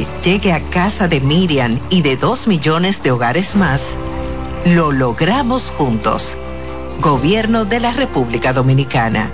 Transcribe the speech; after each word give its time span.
llegue 0.00 0.52
a 0.52 0.60
casa 0.60 1.06
de 1.06 1.20
Miriam 1.20 1.78
y 1.90 2.02
de 2.02 2.16
dos 2.16 2.48
millones 2.48 3.02
de 3.02 3.10
hogares 3.10 3.54
más, 3.56 3.94
lo 4.64 4.90
logramos 4.90 5.70
juntos. 5.70 6.36
Gobierno 7.00 7.64
de 7.64 7.80
la 7.80 7.92
República 7.92 8.52
Dominicana. 8.52 9.30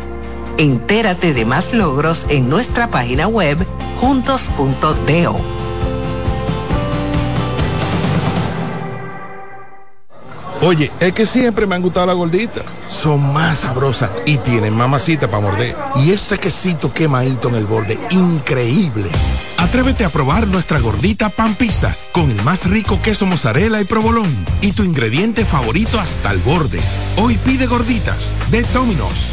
Entérate 0.57 1.35
de 1.35 1.45
más 1.45 1.73
logros 1.73 2.27
en 2.29 2.49
nuestra 2.49 2.89
página 2.89 3.29
web 3.29 3.59
juntos.do. 4.01 5.37
Oye, 10.61 10.91
es 10.99 11.13
que 11.13 11.25
siempre 11.25 11.67
me 11.67 11.77
han 11.77 11.83
gustado 11.83 12.07
las 12.07 12.17
gorditas. 12.17 12.65
Son 12.89 13.33
más 13.33 13.61
sabrosas 13.61 14.11
y 14.27 14.39
tienen 14.39 14.77
mamacita 14.77 15.29
para 15.29 15.43
morder. 15.43 15.77
Y 15.95 16.11
ese 16.11 16.37
quesito 16.37 16.93
quemadito 16.93 17.49
en 17.49 17.55
el 17.55 17.67
borde, 17.67 17.99
increíble. 18.11 19.09
Atrévete 19.59 20.05
a 20.05 20.09
probar 20.09 20.47
nuestra 20.47 20.79
gordita 20.79 21.31
pan 21.31 21.57
pizza 21.57 21.93
con 22.13 22.31
el 22.31 22.41
más 22.43 22.71
rico 22.71 23.03
queso 23.03 23.27
mozzarella 23.27 23.81
y 23.81 23.85
provolón 23.85 24.33
y 24.61 24.71
tu 24.71 24.85
ingrediente 24.85 25.45
favorito 25.45 25.99
hasta 25.99 26.31
el 26.31 26.39
borde. 26.39 26.81
Hoy 27.17 27.37
pide 27.45 27.67
gorditas 27.67 28.37
de 28.53 28.63
Domino's 28.73 29.33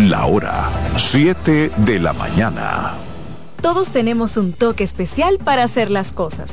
La 0.00 0.26
hora 0.26 0.70
7 0.96 1.72
de 1.78 1.98
la 1.98 2.12
mañana. 2.12 2.94
Todos 3.60 3.88
tenemos 3.88 4.36
un 4.36 4.52
toque 4.52 4.84
especial 4.84 5.38
para 5.38 5.64
hacer 5.64 5.90
las 5.90 6.12
cosas. 6.12 6.52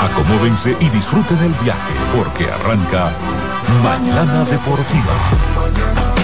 Acomódense 0.00 0.76
y 0.80 0.88
disfruten 0.90 1.38
el 1.38 1.54
viaje 1.54 1.92
porque 2.14 2.50
arranca 2.50 3.10
Mañana 3.82 4.44
Deportiva. 4.44 5.14
Mañana 5.54 6.14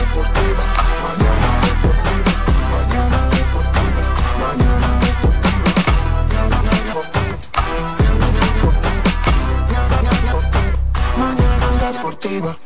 Deportiva. 11.93 12.57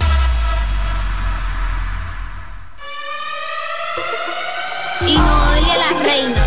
Y 5.07 5.17
Noelia 5.17 5.77
la 5.79 5.91
reina. 6.03 6.43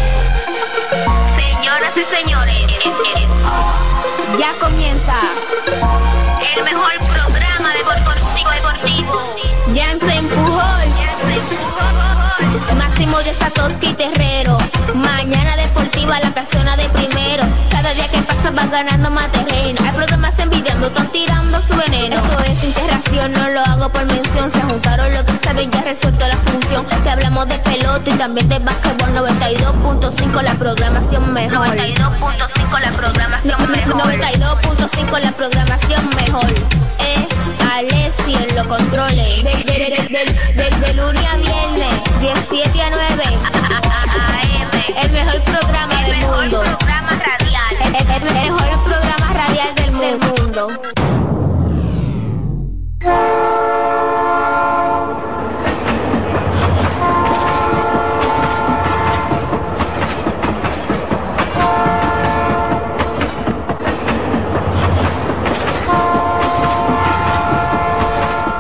Señoras 1.36 1.98
y 1.98 2.04
señores, 2.16 2.58
ya 4.40 4.54
comienza 4.60 5.14
el 6.56 6.64
mejor 6.64 6.92
programa 7.12 7.74
deportivo 7.74 8.50
deportivo. 8.52 9.36
Jansen 9.76 10.28
Pujol, 10.28 10.88
Máximo 12.78 13.18
de 13.24 13.34
Satoshi 13.34 13.94
Terrero. 13.94 14.58
Mañana 14.96 15.56
deportiva 15.56 16.20
la 16.20 16.34
casona 16.34 16.76
de 16.78 16.88
primero. 16.90 17.44
Cada 17.92 18.08
día 18.08 18.20
que 18.20 18.26
pasa 18.26 18.52
vas 18.52 18.72
ganando 18.72 19.10
más 19.10 19.30
terreno. 19.34 19.82
Hay 19.84 19.92
programas 19.92 20.40
envidiando, 20.40 20.88
están 20.88 21.12
tirando 21.12 21.60
su 21.60 21.76
veneno. 21.76 22.16
Esto 22.16 22.40
es 22.46 22.64
interacción, 22.64 23.34
no 23.34 23.50
lo 23.50 23.60
hago 23.60 23.90
por 23.90 24.06
mención. 24.06 24.50
Se 24.50 24.62
juntaron 24.62 25.14
lo 25.14 25.26
que 25.26 25.34
saben, 25.44 25.70
ya 25.70 25.82
resuelto 25.82 26.26
la 26.26 26.38
función. 26.38 26.86
Te 27.04 27.10
hablamos 27.10 27.50
de 27.50 27.60
pelota 27.60 28.10
y 28.10 28.14
también 28.14 28.48
de 28.48 28.60
básquetbol 28.60 29.14
92.5 29.14 30.42
la 30.42 30.54
programación 30.54 31.34
mejor. 31.34 31.68
92.5 31.68 32.80
la 32.80 32.92
programación 32.92 33.72
mejor. 33.72 34.06
92.5 34.06 35.20
la 35.20 35.32
programación 35.34 36.10
mejor. 36.16 36.50
Eh, 37.00 37.28
Alessi 37.74 38.36
en 38.36 38.56
los 38.56 38.68
controles. 38.68 39.44
Del, 39.44 39.66
del, 39.66 40.80
del, 40.80 40.96
lunes 40.96 41.26
a 41.26 41.36
viernes, 41.36 42.02
17 42.22 42.84
a 42.84 42.90
9. 42.90 43.24
El 45.04 45.12
mejor 45.12 45.42
programa 45.42 46.04
del 46.04 46.20
mundo. 46.22 46.71
El, 47.94 48.10
el 48.10 48.34
mejor 48.34 48.84
programa 48.86 49.34
radial 49.34 49.76
del 49.76 49.92
mundo. 49.92 50.70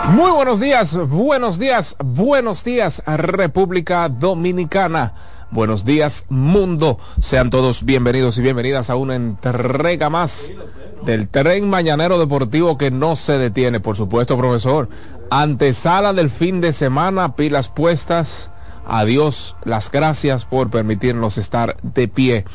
Muy 0.09 0.31
buenos 0.31 0.59
días, 0.59 0.97
buenos 1.07 1.57
días, 1.57 1.95
buenos 2.03 2.63
días, 2.65 3.01
República 3.05 4.09
Dominicana. 4.09 5.13
Buenos 5.51 5.83
días, 5.83 6.25
mundo. 6.29 6.97
Sean 7.19 7.49
todos 7.49 7.83
bienvenidos 7.83 8.37
y 8.37 8.41
bienvenidas 8.41 8.89
a 8.89 8.95
una 8.95 9.15
entrega 9.15 10.09
más 10.09 10.53
del 11.05 11.27
tren 11.27 11.69
mañanero 11.69 12.17
deportivo 12.17 12.77
que 12.77 12.89
no 12.89 13.17
se 13.17 13.37
detiene, 13.37 13.81
por 13.81 13.97
supuesto, 13.97 14.37
profesor. 14.37 14.87
Antesala 15.29 16.13
del 16.13 16.29
fin 16.29 16.61
de 16.61 16.71
semana, 16.71 17.35
pilas 17.35 17.67
puestas. 17.67 18.49
Adiós, 18.87 19.57
las 19.65 19.91
gracias 19.91 20.45
por 20.45 20.69
permitirnos 20.69 21.37
estar 21.37 21.75
de 21.83 22.07
pie. 22.07 22.45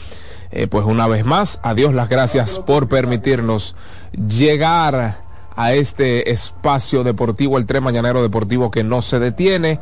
Eh, 0.51 0.67
pues 0.67 0.87
una 0.87 1.07
vez 1.07 1.27
más, 1.27 1.61
adiós, 1.63 1.93
las 1.93 2.09
gracias 2.09 2.59
por 2.61 2.89
permitirnos 2.89 3.77
llegar 4.13 5.19
a 5.55 5.73
este 5.75 6.31
espacio 6.31 7.05
deportivo, 7.05 7.59
el 7.59 7.67
tren 7.67 7.83
mañanero 7.83 8.23
deportivo 8.23 8.71
que 8.71 8.85
no 8.85 9.03
se 9.03 9.19
detiene. 9.19 9.81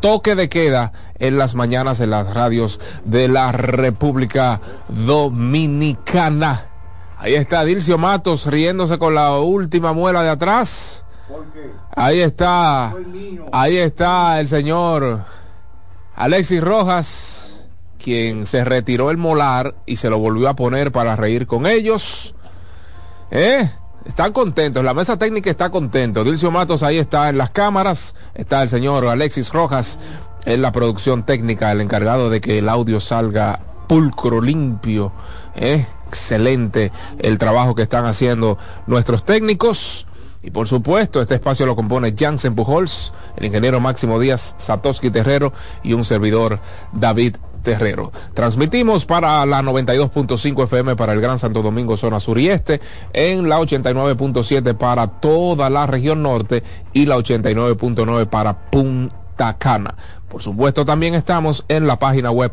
Toque 0.00 0.34
de 0.34 0.48
queda 0.48 0.92
en 1.18 1.38
las 1.38 1.54
mañanas 1.54 2.00
en 2.00 2.10
las 2.10 2.32
radios 2.32 2.80
de 3.04 3.28
la 3.28 3.52
República 3.52 4.60
Dominicana. 4.88 6.66
Ahí 7.18 7.34
está 7.34 7.64
Dilcio 7.64 7.98
Matos 7.98 8.46
riéndose 8.46 8.98
con 8.98 9.14
la 9.14 9.38
última 9.38 9.92
muela 9.92 10.22
de 10.22 10.30
atrás. 10.30 11.04
Ahí 11.94 12.20
está, 12.20 12.94
ahí 13.52 13.76
está 13.76 14.40
el 14.40 14.48
señor 14.48 15.24
Alexis 16.16 16.62
Rojas, 16.62 17.66
quien 18.02 18.46
se 18.46 18.64
retiró 18.64 19.10
el 19.10 19.16
molar 19.16 19.74
y 19.86 19.96
se 19.96 20.08
lo 20.08 20.18
volvió 20.18 20.48
a 20.48 20.56
poner 20.56 20.92
para 20.92 21.16
reír 21.16 21.46
con 21.46 21.66
ellos. 21.66 22.34
¿Eh? 23.30 23.70
Están 24.04 24.32
contentos, 24.32 24.82
la 24.82 24.94
mesa 24.94 25.18
técnica 25.18 25.50
está 25.50 25.70
contento. 25.70 26.24
Dilcio 26.24 26.50
Matos 26.50 26.82
ahí 26.82 26.98
está 26.98 27.28
en 27.28 27.36
las 27.36 27.50
cámaras, 27.50 28.14
está 28.34 28.62
el 28.62 28.70
señor 28.70 29.06
Alexis 29.06 29.52
Rojas 29.52 29.98
en 30.46 30.62
la 30.62 30.72
producción 30.72 31.24
técnica, 31.24 31.70
el 31.70 31.82
encargado 31.82 32.30
de 32.30 32.40
que 32.40 32.58
el 32.58 32.68
audio 32.70 32.98
salga 32.98 33.60
pulcro, 33.88 34.40
limpio. 34.40 35.12
¿eh? 35.54 35.86
Excelente 36.08 36.92
el 37.18 37.38
trabajo 37.38 37.74
que 37.74 37.82
están 37.82 38.06
haciendo 38.06 38.56
nuestros 38.86 39.24
técnicos. 39.24 40.06
Y 40.42 40.50
por 40.50 40.66
supuesto, 40.66 41.20
este 41.20 41.34
espacio 41.34 41.66
lo 41.66 41.76
compone 41.76 42.14
Jansen 42.18 42.54
Pujols, 42.54 43.12
el 43.36 43.44
ingeniero 43.44 43.80
Máximo 43.80 44.18
Díaz, 44.18 44.54
Satoshi 44.56 45.10
Terrero 45.10 45.52
y 45.82 45.92
un 45.92 46.06
servidor 46.06 46.60
David 46.92 47.36
Terrero. 47.62 48.12
Transmitimos 48.34 49.04
para 49.04 49.44
la 49.46 49.62
92.5 49.62 50.64
FM 50.64 50.96
para 50.96 51.12
el 51.12 51.20
Gran 51.20 51.38
Santo 51.38 51.62
Domingo, 51.62 51.96
zona 51.96 52.20
sur 52.20 52.38
y 52.38 52.48
este, 52.48 52.80
en 53.12 53.48
la 53.48 53.58
89.7 53.58 54.74
para 54.76 55.06
toda 55.06 55.70
la 55.70 55.86
región 55.86 56.22
norte 56.22 56.62
y 56.92 57.06
la 57.06 57.16
89.9 57.16 58.26
para 58.26 58.70
Punta 58.70 59.56
Cana. 59.58 59.94
Por 60.28 60.42
supuesto, 60.42 60.84
también 60.84 61.14
estamos 61.14 61.64
en 61.68 61.86
la 61.86 61.98
página 61.98 62.30
web 62.30 62.52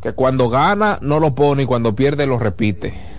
que 0.00 0.12
cuando 0.12 0.48
gana 0.48 1.00
no 1.02 1.18
lo 1.18 1.34
pone 1.34 1.64
y 1.64 1.66
cuando 1.66 1.96
pierde 1.96 2.24
lo 2.26 2.38
repite. 2.38 3.09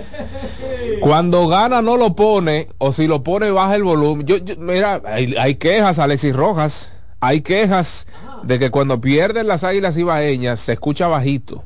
Cuando 1.00 1.48
gana 1.48 1.82
no 1.82 1.96
lo 1.96 2.14
pone, 2.14 2.68
o 2.78 2.92
si 2.92 3.06
lo 3.06 3.22
pone 3.22 3.50
baja 3.50 3.76
el 3.76 3.84
volumen. 3.84 4.26
Yo, 4.26 4.36
mira, 4.58 5.02
hay, 5.04 5.54
quejas, 5.56 5.98
Alexis 5.98 6.34
Rojas, 6.34 6.92
hay 7.20 7.40
quejas 7.42 8.06
de 8.42 8.58
que 8.58 8.70
cuando 8.70 9.00
pierden 9.00 9.46
las 9.46 9.64
águilas 9.64 9.96
ibaeñas 9.96 10.60
se 10.60 10.72
escucha 10.72 11.08
bajito, 11.08 11.64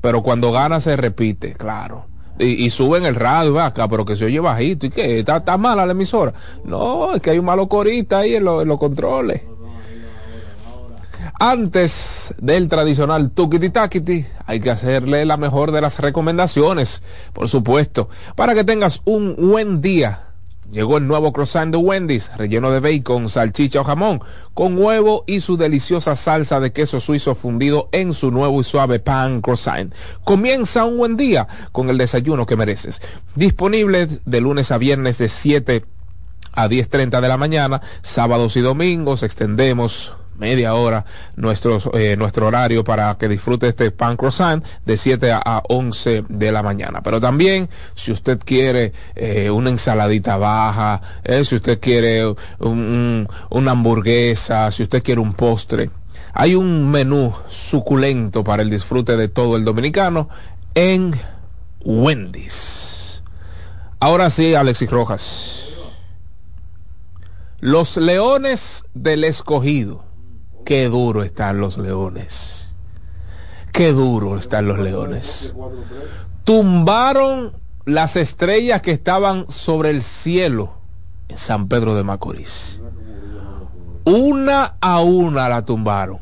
pero 0.00 0.22
cuando 0.22 0.52
gana 0.52 0.80
se 0.80 0.96
repite, 0.96 1.54
claro. 1.54 2.06
Y, 2.40 2.70
suben 2.70 3.04
el 3.04 3.16
radio, 3.16 3.58
acá, 3.58 3.88
pero 3.88 4.04
que 4.04 4.16
se 4.16 4.26
oye 4.26 4.38
bajito. 4.38 4.86
¿Y 4.86 4.90
qué? 4.90 5.18
¿Está, 5.18 5.38
está 5.38 5.58
mala 5.58 5.84
la 5.84 5.90
emisora? 5.90 6.32
No, 6.64 7.16
es 7.16 7.20
que 7.20 7.30
hay 7.30 7.40
un 7.40 7.44
malo 7.44 7.68
corita 7.68 8.18
ahí 8.18 8.36
en, 8.36 8.46
en 8.46 8.68
los 8.68 8.78
controles. 8.78 9.42
Antes 11.38 12.34
del 12.38 12.68
tradicional 12.68 13.30
tukiti 13.30 13.70
takiti, 13.70 14.24
hay 14.46 14.60
que 14.60 14.70
hacerle 14.70 15.24
la 15.24 15.36
mejor 15.36 15.72
de 15.72 15.80
las 15.80 15.98
recomendaciones, 15.98 17.02
por 17.32 17.48
supuesto, 17.48 18.08
para 18.34 18.54
que 18.54 18.64
tengas 18.64 19.02
un 19.04 19.36
buen 19.36 19.80
día. 19.80 20.24
Llegó 20.70 20.98
el 20.98 21.06
nuevo 21.06 21.32
croissant 21.32 21.72
de 21.72 21.78
Wendy's, 21.78 22.30
relleno 22.36 22.70
de 22.70 22.80
bacon, 22.80 23.30
salchicha 23.30 23.80
o 23.80 23.84
jamón, 23.84 24.20
con 24.52 24.76
huevo 24.76 25.24
y 25.26 25.40
su 25.40 25.56
deliciosa 25.56 26.14
salsa 26.14 26.60
de 26.60 26.72
queso 26.72 27.00
suizo 27.00 27.34
fundido 27.34 27.88
en 27.92 28.12
su 28.12 28.30
nuevo 28.30 28.60
y 28.60 28.64
suave 28.64 28.98
pan 28.98 29.40
croissant. 29.40 29.94
Comienza 30.24 30.84
un 30.84 30.98
buen 30.98 31.16
día 31.16 31.48
con 31.72 31.88
el 31.88 31.96
desayuno 31.96 32.44
que 32.44 32.56
mereces. 32.56 33.00
Disponible 33.34 34.08
de 34.26 34.40
lunes 34.42 34.70
a 34.70 34.76
viernes 34.76 35.16
de 35.16 35.28
7 35.28 35.84
a 36.52 36.68
10.30 36.68 37.20
de 37.20 37.28
la 37.28 37.38
mañana, 37.38 37.80
sábados 38.02 38.56
y 38.58 38.60
domingos, 38.60 39.22
extendemos 39.22 40.12
media 40.38 40.74
hora 40.74 41.04
nuestro, 41.36 41.78
eh, 41.94 42.16
nuestro 42.16 42.46
horario 42.46 42.84
para 42.84 43.16
que 43.18 43.28
disfrute 43.28 43.68
este 43.68 43.90
pan 43.90 44.16
croissant 44.16 44.64
de 44.84 44.96
7 44.96 45.32
a 45.32 45.62
11 45.68 46.24
de 46.28 46.52
la 46.52 46.62
mañana. 46.62 47.02
Pero 47.02 47.20
también, 47.20 47.68
si 47.94 48.12
usted 48.12 48.38
quiere 48.44 48.92
eh, 49.14 49.50
una 49.50 49.70
ensaladita 49.70 50.36
baja, 50.36 51.00
eh, 51.24 51.44
si 51.44 51.56
usted 51.56 51.78
quiere 51.80 52.34
una 52.58 53.70
hamburguesa, 53.70 54.70
si 54.70 54.82
usted 54.82 55.02
quiere 55.02 55.20
un 55.20 55.34
postre, 55.34 55.90
hay 56.32 56.54
un 56.54 56.90
menú 56.90 57.32
suculento 57.48 58.44
para 58.44 58.62
el 58.62 58.70
disfrute 58.70 59.16
de 59.16 59.28
todo 59.28 59.56
el 59.56 59.64
dominicano 59.64 60.28
en 60.74 61.14
Wendy's. 61.84 63.22
Ahora 64.00 64.30
sí, 64.30 64.54
Alexis 64.54 64.90
Rojas. 64.90 65.64
Los 67.60 67.96
Leones 67.96 68.84
del 68.94 69.24
Escogido 69.24 70.07
Qué 70.68 70.90
duro 70.90 71.22
están 71.22 71.62
los 71.62 71.78
leones. 71.78 72.74
Qué 73.72 73.90
duro 73.90 74.36
están 74.36 74.68
los 74.68 74.78
leones. 74.78 75.54
Tumbaron 76.44 77.54
las 77.86 78.16
estrellas 78.16 78.82
que 78.82 78.90
estaban 78.90 79.50
sobre 79.50 79.88
el 79.88 80.02
cielo 80.02 80.74
en 81.28 81.38
San 81.38 81.68
Pedro 81.68 81.94
de 81.94 82.02
Macorís. 82.02 82.82
Una 84.04 84.74
a 84.78 85.00
una 85.00 85.48
la 85.48 85.62
tumbaron. 85.62 86.18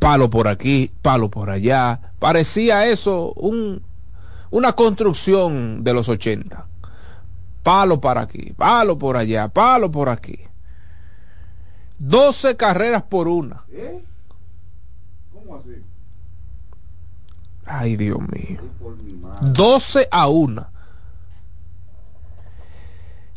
Palo 0.00 0.28
por 0.28 0.48
aquí, 0.48 0.90
palo 1.00 1.30
por 1.30 1.48
allá. 1.48 2.14
Parecía 2.18 2.88
eso 2.88 3.34
un, 3.34 3.82
una 4.50 4.72
construcción 4.72 5.84
de 5.84 5.92
los 5.94 6.08
80. 6.08 6.66
Palo 7.62 8.00
para 8.00 8.22
aquí, 8.22 8.52
palo 8.56 8.98
por 8.98 9.16
allá, 9.16 9.46
palo 9.46 9.92
por 9.92 10.08
aquí. 10.08 10.40
12 12.02 12.56
carreras 12.56 13.04
por 13.04 13.28
una. 13.28 13.62
¿Eh? 13.70 14.02
¿Cómo 15.32 15.56
así? 15.56 15.70
Ay, 17.64 17.96
Dios 17.96 18.18
mío. 18.18 18.60
12 19.40 20.08
a 20.10 20.26
una. 20.26 20.70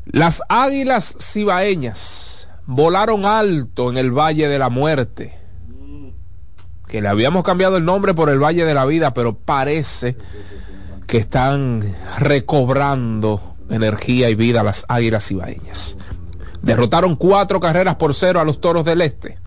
Las 0.06 0.42
águilas 0.50 1.16
cibaeñas 1.20 2.50
volaron 2.66 3.26
alto 3.26 3.92
en 3.92 3.98
el 3.98 4.12
Valle 4.12 4.48
de 4.48 4.58
la 4.58 4.70
Muerte. 4.70 5.38
Que 6.88 7.02
le 7.02 7.08
habíamos 7.08 7.44
cambiado 7.44 7.78
el 7.78 7.86
nombre 7.86 8.16
por 8.16 8.30
el 8.30 8.44
Valle 8.44 8.66
de 8.66 8.74
la 8.74 8.86
Vida, 8.86 9.14
pero 9.14 9.38
parece 9.38 10.18
que 11.06 11.20
están 11.20 11.84
recobrando 12.18 13.56
energía 13.70 14.32
y 14.32 14.36
vida 14.36 14.64
las 14.64 14.86
águilas 14.88 15.28
cibaeñas 15.28 15.98
derrotaron 16.66 17.16
cuatro 17.16 17.60
carreras 17.60 17.96
por 17.96 18.14
cero 18.14 18.42
a 18.42 18.44
los 18.44 18.60
Toros 18.60 18.84
del 18.84 19.02
Este. 19.02 19.38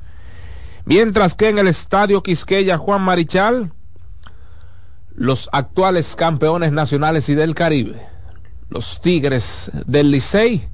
Mientras 0.85 1.35
que 1.35 1.49
en 1.49 1.59
el 1.59 1.69
Estadio 1.69 2.23
Quisqueya 2.23 2.79
Juan 2.79 3.03
Marichal, 3.03 3.73
los 5.15 5.51
actuales 5.53 6.15
campeones 6.15 6.73
nacionales 6.73 7.29
y 7.29 7.35
del 7.35 7.57
Caribe, 7.57 8.01
los 8.71 9.01
Tigres 9.01 9.71
del 9.87 10.13
Licey, 10.13 10.69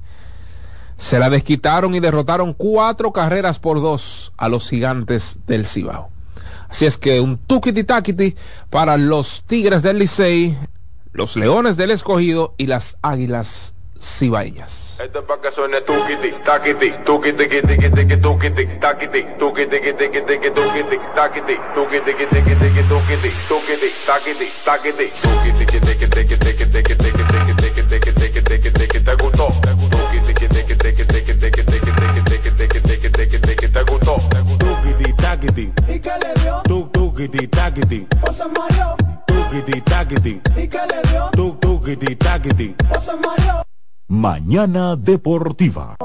se 0.97 1.19
la 1.19 1.29
desquitaron 1.29 1.95
y 1.95 1.99
derrotaron 1.99 2.53
cuatro 2.53 3.11
carreras 3.11 3.59
por 3.59 3.81
dos 3.81 4.31
a 4.37 4.47
los 4.47 4.69
gigantes 4.69 5.39
del 5.47 5.65
Cibao. 5.65 6.09
Así 6.69 6.85
es 6.85 6.97
que 6.97 7.19
un 7.19 7.37
tuquiti 7.37 7.83
taquiti 7.83 8.35
para 8.69 8.97
los 8.97 9.43
Tigres 9.47 9.81
del 9.81 9.97
Licey, 9.97 10.55
los 11.11 11.35
Leones 11.35 11.75
del 11.75 11.91
Escogido 11.91 12.53
y 12.57 12.67
las 12.67 12.97
Águilas 13.01 13.74
Cibaeñas. 13.99 14.99
Esto 14.99 15.19
es 15.19 15.25
para 15.25 15.41
que 15.41 15.51
suene 15.51 15.81
tuquiti, 15.81 16.31
taquiti, 16.43 16.93
tuquiti, 17.05 17.47
tuquiti, 17.47 18.17
tuquiti, 18.17 18.65
taquiti, 18.79 19.25
tuquiti, 19.37 19.79
tuquiti, 19.79 20.51
tuquiti, 20.51 20.99
taquiti, 21.15 21.59
tuquiti, 21.73 22.13
tuquiti, 22.15 22.83
tuquiti, 22.87 23.31
tuquiti, 23.47 23.89
taquiti, 24.05 24.47
taquiti, 24.63 25.11
tuquiti, 25.21 25.65
tuquiti, 25.65 26.07
tuquiti, 26.07 26.37
tuquiti, 26.37 26.95
tuquiti, 27.05 27.99
tuquiti, 28.13 28.71
tuquiti, 28.71 29.03
te 29.03 29.15
gustó, 29.15 29.47
te 29.61 29.71
gustó, 29.73 29.97
tuquiti, 29.97 30.47
tuquiti, 30.47 30.75
tuquiti, 30.77 31.05
tuquiti, 31.05 31.63
tuquiti, 31.65 32.21
tuquiti, 32.55 33.11
tuquiti, 33.11 33.67
te 33.69 33.83
gustó, 33.83 34.21
tuquiti, 34.59 35.13
taquiti, 35.13 35.73
y 35.87 35.99
que 35.99 36.09
le. 36.09 36.35
Mañana 44.07 44.95
Deportiva. 44.95 45.95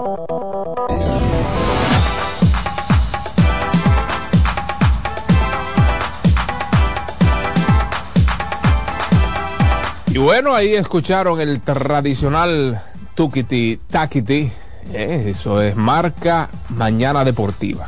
Y 10.09 10.17
bueno, 10.17 10.55
ahí 10.55 10.75
escucharon 10.75 11.43
el 11.43 11.61
tradicional 11.61 12.81
Tukiti 13.15 13.79
Takiti. 13.91 14.51
Eh, 14.95 15.25
eso 15.27 15.61
es 15.61 15.77
marca 15.77 16.49
Mañana 16.71 17.23
Deportiva. 17.23 17.87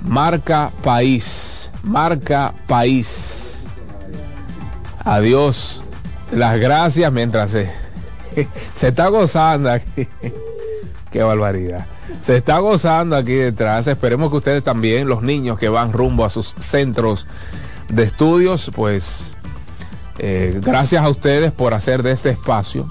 Marca 0.00 0.72
País. 0.82 1.70
Marca 1.84 2.52
País. 2.66 3.64
Adiós. 5.04 5.80
Las 6.32 6.58
gracias 6.58 7.12
mientras 7.12 7.52
se 7.52 7.81
se 8.74 8.88
está 8.88 9.08
gozando 9.08 9.70
aquí. 9.70 10.08
Qué 11.10 11.22
barbaridad. 11.22 11.86
Se 12.22 12.36
está 12.36 12.58
gozando 12.58 13.16
aquí 13.16 13.34
detrás. 13.34 13.86
Esperemos 13.86 14.30
que 14.30 14.38
ustedes 14.38 14.64
también, 14.64 15.08
los 15.08 15.22
niños 15.22 15.58
que 15.58 15.68
van 15.68 15.92
rumbo 15.92 16.24
a 16.24 16.30
sus 16.30 16.54
centros 16.58 17.26
de 17.90 18.04
estudios, 18.04 18.70
pues 18.74 19.32
eh, 20.18 20.58
gracias 20.62 21.04
a 21.04 21.08
ustedes 21.10 21.52
por 21.52 21.74
hacer 21.74 22.02
de 22.02 22.12
este 22.12 22.30
espacio 22.30 22.88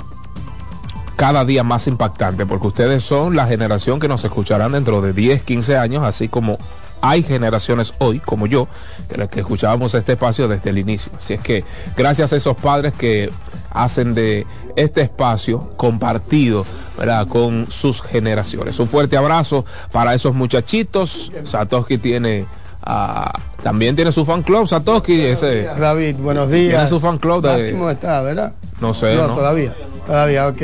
cada 1.15 1.45
día 1.45 1.63
más 1.63 1.87
impactante, 1.87 2.45
porque 2.45 2.67
ustedes 2.67 3.03
son 3.03 3.35
la 3.35 3.45
generación 3.45 3.99
que 3.99 4.07
nos 4.07 4.23
escucharán 4.23 4.71
dentro 4.71 5.01
de 5.01 5.13
10, 5.13 5.43
15 5.43 5.77
años, 5.77 6.03
así 6.03 6.29
como 6.29 6.57
hay 7.01 7.23
generaciones 7.23 7.93
hoy, 7.99 8.19
como 8.19 8.47
yo, 8.47 8.67
que, 9.07 9.27
que 9.27 9.39
escuchábamos 9.41 9.93
este 9.93 10.13
espacio 10.13 10.47
desde 10.47 10.69
el 10.71 10.77
inicio. 10.77 11.11
Así 11.17 11.33
es 11.35 11.41
que 11.41 11.63
gracias 11.95 12.33
a 12.33 12.37
esos 12.37 12.55
padres 12.57 12.93
que 12.93 13.31
hacen 13.71 14.13
de 14.13 14.45
este 14.75 15.01
espacio 15.01 15.73
compartido 15.77 16.65
¿verdad? 16.97 17.27
con 17.27 17.67
sus 17.69 18.01
generaciones. 18.01 18.79
Un 18.79 18.87
fuerte 18.87 19.17
abrazo 19.17 19.65
para 19.91 20.13
esos 20.13 20.33
muchachitos. 20.33 21.31
Satoshi 21.45 21.97
tiene 21.97 22.45
Ah, 22.83 23.39
también 23.61 23.95
tiene 23.95 24.11
su 24.11 24.25
fan 24.25 24.41
club, 24.41 24.67
Satoshi. 24.67 25.21
Ese, 25.21 25.63
David, 25.63 26.15
buenos 26.17 26.49
días. 26.49 26.69
Tiene 26.69 26.87
su 26.87 26.99
fan 26.99 27.19
club. 27.19 27.43
De, 27.43 27.49
Máximo 27.49 27.89
está, 27.89 28.21
¿verdad? 28.21 28.53
No 28.79 28.93
sé. 28.93 29.15
No, 29.15 29.33
todavía. 29.33 29.73
Todavía, 30.05 30.47
ok. 30.47 30.61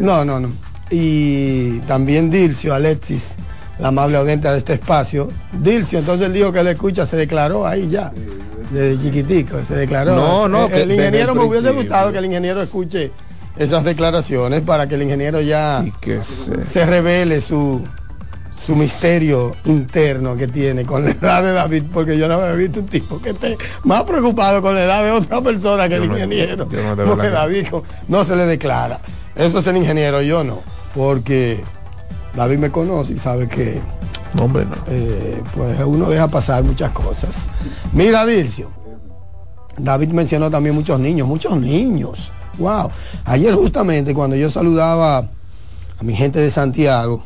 No, 0.00 0.24
no, 0.24 0.38
no. 0.38 0.50
Y 0.90 1.80
también 1.80 2.30
Dilcio, 2.30 2.72
Alexis, 2.72 3.34
la 3.80 3.88
amable 3.88 4.16
audiencia 4.16 4.52
de 4.52 4.58
este 4.58 4.74
espacio. 4.74 5.26
Dilcio, 5.52 5.98
entonces 5.98 6.28
el 6.28 6.32
dijo 6.32 6.52
que 6.52 6.62
le 6.62 6.72
escucha, 6.72 7.04
se 7.04 7.16
declaró 7.16 7.66
ahí 7.66 7.88
ya. 7.88 8.12
Desde 8.70 9.02
chiquitico, 9.02 9.62
se 9.66 9.74
declaró. 9.74 10.16
No, 10.16 10.48
no. 10.48 10.66
El, 10.66 10.90
ingeniero 10.90 11.34
me 11.34 11.44
hubiese 11.44 11.70
gustado 11.70 12.12
que 12.12 12.18
el 12.18 12.24
ingeniero 12.24 12.62
escuche 12.62 13.12
esas 13.56 13.84
declaraciones 13.84 14.62
para 14.62 14.86
que 14.86 14.96
el 14.96 15.02
ingeniero 15.02 15.40
ya 15.40 15.84
que 16.00 16.22
se 16.22 16.86
revele 16.86 17.40
su 17.40 17.82
su 18.56 18.74
misterio 18.74 19.52
interno 19.66 20.34
que 20.34 20.48
tiene 20.48 20.84
con 20.84 21.04
la 21.04 21.10
edad 21.10 21.42
de 21.42 21.52
David, 21.52 21.84
porque 21.92 22.18
yo 22.18 22.26
no 22.26 22.34
había 22.34 22.54
visto 22.54 22.80
un 22.80 22.86
tipo 22.86 23.20
que 23.20 23.30
esté 23.30 23.56
más 23.84 24.02
preocupado 24.04 24.62
con 24.62 24.74
la 24.74 24.84
edad 24.84 25.04
de 25.04 25.10
otra 25.12 25.40
persona 25.40 25.88
que 25.88 25.96
el 25.96 26.04
ingeniero. 26.04 26.66
porque 26.66 27.30
David 27.30 27.66
no 28.08 28.24
se 28.24 28.34
le 28.34 28.46
declara. 28.46 29.00
Eso 29.34 29.58
es 29.58 29.66
el 29.66 29.76
ingeniero, 29.76 30.22
yo 30.22 30.42
no. 30.42 30.62
Porque 30.94 31.62
David 32.34 32.58
me 32.58 32.70
conoce 32.70 33.12
y 33.12 33.18
sabe 33.18 33.46
que 33.48 33.80
hombre, 34.38 34.64
no. 34.64 34.76
Eh, 34.88 35.42
pues 35.54 35.78
uno 35.84 36.10
deja 36.10 36.28
pasar 36.28 36.64
muchas 36.64 36.90
cosas. 36.92 37.30
Mira, 37.92 38.24
Dircio. 38.26 38.70
David 39.78 40.08
mencionó 40.08 40.50
también 40.50 40.74
muchos 40.74 40.98
niños, 40.98 41.28
muchos 41.28 41.58
niños. 41.60 42.30
Wow. 42.58 42.90
Ayer 43.24 43.54
justamente 43.54 44.14
cuando 44.14 44.36
yo 44.36 44.50
saludaba 44.50 45.18
a 45.18 46.02
mi 46.02 46.14
gente 46.14 46.38
de 46.38 46.50
Santiago, 46.50 47.22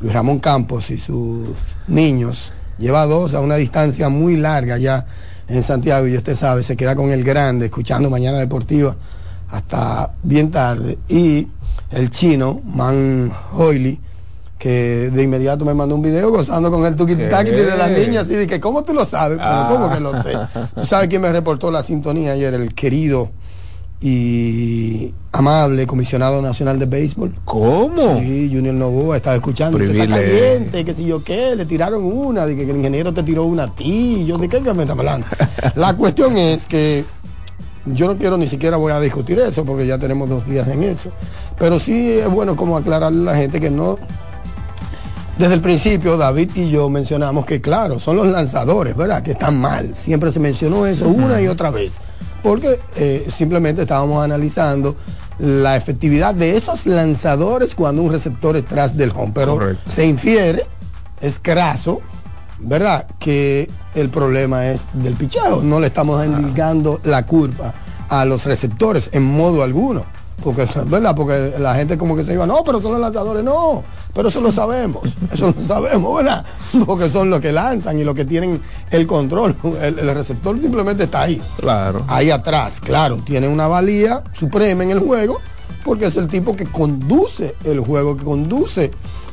Luis 0.00 0.12
Ramón 0.12 0.38
Campos 0.38 0.90
y 0.90 0.98
sus 0.98 1.48
niños, 1.88 2.52
lleva 2.78 3.06
dos 3.06 3.34
a 3.34 3.40
una 3.40 3.56
distancia 3.56 4.08
muy 4.08 4.36
larga 4.36 4.78
ya 4.78 5.04
en 5.48 5.62
Santiago 5.62 6.06
y 6.06 6.16
usted 6.16 6.36
sabe, 6.36 6.62
se 6.62 6.76
queda 6.76 6.94
con 6.94 7.10
el 7.10 7.24
grande 7.24 7.66
escuchando 7.66 8.08
Mañana 8.08 8.38
Deportiva 8.38 8.96
hasta 9.50 10.12
bien 10.22 10.50
tarde. 10.50 10.98
Y 11.08 11.48
el 11.90 12.10
chino, 12.10 12.60
Man 12.64 13.32
Hoyley, 13.52 13.98
que 14.60 15.10
de 15.10 15.22
inmediato 15.22 15.64
me 15.64 15.72
mandó 15.72 15.94
un 15.94 16.02
video 16.02 16.30
gozando 16.30 16.70
con 16.70 16.84
el 16.84 16.94
tuquitaki 16.94 17.50
de 17.50 17.76
las 17.76 17.90
niñas 17.90 18.30
y 18.30 18.36
dije, 18.36 18.60
¿cómo 18.60 18.84
tú 18.84 18.92
lo 18.92 19.06
sabes? 19.06 19.38
Pero 19.38 19.66
¿cómo 19.70 19.90
que 19.90 20.00
lo 20.00 20.22
sé? 20.22 20.36
¿Tú 20.74 20.84
sabes 20.84 21.08
quién 21.08 21.22
me 21.22 21.32
reportó 21.32 21.70
la 21.70 21.82
sintonía 21.82 22.32
ayer? 22.32 22.52
El 22.52 22.74
querido 22.74 23.30
y 24.02 25.14
amable 25.32 25.86
comisionado 25.86 26.42
nacional 26.42 26.78
de 26.78 26.84
béisbol. 26.84 27.36
¿Cómo? 27.46 28.20
Sí, 28.20 28.50
Junior 28.52 28.74
Novoa 28.74 29.16
estaba 29.16 29.36
escuchando. 29.36 29.78
Está 29.78 30.06
caliente, 30.06 30.84
que 30.84 30.94
si 30.94 31.06
yo 31.06 31.24
qué, 31.24 31.56
le 31.56 31.64
tiraron 31.64 32.04
una, 32.04 32.44
de 32.44 32.54
que 32.54 32.64
el 32.64 32.76
ingeniero 32.76 33.14
te 33.14 33.22
tiró 33.22 33.44
una 33.44 33.64
a 33.64 33.74
ti. 33.74 34.26
Yo, 34.26 34.36
¿de 34.36 34.46
qué 34.46 34.60
me 34.60 34.82
está 34.82 34.92
hablando? 34.92 35.26
La 35.74 35.96
cuestión 35.96 36.36
es 36.36 36.66
que 36.66 37.06
yo 37.86 38.08
no 38.08 38.16
quiero 38.18 38.36
ni 38.36 38.46
siquiera 38.46 38.76
voy 38.76 38.92
a 38.92 39.00
discutir 39.00 39.38
eso 39.38 39.64
porque 39.64 39.86
ya 39.86 39.96
tenemos 39.96 40.28
dos 40.28 40.46
días 40.46 40.68
en 40.68 40.82
eso. 40.82 41.08
Pero 41.58 41.78
sí 41.78 42.10
es 42.10 42.28
bueno 42.28 42.56
como 42.56 42.76
aclararle 42.76 43.22
a 43.22 43.32
la 43.32 43.38
gente 43.38 43.58
que 43.58 43.70
no. 43.70 43.96
Desde 45.40 45.54
el 45.54 45.62
principio 45.62 46.18
David 46.18 46.50
y 46.54 46.68
yo 46.68 46.90
mencionamos 46.90 47.46
que 47.46 47.62
claro, 47.62 47.98
son 47.98 48.16
los 48.16 48.26
lanzadores, 48.26 48.94
¿verdad? 48.94 49.22
Que 49.22 49.30
están 49.30 49.58
mal. 49.58 49.94
Siempre 49.94 50.30
se 50.32 50.38
mencionó 50.38 50.84
eso 50.84 51.08
una 51.08 51.40
y 51.40 51.48
otra 51.48 51.70
vez 51.70 51.98
porque 52.42 52.78
eh, 52.94 53.26
simplemente 53.34 53.82
estábamos 53.82 54.22
analizando 54.22 54.96
la 55.38 55.76
efectividad 55.76 56.34
de 56.34 56.58
esos 56.58 56.84
lanzadores 56.84 57.74
cuando 57.74 58.02
un 58.02 58.12
receptor 58.12 58.54
es 58.54 58.66
tras 58.66 58.94
del 58.98 59.12
home. 59.16 59.32
Pero 59.34 59.58
se 59.88 60.04
infiere, 60.04 60.66
es 61.22 61.38
craso, 61.40 62.02
¿verdad? 62.58 63.06
Que 63.18 63.70
el 63.94 64.10
problema 64.10 64.68
es 64.68 64.82
del 64.92 65.14
picheo. 65.14 65.62
No 65.62 65.80
le 65.80 65.86
estamos 65.86 66.22
indicando 66.22 67.00
la 67.04 67.24
culpa 67.24 67.72
a 68.10 68.26
los 68.26 68.44
receptores 68.44 69.08
en 69.14 69.22
modo 69.22 69.62
alguno. 69.62 70.04
Porque, 70.42 70.66
¿verdad? 70.86 71.14
Porque 71.14 71.54
la 71.58 71.74
gente 71.74 71.98
como 71.98 72.16
que 72.16 72.24
se 72.24 72.32
iba, 72.32 72.46
no, 72.46 72.64
pero 72.64 72.80
son 72.80 72.92
los 72.92 73.00
lanzadores, 73.00 73.44
no, 73.44 73.82
pero 74.14 74.28
eso 74.28 74.40
lo 74.40 74.50
sabemos, 74.50 75.02
eso 75.32 75.54
lo 75.56 75.62
sabemos, 75.64 76.16
¿verdad? 76.16 76.44
Porque 76.86 77.10
son 77.10 77.30
los 77.30 77.40
que 77.40 77.52
lanzan 77.52 77.98
y 77.98 78.04
los 78.04 78.14
que 78.14 78.24
tienen 78.24 78.60
el 78.90 79.06
control. 79.06 79.54
El, 79.80 80.14
receptor 80.14 80.58
simplemente 80.58 81.04
está 81.04 81.22
ahí. 81.22 81.40
Claro. 81.58 82.04
Ahí 82.08 82.30
atrás, 82.30 82.80
claro, 82.80 83.16
tiene 83.24 83.48
una 83.48 83.66
valía 83.66 84.22
suprema 84.32 84.82
en 84.82 84.90
el 84.90 85.00
juego, 85.00 85.40
porque 85.84 86.06
es 86.06 86.16
el 86.16 86.28
tipo 86.28 86.56
que 86.56 86.66
conduce 86.66 87.54
el 87.64 87.80
juego, 87.80 88.16
que 88.16 88.24
conduce 88.24 88.90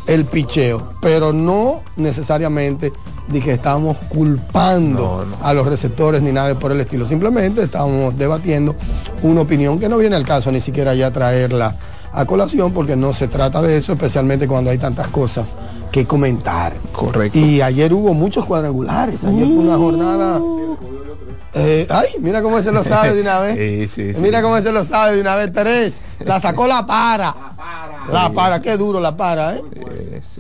el 0.08 0.26
picheo, 0.26 0.94
pero 1.02 1.34
no 1.34 1.82
necesariamente 1.98 2.92
de 3.28 3.40
que 3.42 3.54
estamos 3.54 3.98
culpando 4.10 5.26
a 5.42 5.54
los 5.54 5.68
receptores 5.68 6.22
ni 6.22 6.32
nada 6.32 6.58
por 6.58 6.72
el 6.72 6.80
estilo. 6.80 7.06
Simplemente 7.06 7.64
estamos 7.64 8.18
debatiendo 8.18 8.76
una 9.24 9.42
opinión 9.42 9.80
que 9.80 9.90
no 9.90 9.98
viene 9.98 10.16
al 10.16 10.26
caso 10.26 10.52
ni 10.52 10.62
siquiera 10.62 10.96
ya 10.96 11.12
traerla 11.12 11.76
a 12.14 12.26
colación 12.26 12.72
porque 12.72 12.96
no 12.96 13.14
se 13.14 13.28
trata 13.28 13.62
de 13.62 13.78
eso, 13.78 13.94
especialmente 13.94 14.48
cuando 14.48 14.72
hay 14.72 14.78
tantas 14.78 15.10
cosas 15.10 15.56
que 15.92 16.08
comentar. 16.08 16.74
Correcto. 16.92 17.38
Y 17.38 17.62
ayer 17.62 17.94
hubo 17.94 18.14
muchos 18.14 18.46
cuadrangulares, 18.46 19.24
ayer 19.24 19.46
fue 19.46 19.58
una 19.58 19.78
jornada... 19.78 20.42
Eh, 21.54 21.88
ay, 21.90 22.10
mira 22.20 22.42
cómo 22.42 22.62
se 22.62 22.72
lo 22.72 22.84
sabe 22.84 23.16
de 23.16 23.22
una 23.22 23.40
vez. 23.40 23.58
Sí, 23.90 24.14
sí, 24.14 24.22
mira 24.22 24.42
cómo 24.42 24.60
se 24.62 24.72
lo 24.72 24.84
sabe 24.84 25.16
de 25.16 25.22
una 25.22 25.36
vez, 25.36 25.52
Terés. 25.54 25.94
La 26.20 26.40
sacó 26.40 26.68
la 26.68 26.86
para. 26.86 27.34
La 28.12 28.32
para, 28.32 28.62
qué 28.62 28.78
duro 28.78 29.00
la 29.00 29.16
para, 29.16 29.56
¿eh? 29.56 29.64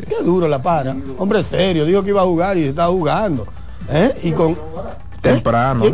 Qué 0.07 0.23
duro 0.23 0.47
la 0.47 0.61
para. 0.61 0.95
Hombre 1.17 1.43
serio, 1.43 1.85
dijo 1.85 2.03
que 2.03 2.09
iba 2.09 2.21
a 2.21 2.25
jugar 2.25 2.57
y 2.57 2.65
está 2.65 2.87
jugando. 2.87 3.45
¿Eh? 3.89 4.13
Y 4.23 4.31
con. 4.31 4.51
¿eh? 4.51 4.57
Temprano. 5.21 5.85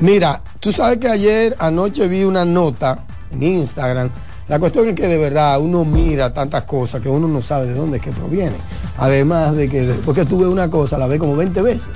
Mira, 0.00 0.40
tú 0.60 0.72
sabes 0.72 0.98
que 0.98 1.08
ayer 1.08 1.56
anoche 1.58 2.08
vi 2.08 2.24
una 2.24 2.44
nota 2.44 2.98
en 3.32 3.42
Instagram. 3.42 4.10
La 4.48 4.58
cuestión 4.58 4.88
es 4.88 4.94
que 4.94 5.06
de 5.06 5.18
verdad 5.18 5.60
uno 5.60 5.84
mira 5.84 6.32
tantas 6.32 6.64
cosas 6.64 7.02
que 7.02 7.08
uno 7.08 7.28
no 7.28 7.42
sabe 7.42 7.66
de 7.66 7.74
dónde 7.74 7.98
es 7.98 8.02
que 8.02 8.10
proviene. 8.10 8.56
Además 8.96 9.54
de 9.54 9.68
que 9.68 9.82
después 9.82 10.16
que 10.16 10.24
tuve 10.24 10.46
una 10.46 10.70
cosa 10.70 10.96
la 10.98 11.06
ve 11.06 11.18
como 11.18 11.36
20 11.36 11.62
veces 11.62 11.88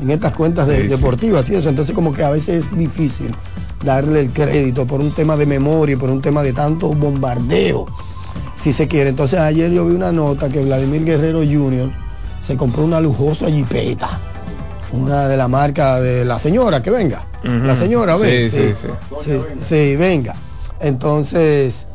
en 0.00 0.10
estas 0.10 0.32
cuentas 0.32 0.66
deportivas 0.66 1.48
y 1.50 1.54
eso. 1.54 1.68
Entonces 1.68 1.94
como 1.94 2.12
que 2.12 2.24
a 2.24 2.30
veces 2.30 2.66
es 2.66 2.76
difícil 2.76 3.34
darle 3.84 4.20
el 4.20 4.30
crédito 4.30 4.86
por 4.86 5.00
un 5.00 5.10
tema 5.12 5.36
de 5.36 5.46
memoria, 5.46 5.96
por 5.96 6.10
un 6.10 6.22
tema 6.22 6.42
de 6.42 6.52
tanto 6.52 6.88
bombardeo, 6.88 7.86
si 8.56 8.72
se 8.72 8.88
quiere. 8.88 9.10
Entonces 9.10 9.38
ayer 9.38 9.70
yo 9.70 9.84
vi 9.84 9.94
una 9.94 10.12
nota 10.12 10.48
que 10.48 10.60
Vladimir 10.60 11.04
Guerrero 11.04 11.40
Jr. 11.40 11.90
se 12.40 12.56
compró 12.56 12.84
una 12.84 13.00
lujosa 13.00 13.50
jipeta, 13.50 14.18
una 14.92 15.28
de 15.28 15.36
la 15.36 15.48
marca 15.48 16.00
de 16.00 16.24
la 16.24 16.38
señora, 16.38 16.82
que 16.82 16.90
venga. 16.90 17.24
La 17.42 17.76
señora, 17.76 18.16
sí, 18.16 18.48
sí, 18.50 18.72
sí, 19.22 19.32
sí, 19.60 19.96
venga. 19.96 20.34
Entonces, 20.80 21.86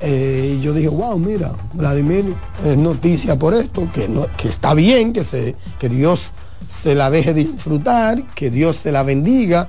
eh, 0.00 0.58
yo 0.62 0.74
dije, 0.74 0.88
wow, 0.88 1.18
mira, 1.18 1.52
Vladimir 1.72 2.34
es 2.64 2.76
noticia 2.76 3.36
por 3.36 3.54
esto, 3.54 3.88
que, 3.94 4.06
no, 4.06 4.26
que 4.36 4.48
está 4.48 4.74
bien, 4.74 5.12
que, 5.12 5.24
se, 5.24 5.54
que 5.78 5.88
Dios 5.88 6.32
se 6.70 6.94
la 6.94 7.10
deje 7.10 7.34
disfrutar, 7.34 8.22
que 8.34 8.50
Dios 8.50 8.76
se 8.76 8.92
la 8.92 9.02
bendiga, 9.02 9.68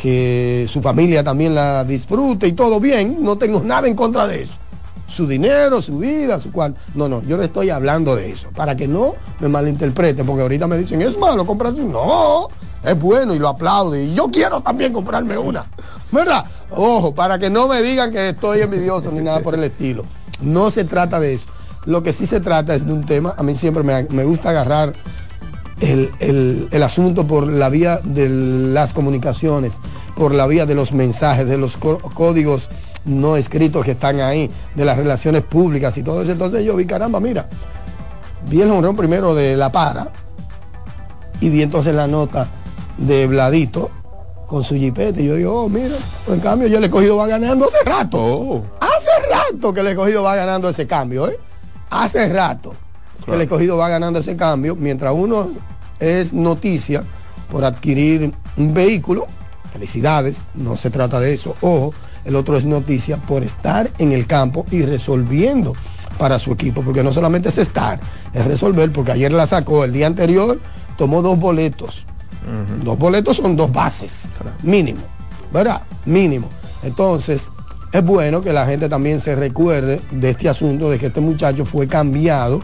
que 0.00 0.66
su 0.68 0.80
familia 0.80 1.22
también 1.22 1.54
la 1.54 1.84
disfrute 1.84 2.46
y 2.46 2.52
todo 2.52 2.80
bien, 2.80 3.18
no 3.20 3.36
tengo 3.36 3.62
nada 3.62 3.86
en 3.88 3.94
contra 3.94 4.26
de 4.26 4.42
eso. 4.42 4.54
Su 5.06 5.26
dinero, 5.26 5.82
su 5.82 5.98
vida, 5.98 6.40
su 6.40 6.50
cual. 6.50 6.74
No, 6.94 7.06
no, 7.06 7.22
yo 7.22 7.36
le 7.36 7.44
estoy 7.44 7.68
hablando 7.68 8.16
de 8.16 8.30
eso, 8.30 8.48
para 8.56 8.74
que 8.76 8.88
no 8.88 9.12
me 9.40 9.48
malinterpreten, 9.48 10.24
porque 10.24 10.42
ahorita 10.42 10.66
me 10.66 10.78
dicen, 10.78 11.02
es 11.02 11.18
malo 11.18 11.44
comprarse. 11.44 11.82
No, 11.84 12.48
es 12.82 12.98
bueno 12.98 13.34
y 13.34 13.38
lo 13.38 13.48
aplaudo. 13.48 13.94
Y 13.94 14.14
yo 14.14 14.30
quiero 14.30 14.62
también 14.62 14.92
comprarme 14.92 15.36
una. 15.36 15.66
¿Verdad? 16.10 16.46
Ojo, 16.70 17.14
para 17.14 17.38
que 17.38 17.50
no 17.50 17.68
me 17.68 17.82
digan 17.82 18.10
que 18.10 18.30
estoy 18.30 18.62
envidioso 18.62 19.12
ni 19.12 19.20
nada 19.20 19.40
por 19.40 19.54
el 19.54 19.64
estilo. 19.64 20.04
No 20.40 20.70
se 20.70 20.84
trata 20.84 21.20
de 21.20 21.34
eso. 21.34 21.48
Lo 21.84 22.02
que 22.02 22.12
sí 22.12 22.26
se 22.26 22.40
trata 22.40 22.74
es 22.74 22.86
de 22.86 22.92
un 22.92 23.04
tema, 23.04 23.34
a 23.36 23.42
mí 23.42 23.54
siempre 23.54 23.82
me, 23.82 24.04
me 24.04 24.24
gusta 24.24 24.50
agarrar 24.50 24.94
el, 25.82 26.82
asunto 26.82 27.26
por 27.26 27.48
la 27.48 27.68
vía 27.68 28.00
de 28.02 28.28
las 28.28 28.92
comunicaciones, 28.92 29.74
por 30.16 30.32
la 30.32 30.46
vía 30.46 30.66
de 30.66 30.74
los 30.74 30.92
mensajes, 30.92 31.46
de 31.46 31.58
los 31.58 31.76
códigos 31.76 32.70
no 33.04 33.36
escritos 33.36 33.84
que 33.84 33.92
están 33.92 34.20
ahí, 34.20 34.48
de 34.74 34.84
las 34.84 34.96
relaciones 34.96 35.42
públicas 35.42 35.96
y 35.98 36.02
todo 36.02 36.22
eso. 36.22 36.32
Entonces 36.32 36.64
yo 36.64 36.76
vi, 36.76 36.86
caramba, 36.86 37.18
mira, 37.18 37.48
vi 38.48 38.62
el 38.62 38.70
honrón 38.70 38.96
primero 38.96 39.34
de 39.34 39.56
La 39.56 39.72
Para 39.72 40.08
y 41.40 41.48
vi 41.48 41.62
entonces 41.62 41.94
la 41.94 42.06
nota 42.06 42.46
de 42.98 43.26
Bladito 43.26 43.90
con 44.46 44.62
su 44.62 44.76
jipete. 44.76 45.22
Y 45.22 45.26
yo 45.26 45.34
digo, 45.34 45.64
oh, 45.64 45.68
mira, 45.68 45.96
en 46.28 46.40
cambio 46.40 46.68
yo 46.68 46.78
le 46.78 46.86
he 46.86 46.90
cogido 46.90 47.16
va 47.16 47.26
ganando 47.26 47.64
hace 47.64 47.82
rato. 47.84 48.18
Oh. 48.22 48.62
Hace 48.78 49.10
rato 49.28 49.74
que 49.74 49.82
le 49.82 49.92
he 49.92 49.96
cogido 49.96 50.22
va 50.22 50.36
ganando 50.36 50.68
ese 50.68 50.86
cambio, 50.86 51.28
¿eh? 51.28 51.38
Hace 51.90 52.28
rato 52.28 52.72
que 53.24 53.36
le 53.36 53.44
he 53.44 53.48
cogido 53.48 53.76
va 53.76 53.88
ganando 53.88 54.20
ese 54.20 54.36
cambio, 54.36 54.76
mientras 54.76 55.12
uno 55.12 55.50
es 56.02 56.32
noticia 56.32 57.04
por 57.50 57.64
adquirir 57.64 58.32
un 58.56 58.74
vehículo, 58.74 59.26
felicidades, 59.72 60.36
no 60.54 60.76
se 60.76 60.90
trata 60.90 61.20
de 61.20 61.32
eso, 61.32 61.54
ojo, 61.60 61.94
el 62.24 62.34
otro 62.34 62.56
es 62.56 62.64
noticia 62.64 63.16
por 63.16 63.44
estar 63.44 63.90
en 63.98 64.12
el 64.12 64.26
campo 64.26 64.66
y 64.70 64.82
resolviendo 64.82 65.74
para 66.18 66.38
su 66.38 66.52
equipo, 66.52 66.82
porque 66.82 67.02
no 67.02 67.12
solamente 67.12 67.50
es 67.50 67.58
estar, 67.58 68.00
es 68.32 68.44
resolver, 68.44 68.92
porque 68.92 69.12
ayer 69.12 69.32
la 69.32 69.46
sacó, 69.46 69.84
el 69.84 69.92
día 69.92 70.06
anterior 70.06 70.60
tomó 70.98 71.22
dos 71.22 71.38
boletos. 71.38 72.04
Dos 72.82 72.98
boletos 72.98 73.36
son 73.36 73.56
dos 73.56 73.72
bases, 73.72 74.22
mínimo, 74.62 75.00
¿verdad? 75.52 75.82
Mínimo. 76.06 76.48
Entonces, 76.82 77.48
es 77.92 78.04
bueno 78.04 78.40
que 78.40 78.52
la 78.52 78.66
gente 78.66 78.88
también 78.88 79.20
se 79.20 79.36
recuerde 79.36 80.00
de 80.10 80.30
este 80.30 80.48
asunto 80.48 80.90
de 80.90 80.98
que 80.98 81.06
este 81.06 81.20
muchacho 81.20 81.64
fue 81.64 81.86
cambiado 81.86 82.60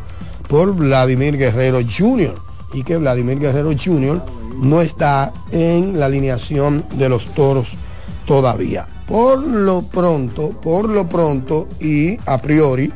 por 0.48 0.74
Vladimir 0.74 1.36
Guerrero 1.36 1.78
Jr. 1.80 2.47
y 2.72 2.82
que 2.82 2.96
Vladimir 2.96 3.38
Guerrero 3.38 3.70
Jr. 3.72 4.22
no 4.60 4.80
está 4.80 5.32
en 5.50 5.98
la 5.98 6.06
alineación 6.06 6.84
de 6.94 7.08
los 7.08 7.26
toros 7.34 7.74
todavía. 8.26 8.86
Por 9.06 9.42
lo 9.42 9.82
pronto, 9.82 10.50
por 10.50 10.88
lo 10.88 11.08
pronto 11.08 11.66
y 11.80 12.18
a 12.26 12.38
priori 12.38 12.92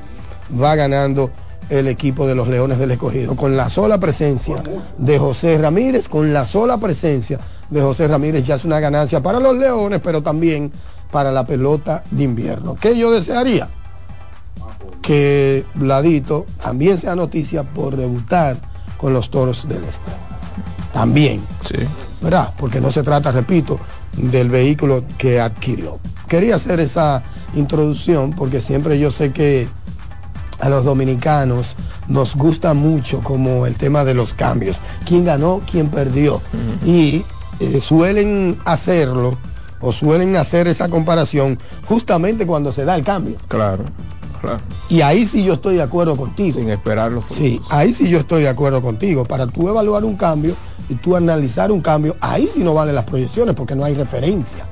va 0.60 0.74
ganando 0.74 1.30
el 1.70 1.88
equipo 1.88 2.26
de 2.26 2.34
los 2.34 2.48
Leones 2.48 2.78
del 2.78 2.90
Escogido 2.90 3.34
con 3.34 3.56
la 3.56 3.70
sola 3.70 3.98
presencia 3.98 4.62
de 4.98 5.18
José 5.18 5.56
Ramírez, 5.56 6.08
con 6.08 6.32
la 6.32 6.44
sola 6.44 6.76
presencia 6.76 7.38
de 7.70 7.80
José 7.80 8.06
Ramírez 8.08 8.44
ya 8.44 8.56
es 8.56 8.64
una 8.66 8.78
ganancia 8.78 9.20
para 9.20 9.40
los 9.40 9.56
Leones, 9.56 10.00
pero 10.02 10.22
también 10.22 10.70
para 11.10 11.32
la 11.32 11.46
pelota 11.46 12.04
de 12.10 12.24
invierno. 12.24 12.76
¿Qué 12.78 12.96
yo 12.96 13.10
desearía? 13.10 13.68
Que 15.00 15.64
Vladito 15.74 16.44
también 16.62 16.98
sea 16.98 17.16
noticia 17.16 17.62
por 17.62 17.96
debutar 17.96 18.56
con 19.02 19.12
los 19.12 19.30
Toros 19.30 19.68
del 19.68 19.84
Este. 19.84 20.12
También. 20.94 21.42
Sí. 21.66 21.76
¿Verdad? 22.22 22.54
Porque 22.56 22.80
no 22.80 22.90
se 22.90 23.02
trata, 23.02 23.32
repito, 23.32 23.78
del 24.16 24.48
vehículo 24.48 25.04
que 25.18 25.40
adquirió. 25.40 25.98
Quería 26.28 26.54
hacer 26.54 26.80
esa 26.80 27.22
introducción 27.54 28.30
porque 28.30 28.60
siempre 28.60 28.98
yo 28.98 29.10
sé 29.10 29.32
que 29.32 29.68
a 30.60 30.68
los 30.68 30.84
dominicanos 30.84 31.76
nos 32.08 32.36
gusta 32.36 32.72
mucho 32.74 33.20
como 33.20 33.66
el 33.66 33.74
tema 33.74 34.04
de 34.04 34.14
los 34.14 34.32
cambios. 34.34 34.78
¿Quién 35.04 35.24
ganó? 35.24 35.60
¿Quién 35.70 35.88
perdió? 35.88 36.40
Y 36.86 37.24
eh, 37.58 37.80
suelen 37.80 38.58
hacerlo 38.64 39.36
o 39.80 39.92
suelen 39.92 40.36
hacer 40.36 40.68
esa 40.68 40.88
comparación 40.88 41.58
justamente 41.86 42.46
cuando 42.46 42.70
se 42.70 42.84
da 42.84 42.94
el 42.94 43.02
cambio. 43.02 43.36
Claro, 43.48 43.84
claro. 44.42 44.58
Y 44.90 45.00
ahí 45.00 45.24
sí 45.24 45.42
yo 45.42 45.54
estoy 45.54 45.76
de 45.76 45.82
acuerdo 45.82 46.16
contigo. 46.16 46.58
Sin 46.58 46.68
esperarlo. 46.68 47.24
Sí, 47.30 47.60
ahí 47.70 47.94
sí 47.94 48.08
yo 48.08 48.18
estoy 48.18 48.42
de 48.42 48.48
acuerdo 48.48 48.82
contigo. 48.82 49.24
Para 49.24 49.46
tú 49.46 49.68
evaluar 49.68 50.04
un 50.04 50.16
cambio 50.16 50.54
y 50.90 50.94
tú 50.96 51.16
analizar 51.16 51.72
un 51.72 51.80
cambio, 51.80 52.16
ahí 52.20 52.46
sí 52.46 52.62
no 52.62 52.74
valen 52.74 52.94
las 52.94 53.04
proyecciones 53.04 53.54
porque 53.54 53.74
no 53.74 53.84
hay 53.84 53.94
referencia. 53.94 54.66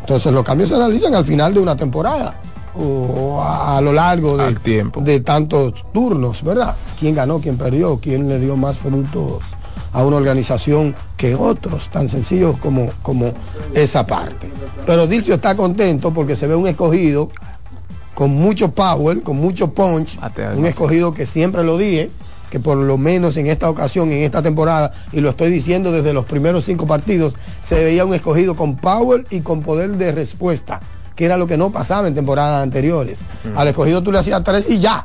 Entonces 0.00 0.32
los 0.32 0.44
cambios 0.44 0.70
se 0.70 0.76
analizan 0.76 1.14
al 1.14 1.24
final 1.24 1.52
de 1.52 1.60
una 1.60 1.76
temporada 1.76 2.40
o 2.78 3.40
a, 3.42 3.76
a 3.76 3.80
lo 3.80 3.92
largo 3.92 4.36
de, 4.36 4.54
tiempo. 4.54 5.00
de 5.00 5.20
tantos 5.20 5.84
turnos, 5.92 6.42
¿verdad? 6.42 6.76
¿Quién 6.98 7.14
ganó, 7.14 7.40
quién 7.40 7.56
perdió, 7.56 7.98
quién 7.98 8.28
le 8.28 8.38
dio 8.38 8.56
más 8.56 8.76
frutos 8.76 9.42
a 9.92 10.04
una 10.04 10.16
organización 10.16 10.94
que 11.16 11.34
otros, 11.34 11.88
tan 11.88 12.08
sencillos 12.08 12.58
como, 12.58 12.90
como 13.00 13.32
esa 13.72 14.06
parte. 14.06 14.50
Pero 14.84 15.06
Dilcio 15.06 15.36
está 15.36 15.56
contento 15.56 16.12
porque 16.12 16.36
se 16.36 16.46
ve 16.46 16.54
un 16.54 16.66
escogido 16.66 17.30
con 18.16 18.30
mucho 18.30 18.72
power, 18.72 19.20
con 19.20 19.36
mucho 19.36 19.70
punch, 19.72 20.18
un 20.56 20.64
escogido 20.64 21.12
que 21.12 21.26
siempre 21.26 21.62
lo 21.62 21.76
dije, 21.76 22.10
que 22.48 22.58
por 22.58 22.78
lo 22.78 22.96
menos 22.96 23.36
en 23.36 23.46
esta 23.46 23.68
ocasión, 23.68 24.10
en 24.10 24.22
esta 24.22 24.42
temporada, 24.42 24.90
y 25.12 25.20
lo 25.20 25.28
estoy 25.28 25.50
diciendo 25.50 25.92
desde 25.92 26.14
los 26.14 26.24
primeros 26.24 26.64
cinco 26.64 26.86
partidos, 26.86 27.34
se 27.62 27.74
veía 27.74 28.06
un 28.06 28.14
escogido 28.14 28.56
con 28.56 28.76
power 28.76 29.26
y 29.28 29.40
con 29.40 29.60
poder 29.60 29.98
de 29.98 30.12
respuesta, 30.12 30.80
que 31.14 31.26
era 31.26 31.36
lo 31.36 31.46
que 31.46 31.58
no 31.58 31.68
pasaba 31.68 32.08
en 32.08 32.14
temporadas 32.14 32.62
anteriores. 32.62 33.18
Al 33.54 33.68
escogido 33.68 34.02
tú 34.02 34.10
le 34.10 34.20
hacías 34.20 34.42
tres 34.42 34.70
y 34.70 34.78
ya. 34.78 35.04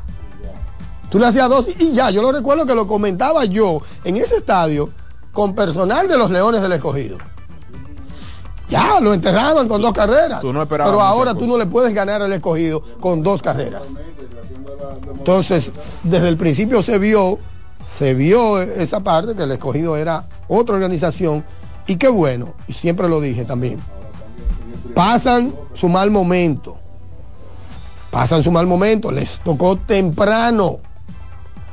Tú 1.10 1.18
le 1.18 1.26
hacías 1.26 1.50
dos 1.50 1.68
y 1.78 1.92
ya. 1.92 2.10
Yo 2.10 2.22
lo 2.22 2.32
recuerdo 2.32 2.64
que 2.64 2.74
lo 2.74 2.86
comentaba 2.86 3.44
yo 3.44 3.82
en 4.04 4.16
ese 4.16 4.36
estadio 4.36 4.88
con 5.34 5.54
personal 5.54 6.08
de 6.08 6.16
los 6.16 6.30
Leones 6.30 6.62
del 6.62 6.72
Escogido. 6.72 7.18
Ya, 8.72 9.00
lo 9.00 9.12
enterraban 9.12 9.68
con 9.68 9.82
dos 9.82 9.92
carreras. 9.92 10.40
Tú 10.40 10.52
no 10.52 10.62
esperabas 10.62 10.90
pero 10.90 11.02
ahora 11.02 11.34
tú 11.34 11.46
no 11.46 11.58
le 11.58 11.66
puedes 11.66 11.94
ganar 11.94 12.22
al 12.22 12.32
Escogido 12.32 12.82
con 13.00 13.22
dos 13.22 13.42
carreras. 13.42 13.88
Entonces, 15.12 15.70
desde 16.02 16.28
el 16.28 16.36
principio 16.36 16.82
se 16.82 16.98
vio, 16.98 17.38
se 17.86 18.14
vio 18.14 18.60
esa 18.60 19.00
parte 19.00 19.34
que 19.34 19.42
el 19.42 19.52
Escogido 19.52 19.96
era 19.96 20.24
otra 20.48 20.74
organización 20.74 21.44
y 21.86 21.96
qué 21.96 22.08
bueno, 22.08 22.54
y 22.66 22.72
siempre 22.72 23.08
lo 23.08 23.20
dije 23.20 23.44
también. 23.44 23.78
Pasan 24.94 25.54
su 25.74 25.88
mal 25.88 26.10
momento. 26.10 26.78
Pasan 28.10 28.42
su 28.42 28.50
mal 28.50 28.66
momento, 28.66 29.10
les 29.10 29.38
tocó 29.40 29.76
temprano. 29.76 30.78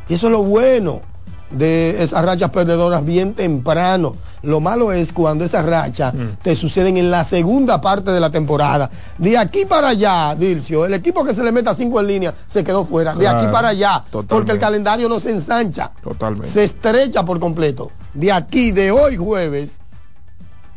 Y 0.08 0.16
eso 0.16 0.28
es 0.28 0.32
lo 0.32 0.44
bueno 0.44 1.02
de 1.52 2.02
esas 2.04 2.24
rachas 2.24 2.52
perdedoras 2.52 3.04
bien 3.04 3.34
temprano. 3.34 4.16
Lo 4.42 4.60
malo 4.60 4.92
es 4.92 5.12
cuando 5.12 5.44
esas 5.46 5.66
rachas 5.66 6.14
te 6.42 6.56
suceden 6.56 6.98
en 6.98 7.12
la 7.12 7.24
segunda 7.24 7.82
parte 7.82 8.12
de 8.12 8.20
la 8.20 8.30
temporada. 8.30 8.90
De 9.18 9.38
aquí 9.38 9.66
para 9.66 9.90
allá, 9.90 10.36
Dilcio, 10.36 10.86
el 10.86 10.94
equipo 10.94 11.24
que 11.24 11.34
se 11.34 11.44
le 11.44 11.52
meta 11.52 11.76
cinco 11.76 12.00
en 12.00 12.08
línea 12.08 12.34
se 12.48 12.64
quedó 12.64 12.86
fuera. 12.86 13.16
De 13.16 13.28
aquí 13.28 13.48
para 13.52 13.70
allá. 13.70 14.04
totalmente. 14.06 14.36
Porque 14.36 14.52
el 14.52 14.60
calendario 14.60 15.10
no 15.10 15.20
se 15.20 15.32
ensancha. 15.32 15.92
Totalmente. 16.02 16.50
Se 16.50 16.64
estrecha 16.64 17.24
por 17.24 17.40
completo. 17.40 17.92
De 18.14 18.32
aquí, 18.32 18.72
de 18.72 18.92
hoy 18.92 19.18
jueves, 19.18 19.80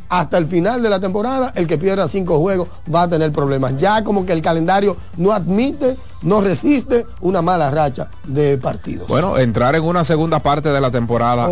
hasta 0.09 0.37
el 0.37 0.47
final 0.47 0.83
de 0.83 0.91
la 0.91 1.01
temporada, 1.01 1.53
el 1.55 1.67
que 1.67 1.79
pierda 1.79 2.07
cinco 2.07 2.39
juegos 2.39 2.69
va 2.95 3.03
a 3.03 3.09
tener 3.09 3.33
problemas. 3.33 3.77
Ya 3.79 4.05
como 4.05 4.27
que 4.27 4.35
el 4.35 4.43
calendario 4.43 4.97
no 5.17 5.33
admite, 5.33 5.97
no 6.23 6.41
resiste 6.41 7.07
una 7.21 7.43
mala 7.43 7.71
racha 7.71 8.09
de 8.27 8.59
partidos. 8.59 9.09
Bueno, 9.09 9.39
entrar 9.39 9.75
en 9.75 9.83
una 9.85 10.05
segunda 10.05 10.39
parte 10.41 10.69
de 10.71 10.81
la 10.81 10.91
temporada 10.91 11.49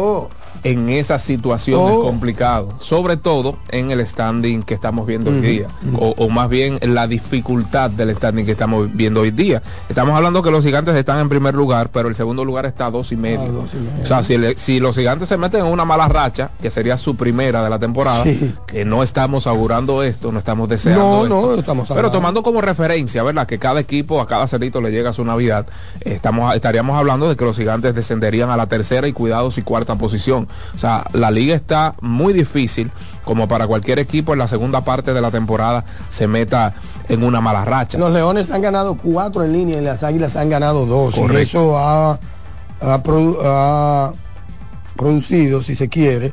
en 0.63 0.89
esa 0.91 1.19
situación 1.19 1.89
es 1.91 1.97
Oh. 1.97 2.03
complicado, 2.03 2.75
sobre 2.81 3.17
todo 3.17 3.57
en 3.71 3.91
el 3.91 4.07
standing 4.07 4.63
que 4.63 4.75
estamos 4.75 5.07
viendo 5.07 5.31
hoy 5.31 5.41
día, 5.41 5.67
o, 5.99 6.15
o 6.19 6.29
más 6.29 6.49
bien 6.49 6.79
la 6.83 7.07
dificultad 7.07 7.91
del 7.91 8.15
standing 8.15 8.45
que 8.45 8.53
estamos 8.53 8.89
viendo 8.95 9.21
hoy 9.23 9.31
día. 9.31 9.63
Estamos 9.89 10.15
hablando 10.15 10.43
que 10.43 10.51
los 10.51 10.65
gigantes 10.65 10.95
están 10.97 11.19
en 11.21 11.29
primer 11.29 11.55
lugar, 11.55 11.89
pero 11.93 12.09
el 12.09 12.15
segundo 12.17 12.45
lugar 12.45 12.67
está 12.67 12.87
a 12.87 12.91
dos 12.91 13.11
y 13.13 13.17
medio. 13.17 13.65
O 14.03 14.07
sea, 14.07 14.23
si, 14.23 14.81
los 14.81 14.97
gigantes 14.97 15.29
se 15.29 15.37
meten 15.37 15.65
en 15.65 15.73
una 15.73 15.85
mala 15.85 16.09
racha, 16.09 16.51
que 16.61 16.71
sería 16.71 16.99
su 16.99 17.17
primera 17.17 17.63
de 17.65 17.71
la 17.71 17.79
temporada, 17.79 18.25
Sí. 18.25 18.53
que 18.67 18.85
no 18.85 19.03
estamos 19.03 19.47
augurando 19.47 20.03
esto, 20.03 20.31
no 20.33 20.39
estamos 20.39 20.69
deseando 20.69 21.03
No, 21.03 21.23
esto. 21.25 21.29
no, 21.29 21.55
estamos 21.59 21.89
Pero 21.89 21.99
hablando. 22.01 22.19
tomando 22.19 22.43
como 22.43 22.61
referencia, 22.61 23.23
¿verdad? 23.23 23.47
Que 23.47 23.59
cada 23.59 23.81
equipo, 23.81 24.21
a 24.21 24.27
cada 24.27 24.47
le 24.61 24.91
llega 24.91 25.13
su 25.15 25.25
Navidad, 25.25 25.67
estamos, 26.03 26.55
estaríamos 26.55 26.97
hablando 26.99 27.29
de 27.29 27.37
que 27.37 27.45
los 27.47 27.57
gigantes 27.57 27.95
descenderían 27.95 28.51
a 28.51 28.57
la 28.59 28.67
tercera 28.67 29.09
y 29.09 29.13
cuidados 29.15 29.57
y 29.57 29.63
cuarta 29.63 29.95
posición. 29.97 30.49
O 30.75 30.79
sea, 30.79 31.05
la 31.15 31.31
liga 31.31 31.55
está 31.55 31.95
muy 32.03 32.35
difícil 32.35 32.91
como 33.25 33.49
para 33.49 33.67
cualquier 33.67 33.99
equipo 33.99 34.35
en 34.35 34.39
la 34.39 34.49
segunda 34.49 34.83
parte 34.83 35.15
de 35.15 35.21
la 35.21 35.31
temporada 35.31 35.85
se 36.11 36.27
meta 36.27 36.75
en 37.09 37.23
una 37.25 37.41
mala 37.41 37.65
racha. 37.65 37.97
Los 37.99 38.13
Leones 38.13 38.51
han 38.51 38.61
ganado 38.63 38.97
cuatro 38.97 39.43
en 39.45 39.53
línea 39.53 39.79
y 39.79 39.85
las 39.85 40.03
Águilas 40.03 40.37
han 40.37 40.51
ganado 40.51 40.85
dos. 40.85 41.17
Y 41.17 41.37
eso 41.37 41.79
ha, 41.79 42.13
ha 42.13 43.03
produ- 43.03 43.39
ha 43.43 44.13
producido, 44.97 45.63
si 45.63 45.75
se 45.75 45.89
quiere, 45.89 46.33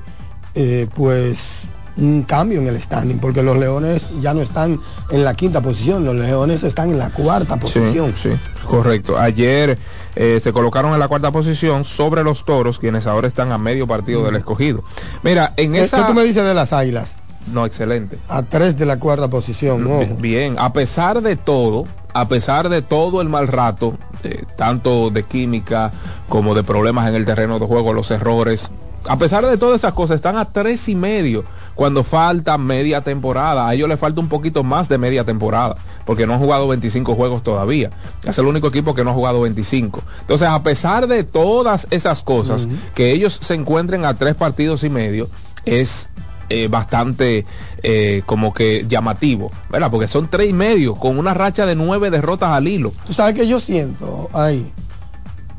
eh, 0.55 0.87
pues 0.95 1.56
un 1.97 2.23
cambio 2.23 2.59
en 2.61 2.67
el 2.67 2.79
standing, 2.81 3.17
porque 3.17 3.41
los 3.43 3.57
Leones 3.57 4.21
ya 4.21 4.33
no 4.33 4.41
están 4.41 4.79
en 5.09 5.23
la 5.23 5.33
quinta 5.33 5.61
posición, 5.61 6.05
los 6.05 6.15
Leones 6.15 6.63
están 6.63 6.91
en 6.91 6.99
la 6.99 7.09
cuarta 7.09 7.57
posición. 7.57 8.13
sí, 8.17 8.29
correcto. 8.67 9.17
Ayer 9.17 9.77
eh, 10.15 10.39
se 10.41 10.53
colocaron 10.53 10.93
en 10.93 10.99
la 10.99 11.07
cuarta 11.07 11.31
posición 11.31 11.85
sobre 11.85 12.23
los 12.23 12.45
toros, 12.45 12.79
quienes 12.79 13.07
ahora 13.07 13.27
están 13.27 13.51
a 13.51 13.57
medio 13.57 13.87
partido 13.87 14.23
del 14.25 14.35
escogido. 14.35 14.83
Mira, 15.23 15.53
en 15.57 15.73
¿Qué, 15.73 15.81
esa... 15.81 15.97
qué 15.97 16.03
tú 16.05 16.13
me 16.13 16.23
dices 16.23 16.43
de 16.43 16.53
las 16.53 16.73
Águilas? 16.73 17.15
No, 17.51 17.65
excelente. 17.65 18.17
A 18.27 18.43
tres 18.43 18.77
de 18.77 18.85
la 18.85 18.99
cuarta 18.99 19.29
posición. 19.29 19.85
ojo. 19.87 20.15
Bien, 20.19 20.55
a 20.59 20.73
pesar 20.73 21.21
de 21.21 21.35
todo, 21.37 21.85
a 22.13 22.27
pesar 22.27 22.67
de 22.69 22.81
todo 22.81 23.21
el 23.21 23.29
mal 23.29 23.47
rato, 23.47 23.95
eh, 24.23 24.43
tanto 24.57 25.09
de 25.09 25.23
química 25.23 25.91
como 26.27 26.53
de 26.55 26.63
problemas 26.63 27.07
en 27.07 27.15
el 27.15 27.25
terreno 27.25 27.57
de 27.57 27.65
juego, 27.65 27.93
los 27.93 28.11
errores, 28.11 28.69
a 29.07 29.17
pesar 29.17 29.45
de 29.45 29.57
todas 29.57 29.79
esas 29.81 29.93
cosas, 29.93 30.15
están 30.15 30.37
a 30.37 30.45
tres 30.45 30.89
y 30.89 30.95
medio 30.95 31.45
cuando 31.77 32.03
falta 32.03 32.57
media 32.57 33.01
temporada. 33.01 33.69
A 33.69 33.73
ellos 33.75 33.87
les 33.87 33.99
falta 33.99 34.19
un 34.19 34.27
poquito 34.27 34.63
más 34.63 34.89
de 34.89 34.97
media 34.97 35.23
temporada, 35.23 35.77
porque 36.05 36.27
no 36.27 36.33
han 36.33 36.39
jugado 36.39 36.67
25 36.67 37.15
juegos 37.15 37.43
todavía. 37.43 37.91
Es 38.25 38.37
el 38.39 38.47
único 38.47 38.67
equipo 38.67 38.93
que 38.93 39.05
no 39.05 39.11
ha 39.11 39.13
jugado 39.13 39.41
25. 39.41 40.01
Entonces, 40.21 40.47
a 40.49 40.61
pesar 40.63 41.07
de 41.07 41.23
todas 41.23 41.87
esas 41.91 42.23
cosas, 42.23 42.67
que 42.95 43.11
ellos 43.11 43.39
se 43.41 43.53
encuentren 43.53 44.03
a 44.03 44.15
tres 44.15 44.35
partidos 44.35 44.83
y 44.83 44.89
medio, 44.89 45.29
es 45.65 46.09
eh, 46.49 46.67
bastante 46.67 47.45
eh, 47.83 48.23
como 48.25 48.53
que 48.53 48.85
llamativo, 48.89 49.51
¿verdad? 49.69 49.91
Porque 49.91 50.07
son 50.07 50.27
tres 50.27 50.49
y 50.49 50.53
medio 50.53 50.95
con 50.95 51.19
una 51.19 51.35
racha 51.35 51.67
de 51.67 51.75
nueve 51.75 52.09
derrotas 52.09 52.49
al 52.49 52.67
hilo. 52.67 52.91
Tú 53.05 53.13
sabes 53.13 53.35
que 53.35 53.47
yo 53.47 53.59
siento 53.59 54.29
ahí 54.33 54.65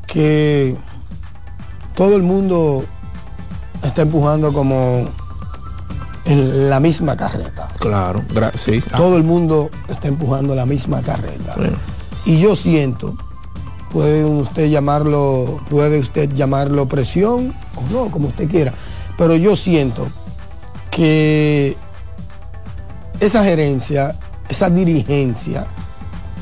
que 0.05 0.75
todo 1.95 2.15
el 2.17 2.23
mundo 2.23 2.83
está 3.83 4.01
empujando 4.01 4.51
como 4.51 5.07
en 6.25 6.69
la 6.69 6.79
misma 6.79 7.15
carreta. 7.15 7.67
Claro, 7.79 8.23
sí. 8.55 8.83
Todo 8.95 9.17
el 9.17 9.23
mundo 9.23 9.69
está 9.87 10.07
empujando 10.07 10.55
la 10.55 10.65
misma 10.65 11.01
carreta. 11.01 11.55
Y 12.25 12.39
yo 12.39 12.55
siento, 12.55 13.15
puede 13.91 14.25
usted 14.25 14.69
llamarlo, 14.69 15.59
puede 15.69 15.99
usted 15.99 16.31
llamarlo 16.33 16.87
presión 16.87 17.53
o 17.75 17.93
no, 17.93 18.11
como 18.11 18.27
usted 18.27 18.49
quiera, 18.49 18.73
pero 19.17 19.35
yo 19.35 19.55
siento 19.55 20.07
que 20.91 21.75
esa 23.19 23.43
gerencia, 23.43 24.15
esa 24.49 24.69
dirigencia 24.69 25.65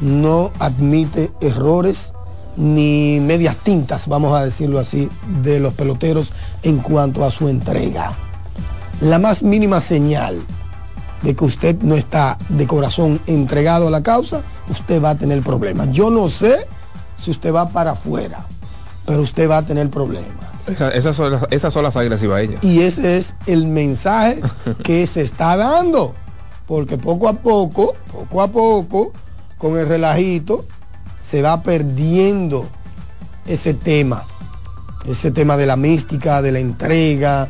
no 0.01 0.51
admite 0.59 1.31
errores 1.41 2.13
ni 2.55 3.19
medias 3.19 3.57
tintas, 3.57 4.07
vamos 4.07 4.33
a 4.35 4.43
decirlo 4.43 4.79
así, 4.79 5.09
de 5.43 5.59
los 5.59 5.73
peloteros 5.73 6.33
en 6.63 6.79
cuanto 6.79 7.23
a 7.23 7.31
su 7.31 7.47
entrega. 7.47 8.13
La 9.01 9.19
más 9.19 9.43
mínima 9.43 9.79
señal 9.81 10.39
de 11.21 11.35
que 11.35 11.45
usted 11.45 11.81
no 11.81 11.95
está 11.95 12.37
de 12.49 12.65
corazón 12.67 13.19
entregado 13.27 13.87
a 13.87 13.91
la 13.91 14.01
causa, 14.01 14.41
usted 14.69 15.01
va 15.01 15.11
a 15.11 15.15
tener 15.15 15.41
problemas. 15.41 15.91
Yo 15.91 16.09
no 16.09 16.29
sé 16.29 16.67
si 17.15 17.31
usted 17.31 17.53
va 17.53 17.69
para 17.69 17.91
afuera, 17.91 18.45
pero 19.05 19.21
usted 19.21 19.49
va 19.49 19.57
a 19.57 19.61
tener 19.63 19.89
problemas. 19.89 20.31
esas, 20.67 21.15
son 21.15 21.31
las, 21.31 21.45
esas 21.49 21.73
son 21.73 21.83
las 21.83 21.95
águilas 21.95 22.21
ibaeñas. 22.23 22.63
Y 22.63 22.81
ese 22.81 23.17
es 23.17 23.35
el 23.45 23.67
mensaje 23.67 24.41
que 24.83 25.05
se 25.07 25.21
está 25.21 25.55
dando. 25.55 26.13
Porque 26.67 26.97
poco 26.97 27.29
a 27.29 27.33
poco, 27.33 27.93
poco 28.11 28.41
a 28.41 28.47
poco, 28.47 29.13
con 29.57 29.77
el 29.77 29.87
relajito, 29.87 30.65
se 31.29 31.41
va 31.41 31.61
perdiendo 31.61 32.67
ese 33.45 33.73
tema, 33.73 34.23
ese 35.05 35.31
tema 35.31 35.55
de 35.55 35.65
la 35.65 35.77
mística, 35.77 36.41
de 36.41 36.51
la 36.51 36.59
entrega, 36.59 37.47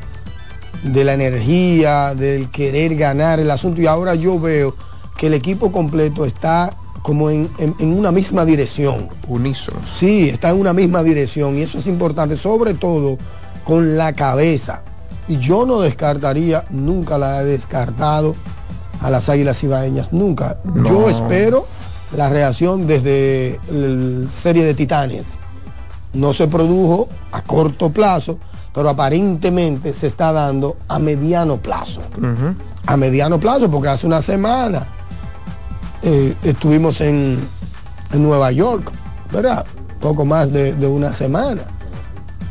de 0.84 1.04
la 1.04 1.14
energía, 1.14 2.14
del 2.16 2.50
querer 2.50 2.96
ganar 2.96 3.40
el 3.40 3.52
asunto. 3.52 3.82
Y 3.82 3.88
ahora 3.88 4.16
yo 4.16 4.40
veo 4.40 4.76
que 5.18 5.28
el 5.28 5.34
equipo 5.34 5.72
completo 5.72 6.26
está 6.26 6.74
como 7.02 7.30
en, 7.30 7.50
una 7.80 8.12
misma 8.12 8.44
dirección. 8.46 9.10
Unísono. 9.28 9.80
Sí, 9.98 10.30
está 10.30 10.50
en 10.50 10.60
una 10.60 10.74
misma 10.74 11.04
dirección 11.04 11.58
y 11.58 11.62
eso 11.62 11.78
es 11.78 11.88
importante, 11.88 12.36
sobre 12.36 12.74
todo 12.74 13.18
con 13.64 13.98
la 13.98 14.14
cabeza. 14.14 14.82
Y 15.28 15.38
yo 15.38 15.66
no 15.66 15.82
descartaría, 15.82 16.64
nunca 16.70 17.18
la 17.18 17.42
he 17.42 17.46
descartado 17.46 18.36
a 19.02 19.10
las 19.10 19.30
águilas 19.30 19.64
ibaeñas, 19.64 20.12
nunca. 20.12 20.60
Yo 20.84 21.10
espero 21.10 21.68
la 22.16 22.30
reacción 22.30 22.88
desde 22.88 23.60
la 23.72 24.30
serie 24.30 24.64
de 24.64 24.74
Titanes. 24.74 25.26
No 26.14 26.34
se 26.34 26.48
produjo 26.48 27.08
a 27.32 27.42
corto 27.42 27.90
plazo, 27.90 28.40
pero 28.78 28.90
aparentemente 28.90 29.92
se 29.92 30.06
está 30.06 30.32
dando 30.32 30.78
a 30.88 31.00
mediano 31.00 31.58
plazo. 31.58 32.00
A 32.86 32.96
mediano 32.96 33.40
plazo, 33.40 33.72
porque 33.72 33.88
hace 33.88 34.06
una 34.06 34.22
semana 34.22 34.86
eh, 36.04 36.36
estuvimos 36.44 37.02
en, 37.02 37.40
Nueva 38.14 38.52
York, 38.52 38.92
¿verdad? 39.32 39.66
Poco 40.00 40.26
más 40.26 40.54
de, 40.54 40.74
de, 40.74 40.86
una 40.86 41.12
semana. 41.12 41.64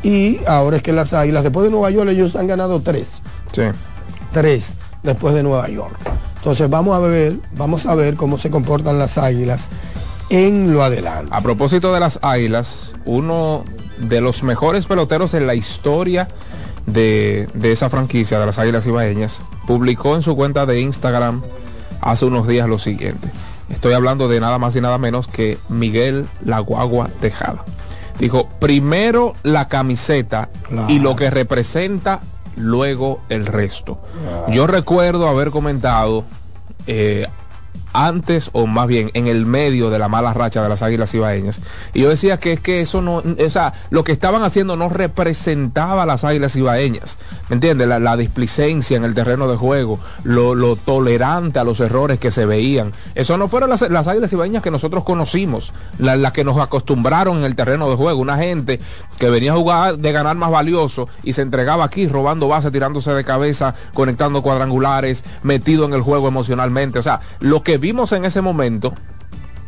Y 0.03 0.39
ahora 0.45 0.75
es 0.75 0.83
que 0.83 0.91
las 0.91 1.13
águilas, 1.13 1.45
después 1.45 1.63
de 1.63 1.71
Nueva 1.71 1.91
York, 1.91 2.09
ellos 2.09 2.35
han 2.35 2.47
ganado 2.47 2.81
tres. 2.81 3.21
Sí. 3.53 3.61
Tres 4.33 4.73
después 5.03 5.33
de 5.33 5.43
Nueva 5.43 5.69
York. 5.69 5.97
Entonces 6.35 6.69
vamos 6.69 6.97
a 6.97 6.99
ver, 6.99 7.37
vamos 7.55 7.85
a 7.85 7.95
ver 7.95 8.15
cómo 8.15 8.37
se 8.37 8.49
comportan 8.49 8.99
las 8.99 9.17
águilas 9.17 9.69
en 10.29 10.73
lo 10.73 10.83
adelante. 10.83 11.31
A 11.33 11.39
propósito 11.39 11.93
de 11.93 12.01
las 12.01 12.19
águilas, 12.21 12.93
uno 13.05 13.63
de 13.97 14.21
los 14.21 14.43
mejores 14.43 14.85
peloteros 14.85 15.33
en 15.33 15.47
la 15.47 15.55
historia 15.55 16.27
de, 16.85 17.47
esa 17.63 17.89
franquicia 17.89 18.39
de 18.39 18.45
las 18.45 18.59
águilas 18.59 18.85
ibaeñas 18.85 19.41
publicó 19.65 20.15
en 20.15 20.21
su 20.21 20.35
cuenta 20.35 20.65
de 20.65 20.79
Instagram 20.79 21.41
hace 22.01 22.25
unos 22.25 22.47
días 22.47 22.67
lo 22.67 22.79
siguiente. 22.79 23.29
Estoy 23.69 23.93
hablando 23.93 24.29
de 24.29 24.39
nada 24.39 24.57
más 24.57 24.75
y 24.75 24.81
nada 24.81 24.97
menos 24.97 25.27
que 25.27 25.57
Miguel 25.67 26.25
La 26.45 26.59
Guagua 26.59 27.09
Tejada. 27.19 27.65
Dijo, 28.17 28.49
primero 28.59 29.33
la 29.43 29.67
camiseta 29.67 30.49
y 30.87 30.99
lo 30.99 31.15
que 31.15 31.29
representa 31.29 32.21
luego 32.55 33.19
el 33.29 33.45
resto. 33.45 33.99
Yo 34.49 34.65
recuerdo 34.65 35.27
haber 35.27 35.51
comentado 35.51 36.23
eh, 36.87 37.27
antes 37.93 38.49
o 38.53 38.67
más 38.67 38.87
bien 38.87 39.11
en 39.13 39.27
el 39.27 39.45
medio 39.45 39.89
de 39.89 39.99
la 39.99 40.07
mala 40.07 40.33
racha 40.33 40.61
de 40.61 40.69
las 40.69 40.81
águilas 40.81 41.13
ibaeñas. 41.13 41.59
Y 41.93 42.01
yo 42.01 42.09
decía 42.09 42.37
que 42.37 42.53
es 42.53 42.59
que 42.59 42.81
eso 42.81 43.01
no, 43.01 43.17
o 43.17 43.49
sea, 43.49 43.73
lo 43.89 44.03
que 44.03 44.11
estaban 44.11 44.43
haciendo 44.43 44.75
no 44.75 44.89
representaba 44.89 46.03
a 46.03 46.05
las 46.05 46.23
águilas 46.23 46.55
ibaeñas. 46.55 47.17
¿Me 47.49 47.55
entiendes? 47.55 47.87
La, 47.87 48.17
displicencia 48.17 48.97
en 48.97 49.03
el 49.03 49.13
terreno 49.13 49.47
de 49.47 49.57
juego, 49.57 49.99
lo, 50.23 50.75
tolerante 50.75 51.59
a 51.59 51.63
los 51.63 51.79
errores 51.79 52.19
que 52.19 52.31
se 52.31 52.45
veían. 52.45 52.93
Eso 53.15 53.37
no 53.37 53.47
fueron 53.47 53.69
las, 53.69 53.81
águilas 53.83 54.33
ibaeñas 54.33 54.63
que 54.63 54.71
nosotros 54.71 55.03
conocimos, 55.03 55.71
las 55.99 56.31
que 56.33 56.43
nos 56.43 56.57
acostumbraron 56.57 57.37
en 57.37 57.43
el 57.43 57.55
terreno 57.55 57.89
de 57.89 57.95
juego. 57.95 58.19
Una 58.19 58.37
gente 58.37 58.79
que 59.19 59.29
venía 59.29 59.53
a 59.53 59.55
jugar 59.55 59.97
de 59.97 60.11
ganar 60.11 60.35
más 60.35 60.51
valioso 60.51 61.07
y 61.23 61.33
se 61.33 61.41
entregaba 61.41 61.85
aquí 61.85 62.07
robando 62.07 62.47
bases, 62.47 62.71
tirándose 62.71 63.11
de 63.11 63.23
cabeza, 63.23 63.75
conectando 63.93 64.41
cuadrangulares, 64.41 65.23
metido 65.43 65.85
en 65.85 65.93
el 65.93 66.01
juego 66.01 66.27
emocionalmente. 66.27 66.99
O 66.99 67.03
sea, 67.03 67.21
lo 67.39 67.63
que 67.63 67.77
vimos 67.87 68.11
en 68.11 68.25
ese 68.25 68.41
momento 68.41 68.93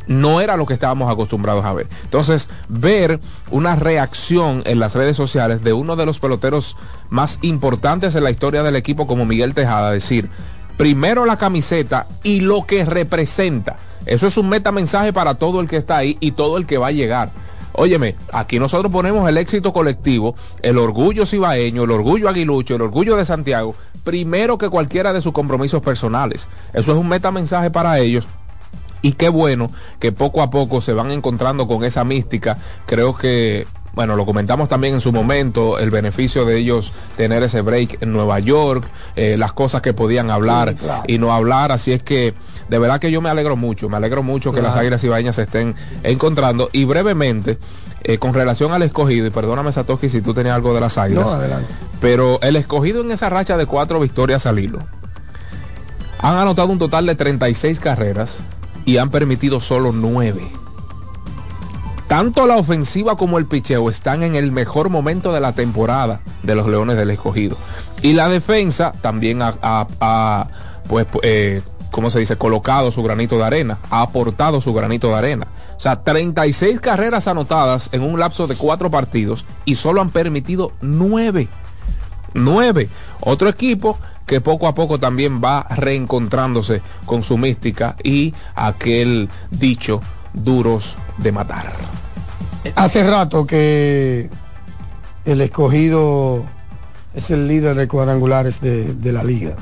no 0.05 0.41
era 0.41 0.58
lo 0.58 0.65
que 0.65 0.73
estábamos 0.73 1.10
acostumbrados 1.10 1.63
a 1.63 1.71
ver. 1.71 1.88
Entonces, 2.03 2.49
ver 2.67 3.21
una 3.49 3.77
reacción 3.77 4.63
en 4.65 4.79
las 4.79 4.93
redes 4.93 5.15
sociales 5.15 5.63
de 5.63 5.71
uno 5.71 5.95
de 5.95 6.05
los 6.05 6.19
peloteros 6.19 6.75
más 7.10 7.39
importantes 7.43 8.15
en 8.15 8.23
la 8.25 8.32
historia 8.32 8.62
del 8.62 8.75
equipo 8.75 9.08
como 9.08 9.25
Miguel 9.25 9.53
Tejada, 9.53 9.91
decir, 9.91 10.29
primero 10.75 11.25
la 11.25 11.38
camiseta 11.38 12.08
y 12.23 12.41
lo 12.41 12.65
que 12.65 12.84
representa. 12.84 13.77
Eso 14.05 14.27
es 14.27 14.36
un 14.36 14.49
metamensaje 14.49 15.13
para 15.13 15.36
todo 15.36 15.62
el 15.62 15.69
que 15.69 15.77
está 15.77 15.97
ahí 15.97 16.17
y 16.19 16.32
todo 16.32 16.58
el 16.58 16.65
que 16.65 16.77
va 16.77 16.88
a 16.88 16.91
llegar. 16.91 17.29
Óyeme, 17.71 18.15
aquí 18.34 18.60
nosotros 18.60 18.91
ponemos 18.91 19.29
el 19.29 19.38
éxito 19.38 19.71
colectivo, 19.71 20.36
el 20.63 20.77
orgullo 20.77 21.25
cibaeño, 21.25 21.84
el 21.84 21.91
orgullo 21.91 22.27
aguilucho, 22.27 22.75
el 22.75 22.82
orgullo 22.82 23.15
de 23.15 23.23
Santiago, 23.23 23.75
primero 24.10 24.58
que 24.58 24.69
cualquiera 24.69 25.13
de 25.13 25.22
sus 25.22 25.34
compromisos 25.34 25.84
personales. 25.84 26.48
Eso 26.74 26.93
es 26.93 26.98
un 26.98 27.08
metamensaje 27.08 27.69
para 27.69 28.00
ellos 28.00 28.26
y 29.04 29.12
qué 29.12 29.30
bueno 29.30 29.69
que 30.00 30.12
poco 30.12 30.41
a 30.41 30.50
poco 30.50 30.82
se 30.82 30.93
van 30.93 31.12
encontrando 31.12 31.67
con 31.67 31.84
esa 31.84 32.04
mística. 32.04 32.58
Creo 32.88 33.15
que, 33.15 33.67
bueno, 33.93 34.15
lo 34.15 34.26
comentamos 34.26 34.67
también 34.67 34.95
en 34.95 35.02
su 35.02 35.12
momento, 35.12 35.78
el 35.78 35.91
beneficio 35.91 36.43
de 36.43 36.58
ellos 36.58 36.91
tener 37.17 37.43
ese 37.43 37.62
break 37.62 38.02
en 38.02 38.12
Nueva 38.12 38.39
York, 38.39 38.84
eh, 39.15 39.36
las 39.38 39.54
cosas 39.54 39.84
que 39.84 39.93
podían 39.93 40.32
hablar 40.32 40.74
y 41.06 41.19
no 41.19 41.32
hablar. 41.32 41.72
Así 41.72 41.91
es 41.91 42.02
que 42.02 42.34
de 42.67 42.80
verdad 42.80 43.00
que 43.00 43.12
yo 43.12 43.22
me 43.22 43.30
alegro 43.30 43.56
mucho, 43.56 43.89
me 43.89 43.98
alegro 43.98 44.24
mucho 44.24 44.52
que 44.52 44.63
las 44.63 44.76
Águilas 44.76 45.04
Ibañas 45.04 45.36
se 45.36 45.43
estén 45.43 45.76
encontrando. 46.02 46.67
Y 46.72 46.86
brevemente, 46.86 47.60
eh, 48.03 48.17
con 48.17 48.33
relación 48.33 48.71
al 48.71 48.83
escogido, 48.83 49.27
y 49.27 49.29
perdóname 49.29 49.71
Satoshi 49.71 50.09
si 50.09 50.21
tú 50.21 50.33
tenías 50.33 50.55
algo 50.55 50.73
de 50.73 50.81
las 50.81 50.97
águilas. 50.97 51.27
Pero 51.99 52.39
el 52.41 52.55
escogido 52.55 53.01
en 53.01 53.12
esa 53.12 53.29
racha 53.29 53.57
de 53.57 53.65
cuatro 53.65 53.99
victorias 53.99 54.45
al 54.45 54.59
hilo. 54.59 54.79
Han 56.19 56.38
anotado 56.38 56.69
un 56.69 56.79
total 56.79 57.05
de 57.05 57.15
36 57.15 57.79
carreras 57.79 58.31
y 58.85 58.97
han 58.97 59.09
permitido 59.09 59.59
solo 59.59 59.91
9. 59.91 60.41
Tanto 62.07 62.47
la 62.47 62.57
ofensiva 62.57 63.15
como 63.15 63.38
el 63.38 63.45
picheo 63.45 63.88
están 63.89 64.23
en 64.23 64.35
el 64.35 64.51
mejor 64.51 64.89
momento 64.89 65.31
de 65.31 65.39
la 65.39 65.53
temporada 65.53 66.21
de 66.41 66.55
los 66.55 66.67
Leones 66.67 66.97
del 66.97 67.12
Escogido. 67.12 67.55
Y 68.01 68.13
la 68.13 68.29
defensa 68.29 68.91
también 69.01 69.41
ha, 69.43 70.47
pues, 70.88 71.05
eh, 71.21 71.62
¿cómo 71.91 72.09
se 72.09 72.17
dice? 72.17 72.35
Colocado 72.35 72.91
su 72.91 73.03
granito 73.03 73.38
de 73.38 73.43
arena, 73.43 73.77
ha 73.91 74.01
aportado 74.01 74.59
su 74.59 74.73
granito 74.73 75.09
de 75.09 75.15
arena. 75.15 75.47
O 75.79 75.81
sea, 75.81 76.03
36 76.03 76.81
carreras 76.81 77.29
anotadas 77.29 77.87
en 77.93 78.01
un 78.01 78.19
lapso 78.19 78.47
de 78.47 78.55
cuatro 78.55 78.91
partidos 78.91 79.45
y 79.63 79.75
solo 79.75 80.01
han 80.01 80.09
permitido 80.09 80.73
nueve. 80.81 81.47
Nueve. 82.33 82.89
Otro 83.21 83.47
equipo 83.47 83.97
que 84.25 84.41
poco 84.41 84.67
a 84.67 84.75
poco 84.75 84.99
también 84.99 85.41
va 85.41 85.65
reencontrándose 85.69 86.81
con 87.05 87.23
su 87.23 87.37
mística 87.37 87.95
y 88.03 88.33
aquel 88.55 89.29
dicho 89.51 90.01
duros 90.33 90.97
de 91.17 91.31
matar. 91.31 91.71
Hace 92.75 93.09
rato 93.09 93.47
que 93.47 94.29
el 95.23 95.39
escogido 95.39 96.43
es 97.13 97.29
el 97.29 97.47
líder 97.47 97.77
de 97.77 97.87
cuadrangulares 97.87 98.59
de, 98.59 98.95
de 98.95 99.13
la 99.13 99.23
liga. 99.23 99.55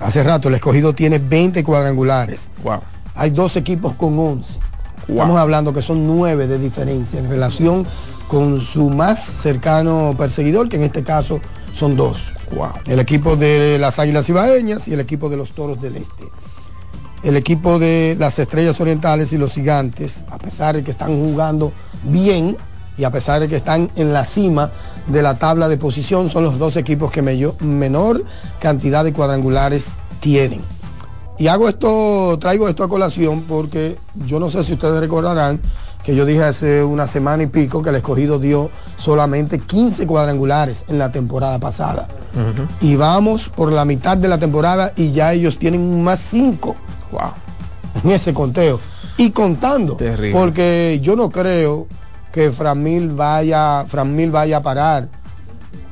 Hace 0.00 0.22
rato 0.22 0.48
el 0.48 0.54
escogido 0.54 0.94
tiene 0.94 1.18
20 1.18 1.62
cuadrangulares. 1.64 2.48
Wow. 2.62 2.80
Hay 3.14 3.28
dos 3.28 3.56
equipos 3.56 3.92
con 3.92 4.18
11. 4.18 4.63
Estamos 5.08 5.38
hablando 5.38 5.72
que 5.72 5.82
son 5.82 6.06
9 6.06 6.46
de 6.46 6.58
diferencia 6.58 7.18
en 7.18 7.28
relación 7.28 7.86
con 8.28 8.60
su 8.60 8.90
más 8.90 9.22
cercano 9.22 10.14
perseguidor, 10.16 10.68
que 10.68 10.76
en 10.76 10.84
este 10.84 11.02
caso 11.02 11.40
son 11.74 11.96
dos. 11.96 12.18
El 12.86 13.00
equipo 13.00 13.36
de 13.36 13.78
las 13.78 13.98
Águilas 13.98 14.28
Ibaeñas 14.28 14.86
y 14.88 14.94
el 14.94 15.00
equipo 15.00 15.28
de 15.28 15.36
los 15.36 15.50
Toros 15.50 15.80
del 15.80 15.96
Este. 15.96 16.24
El 17.22 17.36
equipo 17.36 17.78
de 17.78 18.16
las 18.18 18.38
Estrellas 18.38 18.80
Orientales 18.80 19.32
y 19.32 19.38
los 19.38 19.52
Gigantes, 19.52 20.24
a 20.30 20.38
pesar 20.38 20.76
de 20.76 20.84
que 20.84 20.90
están 20.90 21.16
jugando 21.16 21.72
bien 22.04 22.56
y 22.96 23.04
a 23.04 23.10
pesar 23.10 23.40
de 23.40 23.48
que 23.48 23.56
están 23.56 23.90
en 23.96 24.12
la 24.12 24.24
cima 24.24 24.70
de 25.08 25.22
la 25.22 25.38
tabla 25.38 25.68
de 25.68 25.78
posición, 25.78 26.28
son 26.28 26.44
los 26.44 26.58
dos 26.58 26.76
equipos 26.76 27.10
que 27.10 27.22
menor 27.22 28.22
cantidad 28.60 29.04
de 29.04 29.12
cuadrangulares 29.12 29.88
tienen. 30.20 30.60
Y 31.38 31.48
hago 31.48 31.68
esto, 31.68 32.38
traigo 32.40 32.68
esto 32.68 32.84
a 32.84 32.88
colación 32.88 33.42
porque 33.42 33.96
yo 34.26 34.38
no 34.38 34.48
sé 34.48 34.62
si 34.62 34.74
ustedes 34.74 35.00
recordarán 35.00 35.60
que 36.04 36.14
yo 36.14 36.26
dije 36.26 36.44
hace 36.44 36.84
una 36.84 37.06
semana 37.06 37.42
y 37.42 37.46
pico 37.46 37.82
que 37.82 37.88
el 37.88 37.96
escogido 37.96 38.38
dio 38.38 38.70
solamente 38.98 39.58
15 39.58 40.06
cuadrangulares 40.06 40.84
en 40.86 40.98
la 40.98 41.10
temporada 41.10 41.58
pasada. 41.58 42.06
Y 42.80 42.94
vamos 42.96 43.48
por 43.48 43.72
la 43.72 43.84
mitad 43.84 44.16
de 44.16 44.28
la 44.28 44.38
temporada 44.38 44.92
y 44.96 45.12
ya 45.12 45.32
ellos 45.32 45.58
tienen 45.58 46.04
más 46.04 46.20
5 46.20 46.76
wow. 47.10 47.20
en 48.04 48.10
ese 48.10 48.34
conteo. 48.34 48.78
Y 49.16 49.30
contando, 49.30 49.96
porque 50.32 51.00
yo 51.02 51.16
no 51.16 51.30
creo 51.30 51.86
que 52.32 52.50
Framil 52.50 53.10
vaya, 53.10 53.84
Framil 53.88 54.30
vaya 54.30 54.58
a 54.58 54.62
parar 54.62 55.08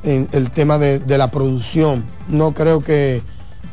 en 0.02 0.28
el 0.32 0.50
tema 0.50 0.76
de, 0.76 0.98
de 0.98 1.16
la 1.16 1.30
producción. 1.30 2.04
No 2.28 2.52
creo 2.52 2.80
que 2.80 3.22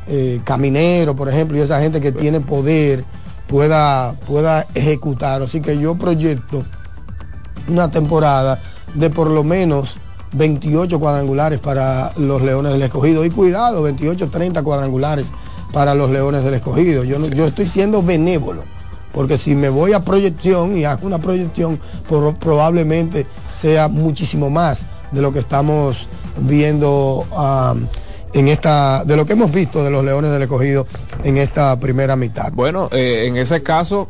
eh, 0.09 0.41
Caminero, 0.43 1.15
por 1.15 1.29
ejemplo, 1.29 1.57
y 1.57 1.61
esa 1.61 1.79
gente 1.79 2.01
que 2.01 2.11
tiene 2.11 2.39
poder 2.41 3.03
pueda, 3.47 4.13
pueda 4.25 4.65
ejecutar. 4.73 5.41
Así 5.43 5.61
que 5.61 5.77
yo 5.77 5.95
proyecto 5.95 6.63
una 7.67 7.91
temporada 7.91 8.59
de 8.95 9.09
por 9.09 9.29
lo 9.29 9.43
menos 9.43 9.97
28 10.33 10.99
cuadrangulares 10.99 11.59
para 11.59 12.11
los 12.17 12.41
Leones 12.41 12.73
del 12.73 12.83
Escogido. 12.83 13.25
Y 13.25 13.29
cuidado, 13.29 13.83
28, 13.83 14.29
30 14.29 14.63
cuadrangulares 14.63 15.31
para 15.71 15.93
los 15.93 16.09
Leones 16.09 16.43
del 16.43 16.55
Escogido. 16.55 17.03
Yo, 17.03 17.19
yo 17.27 17.45
estoy 17.45 17.67
siendo 17.67 18.01
benévolo, 18.01 18.63
porque 19.13 19.37
si 19.37 19.55
me 19.55 19.69
voy 19.69 19.93
a 19.93 19.99
proyección 19.99 20.77
y 20.77 20.85
hago 20.85 21.05
una 21.05 21.19
proyección, 21.19 21.79
probablemente 22.39 23.25
sea 23.59 23.87
muchísimo 23.87 24.49
más 24.49 24.85
de 25.11 25.21
lo 25.21 25.31
que 25.31 25.39
estamos 25.39 26.07
viendo. 26.39 27.25
En 28.33 28.47
esta, 28.47 29.03
de 29.03 29.15
lo 29.15 29.25
que 29.25 29.33
hemos 29.33 29.51
visto 29.51 29.83
de 29.83 29.89
los 29.89 30.03
Leones 30.03 30.31
del 30.31 30.41
Escogido 30.41 30.87
en 31.23 31.37
esta 31.37 31.79
primera 31.79 32.15
mitad. 32.15 32.51
Bueno, 32.51 32.89
eh, 32.91 33.25
en 33.27 33.37
ese 33.37 33.63
caso, 33.63 34.09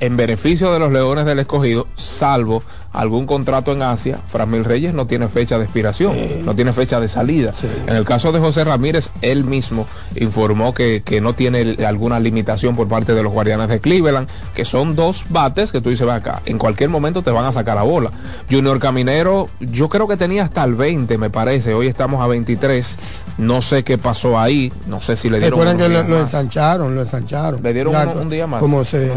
en 0.00 0.16
beneficio 0.16 0.72
de 0.72 0.78
los 0.78 0.92
Leones 0.92 1.26
del 1.26 1.38
Escogido, 1.38 1.86
salvo 1.96 2.62
algún 2.94 3.26
contrato 3.26 3.72
en 3.72 3.82
Asia, 3.82 4.20
Framil 4.28 4.64
Reyes 4.64 4.94
no 4.94 5.06
tiene 5.06 5.28
fecha 5.28 5.58
de 5.58 5.64
expiración, 5.64 6.16
no 6.44 6.54
tiene 6.54 6.72
fecha 6.72 7.00
de 7.00 7.08
salida. 7.08 7.52
En 7.88 7.96
el 7.96 8.04
caso 8.04 8.30
de 8.30 8.38
José 8.38 8.62
Ramírez, 8.62 9.10
él 9.20 9.44
mismo 9.44 9.86
informó 10.14 10.72
que, 10.72 11.02
no 11.20 11.32
tiene 11.32 11.76
alguna 11.84 12.20
limitación 12.20 12.76
por 12.76 12.86
parte 12.86 13.14
de 13.14 13.22
los 13.22 13.32
guardianes 13.32 13.68
de 13.68 13.80
Cleveland, 13.80 14.28
que 14.54 14.64
son 14.64 14.94
dos 14.94 15.24
bates 15.28 15.72
que 15.72 15.80
tú 15.80 15.90
dices, 15.90 16.06
va 16.06 16.16
acá, 16.16 16.42
en 16.46 16.56
cualquier 16.56 16.88
momento 16.88 17.22
te 17.22 17.32
van 17.32 17.44
a 17.44 17.52
sacar 17.52 17.74
la 17.74 17.82
bola. 17.82 18.12
Junior 18.48 18.78
Caminero, 18.78 19.48
yo 19.58 19.88
creo 19.88 20.06
que 20.06 20.16
tenía 20.16 20.44
hasta 20.44 20.62
el 20.62 20.76
20, 20.76 21.18
me 21.18 21.30
parece, 21.30 21.74
hoy 21.74 21.88
estamos 21.88 22.22
a 22.22 22.28
23, 22.28 22.96
no 23.38 23.62
sé 23.62 23.82
qué 23.82 23.98
pasó 23.98 24.38
ahí, 24.38 24.72
no 24.86 25.00
sé 25.00 25.16
si 25.16 25.28
le 25.28 25.38
dieron... 25.38 25.58
Recuerden 25.58 26.04
que 26.04 26.08
lo, 26.08 26.20
ensancharon, 26.20 26.94
lo 26.94 27.02
ensancharon. 27.02 27.62
Le 27.62 27.72
dieron 27.72 27.94
un, 28.16 28.28
día 28.28 28.46
más. 28.46 28.60
Como, 28.60 28.84
se, 28.84 29.10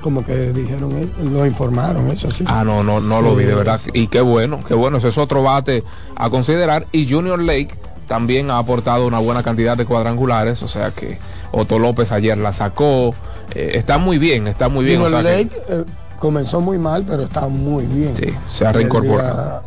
como 0.00 0.24
que 0.24 0.52
dijeron, 0.52 1.10
lo 1.32 1.44
informaron, 1.44 2.10
eso 2.10 2.30
sí. 2.30 2.44
Ah, 2.46 2.64
no, 2.64 2.82
no, 2.82 3.00
no 3.00 3.20
lo 3.20 3.36
vi, 3.36 3.44
de 3.44 3.54
verdad. 3.54 3.80
Y 3.92 4.06
qué 4.08 4.20
bueno, 4.20 4.60
qué 4.66 4.74
bueno. 4.74 4.98
Ese 4.98 5.08
es 5.08 5.18
otro 5.18 5.42
bate 5.42 5.84
a 6.16 6.30
considerar. 6.30 6.86
Y 6.92 7.08
Junior 7.08 7.38
Lake 7.38 7.70
también 8.06 8.50
ha 8.50 8.58
aportado 8.58 9.06
una 9.06 9.18
buena 9.18 9.42
cantidad 9.42 9.76
de 9.76 9.84
cuadrangulares. 9.84 10.62
O 10.62 10.68
sea 10.68 10.90
que 10.90 11.18
Otto 11.52 11.78
López 11.78 12.10
ayer 12.12 12.38
la 12.38 12.52
sacó. 12.52 13.14
Eh, 13.54 13.72
está 13.74 13.98
muy 13.98 14.18
bien, 14.18 14.48
está 14.48 14.68
muy 14.68 14.84
bien. 14.86 15.02
Junior 15.02 15.22
Lake 15.22 15.50
eh, 15.68 15.84
comenzó 16.18 16.60
muy 16.60 16.78
mal, 16.78 17.04
pero 17.06 17.24
está 17.24 17.48
muy 17.48 17.86
bien. 17.86 18.16
Sí, 18.16 18.34
se 18.48 18.66
ha 18.66 18.72
reincorporado. 18.72 19.62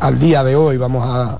al 0.00 0.18
día 0.18 0.42
de 0.42 0.56
hoy 0.56 0.76
vamos 0.76 1.04
a, 1.06 1.38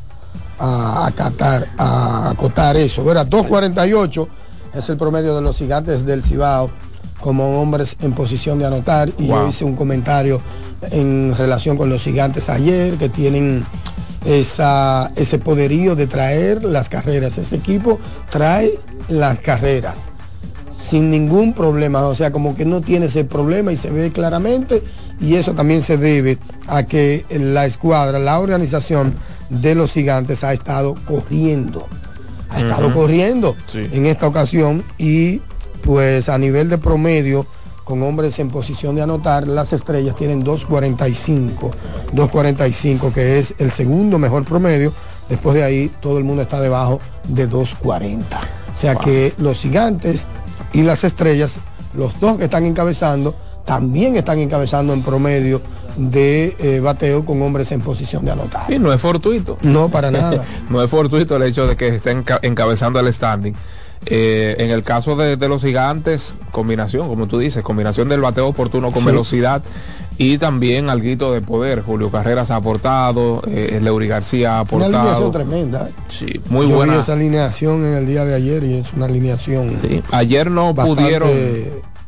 a, 0.60 1.06
acatar, 1.06 1.66
a 1.78 2.30
acotar 2.30 2.76
eso. 2.76 3.02
Verá, 3.02 3.26
2.48 3.26 4.28
es 4.74 4.88
el 4.88 4.96
promedio 4.96 5.34
de 5.34 5.42
los 5.42 5.56
gigantes 5.56 6.04
del 6.04 6.22
Cibao 6.22 6.70
como 7.20 7.60
hombres 7.60 7.96
en 8.00 8.12
posición 8.12 8.58
de 8.58 8.66
anotar 8.66 9.10
y 9.18 9.26
yo 9.26 9.48
hice 9.48 9.64
un 9.64 9.74
comentario 9.74 10.40
en 10.90 11.34
relación 11.36 11.76
con 11.76 11.90
los 11.90 12.02
gigantes 12.02 12.48
ayer, 12.48 12.94
que 12.94 13.08
tienen 13.08 13.64
esa, 14.24 15.10
ese 15.16 15.38
poderío 15.38 15.96
de 15.96 16.06
traer 16.06 16.64
las 16.64 16.88
carreras. 16.88 17.36
Ese 17.36 17.56
equipo 17.56 17.98
trae 18.30 18.78
las 19.08 19.38
carreras 19.40 19.96
sin 20.90 21.10
ningún 21.10 21.52
problema, 21.52 22.04
o 22.06 22.14
sea, 22.14 22.32
como 22.32 22.56
que 22.56 22.64
no 22.64 22.80
tiene 22.80 23.06
ese 23.06 23.24
problema 23.24 23.70
y 23.70 23.76
se 23.76 23.90
ve 23.90 24.10
claramente 24.10 24.82
y 25.20 25.36
eso 25.36 25.52
también 25.52 25.82
se 25.82 25.96
debe 25.96 26.38
a 26.66 26.82
que 26.82 27.24
la 27.30 27.64
escuadra, 27.64 28.18
la 28.18 28.40
organización 28.40 29.14
de 29.50 29.74
los 29.74 29.92
gigantes 29.92 30.42
ha 30.44 30.52
estado 30.52 30.94
corriendo, 31.06 31.86
ha 32.48 32.60
estado 32.60 32.92
corriendo 32.94 33.56
en 33.74 34.06
esta 34.06 34.26
ocasión 34.26 34.82
y 34.96 35.40
pues 35.82 36.28
a 36.28 36.38
nivel 36.38 36.68
de 36.68 36.78
promedio 36.78 37.46
con 37.84 38.02
hombres 38.04 38.38
en 38.38 38.48
posición 38.50 38.94
de 38.94 39.02
anotar, 39.02 39.48
las 39.48 39.72
estrellas 39.72 40.14
tienen 40.14 40.44
2.45, 40.44 41.72
2.45 42.14 43.12
que 43.12 43.40
es 43.40 43.54
el 43.58 43.72
segundo 43.72 44.16
mejor 44.16 44.44
promedio. 44.44 44.92
Después 45.28 45.56
de 45.56 45.64
ahí 45.64 45.90
todo 46.00 46.18
el 46.18 46.24
mundo 46.24 46.42
está 46.42 46.60
debajo 46.60 47.00
de 47.26 47.48
2.40. 47.48 48.20
O 48.20 48.80
sea 48.80 48.94
que 48.94 49.34
los 49.38 49.58
gigantes 49.58 50.24
y 50.72 50.82
las 50.82 51.02
estrellas, 51.02 51.56
los 51.94 52.20
dos 52.20 52.38
que 52.38 52.44
están 52.44 52.64
encabezando, 52.64 53.34
también 53.64 54.16
están 54.16 54.38
encabezando 54.38 54.92
en 54.92 55.02
promedio 55.02 55.60
de 56.00 56.56
eh, 56.58 56.80
bateo 56.80 57.24
con 57.24 57.42
hombres 57.42 57.70
en 57.72 57.82
posición 57.82 58.24
de 58.24 58.32
anotar. 58.32 58.72
Y 58.72 58.78
no 58.78 58.92
es 58.92 59.00
fortuito. 59.00 59.58
No, 59.62 59.90
para 59.90 60.10
nada. 60.10 60.44
no 60.70 60.82
es 60.82 60.90
fortuito 60.90 61.36
el 61.36 61.42
hecho 61.42 61.66
de 61.66 61.76
que 61.76 61.88
estén 61.88 62.24
encabezando 62.42 62.98
el 63.00 63.12
standing. 63.12 63.54
Eh, 64.06 64.56
en 64.58 64.70
el 64.70 64.82
caso 64.82 65.14
de, 65.14 65.36
los 65.46 65.60
gigantes, 65.60 66.34
combinación, 66.52 67.06
como 67.06 67.26
tú 67.26 67.38
dices, 67.38 67.62
combinación 67.62 68.08
del 68.08 68.22
bateo 68.22 68.48
oportuno 68.48 68.92
con 68.92 69.04
velocidad 69.04 69.62
y 70.16 70.38
también 70.38 70.88
algo 70.88 71.34
de 71.34 71.42
poder. 71.42 71.82
Julio 71.82 72.10
Carreras 72.10 72.50
ha 72.50 72.56
aportado, 72.56 73.42
eh, 73.46 73.78
Leury 73.82 74.08
García 74.08 74.56
ha 74.56 74.60
aportado. 74.60 74.88
Una 74.88 75.00
alineación 75.00 75.32
tremenda. 75.32 75.88
Sí, 76.08 76.40
muy 76.48 76.64
buena. 76.64 76.98
esa 76.98 77.12
alineación 77.12 77.84
en 77.84 77.92
el 77.92 78.06
día 78.06 78.24
de 78.24 78.34
ayer 78.34 78.64
y 78.64 78.78
es 78.78 78.90
una 78.94 79.04
alineación. 79.04 79.78
Ayer 80.12 80.50
no 80.50 80.74
pudieron. 80.74 81.28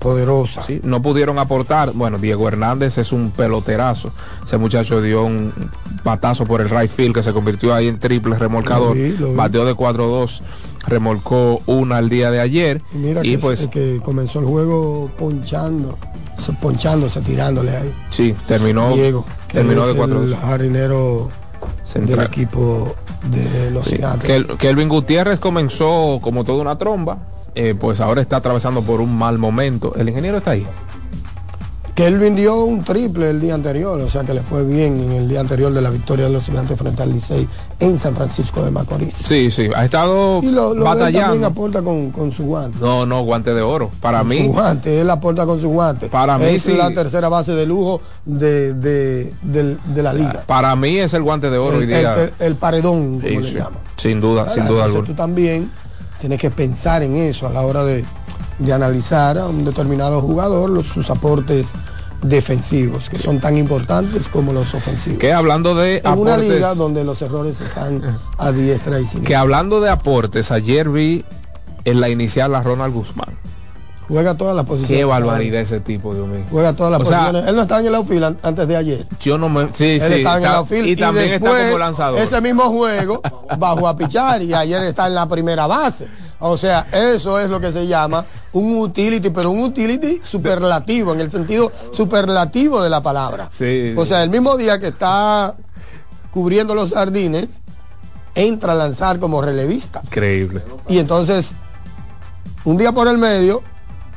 Poderosa. 0.03 0.65
Sí, 0.65 0.81
no 0.83 1.01
pudieron 1.01 1.39
aportar. 1.39 1.93
Bueno, 1.93 2.19
Diego 2.19 2.49
Hernández 2.49 2.99
es 2.99 3.13
un 3.13 3.31
peloterazo. 3.31 4.11
Ese 4.45 4.59
muchacho 4.59 5.01
dio 5.01 5.25
un 5.25 5.53
batazo 6.03 6.45
por 6.45 6.61
el 6.61 6.69
right 6.69 6.91
field 6.91 7.15
que 7.15 7.23
se 7.23 7.33
convirtió 7.33 7.75
ahí 7.75 7.89
en 7.89 7.99
triple 7.99 8.37
remolcador. 8.37 8.97
Bateó 9.35 9.65
de 9.65 9.75
4-2 9.75 10.43
remolcó 10.87 11.63
una 11.67 11.99
al 11.99 12.09
día 12.09 12.31
de 12.31 12.41
ayer. 12.41 12.83
Y, 12.95 12.99
mira 12.99 13.23
que, 13.23 13.39
pues 13.39 13.69
que 13.69 14.01
comenzó 14.05 14.41
el 14.41 14.47
juego 14.47 15.11
ponchando, 15.17 15.99
ponchándose, 16.61 17.21
tirándole 17.21 17.77
ahí. 17.77 17.95
Sí, 18.11 18.35
terminó, 18.47 18.93
Diego, 18.93 19.25
terminó 19.51 19.87
de 19.87 19.95
cuatro. 19.95 20.23
El 20.23 20.37
jardinero 20.37 21.29
del 21.95 22.21
equipo 22.21 22.95
de 23.31 23.71
los 23.71 23.87
gigantes. 23.87 24.47
Kelvin 24.59 24.89
Gutiérrez 24.89 25.39
comenzó 25.39 26.19
como 26.21 26.45
toda 26.45 26.63
una 26.63 26.79
tromba, 26.79 27.19
eh, 27.55 27.75
pues 27.79 28.01
ahora 28.01 28.21
está 28.21 28.37
atravesando 28.37 28.83
por 28.83 29.01
un 29.01 29.17
mal 29.17 29.39
momento. 29.39 29.95
El 29.97 30.09
ingeniero 30.09 30.39
está 30.39 30.53
ahí 30.53 30.67
que 31.95 32.07
él 32.07 32.19
vendió 32.19 32.65
un 32.65 32.83
triple 32.83 33.31
el 33.31 33.41
día 33.41 33.55
anterior, 33.55 34.01
o 34.01 34.09
sea 34.09 34.23
que 34.23 34.33
le 34.33 34.41
fue 34.41 34.65
bien 34.65 34.99
en 34.99 35.13
el 35.13 35.29
día 35.29 35.41
anterior 35.41 35.73
de 35.73 35.83
la 35.83 35.91
victoria 35.91 36.27
de 36.27 36.33
los 36.33 36.45
gigantes 36.45 36.79
frente 36.79 37.03
al 37.03 37.13
Licey 37.13 37.47
en 37.81 37.99
San 37.99 38.15
Francisco 38.15 38.65
de 38.65 38.71
Macorís. 38.71 39.15
Sí, 39.15 39.51
sí, 39.51 39.69
ha 39.75 39.85
estado 39.85 40.41
y 40.43 40.47
lo, 40.47 40.75
batallando. 40.75 41.21
también 41.21 41.45
aporta 41.45 41.83
con, 41.83 42.33
su 42.33 42.45
guante. 42.45 42.79
No, 42.81 43.05
no, 43.05 43.23
guante 43.23 43.53
de 43.53 43.61
oro. 43.61 43.91
Para 44.01 44.25
mí. 44.25 44.47
Su 44.47 44.53
guante, 44.53 45.01
él 45.01 45.11
aporta 45.11 45.45
con 45.45 45.61
su 45.61 45.69
guante. 45.69 46.09
Para 46.09 46.39
mí 46.39 46.47
es 46.47 46.67
la 46.69 46.95
tercera 46.95 47.29
base 47.29 47.53
de 47.53 47.67
lujo 47.67 48.01
de, 48.25 48.73
de, 48.73 50.03
la 50.03 50.15
liga. 50.15 50.45
Para 50.47 50.75
mí 50.77 50.97
es 50.97 51.13
el 51.13 51.23
guante 51.23 51.51
de 51.51 51.59
oro 51.59 51.81
el, 51.83 52.33
El, 52.39 52.57
paredón, 52.57 53.21
como 53.21 53.41
le 53.41 53.53
llaman. 53.53 53.81
Sin 53.97 54.21
duda, 54.21 54.49
sin 54.49 54.67
duda 54.67 54.85
alguna. 54.85 55.07
Tú 55.07 55.15
también 55.15 55.71
tienes 56.23 56.41
que 56.41 56.51
pensar 56.51 57.03
en 57.03 57.17
eso 57.17 57.47
a 57.47 57.51
la 57.51 57.61
hora 57.61 57.85
de 57.85 58.03
de 58.59 58.73
analizar 58.73 59.39
a 59.39 59.47
un 59.49 59.65
determinado 59.65 60.21
jugador 60.21 60.71
los, 60.71 60.87
sus 60.87 61.11
aportes 61.11 61.73
defensivos, 62.23 63.11
que 63.11 63.17
son 63.17 63.41
tan 63.41 63.57
importantes 63.57 64.29
como 64.29 64.53
los 64.53 64.73
ofensivos. 64.75 65.19
Que 65.19 65.33
hablando 65.33 65.75
de 65.75 66.03
en 66.05 66.19
una 66.19 66.37
liga 66.37 66.75
donde 66.75 67.03
los 67.03 67.21
errores 67.21 67.61
están 67.61 68.19
a 68.39 68.53
diestra 68.53 69.01
y 69.01 69.07
siniestra. 69.07 69.29
Que 69.29 69.37
hablando 69.37 69.81
de 69.81 69.91
aportes, 69.91 70.53
ayer 70.53 70.89
vi 70.89 71.25
en 71.85 72.01
la 72.01 72.09
inicial 72.09 72.55
a 72.55 72.63
Ronald 72.63 72.95
Guzmán. 72.95 73.37
Juega 74.09 74.35
todas 74.37 74.55
las 74.57 74.65
posiciones. 74.67 74.99
Qué 74.99 75.05
barbaridad 75.05 75.61
ese 75.61 75.81
tipo, 75.81 76.15
Dios 76.15 76.27
mío. 76.29 76.45
Juega 76.51 76.73
todas 76.75 76.93
las 76.93 77.01
posiciones. 77.01 77.47
Él 77.47 77.57
no 77.57 77.63
estaba 77.63 77.81
en 77.81 77.87
el 77.87 77.95
outfield 77.95 78.37
antes 78.43 78.69
de 78.69 78.77
ayer. 78.77 79.07
Yo 79.21 79.39
no 79.39 79.49
me. 79.49 79.69
Sí, 79.73 79.93
Él 79.93 80.01
sí. 80.03 80.13
estaba 80.15 80.37
en 80.37 80.43
el 80.43 80.47
está- 80.49 80.59
outfield 80.59 80.89
y 80.89 80.97
también 80.97 81.27
está 81.33 81.49
como 81.67 81.79
lanzador. 81.79 82.19
Ese 82.19 82.41
mismo 82.41 82.65
juego 82.65 83.23
bajó 83.59 83.89
a 83.89 83.97
pichar 83.97 84.43
y 84.43 84.53
ayer 84.53 84.83
está 84.83 85.07
en 85.07 85.15
la 85.15 85.27
primera 85.27 85.67
base. 85.67 86.09
O 86.41 86.57
sea, 86.59 86.89
eso 86.93 87.39
es 87.39 87.49
lo 87.49 87.61
que 87.61 87.71
se 87.71 87.87
llama 87.87 88.25
un 88.53 88.77
utility, 88.81 89.31
pero 89.31 89.51
un 89.53 89.63
utility 89.63 90.21
superlativo, 90.25 91.13
en 91.15 91.21
el 91.21 91.31
sentido 91.31 91.71
superlativo 91.93 92.83
de 92.83 92.91
la 92.91 93.01
palabra. 93.01 93.49
Sí. 93.51 93.95
O 93.97 94.05
sea, 94.05 94.25
el 94.25 94.31
mismo 94.31 94.57
día 94.57 94.81
que 94.81 94.89
está 94.89 95.55
cubriendo 96.33 96.75
los 96.75 96.91
jardines, 96.93 97.61
entra 98.35 98.73
a 98.73 98.75
lanzar 98.75 99.21
como 99.21 99.41
relevista. 99.41 100.01
Increíble. 100.05 100.63
Y 100.89 100.99
entonces, 100.99 101.51
un 102.65 102.77
día 102.77 102.91
por 102.91 103.07
el 103.07 103.19
medio, 103.19 103.63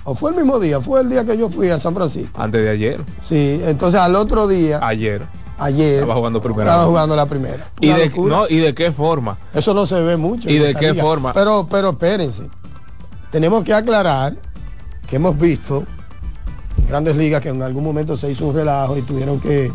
o 0.06 0.16
fue 0.16 0.32
el 0.32 0.38
mismo 0.38 0.60
día, 0.60 0.80
fue 0.80 1.02
el 1.02 1.10
día 1.10 1.26
que 1.26 1.38
yo 1.38 1.50
fui 1.50 1.70
a 1.70 1.80
San 1.80 1.94
Francisco. 1.94 2.42
Antes 2.42 2.62
de 2.62 2.70
ayer. 2.70 3.02
Sí, 3.28 3.60
entonces 3.66 4.00
al 4.00 4.16
otro 4.16 4.48
día, 4.48 4.80
Ayer. 4.82 5.24
ayer, 5.58 5.96
Estaba 5.96 6.16
jugando 6.16 6.42
primera. 6.42 6.64
estaba 6.72 6.86
jugando 6.88 7.16
la 7.16 7.26
primera. 7.26 7.68
¿Y 7.82 7.90
de, 7.90 8.10
no, 8.16 8.48
¿Y 8.48 8.58
de 8.58 8.74
qué 8.74 8.92
forma? 8.92 9.38
Eso 9.54 9.74
no 9.74 9.86
se 9.86 10.00
ve 10.02 10.16
mucho. 10.16 10.50
¿Y 10.50 10.58
de 10.60 10.74
qué 10.76 10.92
liga. 10.92 11.04
forma? 11.04 11.34
Pero, 11.34 11.68
pero 11.70 11.90
espérense. 11.90 12.44
Tenemos 13.32 13.64
que 13.66 13.74
aclarar 13.74 14.36
que 15.10 15.18
hemos 15.18 15.38
visto 15.38 15.84
en 16.78 16.88
grandes 16.88 17.18
ligas 17.18 17.42
que 17.42 17.50
en 17.50 17.62
algún 17.62 17.84
momento 17.84 18.16
se 18.16 18.32
hizo 18.32 18.48
un 18.48 18.56
relajo 18.56 18.96
y 18.98 19.02
tuvieron 19.02 19.40
que 19.40 19.72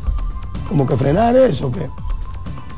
como 0.69 0.87
que 0.87 0.97
frenar 0.97 1.35
eso, 1.37 1.71
que, 1.73 1.88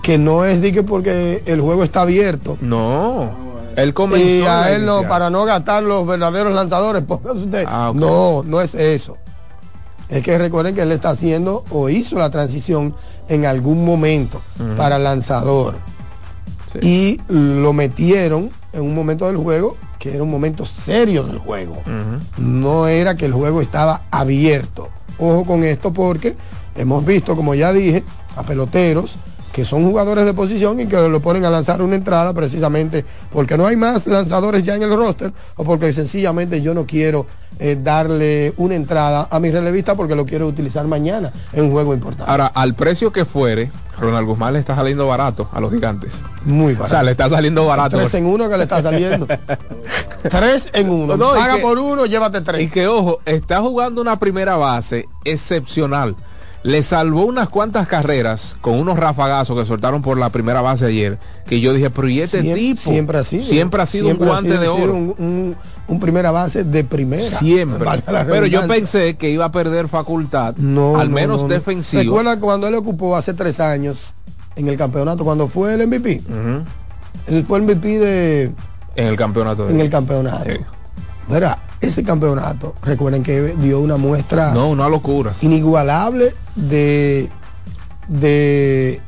que 0.03 0.17
no 0.19 0.45
es 0.47 0.61
de 0.63 0.73
que 0.73 0.83
porque 0.83 1.43
el 1.47 1.61
juego 1.61 1.85
está 1.85 2.01
abierto. 2.03 2.57
No. 2.61 3.52
Él 3.77 3.95
comenzó. 3.95 4.27
Y 4.27 4.43
a 4.43 4.75
él 4.75 4.87
no, 4.87 5.03
para 5.09 5.31
no 5.31 5.45
gastar 5.45 5.83
los 5.83 6.07
verdaderos 6.07 6.55
lanzadores, 6.55 7.05
usted. 7.25 7.65
Ah, 7.69 7.91
ok. 7.91 7.97
No, 7.97 8.43
no 8.45 8.61
es 8.61 8.75
eso. 8.75 9.17
Es 10.09 10.23
que 10.23 10.37
recuerden 10.37 10.75
que 10.75 10.83
él 10.83 10.93
está 10.93 11.11
haciendo 11.11 11.65
o 11.71 11.89
hizo 11.89 12.19
la 12.19 12.31
transición 12.31 12.95
en 13.29 13.47
algún 13.47 13.85
momento 13.85 14.41
Ujú. 14.61 14.77
para 14.77 14.99
lanzador. 14.99 15.77
Y 16.81 17.21
lo 17.29 17.73
metieron 17.73 18.51
en 18.73 18.83
un 18.83 18.95
momento 18.95 19.27
del 19.27 19.37
juego 19.37 19.77
que 19.99 20.15
era 20.15 20.23
un 20.25 20.31
momento 20.31 20.67
serio 20.67 21.23
del 21.23 21.39
juego. 21.39 21.77
No 22.37 22.89
era 22.89 23.15
que 23.15 23.27
el 23.27 23.33
juego 23.33 23.61
estaba 23.61 24.03
abierto. 24.11 24.89
Ojo 25.19 25.45
con 25.45 25.63
esto 25.63 25.93
porque 25.93 26.35
hemos 26.75 27.05
visto, 27.05 27.37
como 27.37 27.55
ya 27.55 27.73
dije, 27.73 28.03
a 28.35 28.43
peloteros 28.43 29.15
que 29.53 29.65
son 29.67 29.85
jugadores 29.85 30.25
de 30.25 30.33
posición 30.33 30.81
y 30.81 30.87
que 30.87 30.97
lo 30.97 31.21
ponen 31.21 31.45
a 31.45 31.51
lanzar 31.51 31.83
una 31.83 31.95
entrada 31.95 32.33
precisamente 32.33 33.05
porque 33.33 33.57
no 33.59 33.67
hay 33.67 33.77
más 33.77 34.07
lanzadores 34.07 34.63
ya 34.63 34.75
en 34.77 34.83
el 34.83 34.97
roster 34.97 35.31
o 35.57 35.65
porque 35.65 35.93
sencillamente 35.93 36.63
yo 36.63 36.73
no 36.73 36.87
quiero 36.87 37.27
eh, 37.59 37.77
darle 37.81 38.55
una 38.57 38.75
entrada 38.77 39.29
a 39.31 39.39
mi 39.39 39.51
relevista 39.51 39.95
porque 39.95 40.15
lo 40.15 40.25
quiero 40.25 40.47
utilizar 40.49 40.87
mañana 40.87 41.31
en 41.53 41.65
un 41.67 41.71
juego 41.71 41.93
importante. 41.93 42.31
Ahora, 42.31 42.47
al 42.47 42.73
precio 42.75 43.13
que 43.13 43.27
fuere, 43.27 43.71
Ronald 44.01 44.27
Guzmán 44.27 44.55
le 44.55 44.59
está 44.59 44.75
saliendo 44.75 45.07
barato 45.07 45.47
a 45.53 45.61
los 45.61 45.71
gigantes. 45.71 46.15
Muy 46.47 46.73
O 46.73 46.77
barato. 46.77 46.89
sea, 46.91 47.03
le 47.03 47.11
está 47.11 47.29
saliendo 47.29 47.67
barato. 47.67 47.99
Tres 47.99 48.15
en 48.15 48.25
uno 48.25 48.49
que 48.49 48.57
le 48.57 48.63
está 48.63 48.81
saliendo. 48.81 49.27
tres 50.31 50.71
en 50.73 50.89
uno. 50.91 51.17
No, 51.17 51.37
y 51.37 51.39
Paga 51.41 51.57
que- 51.57 51.63
por 51.63 51.79
uno, 51.79 52.07
llévate 52.07 52.39
Y 52.39 52.43
tres. 52.43 52.73
que, 52.73 52.87
ojo, 52.87 53.21
está 53.27 53.61
jugando 53.61 54.01
una 54.01 54.19
primera 54.19 54.57
base 54.57 55.09
excepcional. 55.25 56.17
Le 56.65 56.83
salvó 56.83 57.25
unas 57.27 57.49
cuantas 57.49 57.89
carreras 57.89 58.57
con 58.61 58.75
unos 58.79 58.97
rafagazos 58.97 59.59
que 59.59 59.65
soltaron 59.67 60.01
por 60.01 60.17
la 60.17 60.29
primera 60.31 60.61
base 60.61 60.87
ayer. 60.87 61.19
Que 61.47 61.61
yo 61.61 61.73
dije, 61.73 61.91
pero 61.91 62.09
¿y 62.09 62.21
este 62.21 62.41
Siem- 62.43 62.55
tipo? 62.55 62.81
siempre 62.83 63.19
ha 63.19 63.25
sido. 63.25 63.43
Siempre 63.43 63.83
ha 63.83 63.87
sido 63.87 64.05
Siempre 64.07 64.27
un 64.27 64.33
guante 64.33 64.51
sido- 64.53 64.61
de 64.63 64.69
oro. 64.69 64.93
Un, 64.95 65.15
un- 65.19 65.57
un 65.89 66.01
primera 66.01 66.31
base 66.31 66.63
de 66.63 66.85
primera. 66.85 67.25
Siempre. 67.25 67.85
Pero 68.07 68.47
yo 68.47 68.67
pensé 68.69 69.17
que 69.17 69.29
iba 69.31 69.47
a 69.47 69.51
perder 69.53 69.89
facultad, 69.89 70.55
No, 70.57 70.99
al 71.01 71.09
no, 71.11 71.15
menos 71.17 71.43
no, 71.43 71.49
no. 71.49 71.55
defensivo. 71.55 72.03
Recuerda 72.03 72.39
cuando 72.39 72.69
él 72.69 72.75
ocupó 72.77 73.17
hace 73.17 73.35
tres 73.35 73.59
años 73.59 74.13
en 74.55 74.69
el 74.69 74.77
campeonato, 74.77 75.25
cuando 75.25 75.49
fue 75.49 75.75
el 75.75 75.81
MVP. 75.89 76.23
Ujú. 76.29 76.63
Él 77.27 77.45
fue 77.47 77.59
el 77.59 77.65
MVP 77.65 77.99
de, 77.99 78.43
En 78.95 79.07
el 79.09 79.17
campeonato. 79.17 79.67
de- 79.67 79.73
en 79.73 79.81
el 79.81 79.91
campeonato. 79.91 80.45
Sí. 80.49 80.59
Verá, 81.29 81.59
ese 81.83 82.03
campeonato, 82.03 82.75
recuerden 82.83 83.23
que 83.23 83.55
dio 83.59 83.81
una 83.81 83.97
muestra 83.97 84.53
No, 84.55 84.69
una 84.71 84.89
locura. 84.89 85.33
inigualable 85.43 86.33
de, 86.57 87.29
de 88.09 89.01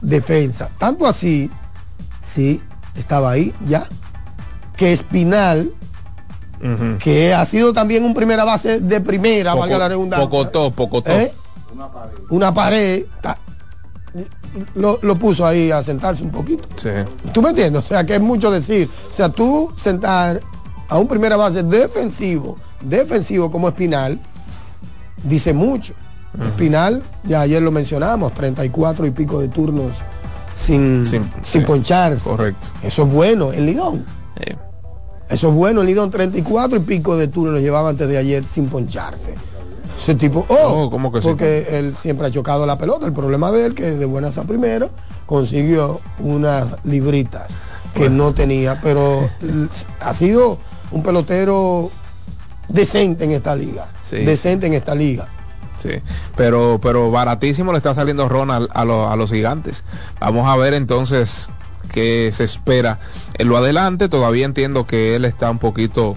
defensa. 0.00 0.68
Tanto 0.78 1.06
así, 1.06 1.50
sí, 2.24 2.60
estaba 2.96 3.30
ahí 3.32 3.52
ya, 3.66 3.86
que 4.76 4.92
Espinal, 4.92 5.70
Ujú. 6.60 6.98
que 6.98 7.34
ha 7.34 7.44
sido 7.44 7.72
también 7.72 8.04
un 8.04 8.14
primera 8.14 8.44
base 8.44 8.80
de 8.80 9.00
primera, 9.00 9.50
Poco- 9.52 9.60
valga 9.60 9.78
la 9.78 9.88
redundancia. 9.88 10.28
Pocotó, 10.28 10.70
pocotó. 10.70 11.10
¿Eh? 11.12 11.32
Una 12.30 12.52
pared. 12.54 13.04
ta- 13.20 13.38
Lo, 14.74 14.98
lo 15.02 15.16
puso 15.16 15.46
ahí 15.46 15.70
a 15.70 15.82
sentarse 15.82 16.22
un 16.22 16.30
poquito. 16.30 16.64
Sí. 16.76 16.90
¿Tú 17.32 17.40
me 17.42 17.50
entiendes? 17.50 17.84
O 17.84 17.86
sea, 17.88 18.04
que 18.04 18.14
es 18.16 18.20
mucho 18.20 18.50
decir. 18.50 18.88
O 19.10 19.14
sea, 19.14 19.28
tú 19.30 19.72
sentar 19.82 20.40
a 20.92 20.98
un 20.98 21.08
primera 21.08 21.36
base 21.36 21.62
defensivo, 21.62 22.58
defensivo 22.82 23.50
como 23.50 23.68
Espinal, 23.68 24.18
dice 25.24 25.52
mucho. 25.52 25.94
Espinal, 26.38 27.02
ya 27.24 27.42
ayer 27.42 27.62
lo 27.62 27.70
mencionamos, 27.70 28.32
34 28.32 29.06
y 29.06 29.10
pico 29.10 29.40
de 29.40 29.48
turnos 29.48 29.92
sin, 30.56 31.06
Sin- 31.06 31.24
sin 31.42 31.60
sí. 31.62 31.66
poncharse. 31.66 32.28
Correcto. 32.28 32.68
Eso 32.82 33.02
es 33.04 33.12
bueno 33.12 33.52
en 33.52 33.66
Lidón. 33.66 34.04
Eh, 34.36 34.56
Eso 35.28 35.48
es 35.48 35.54
bueno 35.54 35.80
en 35.80 35.86
Lidón, 35.86 36.10
34 36.10 36.76
y 36.78 36.80
pico 36.80 37.16
de 37.16 37.28
turnos 37.28 37.60
llevaba 37.60 37.88
antes 37.90 38.08
de 38.08 38.18
ayer 38.18 38.44
sin 38.44 38.66
poncharse. 38.68 39.34
Ese 40.02 40.14
tipo, 40.14 40.44
oh, 40.48 40.56
Oh, 40.86 40.90
¿cómo 40.90 41.12
que 41.12 41.20
sí? 41.22 41.28
porque 41.28 41.66
él 41.70 41.94
siempre 42.00 42.26
ha 42.26 42.30
chocado 42.30 42.66
la 42.66 42.76
pelota. 42.76 43.06
El 43.06 43.12
problema 43.12 43.50
de 43.52 43.66
él, 43.66 43.74
que 43.74 43.90
de 43.92 44.04
buenas 44.04 44.36
a 44.36 44.42
primero, 44.44 44.90
consiguió 45.26 46.00
unas 46.18 46.66
libritas 46.84 47.46
que 47.94 48.08
no 48.10 48.32
tenía, 48.32 48.80
pero 48.82 49.28
ha 50.00 50.14
sido 50.14 50.58
un 50.92 51.02
pelotero 51.02 51.90
decente 52.68 53.24
en 53.24 53.32
esta 53.32 53.54
liga. 53.56 53.88
Sí. 54.02 54.18
Decente 54.18 54.66
en 54.66 54.74
esta 54.74 54.94
liga. 54.94 55.26
Sí, 55.78 55.90
pero, 56.36 56.78
pero 56.80 57.10
baratísimo 57.10 57.72
le 57.72 57.78
está 57.78 57.92
saliendo 57.92 58.28
Ronald 58.28 58.68
a, 58.72 58.84
lo- 58.84 59.10
a 59.10 59.16
los 59.16 59.30
gigantes. 59.32 59.82
Vamos 60.20 60.46
a 60.48 60.56
ver 60.56 60.74
entonces 60.74 61.48
qué 61.92 62.30
se 62.32 62.44
espera 62.44 63.00
en 63.34 63.48
lo 63.48 63.56
adelante. 63.56 64.08
Todavía 64.08 64.44
entiendo 64.46 64.86
que 64.86 65.16
él 65.16 65.24
está 65.24 65.50
un 65.50 65.58
poquito 65.58 66.14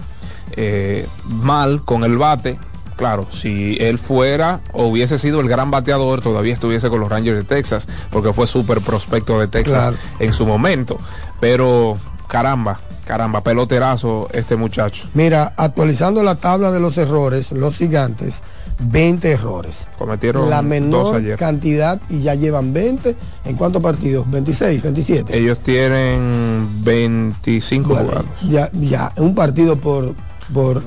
eh, 0.52 1.06
mal 1.24 1.82
con 1.84 2.04
el 2.04 2.16
bate. 2.16 2.58
Claro, 2.96 3.26
si 3.30 3.76
él 3.80 3.98
fuera 3.98 4.60
o 4.72 4.86
hubiese 4.86 5.18
sido 5.18 5.40
el 5.40 5.48
gran 5.48 5.70
bateador, 5.70 6.22
todavía 6.22 6.54
estuviese 6.54 6.88
con 6.88 7.00
los 7.00 7.10
Rangers 7.10 7.36
de 7.36 7.44
Texas, 7.44 7.88
porque 8.10 8.32
fue 8.32 8.46
súper 8.46 8.80
prospecto 8.80 9.38
de 9.38 9.48
Texas 9.48 9.82
Claro. 9.88 9.96
en 10.20 10.32
su 10.32 10.46
momento. 10.46 10.96
Pero 11.40 11.98
caramba, 12.28 12.78
caramba, 13.06 13.40
peloterazo 13.42 14.28
este 14.32 14.56
muchacho. 14.56 15.08
Mira, 15.14 15.54
actualizando 15.56 16.22
la 16.22 16.34
tabla 16.34 16.70
de 16.72 16.80
los 16.80 16.98
errores, 16.98 17.52
los 17.52 17.76
gigantes, 17.76 18.42
20 18.80 19.30
errores. 19.30 19.86
Cometieron 19.96 20.50
la 20.50 20.56
dos 20.56 20.64
menor 20.66 21.16
ayer. 21.16 21.38
cantidad 21.38 21.98
y 22.10 22.20
ya 22.20 22.34
llevan 22.34 22.72
20. 22.72 23.14
¿En 23.46 23.56
cuántos 23.56 23.80
partidos? 23.82 24.28
26, 24.30 24.82
27. 24.82 25.36
Ellos 25.38 25.60
tienen 25.60 26.68
25 26.84 27.88
Bueno, 27.88 28.04
jugados. 28.08 28.26
ya, 28.50 28.70
ya, 28.72 29.12
un 29.16 29.34
partido 29.34 29.76
por, 29.76 30.14
por 30.52 30.82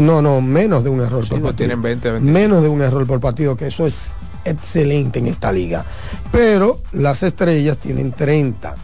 no, 0.00 0.20
no, 0.22 0.40
menos 0.40 0.84
de 0.84 0.90
un 0.90 1.00
error 1.00 1.24
Sí, 1.24 1.30
por 1.30 1.38
no 1.40 1.44
partido. 1.46 1.56
tienen 1.68 1.82
20, 1.82 2.10
25. 2.12 2.38
Menos 2.38 2.62
de 2.62 2.68
un 2.68 2.82
error 2.82 3.06
por 3.06 3.20
partido, 3.20 3.56
que 3.56 3.66
eso 3.68 3.86
es 3.86 4.12
excelente 4.44 5.18
en 5.18 5.26
esta 5.26 5.50
liga. 5.50 5.84
Pero 6.30 6.78
las 6.92 7.22
estrellas 7.22 7.78
tienen 7.78 8.12
30. 8.12 8.74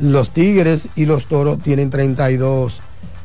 Los 0.00 0.30
Tigres 0.30 0.88
y 0.96 1.06
los 1.06 1.26
Toros 1.26 1.58
tienen 1.60 1.90
32. 1.90 2.80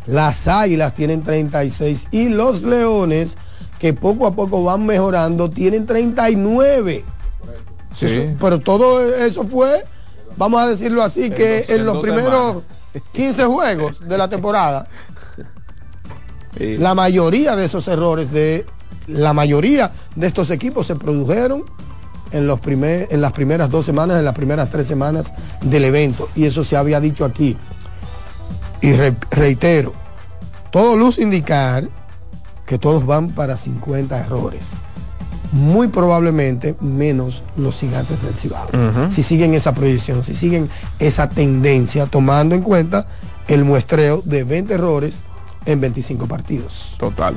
Las 0.08 0.47
Águilas 0.47 0.93
tienen 0.93 1.21
36. 1.23 2.05
Y 2.12 2.29
los 2.29 2.62
Leones, 2.63 3.36
que 3.79 3.93
poco 3.93 4.27
a 4.27 4.34
poco 4.34 4.63
van 4.63 4.86
mejorando, 4.86 5.49
tienen 5.49 5.86
39. 5.86 7.03
Sí. 7.95 8.05
Eso- 8.05 8.36
pero 8.39 8.60
todo 8.60 9.03
eso 9.15 9.45
fue, 9.45 9.84
vamos 10.38 10.62
a 10.62 10.67
decirlo 10.67 11.03
así, 11.03 11.25
En 11.25 11.34
que 11.34 11.60
dos- 11.62 11.69
en 11.69 11.79
en 11.79 11.86
los 11.86 11.97
primeros 11.99 12.63
15 13.13 13.45
juegos 13.45 13.99
de 14.08 14.17
la 14.17 14.27
temporada, 14.29 14.88
la 16.58 16.93
mayoría 16.95 17.55
de 17.55 17.65
esos 17.65 17.88
errores 17.88 18.32
de 18.32 18.65
la 19.08 19.33
mayoría 19.33 19.91
de 20.15 20.27
estos 20.27 20.50
equipos 20.52 20.87
se 20.87 20.96
produjeron 20.96 21.63
en, 22.32 22.48
los 22.48 22.60
primer, 22.60 23.08
en 23.12 23.21
las 23.21 23.32
primeras 23.34 23.69
dos 23.69 23.86
semanas, 23.86 24.17
en 24.19 24.25
las 24.25 24.36
primeras 24.36 24.69
tres 24.69 24.88
semanas 24.88 25.32
del 25.62 25.84
evento. 25.86 26.30
Y 26.36 26.46
eso 26.46 26.63
se 26.63 26.75
había 26.77 27.00
dicho 27.00 27.25
aquí. 27.25 27.58
Y 28.82 28.94
re- 28.94 29.15
reitero, 29.32 29.94
todo 30.71 30.96
luce 30.96 31.21
indicar 31.21 31.88
que 32.65 32.77
todos 32.77 33.06
van 33.06 33.30
para 33.30 33.58
50 33.58 34.17
errores. 34.17 34.69
Muy 35.52 35.88
probablemente 35.88 36.75
menos 36.80 37.44
los 37.58 37.75
gigantes 37.75 38.21
del 38.21 38.34
Cibao. 38.36 38.67
Si 39.12 39.23
siguen 39.23 39.56
esa 39.56 39.73
proyección, 39.73 40.23
si 40.23 40.36
siguen 40.36 40.69
esa 41.00 41.27
tendencia, 41.27 42.06
tomando 42.06 42.54
en 42.54 42.62
cuenta 42.62 43.08
el 43.48 43.63
muestreo 43.63 44.21
de 44.23 44.44
20 44.44 44.75
errores 44.75 45.23
en 45.65 45.82
25 45.82 46.27
partidos. 46.27 46.94
Total. 47.00 47.36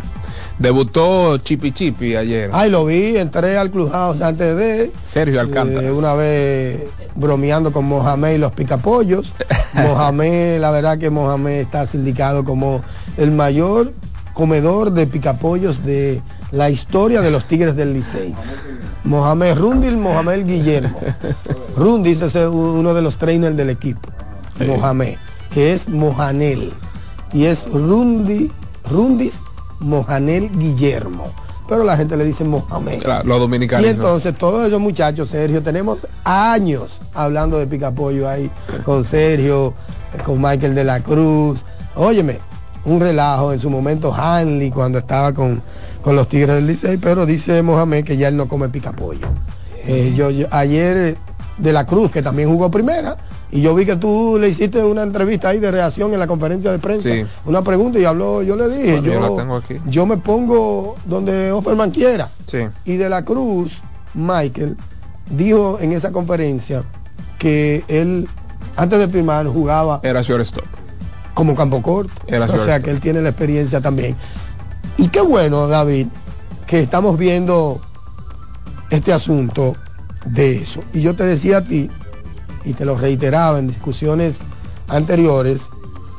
Debutó 0.62 1.38
Chipi 1.38 1.72
Chipi 1.72 2.14
ayer. 2.14 2.48
Ay, 2.52 2.70
lo 2.70 2.86
vi, 2.86 3.16
entré 3.16 3.58
al 3.58 3.72
Clubhouse 3.72 4.22
antes 4.22 4.56
de... 4.56 4.92
Sergio 5.04 5.40
Alcántara. 5.40 5.88
Eh, 5.88 5.90
una 5.90 6.14
vez 6.14 6.80
bromeando 7.16 7.72
con 7.72 7.84
Mohamed 7.86 8.36
y 8.36 8.38
los 8.38 8.52
picapollos. 8.52 9.34
Mohamed, 9.74 10.60
la 10.60 10.70
verdad 10.70 10.98
que 10.98 11.10
Mohamed 11.10 11.62
está 11.62 11.84
sindicado 11.84 12.44
como 12.44 12.80
el 13.16 13.32
mayor 13.32 13.92
comedor 14.34 14.92
de 14.92 15.08
picapollos 15.08 15.84
de 15.84 16.22
la 16.52 16.70
historia 16.70 17.22
de 17.22 17.32
los 17.32 17.46
Tigres 17.46 17.74
del 17.74 17.92
Licey. 17.92 18.32
Mohamed 19.02 19.56
Rundil, 19.56 19.96
Mohamed 19.96 20.46
Guillermo. 20.46 20.96
Rundis 21.76 22.20
es 22.20 22.36
uno 22.36 22.94
de 22.94 23.02
los 23.02 23.18
trainers 23.18 23.56
del 23.56 23.70
equipo. 23.70 24.08
Mohamed, 24.64 25.16
que 25.52 25.72
es 25.72 25.88
Mohanel. 25.88 26.72
Y 27.32 27.46
es 27.46 27.66
Rundi, 27.68 28.52
Rundis 28.88 29.40
Mohanel 29.82 30.50
Guillermo. 30.50 31.30
Pero 31.68 31.84
la 31.84 31.96
gente 31.96 32.16
le 32.16 32.24
dice 32.24 32.44
Mohamed. 32.44 33.02
los 33.24 33.40
dominicanos. 33.40 33.86
Y 33.86 33.88
entonces 33.88 34.36
todos 34.36 34.66
esos 34.66 34.80
muchachos, 34.80 35.28
Sergio, 35.28 35.62
tenemos 35.62 36.06
años 36.24 37.00
hablando 37.14 37.58
de 37.58 37.66
picapollo 37.66 38.28
ahí 38.28 38.50
con 38.84 39.04
Sergio, 39.04 39.72
con 40.24 40.42
Michael 40.42 40.74
de 40.74 40.84
la 40.84 41.00
Cruz. 41.00 41.64
Óyeme, 41.94 42.40
un 42.84 43.00
relajo 43.00 43.52
en 43.52 43.60
su 43.60 43.70
momento 43.70 44.12
Hanley 44.12 44.70
cuando 44.70 44.98
estaba 44.98 45.32
con, 45.32 45.62
con 46.02 46.16
los 46.16 46.28
Tigres 46.28 46.56
del 46.56 46.66
Licey, 46.66 46.96
pero 46.96 47.26
dice 47.26 47.62
Mohamed 47.62 48.04
que 48.04 48.16
ya 48.16 48.28
él 48.28 48.36
no 48.36 48.48
come 48.48 48.68
picapollo. 48.68 49.28
Eh, 49.86 50.12
yo, 50.16 50.28
ayer 50.50 51.16
de 51.58 51.72
la 51.72 51.86
Cruz, 51.86 52.10
que 52.10 52.22
también 52.22 52.48
jugó 52.48 52.70
primera, 52.70 53.16
y 53.52 53.60
yo 53.60 53.74
vi 53.74 53.84
que 53.84 53.96
tú 53.96 54.38
le 54.40 54.48
hiciste 54.48 54.82
una 54.82 55.02
entrevista 55.02 55.50
ahí 55.50 55.58
de 55.58 55.70
reacción 55.70 56.12
en 56.14 56.18
la 56.18 56.26
conferencia 56.26 56.72
de 56.72 56.78
prensa, 56.78 57.10
una 57.44 57.60
pregunta 57.60 57.98
y 57.98 58.04
habló, 58.06 58.42
yo 58.42 58.56
le 58.56 58.66
dije, 58.68 59.02
yo, 59.02 59.62
yo, 59.86 60.06
me 60.06 60.16
pongo 60.16 60.96
donde 61.04 61.52
Offerman 61.52 61.90
quiera. 61.90 62.30
Y 62.86 62.96
de 62.96 63.10
la 63.10 63.22
Cruz, 63.22 63.82
Michael 64.14 64.76
dijo 65.30 65.78
en 65.80 65.92
esa 65.92 66.10
conferencia 66.12 66.82
que 67.38 67.84
él 67.88 68.26
antes 68.76 68.98
de 68.98 69.08
firmar 69.08 69.46
jugaba 69.46 70.00
era 70.02 70.22
shortstop 70.22 70.64
como 71.34 71.54
campo 71.54 71.82
corto. 71.82 72.12
o 72.26 72.64
sea 72.64 72.80
que 72.80 72.90
él 72.90 73.00
tiene 73.00 73.20
la 73.20 73.28
experiencia 73.30 73.82
también. 73.82 74.16
Y 74.96 75.08
qué 75.08 75.20
bueno, 75.20 75.66
David, 75.68 76.06
que 76.66 76.80
estamos 76.80 77.18
viendo 77.18 77.80
este 78.90 79.12
asunto 79.12 79.76
de 80.24 80.56
eso. 80.56 80.80
Y 80.92 81.02
yo 81.02 81.14
te 81.14 81.24
decía 81.24 81.58
a 81.58 81.64
ti 81.64 81.90
y 82.64 82.74
te 82.74 82.84
lo 82.84 82.96
reiteraba 82.96 83.58
en 83.58 83.68
discusiones 83.68 84.38
anteriores, 84.88 85.68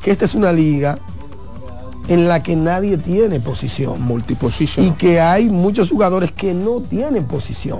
que 0.02 0.12
esta 0.12 0.26
es 0.26 0.36
una 0.36 0.52
liga 0.52 1.00
en 2.08 2.28
la 2.28 2.44
que 2.44 2.56
nadie 2.56 2.98
tiene 2.98 3.40
posición. 3.40 4.02
Multiposición. 4.02 4.86
Y 4.86 4.92
que 4.92 5.22
hay 5.22 5.50
muchos 5.50 5.90
jugadores 5.90 6.32
que 6.32 6.54
no 6.54 6.82
tienen 6.82 7.26
posición. 7.26 7.80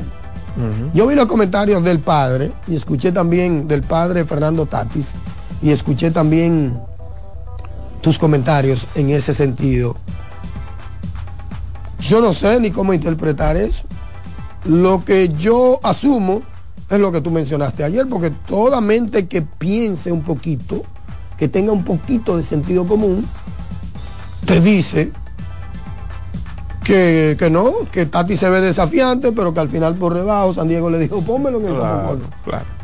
Yo 0.94 1.08
vi 1.08 1.16
los 1.16 1.26
comentarios 1.26 1.84
del 1.84 1.98
padre 1.98 2.52
y 2.68 2.76
escuché 2.76 3.12
también 3.12 3.68
del 3.68 3.82
padre 3.82 4.24
Fernando 4.24 4.68
Tatis 4.68 5.14
y 5.64 5.72
escuché 5.72 6.12
también 6.12 6.80
tus 8.02 8.20
comentarios 8.20 8.86
en 8.94 9.10
ese 9.10 9.34
sentido. 9.34 9.96
Yo 12.00 12.22
no 12.22 12.34
sé 12.34 12.60
ni 12.60 12.70
cómo 12.70 12.94
interpretar 12.94 13.58
eso. 13.58 13.84
Lo 14.66 15.04
que 15.04 15.30
yo 15.30 15.80
asumo 15.82 16.44
es 16.96 17.02
lo 17.02 17.12
que 17.12 17.22
tú 17.22 17.32
mencionaste 17.32 17.84
ayer, 17.84 18.08
porque 18.08 18.32
toda 18.32 18.82
mente 18.82 19.28
que 19.28 19.42
piense 19.42 20.12
un 20.12 20.22
poquito, 20.22 20.84
que 21.38 21.48
tenga 21.48 21.72
un 21.72 21.84
poquito 21.84 22.38
de 22.38 22.44
sentido 22.44 22.86
común, 22.86 23.26
te 24.46 24.62
dice 24.62 25.12
que, 26.84 27.50
no, 27.50 27.74
que 27.92 28.06
Tati 28.06 28.38
se 28.38 28.50
ve 28.50 28.62
desafiante, 28.62 29.32
pero 29.32 29.54
que 29.54 29.60
al 29.60 29.70
final 29.70 29.96
por 29.96 30.14
debajo 30.14 30.54
San 30.54 30.68
Diego 30.68 30.90
le 30.90 31.00
dijo, 31.00 31.22
pónmelo 31.22 31.60
en 31.60 31.68
el 31.68 31.76
claro, 31.76 32.20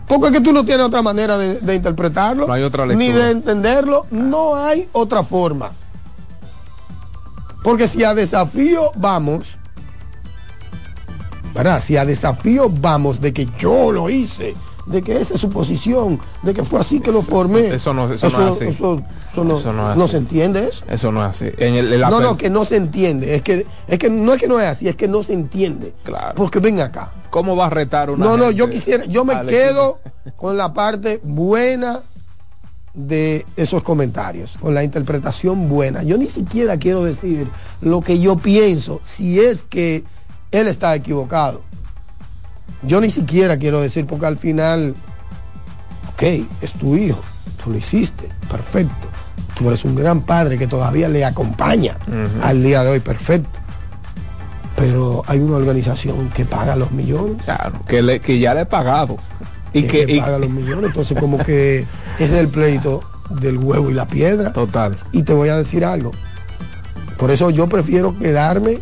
Porque 0.07 0.27
es 0.27 0.33
que 0.33 0.41
tú 0.41 0.53
no 0.53 0.65
tienes 0.65 0.87
otra 0.87 1.01
manera 1.01 1.37
de, 1.37 1.75
interpretarlo, 1.75 2.47
ni 2.95 3.11
de 3.11 3.31
entenderlo, 3.31 4.05
no 4.09 4.55
hay 4.55 4.87
otra 4.93 5.23
forma. 5.23 5.71
Porque 7.61 7.87
si 7.87 8.03
a 8.03 8.15
desafío 8.15 8.91
vamos, 8.95 9.58
si 11.81 11.97
a 11.97 12.05
desafío 12.05 12.69
vamos 12.69 13.19
de 13.19 13.33
que 13.33 13.47
yo 13.57 13.91
lo 13.91 14.09
hice, 14.09 14.55
de 14.85 15.01
que 15.01 15.19
esa 15.19 15.35
es 15.35 15.41
su 15.41 15.49
posición, 15.49 16.19
de 16.41 16.53
que 16.53 16.63
fue 16.63 16.79
así 16.79 16.99
que 16.99 17.11
lo 17.11 17.21
formé. 17.21 17.67
Eso 17.75 17.93
no, 17.93 18.11
eso, 18.11 18.29
no 18.29 18.49
es 18.49 18.55
así. 18.55 18.65
Eso, 18.65 19.03
no, 19.43 20.07
se 20.07 20.17
entiende 20.17 20.67
eso. 20.67 20.83
Eso 20.89 21.11
no 21.11 21.23
es 21.23 21.29
así. 21.29 21.51
no, 22.09 22.19
no, 22.19 22.37
que 22.37 22.49
no 22.49 22.65
se 22.65 22.77
entiende. 22.77 23.35
Es 23.35 23.41
que, 23.43 23.65
es 23.87 23.99
que 23.99 24.09
no 24.09 24.33
es 24.33 24.41
que 24.41 24.47
no 24.47 24.59
es 24.59 24.67
así, 24.67 24.87
es 24.87 24.95
que 24.95 25.07
no 25.07 25.23
se 25.23 25.33
entiende. 25.33 25.93
Claro. 26.03 26.33
Porque 26.35 26.59
ven 26.59 26.81
acá. 26.81 27.11
¿Cómo 27.29 27.55
va 27.55 27.67
a 27.67 27.69
retar 27.69 28.09
una 28.09 28.25
No, 28.25 28.37
no, 28.37 28.51
yo 28.51 28.69
quisiera, 28.69 29.05
yo 29.05 29.23
me 29.23 29.45
quedo 29.45 29.99
con 30.35 30.57
la 30.57 30.73
parte 30.73 31.19
buena 31.23 32.01
de 32.95 33.45
esos 33.55 33.83
comentarios, 33.83 34.57
con 34.59 34.73
la 34.73 34.83
interpretación 34.83 35.69
buena. 35.69 36.01
Yo 36.01 36.17
ni 36.17 36.27
siquiera 36.27 36.77
quiero 36.77 37.03
decir 37.03 37.47
lo 37.81 38.01
que 38.01 38.19
yo 38.19 38.37
pienso, 38.37 38.99
si 39.03 39.39
es 39.39 39.63
que 39.63 40.03
él 40.51 40.67
está 40.67 40.95
equivocado. 40.95 41.61
Yo 42.83 43.01
ni 43.01 43.09
siquiera 43.09 43.57
quiero 43.57 43.81
decir, 43.81 44.05
porque 44.05 44.25
al 44.25 44.37
final, 44.37 44.95
ok, 46.13 46.23
es 46.61 46.73
tu 46.73 46.95
hijo, 46.95 47.19
tú 47.63 47.71
lo 47.71 47.77
hiciste, 47.77 48.29
perfecto. 48.49 49.07
Tú 49.55 49.67
eres 49.67 49.83
un 49.83 49.95
gran 49.95 50.21
padre 50.21 50.57
que 50.57 50.67
todavía 50.67 51.09
le 51.09 51.25
acompaña 51.25 51.97
al 52.41 52.63
día 52.63 52.81
de 52.83 52.91
hoy, 52.91 52.99
perfecto. 53.01 53.59
Pero 54.77 55.23
hay 55.27 55.39
una 55.39 55.57
organización 55.57 56.29
que 56.29 56.45
paga 56.45 56.77
los 56.77 56.91
millones. 56.91 57.43
Claro, 57.43 57.73
que, 57.85 58.21
que 58.21 58.39
ya 58.39 58.53
le 58.53 58.61
he 58.61 58.65
pagado. 58.65 59.17
Y 59.73 59.83
que, 59.83 60.19
paga 60.21 60.37
los 60.37 60.49
millones. 60.49 60.85
Entonces, 60.85 61.19
como 61.19 61.37
que 61.39 61.85
es 62.17 62.31
el 62.31 62.47
pleito 62.47 63.03
del 63.41 63.57
huevo 63.57 63.89
y 63.89 63.93
la 63.93 64.07
piedra. 64.07 64.53
Total. 64.53 64.97
Y 65.11 65.23
te 65.23 65.33
voy 65.33 65.49
a 65.49 65.57
decir 65.57 65.83
algo. 65.83 66.11
Por 67.17 67.31
eso 67.31 67.49
yo 67.49 67.67
prefiero 67.67 68.17
quedarme 68.17 68.79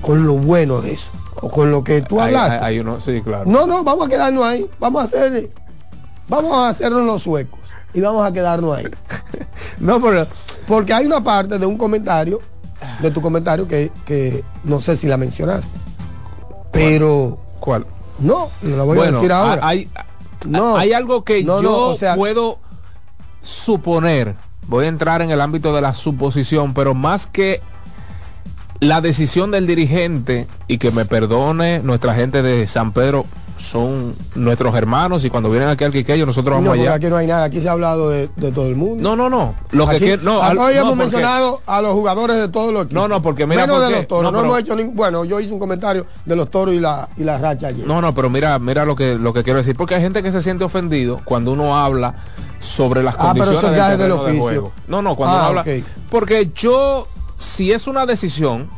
con 0.00 0.26
lo 0.26 0.34
bueno 0.34 0.80
de 0.80 0.92
eso, 0.92 1.10
o 1.40 1.50
con 1.50 1.70
lo 1.70 1.84
que 1.84 2.02
tú 2.02 2.20
hablaste. 2.20 2.64
Hay, 2.64 2.78
uno, 2.80 3.00
sí, 3.00 3.20
claro. 3.22 3.44
No, 3.46 3.66
no, 3.66 3.84
vamos 3.84 4.06
a 4.06 4.10
quedarnos 4.10 4.44
ahí, 4.44 4.68
vamos 4.78 5.02
a 5.02 5.04
hacer, 5.04 5.50
vamos 6.28 6.52
a 6.52 6.68
hacernos 6.68 7.04
los 7.04 7.22
suecos 7.22 7.60
y 7.92 8.00
vamos 8.00 8.26
a 8.26 8.32
quedarnos 8.32 8.76
ahí. 8.76 8.86
no, 9.80 10.00
pero, 10.00 10.26
porque 10.66 10.92
hay 10.92 11.06
una 11.06 11.22
parte 11.22 11.58
de 11.58 11.66
un 11.66 11.76
comentario, 11.76 12.40
de 13.00 13.10
tu 13.10 13.20
comentario 13.20 13.68
que, 13.68 14.44
no 14.64 14.80
sé 14.80 14.96
si 14.96 15.06
la 15.06 15.16
mencionaste, 15.16 15.68
pero... 16.72 17.38
¿Cuál? 17.60 17.86
No, 18.18 18.48
no 18.62 18.76
la 18.76 18.84
voy 18.84 18.98
a 18.98 19.10
decir 19.10 19.30
ahora. 19.32 19.66
Hay, 19.66 19.88
no, 20.46 20.76
hay 20.76 20.92
algo 20.92 21.24
que 21.24 21.44
yo 21.44 21.96
puedo 22.16 22.58
suponer, 23.42 24.36
voy 24.66 24.86
a 24.86 24.88
entrar 24.88 25.22
en 25.22 25.30
el 25.30 25.40
ámbito 25.40 25.74
de 25.74 25.80
la 25.80 25.92
suposición, 25.92 26.74
pero 26.74 26.94
más 26.94 27.26
que 27.26 27.60
la 28.80 29.00
decisión 29.00 29.50
del 29.50 29.66
dirigente, 29.66 30.46
y 30.66 30.78
que 30.78 30.90
me 30.90 31.04
perdone 31.04 31.80
nuestra 31.80 32.14
gente 32.14 32.42
de 32.42 32.66
San 32.66 32.92
Pedro, 32.92 33.26
son 33.60 34.14
nuestros 34.34 34.74
hermanos 34.74 35.24
y 35.24 35.30
cuando 35.30 35.50
vienen 35.50 35.68
aquí 35.68 35.84
al 35.84 35.92
Quiqueyo 35.92 36.24
nosotros 36.26 36.56
vamos 36.56 36.76
no, 36.76 36.82
allá. 36.82 36.94
Aquí 36.94 37.06
no 37.06 37.16
hay 37.16 37.26
nada, 37.26 37.44
aquí 37.44 37.60
se 37.60 37.68
ha 37.68 37.72
hablado 37.72 38.10
de, 38.10 38.28
todo 38.28 38.66
el 38.66 38.76
mundo. 38.76 39.02
No, 39.02 39.16
no, 39.16 39.28
no. 39.28 39.54
Lo 39.70 39.86
que 39.86 39.98
quiero, 39.98 40.22
no, 40.22 40.40
hoy 40.40 40.76
hemos 40.76 40.96
mencionado 40.96 41.60
a 41.66 41.82
los 41.82 41.92
jugadores 41.92 42.36
de 42.36 42.48
todos 42.48 42.72
los 42.72 42.86
equipos. 42.86 43.02
No, 43.02 43.08
no, 43.08 43.22
porque 43.22 43.46
mira. 43.46 43.66
Menos 43.66 43.82
de 43.82 43.90
los 43.90 44.08
toros. 44.08 44.32
No, 44.32 44.40
hemos 44.40 44.58
hecho 44.58 44.74
Bueno, 44.92 45.24
yo 45.24 45.38
hice 45.40 45.52
un 45.52 45.58
comentario 45.58 46.06
de 46.24 46.36
los 46.36 46.50
toros 46.50 46.74
y 46.74 46.80
la, 46.80 47.08
y 47.16 47.24
la 47.24 47.38
racha 47.38 47.68
ayer. 47.68 47.86
No, 47.86 48.00
no, 48.00 48.14
pero 48.14 48.30
mira, 48.30 48.58
mira 48.58 48.84
lo 48.84 48.96
que, 48.96 49.16
lo 49.16 49.32
que 49.32 49.44
quiero 49.44 49.58
decir. 49.58 49.76
Porque 49.76 49.94
hay 49.94 50.02
gente 50.02 50.22
que 50.22 50.32
se 50.32 50.42
siente 50.42 50.64
ofendido 50.64 51.20
cuando 51.24 51.52
uno 51.52 51.76
habla 51.76 52.14
sobre 52.60 53.02
las 53.02 53.14
ah, 53.18 53.32
condiciones 53.34 53.60
pero 53.62 53.96
del, 53.96 54.12
oficio. 54.12 54.72
No, 54.88 55.02
no, 55.02 55.16
cuando 55.16 55.36
uno 55.36 55.44
ah, 55.44 55.48
habla. 55.48 55.64
Porque 56.10 56.50
yo, 56.54 57.06
si 57.40 57.72
es 57.72 57.88
una 57.88 58.06
decisión 58.06 58.68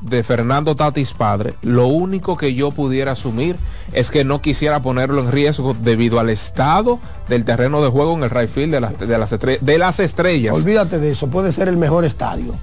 de 0.00 0.22
Fernando 0.22 0.74
Tatis 0.74 1.12
padre, 1.12 1.54
lo 1.62 1.86
único 1.86 2.36
que 2.36 2.54
yo 2.54 2.70
pudiera 2.70 3.12
asumir 3.12 3.56
es 3.92 4.10
que 4.10 4.24
no 4.24 4.40
quisiera 4.40 4.82
ponerlo 4.82 5.22
en 5.22 5.30
riesgo 5.30 5.74
debido 5.74 6.18
al 6.18 6.30
estado 6.30 6.98
del 7.28 7.44
terreno 7.44 7.82
de 7.82 7.88
juego 7.88 8.14
en 8.14 8.24
el 8.24 8.30
right 8.30 8.48
field 8.48 8.72
de, 8.72 8.80
las, 8.80 8.98
de, 8.98 9.18
las, 9.18 9.32
estrellas, 9.32 9.64
de 9.64 9.78
las 9.78 10.00
estrellas. 10.00 10.56
Olvídate 10.56 10.98
de 10.98 11.10
eso, 11.10 11.28
puede 11.28 11.52
ser 11.52 11.68
el 11.68 11.76
mejor 11.76 12.04
estadio. 12.04 12.54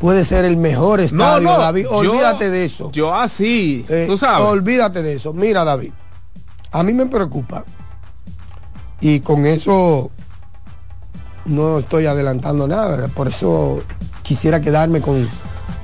Puede 0.00 0.24
ser 0.24 0.44
el 0.44 0.56
mejor 0.56 1.00
estadio, 1.00 1.48
David. 1.48 1.86
Olvídate 1.88 2.50
de 2.50 2.64
eso. 2.64 2.90
Yo 2.90 3.14
así, 3.14 3.86
eh, 3.88 4.06
tú 4.08 4.16
sabes. 4.16 4.46
Olvídate 4.46 5.00
de 5.00 5.14
eso. 5.14 5.32
Mira, 5.32 5.62
David, 5.62 5.92
a 6.72 6.82
mí 6.82 6.92
me 6.92 7.06
preocupa. 7.06 7.64
Y 9.00 9.20
con 9.20 9.46
eso 9.46 10.10
no 11.44 11.78
estoy 11.78 12.06
adelantando 12.06 12.66
nada. 12.66 13.06
Por 13.08 13.28
eso 13.28 13.80
quisiera 14.22 14.60
quedarme 14.60 15.00
con 15.00 15.28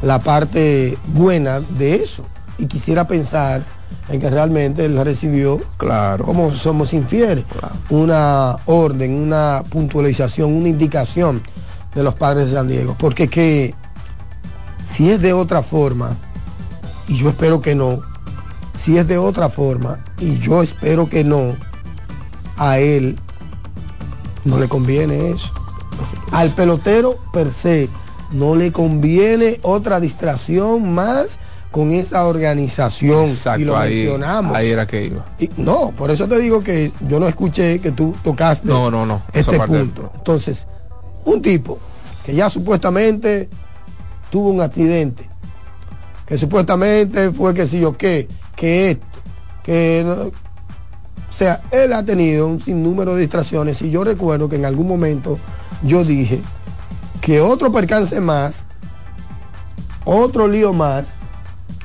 la 0.03 0.19
parte 0.19 0.97
buena 1.09 1.61
de 1.61 1.97
eso. 1.97 2.25
Y 2.59 2.67
quisiera 2.67 3.07
pensar 3.07 3.63
en 4.09 4.21
que 4.21 4.31
realmente 4.31 4.85
él 4.85 4.99
recibió, 5.05 5.61
claro. 5.77 6.25
como 6.25 6.55
somos 6.55 6.93
infieles, 6.93 7.45
una 7.91 8.57
orden, 8.67 9.15
una 9.15 9.63
puntualización, 9.69 10.53
una 10.55 10.69
indicación 10.69 11.43
de 11.95 12.03
los 12.03 12.15
padres 12.15 12.47
de 12.47 12.57
San 12.57 12.69
Diego. 12.69 12.97
Porque 12.99 13.29
que 13.29 13.75
Si 14.87 15.11
es 15.11 15.21
de 15.21 15.35
otra 15.35 15.63
forma, 15.63 16.17
y 17.09 17.17
yo 17.17 17.29
espero 17.29 17.61
que 17.61 17.75
no, 17.75 18.01
si 18.77 18.97
es 18.97 19.07
de 19.07 19.19
otra 19.19 19.51
forma, 19.51 19.99
y 20.19 20.39
yo 20.39 20.63
espero 20.63 21.09
que 21.09 21.25
no, 21.25 21.57
a 22.57 22.79
él 22.79 23.19
no 24.45 24.59
le 24.59 24.69
conviene 24.69 25.31
eso. 25.31 25.53
Al 26.33 26.51
pelotero 26.51 27.19
per 27.33 27.53
se 27.53 27.89
no 28.33 28.55
le 28.57 28.73
conviene 28.73 29.59
otra 29.63 30.01
distracción 30.01 30.93
más 30.95 31.39
con 31.71 31.93
esa 31.93 32.27
organización 32.27 33.27
Exacto, 33.27 33.61
y 33.61 33.65
lo 33.65 33.77
ahí, 33.77 33.95
mencionamos. 33.97 34.57
ahí 34.57 34.69
era 34.71 34.87
que 34.87 35.05
iba. 35.07 35.25
Y 35.39 35.51
no, 35.59 35.91
por 35.97 36.11
eso 36.11 36.27
te 36.27 36.39
digo 36.39 36.63
que 36.63 36.93
yo 37.07 37.21
no 37.21 37.29
escuché 37.29 37.79
que 37.79 37.93
tú 37.93 38.15
tocaste 38.25 38.67
No, 38.69 38.91
no, 38.91 39.05
no. 39.05 39.23
este 39.33 39.59
punto. 39.61 40.11
Entonces, 40.15 40.67
un 41.27 41.43
tipo 41.43 41.79
que 42.25 42.35
ya 42.35 42.49
supuestamente 42.49 43.49
tuvo 44.31 44.49
un 44.51 44.61
accidente, 44.63 45.29
que 46.27 46.37
supuestamente 46.39 47.31
fue 47.33 47.53
que 47.55 47.67
sí 47.67 47.85
o 47.85 47.97
qué, 47.97 48.29
que 48.57 48.91
esto, 48.93 49.07
que 49.63 50.03
no- 50.07 50.15
o 50.25 50.33
sea, 51.39 51.61
él 51.71 51.93
ha 51.93 52.03
tenido 52.03 52.47
un 52.47 52.61
sinnúmero 52.61 53.15
de 53.15 53.21
distracciones 53.23 53.81
y 53.83 53.91
yo 53.91 54.05
recuerdo 54.05 54.49
que 54.49 54.57
en 54.57 54.65
algún 54.65 54.89
momento 54.89 55.39
yo 55.83 56.03
dije 56.05 56.41
que 57.21 57.41
otro 57.41 57.73
percance 57.73 58.21
más, 58.21 58.67
otro 60.05 60.49
lío 60.49 60.73
más, 60.73 61.07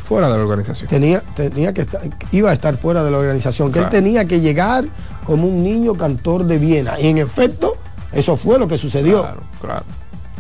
Fuera 0.06 0.30
de 0.30 0.38
la 0.38 0.44
organización. 0.44 0.90
tenía, 0.90 1.22
tenía 1.36 1.74
que 1.74 1.82
estar, 1.82 2.02
iba 2.34 2.50
a 2.50 2.54
estar 2.54 2.76
fuera 2.78 3.04
de 3.04 3.10
la 3.12 3.18
organización, 3.18 3.70
que 3.70 3.80
Claro. 3.80 3.88
él 3.88 4.04
tenía 4.04 4.26
que 4.26 4.42
llegar 4.42 4.86
como 5.26 5.48
un 5.48 5.64
niño 5.64 5.94
cantor 5.94 6.44
de 6.44 6.58
Viena. 6.58 7.00
Y 7.00 7.08
en 7.08 7.18
efecto, 7.20 7.76
eso 8.12 8.36
fue 8.36 8.60
lo 8.60 8.68
que 8.68 8.78
sucedió. 8.78 9.22
Claro, 9.22 9.42
claro. 9.62 9.84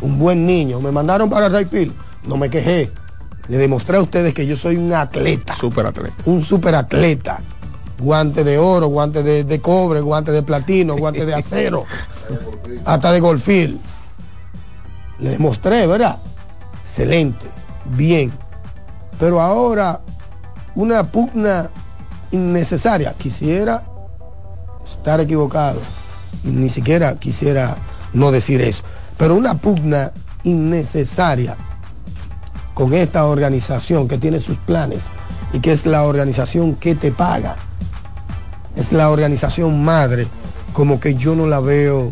Un 0.01 0.19
buen 0.19 0.45
niño. 0.45 0.81
Me 0.81 0.91
mandaron 0.91 1.29
para 1.29 1.47
Rayfield, 1.47 1.93
no 2.27 2.35
me 2.35 2.49
quejé. 2.49 2.91
Le 3.47 3.57
demostré 3.57 3.97
a 3.97 4.01
ustedes 4.01 4.33
que 4.33 4.45
yo 4.45 4.57
soy 4.57 4.75
un 4.75 4.91
atleta, 4.93 5.55
Super 5.55 5.85
atleta. 5.87 6.13
un 6.25 6.41
superatleta. 6.41 7.39
Guante 7.99 8.43
de 8.43 8.57
oro, 8.57 8.87
guante 8.87 9.23
de, 9.23 9.45
de 9.45 9.59
cobre, 9.61 10.01
guante 10.01 10.31
de 10.31 10.43
platino, 10.43 10.97
guante 10.97 11.25
de 11.25 11.35
acero, 11.35 11.85
hasta 12.85 13.11
de 13.13 13.19
golfil. 13.21 13.79
Le 15.23 15.31
demostré, 15.31 15.87
¿verdad? 15.87 16.17
Excelente, 16.83 17.45
bien. 17.95 18.31
Pero 19.19 19.39
ahora, 19.39 20.01
una 20.75 21.03
pugna 21.03 21.69
innecesaria. 22.31 23.13
Quisiera 23.13 23.83
estar 24.83 25.21
equivocado. 25.21 25.79
Ni 26.43 26.69
siquiera 26.69 27.15
quisiera 27.15 27.77
no 28.13 28.31
decir 28.31 28.61
eso. 28.61 28.83
Pero 29.17 29.35
una 29.35 29.55
pugna 29.55 30.11
innecesaria 30.43 31.55
con 32.73 32.93
esta 32.93 33.25
organización 33.25 34.07
que 34.07 34.17
tiene 34.17 34.41
sus 34.41 34.57
planes 34.57 35.03
y 35.53 35.59
que 35.59 35.71
es 35.71 35.85
la 35.85 36.03
organización 36.03 36.75
que 36.75 36.95
te 36.95 37.11
paga. 37.11 37.55
Es 38.75 38.91
la 38.91 39.09
organización 39.09 39.85
madre, 39.85 40.27
como 40.73 40.99
que 40.99 41.15
yo 41.15 41.35
no 41.35 41.47
la 41.47 41.59
veo. 41.59 42.11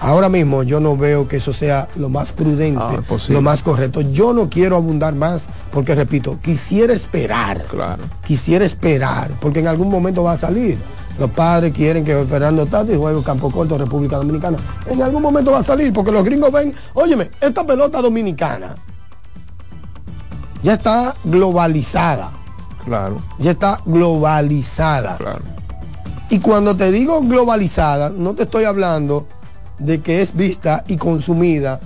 Ahora 0.00 0.28
mismo 0.30 0.62
yo 0.62 0.80
no 0.80 0.96
veo 0.96 1.28
que 1.28 1.36
eso 1.36 1.52
sea 1.52 1.86
lo 1.96 2.08
más 2.08 2.32
prudente, 2.32 2.80
Ah, 2.82 2.96
lo 3.28 3.42
más 3.42 3.62
correcto. 3.62 4.00
Yo 4.00 4.32
no 4.32 4.48
quiero 4.48 4.76
abundar 4.76 5.14
más 5.14 5.44
porque, 5.70 5.94
repito, 5.94 6.38
quisiera 6.42 6.94
esperar. 6.94 7.64
Claro. 7.64 8.02
Quisiera 8.26 8.64
esperar, 8.64 9.30
porque 9.40 9.60
en 9.60 9.68
algún 9.68 9.90
momento 9.90 10.22
va 10.22 10.32
a 10.32 10.38
salir. 10.38 10.78
Los 11.18 11.30
padres 11.30 11.74
quieren 11.74 12.02
que 12.02 12.14
Fernando 12.24 12.64
Tati 12.64 12.96
juegue 12.96 13.22
Campo 13.22 13.50
Corto, 13.50 13.76
República 13.76 14.16
Dominicana. 14.16 14.56
En 14.86 15.02
algún 15.02 15.20
momento 15.20 15.50
va 15.52 15.58
a 15.58 15.62
salir, 15.62 15.92
porque 15.92 16.10
los 16.12 16.24
gringos 16.24 16.50
ven, 16.50 16.72
óyeme, 16.94 17.30
esta 17.40 17.66
pelota 17.66 18.00
dominicana 18.00 18.74
ya 20.62 20.74
está 20.74 21.14
globalizada. 21.24 22.30
Claro, 22.84 23.16
Ya 23.38 23.50
está 23.50 23.80
globalizada. 23.84 25.16
claro. 25.18 25.42
Y 26.30 26.38
cuando 26.38 26.74
te 26.76 26.90
digo 26.90 27.20
globalizada, 27.22 28.08
no 28.08 28.34
te 28.34 28.44
estoy 28.44 28.64
hablando 28.64 29.26
de 29.80 30.00
que 30.00 30.22
es 30.22 30.36
vista 30.36 30.84
y 30.86 30.96
consumida 30.96 31.80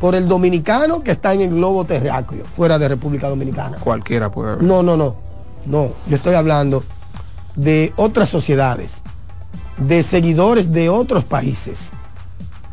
por 0.00 0.14
el 0.14 0.28
dominicano 0.28 1.00
que 1.00 1.12
está 1.12 1.32
en 1.32 1.42
el 1.42 1.50
globo 1.50 1.84
terráqueo, 1.84 2.44
fuera 2.56 2.78
de 2.78 2.88
República 2.88 3.28
Dominicana. 3.28 3.78
Cualquiera 3.78 4.30
puede 4.30 4.56
ver. 4.56 4.64
No, 4.64 4.82
no, 4.82 4.96
no. 4.96 5.16
No, 5.66 5.92
yo 6.06 6.16
estoy 6.16 6.34
hablando 6.34 6.84
de 7.56 7.92
otras 7.96 8.28
sociedades, 8.28 9.02
de 9.78 10.02
seguidores 10.02 10.72
de 10.72 10.90
otros 10.90 11.24
países, 11.24 11.90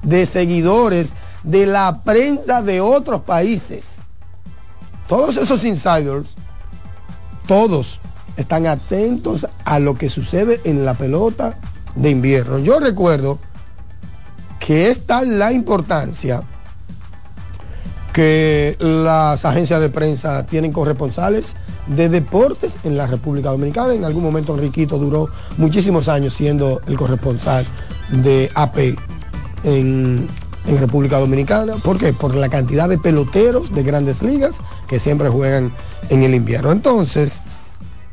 de 0.03 0.25
seguidores 0.25 1.13
de 1.43 1.65
la 1.67 2.01
prensa 2.03 2.61
de 2.61 2.81
otros 2.81 3.21
países. 3.21 3.97
Todos 5.07 5.37
esos 5.37 5.63
insiders, 5.63 6.35
todos 7.47 7.99
están 8.35 8.67
atentos 8.67 9.47
a 9.63 9.79
lo 9.79 9.95
que 9.95 10.09
sucede 10.09 10.59
en 10.63 10.85
la 10.85 10.93
pelota 10.93 11.57
de 11.95 12.09
invierno. 12.09 12.59
Yo 12.59 12.79
recuerdo 12.79 13.39
que 14.65 14.89
es 14.89 15.05
tal 15.05 15.39
la 15.39 15.51
importancia 15.51 16.43
que 18.13 18.75
las 18.79 19.43
agencias 19.45 19.81
de 19.81 19.89
prensa 19.89 20.45
tienen 20.45 20.71
corresponsales 20.71 21.53
de 21.87 22.09
deportes 22.09 22.75
en 22.83 22.95
la 22.95 23.07
República 23.07 23.49
Dominicana. 23.49 23.93
En 23.93 24.05
algún 24.05 24.23
momento 24.23 24.53
Enriquito 24.53 24.97
duró 24.97 25.29
muchísimos 25.57 26.07
años 26.07 26.33
siendo 26.33 26.81
el 26.87 26.95
corresponsal 26.95 27.65
de 28.11 28.51
AP 28.53 28.77
en, 29.63 30.27
en 30.67 30.77
República 30.77 31.17
Dominicana. 31.17 31.73
¿Por 31.83 31.97
qué? 31.97 32.13
Por 32.13 32.35
la 32.35 32.49
cantidad 32.49 32.87
de 32.87 32.97
peloteros 32.97 33.73
de 33.73 33.83
grandes 33.83 34.21
ligas 34.21 34.55
que 34.87 34.99
siempre 34.99 35.29
juegan 35.29 35.71
en 36.09 36.23
el 36.23 36.35
invierno. 36.35 36.71
Entonces, 36.71 37.41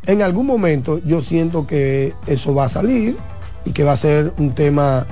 en 0.06 0.22
algún 0.22 0.46
momento 0.46 0.98
yo 1.04 1.20
siento 1.20 1.66
que 1.66 2.14
eso 2.26 2.54
va 2.54 2.64
a 2.64 2.68
salir 2.68 3.16
y 3.64 3.72
que 3.72 3.84
va 3.84 3.92
a 3.92 3.96
ser 3.96 4.32
un 4.38 4.52
tema 4.52 5.06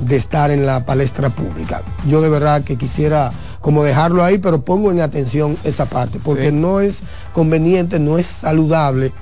de 0.00 0.16
estar 0.16 0.50
en 0.50 0.66
la 0.66 0.84
palestra 0.84 1.30
pública. 1.30 1.82
Yo 2.06 2.20
de 2.20 2.28
verdad 2.28 2.62
que 2.64 2.76
quisiera 2.76 3.32
como 3.60 3.82
dejarlo 3.82 4.22
ahí, 4.22 4.38
pero 4.38 4.62
pongo 4.62 4.90
en 4.92 5.00
atención 5.00 5.56
esa 5.64 5.86
parte, 5.86 6.20
porque 6.22 6.50
Sí. 6.50 6.56
no 6.56 6.80
es 6.80 7.00
conveniente, 7.32 7.98
no 7.98 8.18
es 8.18 8.26
saludable 8.26 9.12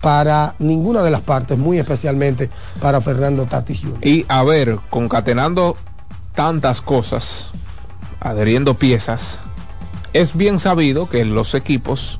para 0.00 0.54
ninguna 0.58 1.02
de 1.02 1.10
las 1.10 1.22
partes, 1.22 1.58
muy 1.58 1.78
especialmente 1.78 2.50
para 2.80 3.00
Fernando 3.00 3.44
Tatis 3.46 3.80
Jr. 3.80 4.06
Y 4.06 4.24
a 4.28 4.44
ver, 4.44 4.78
concatenando 4.90 5.76
tantas 6.34 6.80
cosas, 6.80 7.48
adheriendo 8.20 8.74
piezas, 8.74 9.40
es 10.12 10.36
bien 10.36 10.58
sabido 10.58 11.08
que 11.08 11.24
los 11.24 11.54
equipos 11.54 12.18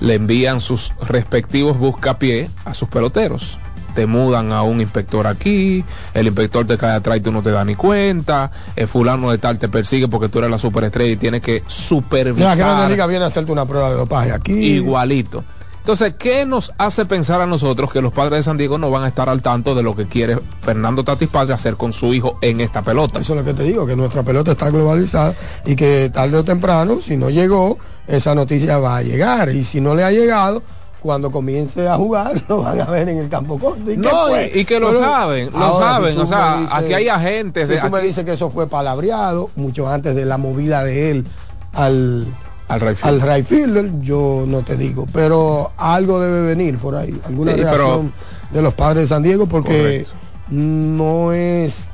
le 0.00 0.14
envían 0.14 0.60
sus 0.60 0.92
respectivos 1.00 1.78
buscapié 1.78 2.50
a 2.64 2.74
sus 2.74 2.88
peloteros. 2.88 3.58
Te 3.94 4.06
mudan 4.06 4.52
a 4.52 4.62
un 4.62 4.80
inspector 4.80 5.26
aquí, 5.26 5.84
el 6.14 6.26
inspector 6.26 6.66
te 6.66 6.78
cae 6.78 6.92
atrás 6.96 7.18
y 7.18 7.20
tú 7.20 7.32
no 7.32 7.42
te 7.42 7.50
das 7.50 7.66
ni 7.66 7.74
cuenta, 7.74 8.50
el 8.74 8.88
fulano 8.88 9.30
de 9.30 9.38
tal 9.38 9.58
te 9.58 9.68
persigue 9.68 10.08
porque 10.08 10.28
tú 10.28 10.38
eres 10.38 10.50
la 10.50 10.58
superestrella 10.58 11.12
y 11.12 11.16
tienes 11.16 11.42
que 11.42 11.60
La 11.64 11.70
supervisar 11.70 12.56
Grande 12.56 12.88
Liga 12.88 13.06
viene 13.06 13.24
a 13.24 13.28
hacerte 13.28 13.52
una 13.52 13.66
prueba 13.66 13.90
de 13.90 13.96
dopaje 13.96 14.32
aquí. 14.32 14.52
igualito. 14.52 15.44
Entonces, 15.82 16.14
¿qué 16.16 16.46
nos 16.46 16.72
hace 16.78 17.06
pensar 17.06 17.40
a 17.40 17.46
nosotros 17.46 17.92
que 17.92 18.00
los 18.00 18.12
padres 18.12 18.38
de 18.38 18.42
San 18.44 18.56
Diego 18.56 18.78
no 18.78 18.88
van 18.88 19.02
a 19.02 19.08
estar 19.08 19.28
al 19.28 19.42
tanto 19.42 19.74
de 19.74 19.82
lo 19.82 19.96
que 19.96 20.06
quiere 20.06 20.38
Fernando 20.60 21.02
Tatis 21.02 21.28
Padre 21.28 21.54
hacer 21.54 21.74
con 21.74 21.92
su 21.92 22.14
hijo 22.14 22.38
en 22.40 22.60
esta 22.60 22.82
pelota? 22.82 23.18
Eso 23.18 23.32
es 23.34 23.40
lo 23.40 23.44
que 23.44 23.52
te 23.52 23.64
digo, 23.64 23.84
que 23.84 23.96
nuestra 23.96 24.22
pelota 24.22 24.52
está 24.52 24.70
globalizada 24.70 25.34
y 25.66 25.74
que 25.74 26.08
tarde 26.14 26.36
o 26.36 26.44
temprano, 26.44 27.00
si 27.04 27.16
no 27.16 27.30
llegó, 27.30 27.78
esa 28.06 28.32
noticia 28.32 28.78
va 28.78 28.98
a 28.98 29.02
llegar. 29.02 29.50
Y 29.50 29.64
si 29.64 29.80
no 29.80 29.96
le 29.96 30.04
ha 30.04 30.12
llegado, 30.12 30.62
cuando 31.02 31.30
comience 31.30 31.88
a 31.88 31.96
jugar, 31.96 32.42
lo 32.48 32.62
van 32.62 32.80
a 32.80 32.84
ver 32.86 33.08
en 33.08 33.18
el 33.18 33.28
campo 33.28 33.58
corto. 33.58 33.90
¿Y 33.90 33.96
No, 33.96 34.28
y, 34.40 34.60
y 34.60 34.64
que 34.64 34.78
lo 34.80 34.94
saben, 34.98 35.50
lo 35.52 35.58
Ahora, 35.58 35.86
saben. 35.94 36.18
O 36.18 36.26
sea, 36.26 36.56
dices- 36.58 36.72
aquí 36.74 36.94
hay 36.94 37.08
agentes. 37.08 37.68
Si 37.68 37.74
de, 37.74 37.80
tú 37.80 37.90
me 37.90 38.00
dices 38.02 38.24
que 38.24 38.32
eso 38.32 38.50
fue 38.50 38.66
palabreado, 38.68 39.50
mucho 39.56 39.88
antes 39.88 40.14
de 40.14 40.24
la 40.24 40.38
movida 40.38 40.84
de 40.84 41.10
él 41.10 41.24
al, 41.72 42.26
al 42.68 42.80
right 42.80 42.98
al 43.02 43.20
right 43.20 43.44
fielder, 43.46 43.90
yo 44.00 44.44
no 44.46 44.60
te 44.62 44.76
digo. 44.76 45.06
Pero 45.12 45.72
algo 45.76 46.20
debe 46.20 46.42
venir 46.46 46.78
por 46.78 46.94
ahí, 46.96 47.20
alguna 47.26 47.52
Sí, 47.52 47.58
pero- 47.62 47.76
reacción 47.76 48.12
de 48.52 48.62
los 48.62 48.74
padres 48.74 49.04
de 49.04 49.14
San 49.14 49.22
Diego, 49.22 49.46
porque 49.46 49.78
Correcto. 49.78 50.12
no 50.50 51.32
es 51.32 51.88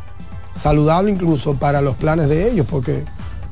saludable 0.61 1.11
incluso 1.12 1.54
para 1.54 1.80
los 1.80 1.96
planes 1.96 2.28
de 2.28 2.50
ellos, 2.50 2.66
porque 2.68 3.04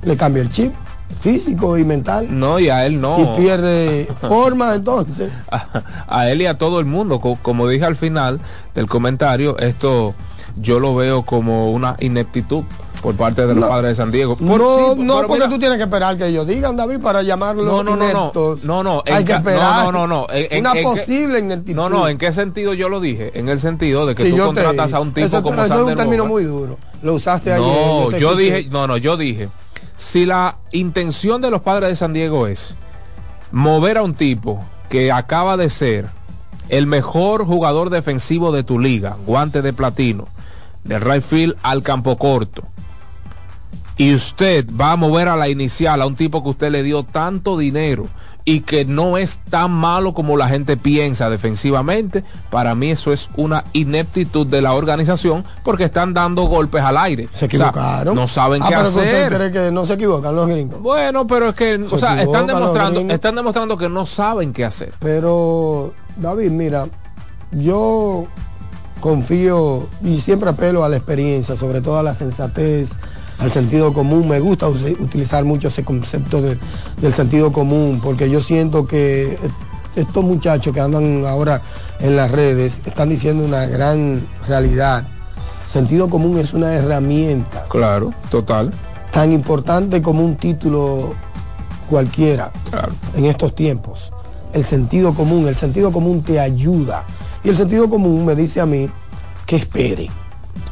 le 0.02 0.16
cambia 0.16 0.42
el 0.42 0.50
chip 0.50 0.72
físico 1.20 1.76
y 1.78 1.84
mental 1.84 2.26
No, 2.30 2.58
y 2.58 2.68
a 2.68 2.86
él 2.86 3.00
no. 3.00 3.18
y 3.34 3.40
pierde 3.40 4.08
forma 4.20 4.74
entonces. 4.74 5.30
a, 5.50 5.82
a 6.06 6.30
él 6.30 6.42
y 6.42 6.46
a 6.46 6.58
todo 6.58 6.80
el 6.80 6.86
mundo. 6.86 7.20
Co- 7.20 7.38
como 7.42 7.68
dije 7.68 7.84
al 7.84 7.96
final 7.96 8.40
del 8.74 8.86
comentario, 8.86 9.56
esto 9.58 10.14
yo 10.56 10.78
lo 10.80 10.94
veo 10.94 11.22
como 11.22 11.70
una 11.70 11.96
ineptitud 12.00 12.64
por 13.02 13.14
parte 13.14 13.42
de 13.42 13.48
los 13.54 13.58
No. 13.58 13.68
padres 13.68 13.90
de 13.90 13.94
San 13.96 14.10
Diego. 14.10 14.36
Por- 14.36 14.58
no, 14.58 14.94
sí, 14.94 15.02
no 15.02 15.16
porque 15.18 15.34
mira, 15.34 15.48
tú 15.48 15.58
tienes 15.58 15.76
que 15.78 15.84
esperar 15.84 16.16
que 16.16 16.26
ellos 16.26 16.46
digan, 16.46 16.76
David, 16.76 16.98
para 16.98 17.22
llamarlo 17.22 17.64
No, 17.64 17.82
no, 17.84 17.94
no, 17.96 18.32
no. 18.64 18.82
No, 18.82 19.02
Hay 19.06 19.24
que 19.24 19.32
esperar. 19.34 19.84
no, 19.84 19.92
no, 19.92 20.06
no, 20.06 20.22
no. 20.22 20.26
En- 20.32 20.60
una 20.60 20.72
en 20.72 20.82
posible 20.82 21.38
ineptitud. 21.38 21.76
No, 21.76 21.88
no, 21.88 22.08
¿en 22.08 22.18
qué 22.18 22.32
sentido 22.32 22.72
yo 22.74 22.88
lo 22.88 23.00
dije? 23.00 23.38
En 23.38 23.48
el 23.48 23.60
sentido 23.60 24.06
de 24.06 24.14
que 24.14 24.24
Sí, 24.24 24.30
tú 24.30 24.36
yo 24.38 24.48
te- 24.48 24.54
contratas 24.62 24.92
a 24.92 25.00
un 25.00 25.12
tipo 25.12 25.26
eso, 25.26 25.42
como 25.42 25.62
eso 25.62 25.74
es 25.74 25.80
un 25.86 25.94
término 25.94 26.24
Bogarts. 26.26 26.30
muy 26.30 26.44
duro. 26.44 26.78
Lo 27.02 27.14
usaste 27.14 27.52
ayer. 27.52 27.66
No, 27.66 28.10
yo 28.16 28.34
dije, 28.34 28.66
no, 28.70 28.86
no, 28.88 28.96
yo 28.96 29.16
dije, 29.16 29.48
si 29.96 30.26
la 30.26 30.56
intención 30.72 31.40
de 31.40 31.50
los 31.50 31.62
padres 31.62 31.88
de 31.90 31.96
San 31.96 32.12
Diego 32.12 32.46
es 32.46 32.74
mover 33.52 33.98
a 33.98 34.02
un 34.02 34.14
tipo 34.14 34.64
que 34.88 35.12
acaba 35.12 35.56
de 35.56 35.70
ser 35.70 36.06
el 36.68 36.86
mejor 36.86 37.44
jugador 37.44 37.90
defensivo 37.90 38.52
de 38.52 38.64
tu 38.64 38.78
liga, 38.78 39.16
guante 39.26 39.62
de 39.62 39.72
platino, 39.72 40.28
del 40.84 41.00
right 41.00 41.22
field 41.22 41.56
al 41.62 41.82
campo 41.82 42.18
corto, 42.18 42.62
y 43.96 44.14
usted 44.14 44.66
va 44.78 44.92
a 44.92 44.96
mover 44.96 45.28
a 45.28 45.36
la 45.36 45.48
inicial 45.48 46.02
a 46.02 46.06
un 46.06 46.16
tipo 46.16 46.42
que 46.42 46.50
usted 46.50 46.70
le 46.70 46.82
dio 46.82 47.02
tanto 47.02 47.56
dinero 47.56 48.08
y 48.48 48.60
que 48.60 48.84
no 48.84 49.18
es 49.18 49.38
tan 49.50 49.72
malo 49.72 50.14
como 50.14 50.36
la 50.36 50.48
gente 50.48 50.76
piensa 50.76 51.28
defensivamente, 51.28 52.22
para 52.48 52.76
mí 52.76 52.92
eso 52.92 53.12
es 53.12 53.28
una 53.36 53.64
ineptitud 53.72 54.46
de 54.46 54.62
la 54.62 54.72
organización 54.72 55.44
porque 55.64 55.82
están 55.84 56.14
dando 56.14 56.44
golpes 56.44 56.80
al 56.82 56.96
aire. 56.96 57.28
Se 57.32 57.46
equivocaron. 57.46 58.14
no 58.14 58.28
saben 58.28 58.62
Ah, 58.62 58.68
qué 58.68 58.74
pero 58.76 58.88
usted 58.88 59.02
hacer. 59.26 59.36
cree 59.36 59.50
que 59.50 59.70
no 59.72 59.84
se 59.84 59.94
equivocan 59.94 60.36
los 60.36 60.46
gringos? 60.48 60.80
Bueno, 60.80 61.26
pero 61.26 61.48
es 61.48 61.54
que, 61.56 61.74
o 61.74 61.90
Se 61.90 61.98
sea, 61.98 62.22
están 62.22 62.46
demostrando, 62.46 63.00
están 63.12 63.34
demostrando 63.34 63.76
que 63.76 63.88
no 63.88 64.06
saben 64.06 64.52
qué 64.52 64.64
hacer. 64.64 64.92
Pero, 65.00 65.92
David, 66.16 66.50
mira, 66.52 66.86
yo 67.50 68.26
confío 69.00 69.88
y 70.04 70.20
siempre 70.20 70.50
apelo 70.50 70.84
a 70.84 70.88
la 70.88 70.96
experiencia, 70.96 71.56
sobre 71.56 71.80
todo 71.80 71.98
a 71.98 72.02
la 72.02 72.14
sensatez, 72.14 72.90
al 73.38 73.52
sentido 73.52 73.92
común. 73.92 74.28
Me 74.28 74.40
gusta 74.40 74.68
us- 74.68 74.82
utilizar 74.98 75.44
mucho 75.44 75.68
ese 75.68 75.84
concepto 75.84 76.40
de- 76.40 76.58
del 77.00 77.12
sentido 77.14 77.52
común, 77.52 78.00
porque 78.02 78.28
yo 78.30 78.40
siento 78.40 78.86
que 78.86 79.38
estos 79.94 80.24
muchachos 80.24 80.72
que 80.74 80.80
andan 80.80 81.24
ahora 81.26 81.62
en 82.00 82.16
las 82.16 82.30
redes 82.30 82.80
están 82.84 83.08
diciendo 83.08 83.44
una 83.44 83.66
gran 83.66 84.26
realidad. 84.46 85.06
Sentido 85.72 86.08
común 86.08 86.38
es 86.38 86.52
una 86.54 86.72
herramienta 86.74 87.64
Claro, 87.68 88.10
total. 88.30 88.72
tan 89.12 89.32
importante 89.32 90.00
como 90.02 90.24
un 90.24 90.36
título 90.36 91.12
cualquiera 91.90 92.50
en 93.16 93.26
estos 93.26 93.54
tiempos. 93.54 94.10
El 94.52 94.64
sentido 94.64 95.14
común, 95.14 95.46
el 95.48 95.56
sentido 95.56 95.92
común 95.92 96.22
te 96.22 96.40
ayuda. 96.40 97.04
Y 97.44 97.48
el 97.50 97.56
sentido 97.56 97.88
común 97.90 98.24
me 98.24 98.34
dice 98.34 98.60
a 98.60 98.66
mí 98.66 98.88
que 99.44 99.56
espere. 99.56 100.08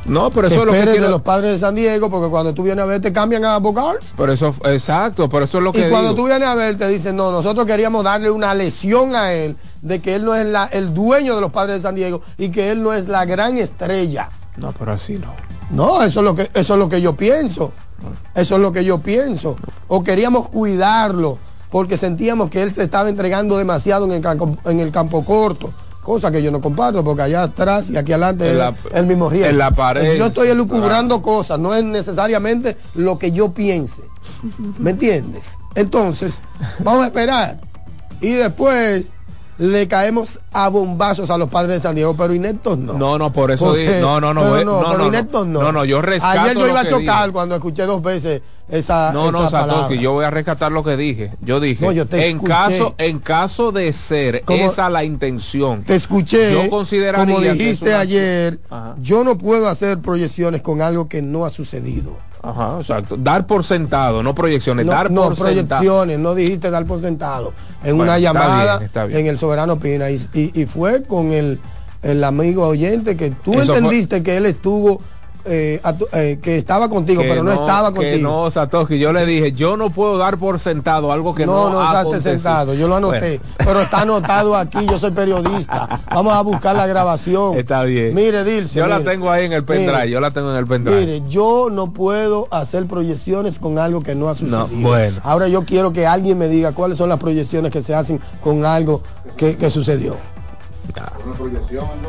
No, 0.06 0.30
pero 0.30 0.48
eso 0.48 0.60
es 0.60 0.66
lo 0.66 0.72
que 0.72 0.82
quiero- 0.82 1.04
de 1.04 1.08
los 1.10 1.22
padres 1.22 1.52
de 1.52 1.58
San 1.58 1.74
Diego, 1.74 2.10
porque 2.10 2.28
cuando 2.28 2.52
tú 2.52 2.62
vienes 2.62 2.82
a 2.82 2.86
ver 2.86 3.00
te 3.00 3.12
cambian 3.12 3.44
a 3.44 3.56
Bogart. 3.58 4.02
Pero 4.16 4.32
eso, 4.32 4.54
exacto, 4.64 5.28
pero 5.30 5.46
eso 5.46 5.58
es 5.58 5.64
lo 5.64 5.72
que 5.72 5.86
Y 5.86 5.90
cuando 5.90 6.10
digo. 6.10 6.22
tú 6.22 6.26
vienes 6.28 6.46
a 6.46 6.54
ver 6.54 6.76
te 6.76 6.86
dicen, 6.88 7.16
no, 7.16 7.32
nosotros 7.32 7.64
queríamos 7.66 8.04
darle 8.04 8.30
una 8.30 8.52
lesión 8.54 9.16
a 9.16 9.32
él 9.32 9.56
de 9.80 10.00
que 10.02 10.16
él 10.16 10.24
no 10.24 10.34
es 10.34 10.46
la- 10.46 10.66
el 10.66 10.92
dueño 10.92 11.34
de 11.34 11.40
los 11.40 11.50
padres 11.52 11.76
de 11.76 11.82
San 11.82 11.94
Diego 11.94 12.20
y 12.36 12.50
que 12.50 12.70
él 12.70 12.82
no 12.82 12.92
es 12.92 13.08
la 13.08 13.24
gran 13.24 13.56
estrella. 13.56 14.28
No, 14.56 14.72
pero 14.78 14.92
así 14.92 15.14
no. 15.14 15.32
No, 15.70 16.02
eso 16.02 16.20
es 16.20 16.24
lo 16.24 16.34
que 16.34 16.50
eso 16.54 16.74
es 16.74 16.78
lo 16.78 16.88
que 16.88 17.00
yo 17.00 17.14
pienso. 17.16 17.72
Eso 18.34 18.54
es 18.56 18.60
lo 18.60 18.70
que 18.72 18.84
yo 18.84 18.98
pienso. 18.98 19.56
O 19.88 20.04
queríamos 20.04 20.48
cuidarlo 20.50 21.38
porque 21.70 21.96
sentíamos 21.96 22.50
que 22.50 22.62
él 22.62 22.74
se 22.74 22.82
estaba 22.82 23.08
entregando 23.08 23.56
demasiado 23.56 24.04
en 24.04 24.12
el 24.12 24.20
campo, 24.20 24.56
en 24.66 24.80
el 24.80 24.90
campo 24.92 25.24
corto. 25.24 25.70
Cosa 26.04 26.30
que 26.30 26.42
yo 26.42 26.50
no 26.50 26.60
comparto 26.60 27.02
porque 27.02 27.22
allá 27.22 27.44
atrás 27.44 27.88
y 27.88 27.96
aquí 27.96 28.12
adelante 28.12 28.52
En 28.52 28.60
es 28.60 28.74
el 28.92 29.06
mismo 29.06 29.30
riesgo. 29.30 29.50
en 29.50 29.58
la 29.58 29.70
pared, 29.70 30.18
Yo 30.18 30.26
estoy 30.26 30.48
elucubrando 30.48 31.22
cosas, 31.22 31.58
no 31.58 31.74
es 31.74 31.82
necesariamente 31.82 32.76
lo 32.94 33.18
que 33.18 33.32
yo 33.32 33.52
piense. 33.52 34.02
¿Me 34.78 34.90
entiendes? 34.90 35.56
Entonces, 35.74 36.40
vamos 36.80 37.04
a 37.04 37.06
esperar. 37.06 37.58
Y 38.20 38.32
después 38.34 39.08
le 39.58 39.86
caemos 39.86 40.40
a 40.52 40.68
bombazos 40.68 41.30
a 41.30 41.38
los 41.38 41.48
padres 41.48 41.76
de 41.76 41.80
San 41.82 41.94
Diego, 41.94 42.16
pero 42.16 42.34
ineptos 42.34 42.76
no. 42.78 42.94
No, 42.94 43.18
no, 43.18 43.32
por 43.32 43.50
eso 43.52 43.66
Porque- 43.66 43.82
dije, 43.82 44.00
no, 44.00 44.20
no, 44.20 44.34
no, 44.34 44.40
pero 44.42 44.64
no, 44.64 44.80
no, 44.80 44.86
pero 44.86 44.98
no, 44.98 45.06
ineptos 45.06 45.46
no. 45.46 45.62
no, 45.62 45.72
no, 45.72 45.84
yo 45.84 46.02
rescato 46.02 46.40
Ayer 46.40 46.56
yo 46.58 46.68
iba 46.68 46.80
a 46.80 46.88
chocar 46.88 47.20
dije. 47.22 47.32
cuando 47.32 47.54
escuché 47.54 47.82
dos 47.84 48.02
veces 48.02 48.42
esa 48.68 49.12
No, 49.12 49.30
no, 49.30 49.40
esa 49.42 49.50
Satoshi, 49.50 49.74
palabra. 49.76 49.96
yo 49.96 50.12
voy 50.12 50.24
a 50.24 50.30
rescatar 50.30 50.72
lo 50.72 50.82
que 50.82 50.96
dije. 50.96 51.30
Yo 51.42 51.60
dije, 51.60 51.84
No, 51.84 51.92
yo 51.92 52.06
te 52.06 52.28
en 52.28 52.36
escuché. 52.36 52.48
caso, 52.52 52.94
en 52.98 53.18
caso 53.20 53.70
de 53.72 53.92
ser 53.92 54.42
Como- 54.44 54.64
esa 54.66 54.90
la 54.90 55.04
intención, 55.04 55.82
Te 55.84 55.94
escuché, 55.94 56.52
yo 56.52 56.68
consideraría 56.70 57.34
como 57.34 57.40
dijiste 57.46 57.94
ayer, 57.94 58.58
Ajá. 58.70 58.94
yo 59.00 59.22
no 59.22 59.38
puedo 59.38 59.68
hacer 59.68 59.98
proyecciones 60.00 60.62
con 60.62 60.80
algo 60.82 61.08
que 61.08 61.22
no 61.22 61.44
ha 61.44 61.50
sucedido. 61.50 62.16
Ajá, 62.44 62.76
exacto. 62.78 63.16
Dar 63.16 63.46
por 63.46 63.64
sentado, 63.64 64.22
no 64.22 64.34
proyecciones, 64.34 64.84
No, 64.84 64.92
dar 64.92 65.10
no, 65.10 65.22
por 65.28 65.36
sentado. 65.36 65.80
proyecciones, 65.80 66.18
no 66.18 66.34
dijiste 66.34 66.70
dar 66.70 66.84
por 66.84 67.00
sentado. 67.00 67.52
En 67.82 67.96
Bueno, 67.96 68.12
una 68.12 68.18
llamada 68.18 68.76
bien, 68.78 68.86
está 68.86 69.04
bien. 69.06 69.20
en 69.20 69.26
el 69.28 69.38
Soberano 69.38 69.78
Pina 69.78 70.10
y, 70.10 70.16
y- 70.34 70.52
y 70.60 70.66
fue 70.66 71.02
con 71.02 71.32
el, 71.32 71.58
el 72.02 72.22
amigo 72.22 72.66
oyente 72.66 73.16
que 73.16 73.30
tú 73.30 73.54
Eso 73.54 73.66
fue- 73.66 73.76
entendiste 73.78 74.22
que 74.22 74.36
él 74.36 74.46
estuvo, 74.46 75.00
eh, 75.44 75.80
eh, 76.12 76.38
que 76.42 76.56
estaba 76.56 76.88
contigo, 76.88 77.22
Que 77.22 77.28
pero 77.28 77.42
no, 77.42 77.52
estaba 77.52 77.90
que 77.90 77.96
contigo. 77.96 78.30
no, 78.44 78.50
Satoshi, 78.50 78.98
yo 78.98 79.12
le 79.12 79.26
dije, 79.26 79.52
yo 79.52 79.76
no 79.76 79.90
puedo 79.90 80.16
dar 80.18 80.38
por 80.38 80.58
sentado 80.58 81.12
algo 81.12 81.34
que 81.34 81.46
no, 81.46 81.70
no, 81.70 81.82
no 81.92 82.10
esté 82.14 82.30
sentado, 82.32 82.74
yo 82.74 82.88
lo 82.88 82.96
anoté, 82.96 83.38
Bueno. 83.38 83.42
pero 83.58 83.80
está 83.82 84.00
anotado 84.02 84.56
aquí, 84.56 84.86
yo 84.86 84.98
soy 84.98 85.10
periodista. 85.10 86.00
Vamos 86.10 86.32
a 86.32 86.40
buscar 86.42 86.76
la 86.76 86.86
grabación. 86.86 87.56
Está 87.58 87.84
bien. 87.84 88.14
Mire, 88.14 88.44
Dilce. 88.44 88.78
Yo 88.78 88.86
la 88.86 89.00
tengo 89.00 89.30
ahí 89.30 89.44
en 89.46 89.52
el 89.52 89.64
pendrive, 89.64 89.92
Mire, 89.96 90.10
yo 90.10 90.20
la 90.20 90.30
tengo 90.30 90.50
en 90.50 90.56
el 90.56 90.66
pendrive. 90.66 91.00
Mire, 91.00 91.22
yo 91.28 91.68
no 91.70 91.92
puedo 91.92 92.48
hacer 92.50 92.86
proyecciones 92.86 93.58
con 93.58 93.78
algo 93.78 94.02
que 94.02 94.14
no 94.14 94.28
ha 94.28 94.34
sucedido. 94.34 94.68
bueno. 94.72 95.20
Ahora 95.22 95.48
yo 95.48 95.64
quiero 95.64 95.92
que 95.92 96.06
alguien 96.06 96.38
me 96.38 96.48
diga 96.48 96.72
cuáles 96.72 96.98
son 96.98 97.08
las 97.08 97.18
proyecciones 97.18 97.70
que 97.70 97.82
se 97.82 97.94
hacen 97.94 98.20
con 98.42 98.64
algo 98.64 99.02
que, 99.36 99.56
que 99.56 99.70
sucedió. 99.70 100.16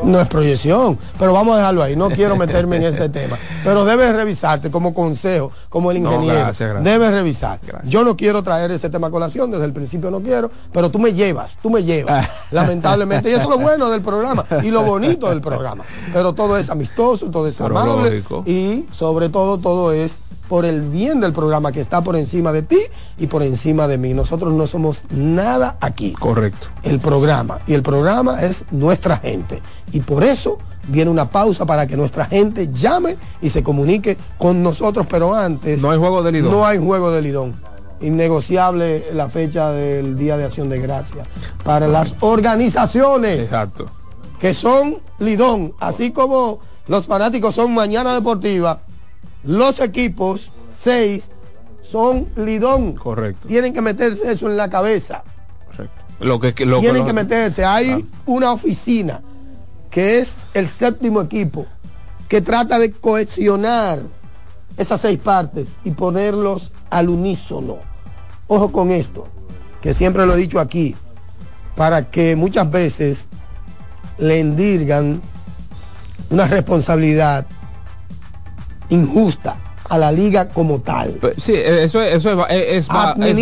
No 0.03 0.19
es 0.21 0.27
proyección, 0.27 0.97
pero 1.17 1.33
vamos 1.33 1.55
a 1.55 1.59
dejarlo 1.59 1.83
ahí. 1.83 1.95
No 1.95 2.09
quiero 2.09 2.36
meterme 2.38 2.77
en 2.77 2.83
ese 2.83 3.09
tema. 3.09 3.38
Pero 3.63 3.86
debes 3.86 4.13
revisarte 4.15 4.69
como 4.69 4.93
consejo, 4.93 5.51
como 5.69 5.91
el 5.91 6.01
No, 6.01 6.11
ingeniero. 6.13 6.39
gracias, 6.39 6.69
gracias. 6.69 6.83
Debes 6.83 7.11
revisar. 7.11 7.59
Gracias. 7.65 7.89
Yo 7.89 8.03
no 8.03 8.15
quiero 8.15 8.43
traer 8.43 8.71
ese 8.71 8.89
tema 8.89 9.07
a 9.07 9.11
colación, 9.11 9.51
desde 9.51 9.65
el 9.65 9.73
principio 9.73 10.11
no 10.11 10.19
quiero, 10.19 10.51
pero 10.71 10.89
tú 10.89 10.99
me 10.99 11.13
llevas, 11.13 11.57
tú 11.61 11.69
me 11.69 11.83
llevas, 11.83 12.27
lamentablemente. 12.51 13.29
Y 13.29 13.33
eso 13.33 13.43
es 13.43 13.49
lo 13.49 13.57
bueno 13.59 13.89
del 13.89 14.01
programa 14.01 14.45
y 14.63 14.69
lo 14.71 14.83
bonito 14.83 15.29
del 15.29 15.41
programa. 15.41 15.83
Pero 16.13 16.33
todo 16.33 16.57
es 16.57 16.69
amistoso, 16.69 17.29
todo 17.31 17.47
es 17.47 17.59
amable 17.61 18.23
y 18.45 18.86
sobre 18.91 19.29
todo 19.29 19.57
todo 19.57 19.91
es 19.91 20.19
por 20.47 20.65
el 20.65 20.81
bien 20.81 21.19
del 21.19 21.33
programa 21.33 21.71
que 21.71 21.81
está 21.81 22.01
por 22.01 22.15
encima 22.15 22.51
de 22.51 22.61
ti 22.61 22.79
y 23.17 23.27
por 23.27 23.43
encima 23.43 23.87
de 23.87 23.97
mí. 23.97 24.13
Nosotros 24.13 24.53
no 24.53 24.67
somos 24.67 25.01
nada 25.11 25.77
aquí 25.81 26.11
Correcto. 26.13 26.67
el 26.83 26.99
programa 26.99 27.59
y 27.67 27.73
el 27.73 27.81
programa 27.83 28.41
es 28.43 28.65
nuestra 28.71 29.17
gente 29.17 29.61
y 29.91 29.99
por 30.01 30.23
eso 30.23 30.57
viene 30.87 31.09
una 31.09 31.25
pausa 31.25 31.65
para 31.65 31.87
que 31.87 31.97
nuestra 31.97 32.25
gente 32.25 32.69
llame 32.71 33.17
y 33.41 33.49
se 33.49 33.63
comunique 33.63 34.17
con 34.37 34.61
nosotros 34.61 35.07
pero 35.09 35.33
antes 35.33 35.81
No 35.81 35.89
hay 35.91 35.97
juego 35.97 36.21
de 36.21 36.31
lidón. 36.31 36.51
no 36.51 36.65
hay 36.65 36.77
juego 36.77 37.11
de 37.11 37.21
lidón 37.23 37.53
innegociable 38.01 39.05
la 39.13 39.29
fecha 39.29 39.71
del 39.71 40.17
día 40.17 40.37
de 40.37 40.45
acción 40.45 40.69
de 40.69 40.79
gracia 40.79 41.23
para 41.63 41.87
las 41.87 42.13
organizaciones 42.19 43.39
Exacto. 43.41 43.85
que 44.39 44.53
son 44.53 44.97
lidón 45.19 45.73
así 45.79 46.11
como 46.11 46.59
los 46.87 47.07
fanáticos 47.07 47.55
son 47.55 47.73
mañana 47.73 48.13
deportiva 48.13 48.79
los 49.45 49.79
equipos 49.79 50.51
seis 50.81 51.29
son 51.83 52.27
lidón 52.35 52.93
Correcto. 52.93 53.47
tienen 53.47 53.73
que 53.73 53.81
meterse 53.81 54.31
eso 54.31 54.49
en 54.49 54.57
la 54.57 54.69
cabeza 54.69 55.23
correcto. 55.67 56.01
Lo 56.19 56.39
que, 56.39 56.65
lo 56.65 56.79
tienen 56.79 57.01
lo- 57.01 57.05
que 57.07 57.13
meterse. 57.13 57.63
Hay 57.65 58.05
una 58.25 58.51
oficina 58.53 59.21
que 59.89 60.19
es 60.19 60.35
el 60.53 60.67
séptimo 60.67 61.21
equipo 61.21 61.65
que 62.27 62.41
trata 62.41 62.79
de 62.79 62.91
cohesionar 62.91 64.01
esas 64.77 65.01
seis 65.01 65.19
partes 65.19 65.75
y 65.85 65.91
ponerlos 65.91 66.71
al 66.89 67.09
unísono. 67.09 67.77
Ojo 68.47 68.71
con 68.71 68.91
esto, 68.91 69.27
que 69.81 69.93
siempre 69.93 70.25
lo 70.25 70.33
he 70.33 70.37
dicho 70.37 70.59
aquí, 70.59 70.95
para 71.75 72.09
que 72.09 72.35
muchas 72.35 72.69
veces 72.71 73.27
le 74.17 74.39
endirgan 74.39 75.21
una 76.29 76.47
responsabilidad 76.47 77.45
injusta 78.89 79.55
a 79.89 79.97
la 79.99 80.11
liga 80.11 80.49
como 80.49 80.79
tal. 80.79 81.19
Sí, 81.38 81.53
eh, 81.53 81.83
eso, 81.83 82.01
es- 82.01 82.15
eso 82.15 82.31
es, 82.31 82.38
va- 82.39 82.45
es, 82.47 82.88
es 82.88 82.88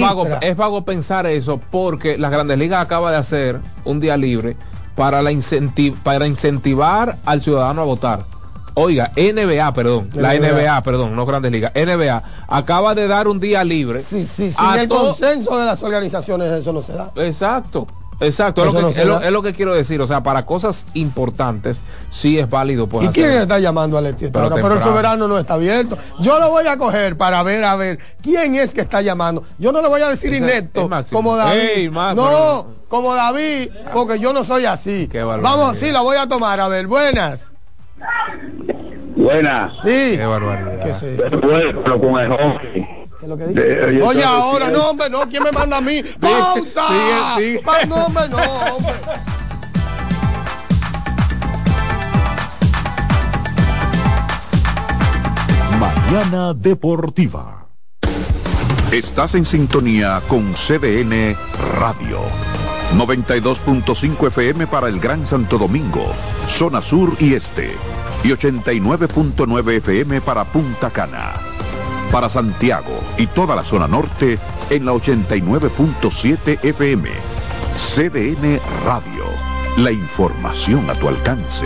vago, 0.02 0.24
es 0.42 0.58
vago 0.58 0.84
pensar 0.84 1.26
eso 1.26 1.58
porque 1.72 2.18
las 2.18 2.32
grandes 2.32 2.58
ligas 2.58 2.82
acaba 2.82 3.12
de 3.12 3.18
hacer 3.18 3.60
un 3.86 4.00
día 4.02 4.18
libre 4.18 4.58
para, 4.96 5.22
la 5.22 5.32
incenti- 5.32 5.94
para 6.04 6.28
incentivar 6.28 7.16
al 7.26 7.42
ciudadano 7.42 7.82
a 7.82 7.86
votar. 7.86 8.20
Oiga, 8.76 9.12
NBA, 9.16 9.72
perdón, 9.74 10.10
la 10.16 10.34
NBA. 10.34 10.82
Perdón, 10.82 11.16
no 11.16 11.26
grandes 11.28 11.52
ligas, 11.52 11.72
NBA 11.76 12.24
acaba 12.48 12.96
de 12.96 13.08
dar 13.08 13.28
un 13.28 13.40
día 13.40 13.64
libre. 13.64 14.02
Si, 14.02 14.24
si 14.24 14.50
sin 14.50 14.60
a 14.60 14.82
el 14.82 14.88
consenso 14.90 15.58
de 15.60 15.66
las 15.66 15.82
organizaciones 15.84 16.52
eso 16.52 16.74
no 16.74 16.82
se 16.82 16.94
da. 16.94 17.12
Exacto. 17.16 17.86
Exacto, 18.20 18.66
es 18.66 18.74
lo, 18.74 18.88
que, 18.88 18.94
se 18.94 19.02
es, 19.02 19.08
lo, 19.08 19.20
da. 19.20 19.26
es 19.26 19.32
lo 19.32 19.42
que 19.42 19.54
quiero 19.54 19.74
decir. 19.74 20.02
O 20.02 20.08
sea, 20.08 20.24
para 20.24 20.46
cosas 20.46 20.86
importantes 20.94 21.82
sí 22.10 22.40
es 22.40 22.50
válido. 22.50 22.88
Pues, 22.88 23.08
¿Y 23.08 23.10
quién 23.10 23.32
está 23.32 23.60
llamando 23.60 23.98
a 23.98 24.02
Leti? 24.02 24.28
Pero 24.28 24.50
Pero, 24.50 24.74
el 24.76 24.84
soberano 24.84 25.28
no 25.28 25.38
está 25.38 25.56
abierto. 25.56 25.98
Yo 26.20 26.40
lo 26.40 26.50
voy 26.50 26.68
a 26.68 26.78
coger 26.78 27.18
para 27.18 27.44
ver, 27.44 27.64
a 27.64 27.76
ver, 27.76 28.00
quién 28.22 28.56
es 28.56 28.74
que 28.74 28.82
está 28.82 29.02
llamando. 29.02 29.44
Yo 29.58 29.72
no 29.72 29.82
le 29.82 29.88
voy 29.88 30.02
a 30.02 30.10
decir 30.10 30.34
inepto 30.34 30.90
como 31.12 31.36
David. 31.36 31.60
Ey, 31.60 31.90
no, 31.90 32.68
como 32.88 33.16
David, 33.16 33.70
porque 33.92 34.20
yo 34.20 34.34
no 34.34 34.44
soy 34.44 34.66
así. 34.66 35.10
Vamos, 35.42 35.78
sí, 35.78 35.92
la 35.92 36.02
voy 36.02 36.18
a 36.18 36.28
tomar. 36.28 36.60
A 36.60 36.68
ver, 36.68 36.88
buenas. 36.88 37.52
Buena. 39.16 39.72
Sí. 39.84 40.18
Qué 40.18 40.26
barbaridad. 40.26 40.80
¿Qué 40.80 40.90
es 40.90 41.04
esto? 41.04 41.40
Bueno, 41.40 41.82
pero 41.84 42.00
con 42.00 42.20
el 42.20 43.03
hockey. 43.32 44.02
oye, 44.02 44.24
ahora, 44.24 44.70
no, 44.70 44.90
hombre, 44.90 45.10
no, 45.10 45.28
¿quién 45.30 45.44
me 45.44 45.52
manda 45.52 45.78
a 45.78 45.82
mí? 45.82 46.04
¡Pausa! 46.20 47.36
Sigue, 47.38 47.60
sigue. 47.60 47.86
No, 47.88 48.06
hombre, 48.06 48.30
no, 48.30 48.38
hombre. 48.38 48.94
Mañana 55.80 56.54
Deportiva. 56.54 57.68
Estás 58.92 59.34
en 59.34 59.46
sintonía 59.46 60.22
con 60.28 60.54
CDN 60.54 61.36
Radio. 61.80 62.20
92.5 62.96 64.28
FM 64.28 64.68
para 64.68 64.88
el 64.88 65.00
Gran 65.00 65.26
Santo 65.26 65.58
Domingo, 65.58 66.06
zona 66.48 66.82
sur 66.82 67.16
y 67.20 67.34
este. 67.34 67.72
Y 68.24 68.30
89.9 68.30 69.78
FM 69.78 70.22
para 70.22 70.46
Punta 70.46 70.92
Cana. 70.92 71.53
Para 72.14 72.30
Santiago 72.30 72.94
y 73.18 73.26
toda 73.26 73.56
la 73.56 73.64
zona 73.64 73.88
norte 73.88 74.38
en 74.70 74.86
la 74.86 74.92
89.7 74.94 76.64
FM. 76.64 77.10
CDN 77.76 78.60
Radio. 78.86 79.24
La 79.78 79.92
información 79.92 80.88
a 80.92 80.94
tu 80.94 81.08
alcance. 81.08 81.66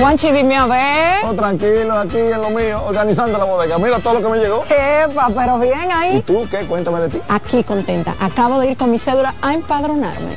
Juanchi, 0.00 0.32
dime 0.32 0.56
a 0.56 0.66
ver. 0.66 1.24
Oh, 1.24 1.34
tranquilo, 1.34 1.96
aquí 1.96 2.18
en 2.18 2.40
lo 2.40 2.50
mío, 2.50 2.82
organizando 2.84 3.38
la 3.38 3.44
bodega. 3.44 3.78
Mira 3.78 4.00
todo 4.00 4.14
lo 4.14 4.22
que 4.22 4.28
me 4.30 4.38
llegó. 4.38 4.64
Epa, 4.64 5.30
pero 5.36 5.60
bien 5.60 5.92
ahí. 5.92 6.16
¿Y 6.16 6.22
tú 6.22 6.48
qué? 6.50 6.66
Cuéntame 6.66 6.98
de 6.98 7.10
ti. 7.10 7.20
Aquí 7.28 7.62
contenta. 7.62 8.16
Acabo 8.18 8.58
de 8.58 8.72
ir 8.72 8.76
con 8.76 8.90
mi 8.90 8.98
cédula 8.98 9.32
a 9.40 9.54
empadronarme. 9.54 10.36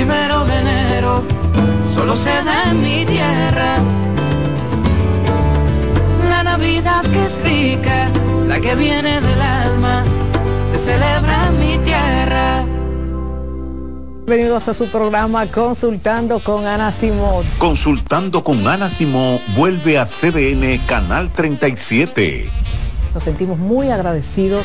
primero 0.00 0.46
de 0.46 0.58
enero, 0.58 1.22
solo 1.94 2.16
se 2.16 2.30
da 2.30 2.70
en 2.70 2.82
mi 2.82 3.04
tierra. 3.04 3.76
La 6.30 6.42
Navidad 6.42 7.02
que 7.02 7.26
es 7.26 7.38
rica, 7.42 8.10
la 8.46 8.58
que 8.60 8.74
viene 8.76 9.20
del 9.20 9.40
alma, 9.42 10.02
se 10.70 10.78
celebra 10.78 11.48
en 11.48 11.60
mi 11.60 11.78
tierra. 11.84 12.64
Bienvenidos 14.24 14.68
a 14.68 14.74
su 14.74 14.86
programa 14.86 15.44
Consultando 15.48 16.38
con 16.38 16.66
Ana 16.66 16.92
Simón. 16.92 17.44
Consultando 17.58 18.42
con 18.42 18.66
Ana 18.66 18.88
Simón 18.88 19.38
vuelve 19.54 19.98
a 19.98 20.06
CDN 20.06 20.78
Canal 20.86 21.30
37. 21.30 22.48
Nos 23.12 23.22
sentimos 23.22 23.58
muy 23.58 23.90
agradecidos 23.90 24.64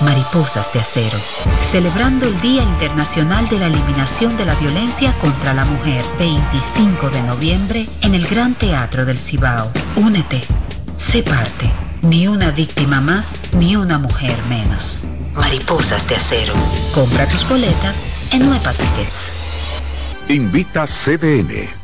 Mariposas 0.00 0.72
de 0.72 0.80
Acero, 0.80 1.18
celebrando 1.70 2.26
el 2.26 2.40
Día 2.40 2.62
Internacional 2.62 3.48
de 3.48 3.58
la 3.58 3.66
Eliminación 3.66 4.36
de 4.36 4.44
la 4.44 4.54
Violencia 4.56 5.12
contra 5.20 5.54
la 5.54 5.64
Mujer, 5.64 6.04
25 6.18 7.10
de 7.10 7.22
noviembre, 7.22 7.88
en 8.02 8.14
el 8.14 8.26
Gran 8.26 8.54
Teatro 8.54 9.04
del 9.04 9.18
Cibao. 9.18 9.70
Únete, 9.96 10.42
sé 10.96 11.22
parte, 11.22 11.70
ni 12.02 12.26
una 12.26 12.50
víctima 12.50 13.00
más, 13.00 13.38
ni 13.52 13.76
una 13.76 13.98
mujer 13.98 14.36
menos. 14.48 15.04
Mariposas 15.34 16.06
de 16.08 16.16
Acero. 16.16 16.54
Compra 16.92 17.26
tus 17.28 17.48
boletas 17.48 17.96
en 18.32 18.46
Nueva 18.46 18.72
Tickets. 18.72 19.82
Invita 20.28 20.86
CDN. 20.86 21.83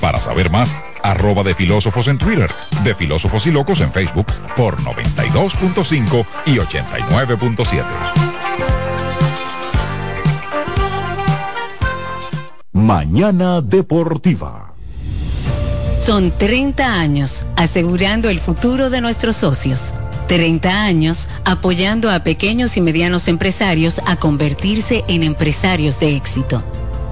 Para 0.00 0.20
saber 0.20 0.50
más, 0.50 0.74
arroba 1.02 1.42
de 1.42 1.54
filósofos 1.54 2.08
en 2.08 2.18
Twitter, 2.18 2.50
de 2.82 2.94
filósofos 2.94 3.46
y 3.46 3.50
locos 3.50 3.80
en 3.80 3.92
Facebook 3.92 4.26
por 4.56 4.76
92.5 4.78 6.26
y 6.46 6.56
89.7. 6.56 7.84
Mañana 12.72 13.60
Deportiva. 13.60 14.74
Son 16.00 16.30
30 16.36 17.00
años 17.00 17.46
asegurando 17.56 18.28
el 18.28 18.38
futuro 18.38 18.90
de 18.90 19.00
nuestros 19.00 19.36
socios. 19.36 19.94
30 20.28 20.82
años 20.82 21.28
apoyando 21.44 22.10
a 22.10 22.24
pequeños 22.24 22.76
y 22.76 22.80
medianos 22.80 23.28
empresarios 23.28 24.00
a 24.06 24.16
convertirse 24.16 25.02
en 25.08 25.22
empresarios 25.22 26.00
de 26.00 26.16
éxito. 26.16 26.62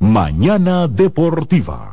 Mañana 0.00 0.88
Deportiva. 0.88 1.89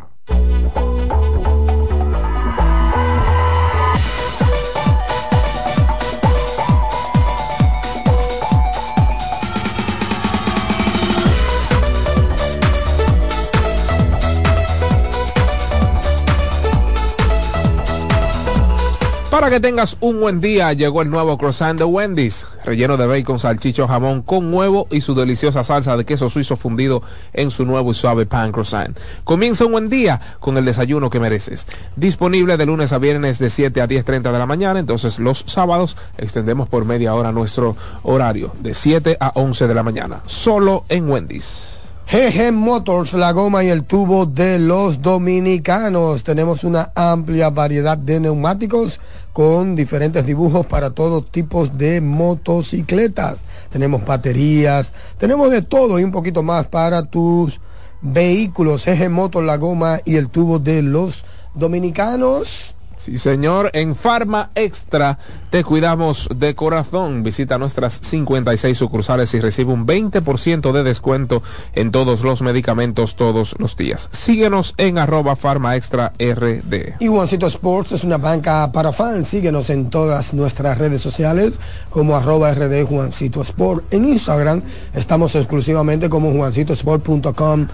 Para 19.38 19.52
que 19.52 19.60
tengas 19.60 19.98
un 20.00 20.20
buen 20.20 20.42
día, 20.42 20.74
llegó 20.74 21.04
el 21.04 21.12
nuevo 21.12 21.38
croissant 21.38 21.78
de 21.78 21.86
Wendy's, 21.86 22.48
relleno 22.66 22.98
de 22.98 23.06
bacon, 23.06 23.40
salchicho, 23.40 23.88
jamón 23.88 24.24
con 24.24 24.52
huevo 24.52 24.88
y 24.90 25.02
su 25.02 25.14
deliciosa 25.14 25.64
salsa 25.64 25.96
de 25.96 26.06
queso 26.06 26.28
suizo 26.28 26.56
fundido 26.56 27.04
en 27.34 27.52
su 27.52 27.64
nuevo 27.64 27.92
y 27.92 27.94
suave 27.94 28.26
pan 28.26 28.52
croissant. 28.52 28.98
Comienza 29.26 29.66
un 29.66 29.74
buen 29.74 29.90
día 29.92 30.20
con 30.40 30.58
el 30.58 30.66
desayuno 30.66 31.12
que 31.12 31.20
mereces. 31.20 31.68
Disponible 31.96 32.58
de 32.58 32.66
lunes 32.66 32.92
a 32.94 32.98
viernes 32.98 33.38
de 33.38 33.52
7 33.52 33.80
a 33.80 33.88
10.30 33.88 34.32
de 34.32 34.40
la 34.40 34.48
mañana, 34.48 34.80
entonces 34.80 35.20
los 35.20 35.44
sábados 35.46 35.98
extendemos 36.18 36.68
por 36.68 36.86
media 36.86 37.14
hora 37.14 37.32
nuestro 37.32 37.76
horario 38.02 38.54
de 38.60 38.74
7 38.74 39.18
a 39.20 39.34
11 39.36 39.68
de 39.68 39.76
la 39.76 39.84
mañana, 39.84 40.22
solo 40.26 40.84
en 40.90 41.08
Wendy's. 41.12 41.78
GG 42.10 42.54
Motors, 42.54 43.12
la 43.12 43.34
goma 43.34 43.66
y 43.66 43.68
el 43.68 43.84
tubo 43.84 44.26
de 44.26 44.60
los 44.60 45.02
dominicanos. 45.02 46.24
Tenemos 46.24 46.64
una 46.64 46.90
amplia 46.96 47.50
variedad 47.50 47.98
de 47.98 48.22
neumáticos 48.22 49.02
con 49.34 49.76
diferentes 49.76 50.26
dibujos 50.26 50.66
para 50.66 50.92
todos 50.92 51.30
tipos 51.32 51.78
de 51.78 52.02
motocicletas. 52.02 53.40
Tenemos 53.70 54.04
baterías, 54.06 54.94
tenemos 55.18 55.52
de 55.52 55.62
todo 55.62 56.00
y 56.00 56.04
un 56.04 56.12
poquito 56.12 56.44
más 56.44 56.68
para 56.68 57.04
tus 57.04 57.60
vehículos. 58.02 58.88
Eje 58.88 59.10
Motor, 59.10 59.44
la 59.44 59.58
goma 59.58 60.00
y 60.06 60.16
el 60.16 60.30
tubo 60.30 60.60
de 60.60 60.82
los 60.82 61.24
dominicanos. 61.54 62.76
Sí, 62.98 63.18
señor. 63.18 63.70
En 63.74 63.96
Farma 63.96 64.50
Extra 64.56 65.18
te 65.50 65.64
cuidamos 65.64 66.28
de 66.36 66.56
corazón. 66.56 67.24
Visita 67.24 67.58
nuestras 67.58 68.00
56 68.04 68.78
sucursales 68.78 69.34
y 69.34 69.40
recibe 69.40 69.72
un 69.72 69.86
20% 69.86 70.72
de 70.72 70.84
descuento 70.84 71.44
en 71.74 71.92
todos 71.92 72.24
los 72.24 72.42
medicamentos 72.42 73.16
todos 73.16 73.56
los 73.60 73.76
días. 73.76 74.10
Síguenos 74.12 74.74
en 74.78 74.98
arroba 74.98 75.36
Farma 75.36 75.76
Extra 75.76 76.14
RD. 76.20 76.96
Y 77.00 77.08
Juancito 77.08 77.48
Sports 77.48 77.94
es 77.94 78.04
una 78.04 78.18
banca 78.18 78.72
para 78.72 78.92
fans. 78.92 79.28
Síguenos 79.28 79.70
en 79.70 79.90
todas 79.90 80.34
nuestras 80.34 80.78
redes 80.78 81.02
sociales 81.02 81.60
como 81.90 82.18
arroba 82.18 82.54
RD 82.54 82.86
Juancito 82.86 83.42
Sport. 83.42 83.86
En 83.92 84.06
Instagram 84.06 84.62
estamos 84.94 85.36
exclusivamente 85.36 86.10
como 86.10 86.32
juancitosport.com 86.32 87.68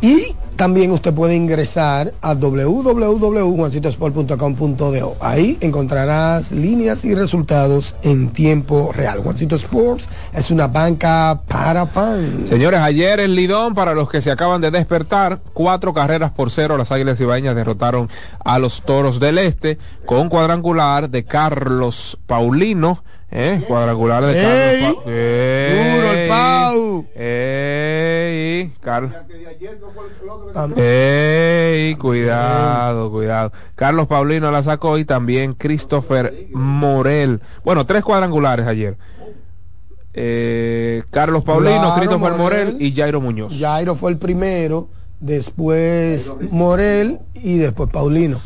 y 0.00 0.34
también 0.60 0.90
usted 0.90 1.14
puede 1.14 1.36
ingresar 1.36 2.12
a 2.20 2.34
www.juancitosport.com.do. 2.34 5.16
Ahí 5.20 5.56
encontrarás 5.62 6.52
líneas 6.52 7.02
y 7.06 7.14
resultados 7.14 7.96
en 8.02 8.28
tiempo 8.28 8.92
real. 8.92 9.20
Juancito 9.20 9.56
Sports 9.56 10.06
es 10.34 10.50
una 10.50 10.66
banca 10.66 11.40
para 11.48 11.86
fans. 11.86 12.50
Señores, 12.50 12.80
ayer 12.80 13.20
en 13.20 13.34
Lidón, 13.34 13.74
para 13.74 13.94
los 13.94 14.10
que 14.10 14.20
se 14.20 14.30
acaban 14.30 14.60
de 14.60 14.70
despertar, 14.70 15.40
cuatro 15.54 15.94
carreras 15.94 16.30
por 16.30 16.50
cero, 16.50 16.76
las 16.76 16.92
Águilas 16.92 17.18
Ibaeñas 17.18 17.56
derrotaron 17.56 18.10
a 18.44 18.58
los 18.58 18.82
Toros 18.82 19.18
del 19.18 19.38
Este 19.38 19.78
con 20.04 20.28
cuadrangular 20.28 21.08
de 21.08 21.24
Carlos 21.24 22.18
Paulino. 22.26 23.02
¿Eh? 23.32 23.62
Cuadrangular 23.68 24.24
de 24.24 24.34
Carlos 24.42 24.94
Pau. 24.94 25.04
Duro 25.04 26.12
el 26.12 26.28
Pau. 26.28 27.06
Ey, 27.14 28.72
Carlos. 28.80 29.12
Ey, 30.76 31.94
cuidado, 31.96 33.10
cuidado. 33.10 33.52
Carlos 33.76 34.06
Paulino 34.08 34.50
la 34.50 34.62
sacó 34.62 34.98
y 34.98 35.04
también 35.04 35.54
Christopher 35.54 36.48
Morel. 36.52 37.40
Bueno, 37.64 37.86
tres 37.86 38.02
cuadrangulares 38.02 38.66
ayer. 38.66 38.96
Eh, 40.12 41.04
Carlos 41.10 41.44
Paulino, 41.44 41.78
Claro, 41.80 41.94
Christopher 41.96 42.32
Morel, 42.36 42.64
Morel. 42.72 42.82
y 42.82 42.92
Jairo 42.94 43.20
Muñoz. 43.20 43.56
Jairo 43.58 43.94
fue 43.94 44.10
el 44.10 44.18
primero, 44.18 44.88
después 45.20 46.32
Morel 46.50 47.20
y 47.34 47.58
después 47.58 47.88
Paulino. 47.90 48.40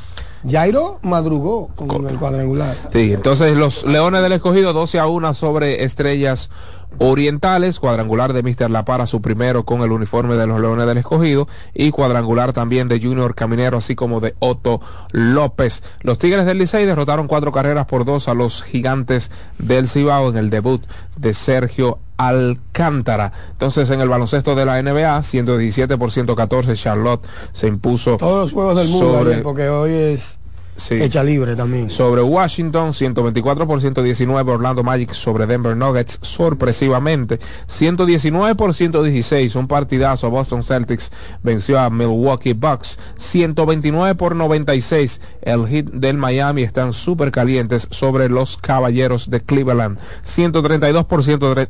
Jairo 0.49 0.99
madrugó 1.03 1.69
con 1.75 2.09
el 2.09 2.19
cuadrangular. 2.19 2.75
Sí, 2.93 3.13
entonces 3.13 3.57
los 3.57 3.85
Leones 3.85 4.23
del 4.23 4.33
Escogido 4.33 4.73
12 4.73 4.99
a 4.99 5.07
1 5.07 5.35
sobre 5.35 5.85
Estrellas 5.85 6.51
Orientales, 6.99 7.81
cuadrangular 7.81 8.33
de 8.33 8.43
Mr. 8.43 8.71
La 8.71 8.85
Para, 8.85 9.07
su 9.07 9.21
primero 9.21 9.65
con 9.65 9.83
el 9.83 9.93
uniforme 9.93 10.35
de 10.37 10.47
los 10.47 10.61
Leones 10.61 10.87
del 10.87 10.99
Escogido 10.99 11.49
y 11.75 11.91
cuadrangular 11.91 12.53
también 12.53 12.89
de 12.89 13.01
Junior 13.01 13.35
Caminero, 13.35 13.79
así 13.79 13.95
como 13.95 14.21
de 14.21 14.35
Otto 14.39 14.81
López. 15.11 15.83
Los 16.01 16.19
Tigres 16.19 16.47
del 16.47 16.59
Licey 16.59 16.87
derrotaron 16.87 17.27
cuatro 17.29 17.53
carreras 17.53 17.87
por 17.87 18.05
dos 18.05 18.29
a 18.29 18.35
los 18.35 18.63
Gigantes 18.63 19.31
del 19.59 19.89
Cibao 19.89 20.29
en 20.31 20.37
el 20.37 20.51
debut 20.51 20.83
de 21.17 21.35
Sergio 21.35 21.99
Alcántara. 22.17 23.33
Entonces, 23.53 23.91
en 23.91 24.01
el 24.01 24.09
baloncesto 24.09 24.55
de 24.55 24.65
la 24.65 24.81
NBA, 24.83 25.23
117 25.23 25.97
por 25.99 26.11
114, 26.13 26.75
Charlotte 26.75 27.27
se 27.53 27.67
impuso 27.67 28.17
Todos 28.19 28.43
los 28.43 28.53
juegos 28.53 28.77
del 28.79 28.89
mundo 28.89 29.13
sobre- 29.19 29.31
ayer, 29.33 29.43
porque 29.43 29.69
hoy 29.69 29.91
es 29.93 30.39
Sí. 30.77 30.97
fecha 30.99 31.23
libre 31.23 31.55
también. 31.55 31.89
sobre 31.91 32.23
Washington, 32.23 32.93
124 32.93 33.67
por 33.67 33.81
119 33.81 34.53
Orlando 34.53 34.83
Magic 34.83 35.13
sobre 35.13 35.47
Denver 35.47 35.77
Nuggets, 35.77 36.19
sorpresivamente, 36.23 37.39
119 37.67 38.55
por 38.55 38.75
116, 38.75 39.55
un 39.57 39.69
partidazo, 39.69 40.31
Boston 40.31 40.63
Celtics 40.63 41.13
venció 41.43 41.79
a 41.79 41.91
Milwaukee 41.91 42.55
Bucks, 42.55 42.99
129 43.19 44.15
por 44.17 44.35
96, 44.35 45.21
el 45.43 45.67
hit 45.69 45.91
del 45.91 46.17
Miami 46.17 46.63
están 46.63 46.93
súper 46.93 47.31
calientes 47.31 47.87
sobre 47.91 48.29
los 48.29 48.57
Caballeros 48.57 49.31
de 49.31 49.41
Cleveland, 49.41 49.99
132 50.23 51.05
por 51.05 51.23
103 51.23 51.69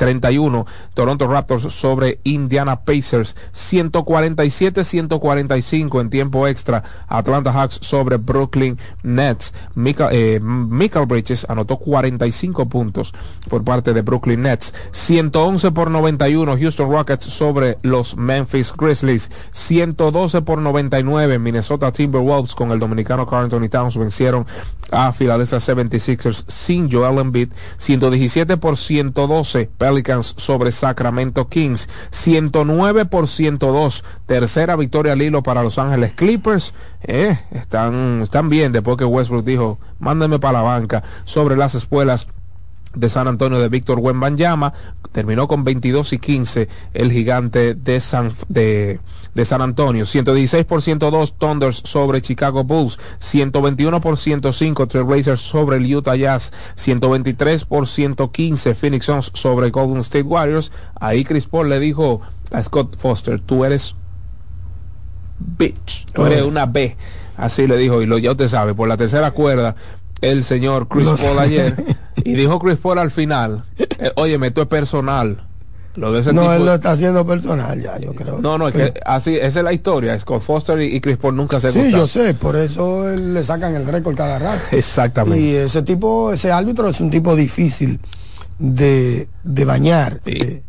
31 0.00 0.66
Toronto 0.94 1.28
Raptors 1.28 1.72
sobre 1.74 2.20
Indiana 2.24 2.80
Pacers 2.84 3.36
147-145 3.52 6.00
en 6.00 6.08
tiempo 6.08 6.46
extra 6.46 6.82
Atlanta 7.06 7.52
Hawks 7.52 7.80
sobre 7.82 8.16
Brooklyn 8.16 8.78
Nets 9.02 9.52
Michael, 9.74 10.08
eh, 10.12 10.40
Michael 10.40 11.04
Bridges 11.04 11.44
anotó 11.50 11.76
45 11.76 12.70
puntos 12.70 13.12
por 13.50 13.62
parte 13.62 13.92
de 13.92 14.00
Brooklyn 14.00 14.40
Nets 14.40 14.72
111 14.92 15.70
por 15.72 15.90
91 15.90 16.56
Houston 16.56 16.90
Rockets 16.90 17.26
sobre 17.26 17.76
los 17.82 18.16
Memphis 18.16 18.72
Grizzlies 18.74 19.30
112 19.52 20.40
por 20.40 20.62
99 20.62 21.38
Minnesota 21.38 21.92
Timberwolves 21.92 22.54
con 22.54 22.70
el 22.70 22.78
dominicano 22.78 23.26
Carl 23.26 23.44
Anthony 23.44 23.68
Towns 23.68 23.98
vencieron 23.98 24.46
a 24.90 25.12
Philadelphia 25.12 25.58
76ers 25.58 26.44
sin 26.48 26.90
Joel 26.90 27.18
Embiid 27.18 27.50
117 27.76 28.56
por 28.56 28.78
112 28.78 29.68
Sobre 30.36 30.72
Sacramento 30.72 31.48
Kings. 31.48 31.88
109 32.10 33.04
por 33.06 33.28
102 33.28 34.04
tercera 34.26 34.76
victoria 34.76 35.12
al 35.12 35.22
hilo 35.22 35.42
para 35.42 35.62
Los 35.62 35.78
Ángeles 35.78 36.12
Clippers. 36.14 36.74
Eh, 37.02 37.38
están, 37.52 38.22
están 38.22 38.48
bien 38.48 38.72
después 38.72 38.96
que 38.96 39.04
Westbrook 39.04 39.44
dijo 39.44 39.78
mándenme 39.98 40.38
para 40.38 40.58
la 40.58 40.62
banca 40.62 41.02
sobre 41.24 41.56
las 41.56 41.74
espuelas 41.74 42.28
de 42.94 43.08
San 43.08 43.28
Antonio 43.28 43.60
de 43.60 43.68
Víctor 43.68 43.98
Wembanyama 44.00 44.72
terminó 45.12 45.48
con 45.48 45.64
22 45.64 46.12
y 46.12 46.18
15 46.18 46.68
el 46.94 47.12
gigante 47.12 47.74
de 47.74 48.00
San 48.00 48.32
de, 48.48 49.00
de 49.34 49.44
San 49.44 49.62
Antonio. 49.62 50.06
116 50.06 50.64
por 50.64 50.82
102 50.82 51.38
Thunders 51.38 51.82
sobre 51.84 52.22
Chicago 52.22 52.64
Bulls 52.64 52.98
121 53.18 54.00
por 54.00 54.18
105 54.18 54.86
Trailblazers 54.88 55.40
sobre 55.40 55.76
el 55.76 55.94
Utah 55.94 56.16
Jazz 56.16 56.52
123 56.76 57.64
por 57.64 57.86
115 57.86 58.74
Phoenix 58.74 59.04
Suns 59.06 59.30
sobre 59.34 59.70
Golden 59.70 59.98
State 59.98 60.22
Warriors. 60.22 60.72
Ahí 60.98 61.24
Chris 61.24 61.46
Paul 61.46 61.68
le 61.68 61.80
dijo 61.80 62.20
a 62.50 62.62
Scott 62.62 62.96
Foster 62.98 63.40
tú 63.40 63.64
eres 63.64 63.94
bitch 65.38 66.06
tú 66.12 66.26
eres 66.26 66.42
una 66.42 66.66
B 66.66 66.96
así 67.36 67.66
le 67.66 67.76
dijo 67.76 68.02
y 68.02 68.06
lo 68.06 68.18
ya 68.18 68.32
usted 68.32 68.48
sabe 68.48 68.74
por 68.74 68.88
la 68.88 68.96
tercera 68.96 69.30
cuerda 69.30 69.76
el 70.20 70.44
señor 70.44 70.88
Chris 70.88 71.08
Paul 71.08 71.38
ayer 71.38 71.96
y 72.24 72.34
dijo 72.34 72.58
Chris 72.58 72.78
Paul 72.78 72.98
al 72.98 73.10
final 73.10 73.64
eh, 73.78 74.10
óyeme 74.16 74.48
esto 74.48 74.62
es 74.62 74.68
personal 74.68 75.44
lo 75.96 76.12
de 76.12 76.20
ese 76.20 76.32
No, 76.32 76.42
tipo 76.42 76.52
él 76.54 76.64
lo 76.66 76.74
está 76.74 76.92
haciendo 76.92 77.26
personal 77.26 77.80
ya, 77.80 77.98
yo 77.98 78.14
creo. 78.14 78.38
no 78.40 78.56
no 78.58 78.68
es 78.68 78.74
que 78.74 78.94
así 79.04 79.36
esa 79.36 79.58
es 79.60 79.64
la 79.64 79.72
historia 79.72 80.18
Scott 80.18 80.40
Foster 80.42 80.80
y, 80.80 80.94
y 80.96 81.00
Chris 81.00 81.16
Paul 81.16 81.34
nunca 81.36 81.58
se 81.58 81.72
Sí, 81.72 81.78
gustaron. 81.78 82.00
yo 82.00 82.06
sé, 82.06 82.34
por 82.34 82.56
eso 82.56 83.08
él 83.10 83.34
le 83.34 83.42
sacan 83.44 83.74
el 83.74 83.86
récord 83.86 84.14
cada 84.16 84.38
rato. 84.38 84.60
exactamente 84.70 85.40
Y 85.42 85.54
ese 85.56 85.82
tipo, 85.82 86.32
ese 86.32 86.52
árbitro 86.52 86.88
es 86.88 87.00
un 87.00 87.10
tipo 87.10 87.34
difícil 87.34 87.98
de, 88.58 89.28
de 89.42 89.64
bañar. 89.64 90.20
Eh, 90.26 90.62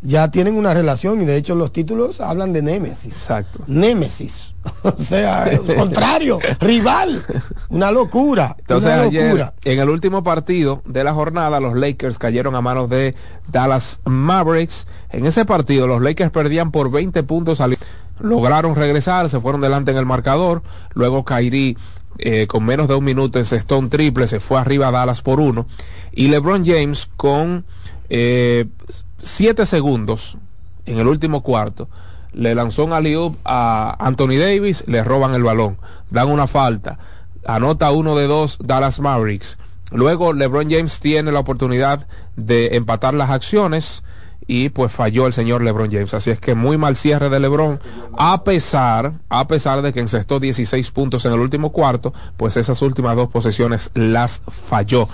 ya 0.00 0.30
tienen 0.30 0.54
una 0.56 0.74
relación 0.74 1.20
y 1.20 1.24
de 1.24 1.36
hecho 1.36 1.54
los 1.56 1.72
títulos 1.72 2.20
hablan 2.20 2.52
de 2.52 2.62
Némesis. 2.62 3.12
Exacto. 3.14 3.60
Némesis. 3.66 4.54
o 4.82 4.94
sea, 4.96 5.50
contrario, 5.76 6.38
rival. 6.60 7.24
Una 7.70 7.90
locura. 7.90 8.54
Entonces 8.58 8.92
una 8.92 9.02
ayer, 9.02 9.24
locura. 9.26 9.54
en 9.64 9.78
el 9.80 9.88
último 9.88 10.22
partido 10.22 10.82
de 10.86 11.02
la 11.04 11.14
jornada, 11.14 11.58
los 11.60 11.74
Lakers 11.76 12.18
cayeron 12.18 12.54
a 12.54 12.60
manos 12.60 12.88
de 12.90 13.14
Dallas 13.50 14.00
Mavericks. 14.04 14.86
En 15.10 15.26
ese 15.26 15.44
partido, 15.44 15.86
los 15.86 16.00
Lakers 16.02 16.30
perdían 16.30 16.70
por 16.70 16.90
20 16.90 17.22
puntos. 17.24 17.60
al- 17.60 17.76
Lograron 18.20 18.74
regresar, 18.74 19.28
se 19.28 19.40
fueron 19.40 19.60
delante 19.60 19.90
en 19.90 19.96
el 19.96 20.06
marcador. 20.06 20.62
Luego 20.94 21.24
Kyrie, 21.24 21.76
eh, 22.18 22.46
con 22.48 22.64
menos 22.64 22.88
de 22.88 22.94
un 22.94 23.04
minuto, 23.04 23.38
encestó 23.38 23.78
un 23.78 23.90
triple, 23.90 24.26
se 24.26 24.40
fue 24.40 24.60
arriba 24.60 24.88
a 24.88 24.90
Dallas 24.92 25.22
por 25.22 25.38
uno. 25.40 25.66
Y 26.12 26.28
LeBron 26.28 26.64
James, 26.66 27.08
con 27.16 27.64
eh, 28.10 28.66
siete 29.20 29.66
segundos 29.66 30.38
en 30.86 30.98
el 30.98 31.06
último 31.06 31.42
cuarto, 31.42 31.88
le 32.32 32.54
lanzó 32.54 32.84
un 32.84 32.92
alley 32.92 33.16
a 33.44 33.96
Anthony 33.98 34.38
Davis, 34.38 34.84
le 34.86 35.02
roban 35.02 35.34
el 35.34 35.42
balón, 35.42 35.78
dan 36.10 36.28
una 36.28 36.46
falta, 36.46 36.98
anota 37.46 37.90
uno 37.90 38.16
de 38.16 38.26
dos 38.26 38.58
Dallas 38.62 39.00
Mavericks. 39.00 39.58
Luego 39.90 40.32
LeBron 40.34 40.70
James 40.70 41.00
tiene 41.00 41.32
la 41.32 41.40
oportunidad 41.40 42.06
de 42.36 42.76
empatar 42.76 43.14
las 43.14 43.30
acciones 43.30 44.02
y 44.46 44.70
pues 44.70 44.92
falló 44.92 45.26
el 45.26 45.34
señor 45.34 45.62
LeBron 45.62 45.90
James. 45.90 46.14
Así 46.14 46.30
es 46.30 46.40
que 46.40 46.54
muy 46.54 46.76
mal 46.78 46.96
cierre 46.96 47.28
de 47.28 47.40
LeBron, 47.40 47.80
a 48.16 48.44
pesar, 48.44 49.12
a 49.28 49.46
pesar 49.46 49.82
de 49.82 49.92
que 49.92 50.00
encestó 50.00 50.40
16 50.40 50.90
puntos 50.90 51.24
en 51.26 51.32
el 51.32 51.40
último 51.40 51.70
cuarto, 51.70 52.12
pues 52.36 52.56
esas 52.56 52.80
últimas 52.82 53.14
dos 53.14 53.28
posesiones 53.28 53.90
las 53.94 54.42
falló. 54.48 55.08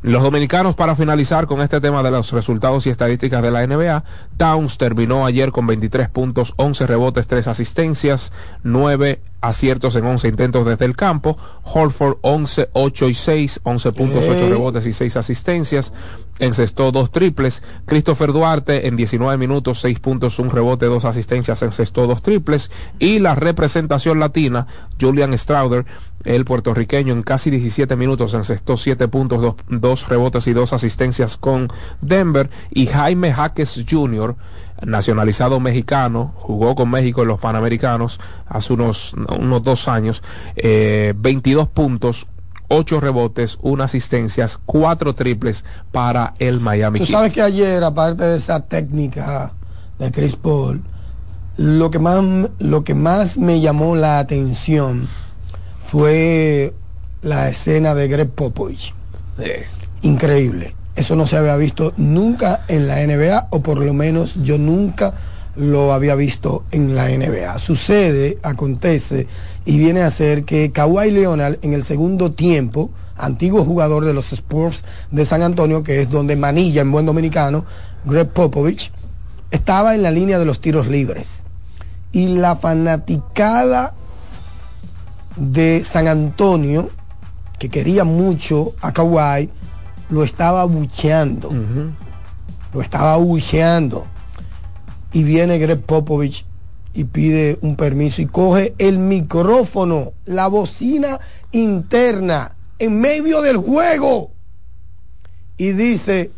Los 0.00 0.22
dominicanos, 0.22 0.76
para 0.76 0.94
finalizar 0.94 1.48
con 1.48 1.60
este 1.60 1.80
tema 1.80 2.04
de 2.04 2.12
los 2.12 2.30
resultados 2.30 2.86
y 2.86 2.90
estadísticas 2.90 3.42
de 3.42 3.50
la 3.50 3.66
NBA, 3.66 4.04
Towns 4.36 4.78
terminó 4.78 5.26
ayer 5.26 5.50
con 5.50 5.66
23 5.66 6.08
puntos, 6.08 6.54
11 6.56 6.86
rebotes, 6.86 7.26
3 7.26 7.48
asistencias, 7.48 8.30
9 8.62 9.20
aciertos 9.40 9.94
en 9.96 10.04
11 10.04 10.28
intentos 10.28 10.66
desde 10.66 10.84
el 10.84 10.96
campo. 10.96 11.36
Holford 11.62 12.18
11, 12.22 12.70
8 12.72 13.08
y 13.08 13.14
6, 13.14 13.60
11 13.62 13.92
puntos, 13.92 14.24
8 14.28 14.44
Ey. 14.44 14.50
rebotes 14.50 14.86
y 14.86 14.92
6 14.92 15.16
asistencias. 15.16 15.92
Encestó 16.38 16.92
dos 16.92 17.10
triples. 17.10 17.62
Christopher 17.84 18.32
Duarte 18.32 18.86
en 18.86 18.96
19 18.96 19.36
minutos, 19.38 19.80
6 19.80 19.98
puntos, 20.00 20.38
un 20.38 20.50
rebote, 20.50 20.86
dos 20.86 21.04
asistencias, 21.04 21.62
encestó 21.62 22.06
dos 22.06 22.22
triples. 22.22 22.70
Y 22.98 23.18
la 23.18 23.34
representación 23.34 24.20
latina, 24.20 24.66
Julian 25.00 25.36
Strouder, 25.36 25.84
el 26.24 26.44
puertorriqueño, 26.44 27.12
en 27.12 27.22
casi 27.22 27.50
17 27.50 27.96
minutos 27.96 28.34
encestó 28.34 28.76
7 28.76 29.08
puntos, 29.08 29.40
2 29.40 29.56
dos, 29.68 29.80
dos 29.80 30.08
rebotes 30.08 30.46
y 30.46 30.52
dos 30.52 30.72
asistencias 30.72 31.36
con 31.36 31.68
Denver. 32.00 32.50
Y 32.70 32.86
Jaime 32.86 33.32
Jaques 33.32 33.84
Jr., 33.88 34.36
nacionalizado 34.84 35.60
mexicano, 35.60 36.32
jugó 36.36 36.74
con 36.74 36.90
México 36.90 37.22
en 37.22 37.28
los 37.28 37.40
Panamericanos 37.40 38.20
hace 38.46 38.72
unos, 38.72 39.14
unos 39.14 39.62
dos 39.62 39.88
años, 39.88 40.22
eh, 40.56 41.14
22 41.16 41.68
puntos, 41.68 42.26
8 42.68 43.00
rebotes, 43.00 43.58
una 43.62 43.84
asistencias, 43.84 44.58
4 44.66 45.14
triples 45.14 45.64
para 45.90 46.34
el 46.38 46.60
Miami 46.60 46.98
Tú 46.98 47.06
Heat. 47.06 47.12
sabes 47.12 47.34
que 47.34 47.42
ayer, 47.42 47.82
aparte 47.82 48.24
de 48.24 48.36
esa 48.36 48.60
técnica 48.60 49.54
de 49.98 50.12
Chris 50.12 50.36
Paul, 50.36 50.82
lo 51.56 51.90
que 51.90 51.98
más, 51.98 52.24
lo 52.58 52.84
que 52.84 52.94
más 52.94 53.38
me 53.38 53.60
llamó 53.60 53.96
la 53.96 54.18
atención 54.18 55.08
fue 55.86 56.74
la 57.22 57.48
escena 57.48 57.94
de 57.94 58.08
Greg 58.08 58.30
Popovich. 58.30 58.94
Increíble. 60.02 60.74
Eso 60.98 61.14
no 61.14 61.28
se 61.28 61.36
había 61.36 61.54
visto 61.54 61.94
nunca 61.96 62.64
en 62.66 62.88
la 62.88 62.96
NBA, 62.96 63.46
o 63.50 63.60
por 63.60 63.78
lo 63.78 63.94
menos 63.94 64.34
yo 64.42 64.58
nunca 64.58 65.14
lo 65.54 65.92
había 65.92 66.16
visto 66.16 66.64
en 66.72 66.96
la 66.96 67.06
NBA. 67.06 67.60
Sucede, 67.60 68.38
acontece, 68.42 69.28
y 69.64 69.78
viene 69.78 70.02
a 70.02 70.10
ser 70.10 70.42
que 70.42 70.72
Kawhi 70.72 71.12
Leonard 71.12 71.58
en 71.62 71.72
el 71.72 71.84
segundo 71.84 72.32
tiempo, 72.32 72.90
antiguo 73.16 73.62
jugador 73.62 74.06
de 74.06 74.12
los 74.12 74.32
Spurs 74.32 74.84
de 75.12 75.24
San 75.24 75.42
Antonio, 75.42 75.84
que 75.84 76.00
es 76.00 76.10
donde 76.10 76.34
manilla 76.34 76.80
en 76.80 76.90
buen 76.90 77.06
dominicano, 77.06 77.64
Greg 78.04 78.30
Popovich, 78.30 78.90
estaba 79.52 79.94
en 79.94 80.02
la 80.02 80.10
línea 80.10 80.40
de 80.40 80.46
los 80.46 80.60
tiros 80.60 80.88
libres. 80.88 81.44
Y 82.10 82.26
la 82.26 82.56
fanaticada 82.56 83.94
de 85.36 85.84
San 85.88 86.08
Antonio, 86.08 86.90
que 87.60 87.68
quería 87.68 88.02
mucho 88.02 88.72
a 88.80 88.92
Kawhi, 88.92 89.48
lo 90.10 90.22
estaba 90.24 90.64
bucheando. 90.64 91.50
Lo 92.72 92.82
estaba 92.82 93.16
bucheando. 93.16 94.06
Y 95.12 95.22
viene 95.22 95.58
Greg 95.58 95.82
Popovich 95.82 96.44
y 96.94 97.04
pide 97.04 97.58
un 97.62 97.76
permiso 97.76 98.22
y 98.22 98.26
coge 98.26 98.74
el 98.78 98.98
micrófono, 98.98 100.12
la 100.24 100.48
bocina 100.48 101.20
interna, 101.52 102.56
en 102.78 103.00
medio 103.00 103.40
del 103.42 103.56
juego. 103.56 104.32
Y 105.56 105.72
dice, 105.72 106.30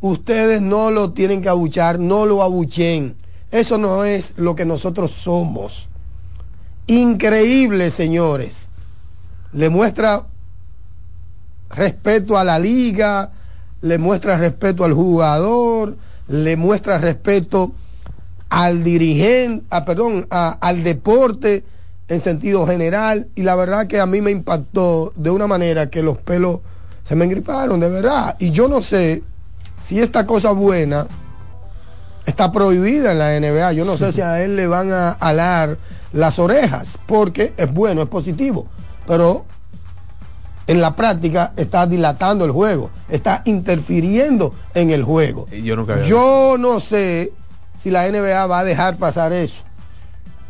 ustedes 0.00 0.60
no 0.60 0.90
lo 0.90 1.12
tienen 1.12 1.42
que 1.42 1.48
abuchar, 1.48 1.98
no 1.98 2.26
lo 2.26 2.42
abuchen. 2.42 3.16
Eso 3.50 3.76
no 3.78 4.04
es 4.04 4.34
lo 4.36 4.54
que 4.54 4.64
nosotros 4.64 5.10
somos. 5.10 5.88
Increíble, 6.86 7.90
señores. 7.90 8.68
Le 9.52 9.68
muestra 9.68 10.26
respeto 11.74 12.36
a 12.38 12.44
la 12.44 12.58
liga, 12.58 13.30
le 13.80 13.98
muestra 13.98 14.36
respeto 14.36 14.84
al 14.84 14.92
jugador, 14.92 15.96
le 16.28 16.56
muestra 16.56 16.98
respeto 16.98 17.72
al 18.48 18.84
dirigente, 18.84 19.64
a, 19.70 19.84
perdón, 19.84 20.26
a- 20.30 20.58
al 20.60 20.84
deporte 20.84 21.64
en 22.08 22.20
sentido 22.20 22.66
general. 22.66 23.28
Y 23.34 23.42
la 23.42 23.54
verdad 23.56 23.86
que 23.86 24.00
a 24.00 24.06
mí 24.06 24.20
me 24.20 24.30
impactó 24.30 25.12
de 25.16 25.30
una 25.30 25.46
manera 25.46 25.88
que 25.90 26.02
los 26.02 26.18
pelos 26.18 26.60
se 27.04 27.16
me 27.16 27.24
engriparon, 27.24 27.80
de 27.80 27.88
verdad. 27.88 28.36
Y 28.38 28.50
yo 28.50 28.68
no 28.68 28.80
sé 28.82 29.22
si 29.82 29.98
esta 29.98 30.26
cosa 30.26 30.52
buena 30.52 31.06
está 32.26 32.52
prohibida 32.52 33.12
en 33.12 33.18
la 33.18 33.34
NBA. 33.36 33.72
Yo 33.72 33.84
no 33.84 33.96
sé 33.96 34.12
si 34.12 34.20
a 34.20 34.42
él 34.42 34.54
le 34.56 34.66
van 34.66 34.92
a 34.92 35.10
alar 35.12 35.78
las 36.12 36.38
orejas, 36.38 36.98
porque 37.06 37.54
es 37.56 37.72
bueno, 37.72 38.02
es 38.02 38.08
positivo. 38.08 38.66
Pero 39.06 39.46
en 40.66 40.80
la 40.80 40.94
práctica 40.94 41.52
está 41.56 41.86
dilatando 41.86 42.44
el 42.44 42.50
juego, 42.50 42.90
está 43.08 43.42
interfiriendo 43.44 44.54
en 44.74 44.90
el 44.90 45.02
juego. 45.02 45.46
Yo 45.48 45.76
nunca 45.76 45.94
había 45.94 46.04
Yo 46.04 46.56
no 46.58 46.80
sé 46.80 47.32
si 47.78 47.90
la 47.90 48.10
NBA 48.10 48.46
va 48.46 48.60
a 48.60 48.64
dejar 48.64 48.96
pasar 48.96 49.32
eso. 49.32 49.62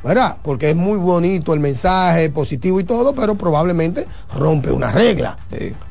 ¿Verdad? 0.05 0.39
Porque 0.43 0.71
es 0.71 0.77
muy 0.77 0.99
bonito 0.99 1.55
el 1.55 1.61
mensaje, 1.61 2.29
positivo 2.29 2.81
y 2.81 2.85
todo, 2.85 3.15
pero 3.15 3.37
probablemente 3.37 4.07
rompe 4.37 4.73
una 4.73 4.91
regla. 4.91 5.37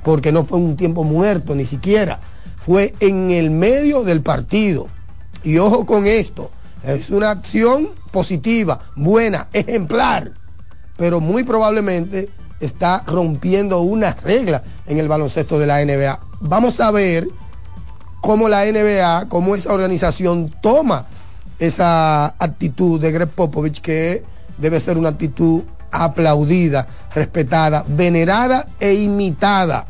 Porque 0.03 0.33
no 0.33 0.43
fue 0.43 0.57
un 0.57 0.75
tiempo 0.75 1.05
muerto, 1.05 1.55
ni 1.55 1.65
siquiera. 1.65 2.19
Fue 2.65 2.93
en 2.99 3.31
el 3.31 3.51
medio 3.51 4.03
del 4.03 4.21
partido. 4.21 4.87
Y 5.43 5.57
ojo 5.59 5.85
con 5.85 6.07
esto. 6.07 6.51
Es 6.83 7.09
una 7.09 7.31
acción 7.31 7.87
positiva, 8.11 8.81
buena, 8.95 9.47
ejemplar. 9.53 10.33
Pero 10.97 11.21
muy 11.21 11.43
probablemente 11.43 12.29
está 12.61 13.03
rompiendo 13.05 13.81
una 13.81 14.13
regla 14.13 14.63
en 14.87 14.99
el 14.99 15.07
baloncesto 15.07 15.59
de 15.59 15.67
la 15.67 15.83
NBA. 15.83 16.19
Vamos 16.39 16.79
a 16.79 16.91
ver 16.91 17.27
cómo 18.21 18.47
la 18.47 18.65
NBA, 18.65 19.27
cómo 19.27 19.55
esa 19.55 19.73
organización 19.73 20.53
toma 20.61 21.05
esa 21.59 22.27
actitud 22.39 22.99
de 22.99 23.11
Greg 23.11 23.29
Popovich, 23.29 23.81
que 23.81 24.23
debe 24.57 24.79
ser 24.79 24.97
una 24.97 25.09
actitud 25.09 25.63
aplaudida, 25.91 26.87
respetada, 27.13 27.83
venerada 27.87 28.67
e 28.79 28.93
imitada 28.93 29.85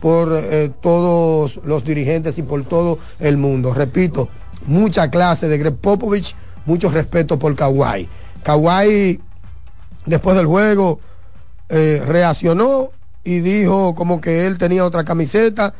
por 0.00 0.32
eh, 0.34 0.72
todos 0.80 1.60
los 1.64 1.84
dirigentes 1.84 2.38
y 2.38 2.42
por 2.42 2.64
todo 2.64 2.98
el 3.20 3.36
mundo. 3.36 3.72
Repito, 3.74 4.28
mucha 4.66 5.10
clase 5.10 5.48
de 5.48 5.58
Greg 5.58 5.76
Popovich, 5.76 6.34
mucho 6.66 6.90
respeto 6.90 7.38
por 7.38 7.54
Kawhi. 7.54 8.08
Kawhi, 8.42 9.20
después 10.06 10.36
del 10.36 10.46
juego, 10.46 10.98
eh, 11.74 12.02
reaccionó 12.06 12.90
y 13.24 13.40
dijo 13.40 13.94
como 13.94 14.20
que 14.20 14.46
él 14.46 14.58
tenía 14.58 14.84
otra 14.84 15.04
camiseta, 15.04 15.72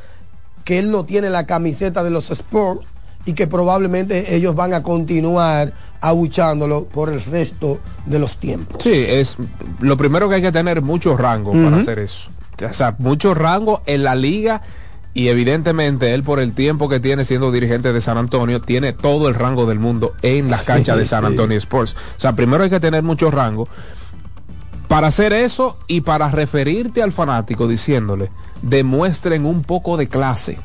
que 0.64 0.78
él 0.78 0.90
no 0.90 1.04
tiene 1.04 1.28
la 1.28 1.44
camiseta 1.44 2.02
de 2.02 2.08
los 2.08 2.30
Sports 2.30 2.86
y 3.26 3.34
que 3.34 3.46
probablemente 3.46 4.34
ellos 4.34 4.56
van 4.56 4.72
a 4.72 4.82
continuar 4.82 5.74
abuchándolo 6.00 6.84
por 6.86 7.10
el 7.10 7.22
resto 7.22 7.78
de 8.06 8.18
los 8.18 8.38
tiempos. 8.38 8.82
Sí, 8.82 9.04
es 9.06 9.36
lo 9.80 9.98
primero 9.98 10.30
que 10.30 10.36
hay 10.36 10.42
que 10.42 10.50
tener 10.50 10.80
mucho 10.80 11.14
rango 11.14 11.52
para 11.52 11.76
hacer 11.76 11.98
eso. 11.98 12.30
O 12.68 12.72
sea, 12.72 12.94
mucho 12.98 13.34
rango 13.34 13.82
en 13.84 14.02
la 14.02 14.14
liga 14.14 14.62
y 15.12 15.28
evidentemente 15.28 16.14
él 16.14 16.22
por 16.22 16.40
el 16.40 16.54
tiempo 16.54 16.88
que 16.88 17.00
tiene 17.00 17.26
siendo 17.26 17.52
dirigente 17.52 17.92
de 17.92 18.00
San 18.00 18.16
Antonio 18.16 18.62
tiene 18.62 18.94
todo 18.94 19.28
el 19.28 19.34
rango 19.34 19.66
del 19.66 19.78
mundo 19.78 20.14
en 20.22 20.50
las 20.50 20.62
canchas 20.62 20.96
de 20.96 21.04
San 21.04 21.20
sí. 21.20 21.26
Antonio 21.26 21.58
Sports. 21.58 21.96
O 22.16 22.20
sea, 22.20 22.34
primero 22.34 22.64
hay 22.64 22.70
que 22.70 22.80
tener 22.80 23.02
mucho 23.02 23.30
rango 23.30 23.68
para 24.92 25.06
hacer 25.06 25.32
eso 25.32 25.78
y 25.86 26.02
para 26.02 26.28
referirte 26.28 27.02
al 27.02 27.12
fanático 27.12 27.66
diciéndole, 27.66 28.30
demuestren 28.60 29.46
un 29.46 29.62
poco 29.62 29.96
de 29.96 30.06
clase. 30.06 30.58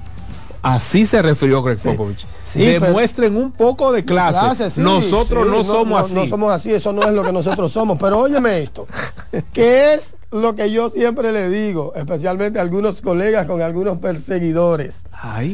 Así 0.61 1.05
se 1.05 1.21
refirió 1.21 1.63
Greg 1.63 1.78
Popovich. 1.78 2.25
demuestren 2.53 3.38
un 3.38 3.53
poco 3.53 3.93
de 3.93 4.03
clase. 4.03 4.82
nosotros 4.82 5.47
no 5.47 5.63
somos 5.63 6.01
así. 6.01 6.13
No 6.13 6.28
somos 6.28 6.51
así, 6.51 6.73
eso 6.73 6.91
no 6.91 7.03
es 7.03 7.13
lo 7.13 7.23
que 7.23 7.32
nosotros 7.32 7.71
somos. 7.71 7.97
Pero 7.97 8.19
óyeme 8.19 8.59
esto, 8.59 8.86
que 9.53 9.93
es 9.93 10.17
lo 10.32 10.57
que 10.57 10.71
yo 10.71 10.89
siempre 10.89 11.32
le 11.32 11.49
digo, 11.49 11.93
especialmente 11.95 12.59
a 12.59 12.63
algunos 12.63 13.01
colegas 13.01 13.45
con 13.45 13.61
algunos 13.61 13.99
perseguidores. 13.99 15.03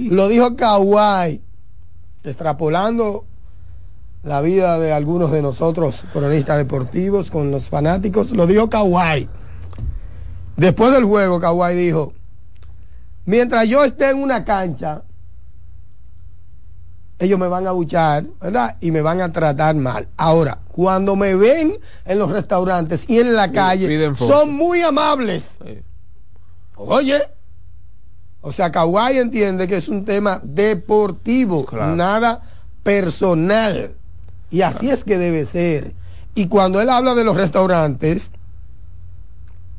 Lo 0.09 0.30
dijo 0.30 0.55
Kawhi, 0.55 1.43
extrapolando 2.24 3.26
la 4.24 4.39
vida 4.41 4.80
de 4.80 4.93
algunos 4.93 5.32
de 5.32 5.41
nosotros, 5.41 6.05
cronistas 6.13 6.57
deportivos, 6.57 7.30
con 7.30 7.51
los 7.51 7.69
fanáticos, 7.69 8.32
lo 8.32 8.47
dijo 8.47 8.69
Kawhi. 8.69 9.28
Después 10.55 10.93
del 10.93 11.03
juego, 11.03 11.39
Kawhi 11.39 11.76
dijo, 11.76 12.13
mientras 13.26 13.67
yo 13.67 13.84
esté 13.84 14.11
en 14.11 14.24
una 14.24 14.45
cancha, 14.45 15.03
ellos 17.19 17.38
me 17.38 17.47
van 17.47 17.67
a 17.67 17.71
buchar, 17.71 18.26
¿verdad? 18.41 18.78
Y 18.80 18.91
me 18.91 19.01
van 19.01 19.21
a 19.21 19.32
tratar 19.32 19.76
mal. 19.76 20.07
Ahora, 20.15 20.59
cuando 20.71 21.15
me 21.15 21.36
ven 21.36 21.78
en 22.05 22.19
los 22.19 22.32
restaurantes 22.32 23.05
y 23.09 23.19
en 23.19 23.34
la 23.34 23.51
calle, 23.51 24.15
son 24.15 24.53
muy 24.53 24.82
amables. 24.82 25.59
Oye, 26.76 27.21
o 28.41 28.51
sea, 28.51 28.71
Kawhi 28.71 29.17
entiende 29.17 29.67
que 29.67 29.78
es 29.78 29.89
un 29.89 30.05
tema 30.05 30.39
deportivo, 30.43 31.65
nada 31.71 32.41
personal. 32.84 33.95
Y 34.54 34.62
así 34.62 34.91
es 34.91 35.04
que 35.04 35.18
debe 35.18 35.47
ser. 35.47 35.93
Y 36.36 36.45
cuando 36.45 36.80
él 36.80 36.91
habla 36.91 37.16
de 37.16 37.24
los 37.24 37.36
restaurantes 37.36 38.30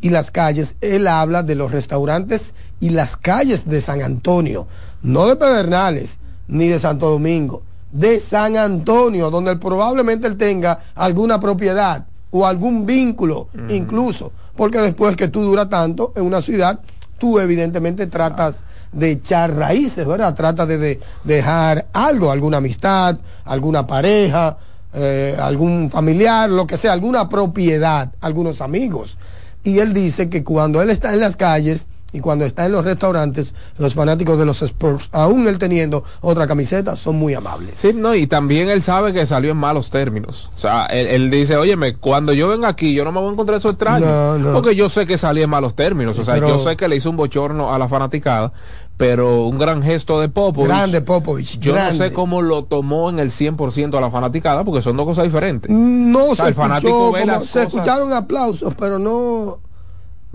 y 0.01 0.11
las 0.11 0.33
calles, 0.33 0.75
él 0.81 1.07
habla 1.07 1.45
de 1.45 1.55
los 1.55 1.71
restaurantes 1.71 2.55
y 2.81 2.91
las 2.91 3.17
calles 3.17 3.69
de 3.69 3.81
San 3.81 4.03
Antonio, 4.03 4.67
no 5.01 5.29
de 5.29 5.37
Pedernales 5.37 6.19
ni 6.49 6.67
de 6.67 6.81
Santo 6.81 7.09
Domingo, 7.09 7.63
de 7.93 8.19
San 8.19 8.57
Antonio, 8.57 9.31
donde 9.31 9.55
probablemente 9.55 10.27
él 10.27 10.37
tenga 10.37 10.81
alguna 10.97 11.39
propiedad 11.39 12.07
o 12.33 12.45
algún 12.45 12.85
vínculo, 12.85 13.47
incluso, 13.69 14.33
porque 14.57 14.79
después 14.79 15.15
que 15.15 15.29
tú 15.29 15.43
duras 15.43 15.69
tanto 15.69 16.13
en 16.17 16.25
una 16.25 16.43
ciudad, 16.43 16.81
tú 17.25 17.41
evidentemente 17.41 18.07
tratas 18.07 18.57
de 18.93 19.13
echar 19.13 19.57
raíces, 19.57 20.07
¿verdad? 20.07 20.35
Tratas 20.35 20.69
de, 20.69 21.01
dejar 21.25 21.87
algo, 21.95 22.31
alguna 22.31 22.59
amistad, 22.59 23.17
alguna 23.47 23.87
pareja, 23.87 24.59
eh, 24.93 25.35
algún 25.41 25.89
familiar, 25.89 26.51
lo 26.51 26.67
que 26.67 26.77
sea, 26.77 26.93
alguna 26.93 27.31
propiedad, 27.31 28.13
algunos 28.21 28.61
amigos. 28.61 29.17
Y 29.63 29.79
él 29.79 29.95
dice 29.95 30.29
que 30.29 30.45
cuando 30.45 30.83
él 30.83 30.91
está 30.91 31.15
en 31.15 31.21
las 31.21 31.35
calles, 31.37 31.87
y 32.15 32.21
cuando 32.21 32.45
está 32.45 32.65
en 32.65 32.73
los 32.73 32.85
restaurantes, 32.85 33.55
los 33.77 33.95
fanáticos 33.95 34.39
de 34.39 34.45
los 34.47 34.63
Spurs, 34.63 35.09
aún 35.11 35.49
él 35.49 35.59
teniendo 35.59 36.05
otra 36.21 36.47
camiseta, 36.47 36.95
son 36.95 37.17
muy 37.17 37.35
amables. 37.35 37.77
Sí, 37.77 37.91
no, 37.93 38.15
y 38.15 38.29
también 38.29 38.71
él 38.71 38.83
sabe 38.83 39.13
que 39.13 39.27
salió 39.27 39.51
en 39.51 39.57
malos 39.57 39.91
términos. 39.91 40.49
O 40.55 40.59
sea, 40.61 40.87
él, 40.87 41.29
dice, 41.29 41.57
óyeme, 41.57 41.97
cuando 41.97 42.33
yo 42.33 42.47
venga 42.47 42.69
aquí, 42.69 42.95
yo 42.95 43.05
no 43.05 43.11
me 43.11 43.19
voy 43.19 43.31
a 43.31 43.33
encontrar 43.33 43.59
eso 43.59 43.71
extraño. 43.71 44.07
Porque 44.53 44.77
yo 44.77 44.89
sé 44.89 45.07
que 45.07 45.19
salí 45.19 45.43
en 45.43 45.51
malos 45.51 45.75
términos. 45.75 46.17
o 46.17 46.23
sea, 46.23 46.39
yo 46.39 46.57
sé 46.59 46.77
que 46.77 46.87
le 46.87 46.95
hizo 46.95 47.11
un 47.11 47.17
bochorno 47.17 47.75
a 47.75 47.81
la 47.81 47.89
fanaticada, 47.89 48.53
pero 48.97 49.47
un 49.47 49.59
gran 49.59 49.83
gesto 49.83 50.21
de 50.21 50.29
Popovich. 50.29 50.69
Grande 50.69 51.01
Popovich. 51.01 51.59
Yo 51.59 51.75
no 51.75 51.93
sé 51.93 52.13
cómo 52.13 52.43
lo 52.43 52.63
tomó 52.63 53.11
en 53.11 53.19
el 53.19 53.33
100% 53.33 53.99
a 53.99 54.01
la 54.01 54.11
fanaticada, 54.13 54.63
porque 54.63 54.83
son 54.83 54.97
dos 54.97 55.07
cosas 55.07 55.25
diferentes. 55.25 55.69
No 55.69 56.27
o 56.27 56.47
el 56.47 56.55
fanático 56.55 57.13
se 57.41 57.65
escucharon 57.65 58.13
aplausos, 58.13 58.73
pero 58.77 59.01
no 59.01 59.59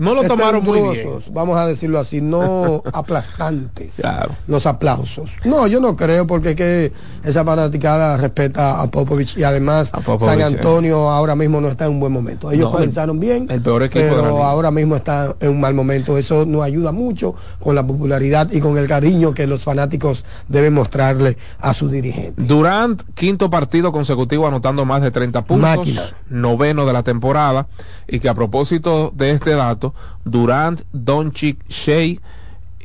no 0.00 0.14
lo 0.14 0.24
tomaron 0.24 0.64
muy 0.64 0.80
bien. 0.80 1.08
Vamos 1.30 1.58
a 1.58 1.66
decirlo 1.66 1.98
así, 1.98 2.22
no 2.22 2.82
aplastantes. 2.92 4.00
Los 4.46 4.64
aplausos. 4.64 5.32
No, 5.44 5.66
yo 5.66 5.78
no 5.78 5.94
creo 5.94 6.26
porque 6.26 6.50
es 6.50 6.56
que 6.56 6.92
esa 7.22 7.44
fanaticada 7.44 8.16
respeta 8.16 8.80
a 8.80 8.90
Popovich 8.90 9.36
y 9.36 9.44
además 9.44 9.92
San 10.20 10.40
Antonio 10.40 11.10
ahora 11.10 11.36
mismo 11.36 11.60
no 11.60 11.68
está 11.68 11.84
en 11.84 11.92
un 11.92 12.00
buen 12.00 12.12
momento. 12.12 12.50
Ellos 12.50 12.70
comenzaron 12.70 13.20
bien, 13.20 13.46
el 13.50 13.60
peor 13.60 13.90
pero 13.90 14.42
ahora 14.42 14.70
mismo 14.70 14.96
está 14.96 15.36
en 15.38 15.50
un 15.50 15.60
mal 15.60 15.74
momento. 15.74 16.16
Eso 16.16 16.46
nos 16.46 16.62
ayuda 16.62 16.92
mucho 16.92 17.34
con 17.58 17.74
la 17.74 17.86
popularidad 17.86 18.50
y 18.50 18.60
con 18.60 18.78
el 18.78 18.88
cariño 18.88 19.34
que 19.34 19.46
los 19.46 19.64
fanáticos 19.64 20.24
deben 20.48 20.72
mostrarle 20.72 21.36
a 21.58 21.74
su 21.74 21.88
dirigente. 21.90 22.42
Durant, 22.42 23.02
quinto 23.14 23.50
partido 23.50 23.92
consecutivo 23.92 24.46
anotando 24.46 24.86
más 24.86 25.02
de 25.02 25.10
30 25.10 25.44
puntos, 25.44 26.14
noveno 26.30 26.86
de 26.86 26.92
la 26.94 27.02
temporada 27.02 27.66
y 28.08 28.18
que 28.18 28.30
a 28.30 28.34
propósito 28.34 29.12
de 29.14 29.32
este 29.32 29.50
dato 29.50 29.89
Durant, 30.24 30.82
Doncic, 30.92 31.66
Shea 31.68 32.18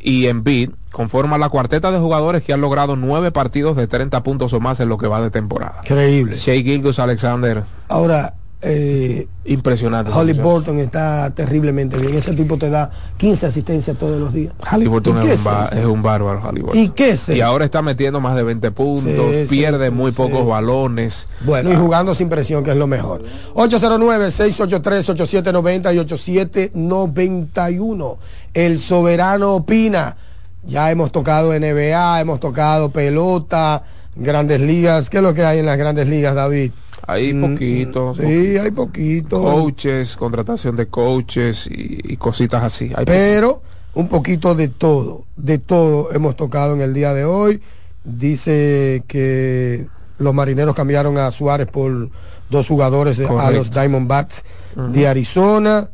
y 0.01 0.27
Embiid 0.27 0.71
conforman 0.91 1.39
la 1.39 1.49
cuarteta 1.49 1.91
de 1.91 1.99
jugadores 1.99 2.43
que 2.43 2.53
han 2.53 2.61
logrado 2.61 2.95
nueve 2.95 3.31
partidos 3.31 3.75
de 3.75 3.87
30 3.87 4.23
puntos 4.23 4.53
o 4.53 4.59
más 4.59 4.79
en 4.79 4.89
lo 4.89 4.97
que 4.97 5.07
va 5.07 5.21
de 5.21 5.29
temporada. 5.29 5.81
Increíble. 5.83 6.37
Shea 6.37 6.61
Gilgus 6.61 6.99
Alexander. 6.99 7.63
Ahora, 7.89 8.35
eh, 8.67 9.27
impresionante. 9.45 10.11
Holly 10.11 10.33
Burton 10.33 10.79
está 10.79 11.31
terriblemente 11.35 11.99
bien. 11.99 12.15
Ese 12.15 12.33
tipo 12.33 12.57
te 12.57 12.71
da 12.71 12.89
15 13.17 13.45
asistencias 13.45 13.95
todos 13.97 14.19
los 14.19 14.33
días. 14.33 14.55
Holly 14.71 14.87
Burton 14.87 15.19
es, 15.29 15.45
un, 15.85 16.01
bárbaro. 16.01 16.41
¿Y 16.73 16.89
qué 16.89 17.11
es 17.11 17.29
Y 17.29 17.41
ahora 17.41 17.65
está 17.65 17.83
metiendo 17.83 18.19
más 18.19 18.35
de 18.35 18.41
20 18.41 18.71
puntos, 18.71 19.47
pierde 19.49 19.91
muy 19.91 20.11
pocos 20.11 20.47
balones. 20.47 21.27
Bueno, 21.41 21.71
y 21.71 21.75
jugando 21.75 22.15
sin 22.15 22.27
presión, 22.27 22.63
que 22.63 22.71
es 22.71 22.77
lo 22.77 22.87
mejor. 22.87 23.21
809-683-8790 23.53 25.93
y 25.93 25.99
8791. 25.99 28.17
El 28.53 28.79
soberano 28.79 29.53
opina. 29.53 30.17
Ya 30.63 30.89
hemos 30.89 31.11
tocado 31.11 31.53
NBA, 31.53 32.21
hemos 32.21 32.39
tocado 32.39 32.89
pelota, 32.89 33.83
grandes 34.15 34.59
ligas. 34.59 35.11
¿Qué 35.11 35.17
es 35.17 35.23
lo 35.23 35.35
que 35.35 35.45
hay 35.45 35.59
en 35.59 35.67
las 35.67 35.77
grandes 35.77 36.07
ligas, 36.07 36.33
David? 36.33 36.71
Hay 37.07 37.33
mm, 37.33 37.41
poquitos. 37.41 38.17
Sí, 38.17 38.57
hay 38.57 38.71
poquitos. 38.71 39.39
Coaches, 39.39 40.15
contratación 40.15 40.75
de 40.75 40.87
coaches 40.87 41.67
y, 41.69 42.17
cositas 42.17 42.63
así. 42.63 42.91
Pero 43.05 43.61
un 43.93 44.07
poquito 44.07 44.55
de 44.55 44.67
todo, 44.67 45.25
de 45.35 45.57
todo 45.57 46.11
hemos 46.11 46.35
tocado 46.35 46.73
en 46.73 46.81
el 46.81 46.93
día 46.93 47.13
de 47.13 47.25
hoy. 47.25 47.61
Dice 48.03 49.03
que 49.07 49.87
los 50.17 50.33
marineros 50.33 50.75
cambiaron 50.75 51.17
a 51.17 51.31
Suárez 51.31 51.67
por 51.67 52.09
dos 52.49 52.67
jugadores 52.67 53.19
a 53.19 53.51
los 53.51 53.71
Diamondbacks 53.71 54.43
de 54.75 55.07
Arizona. 55.07 55.89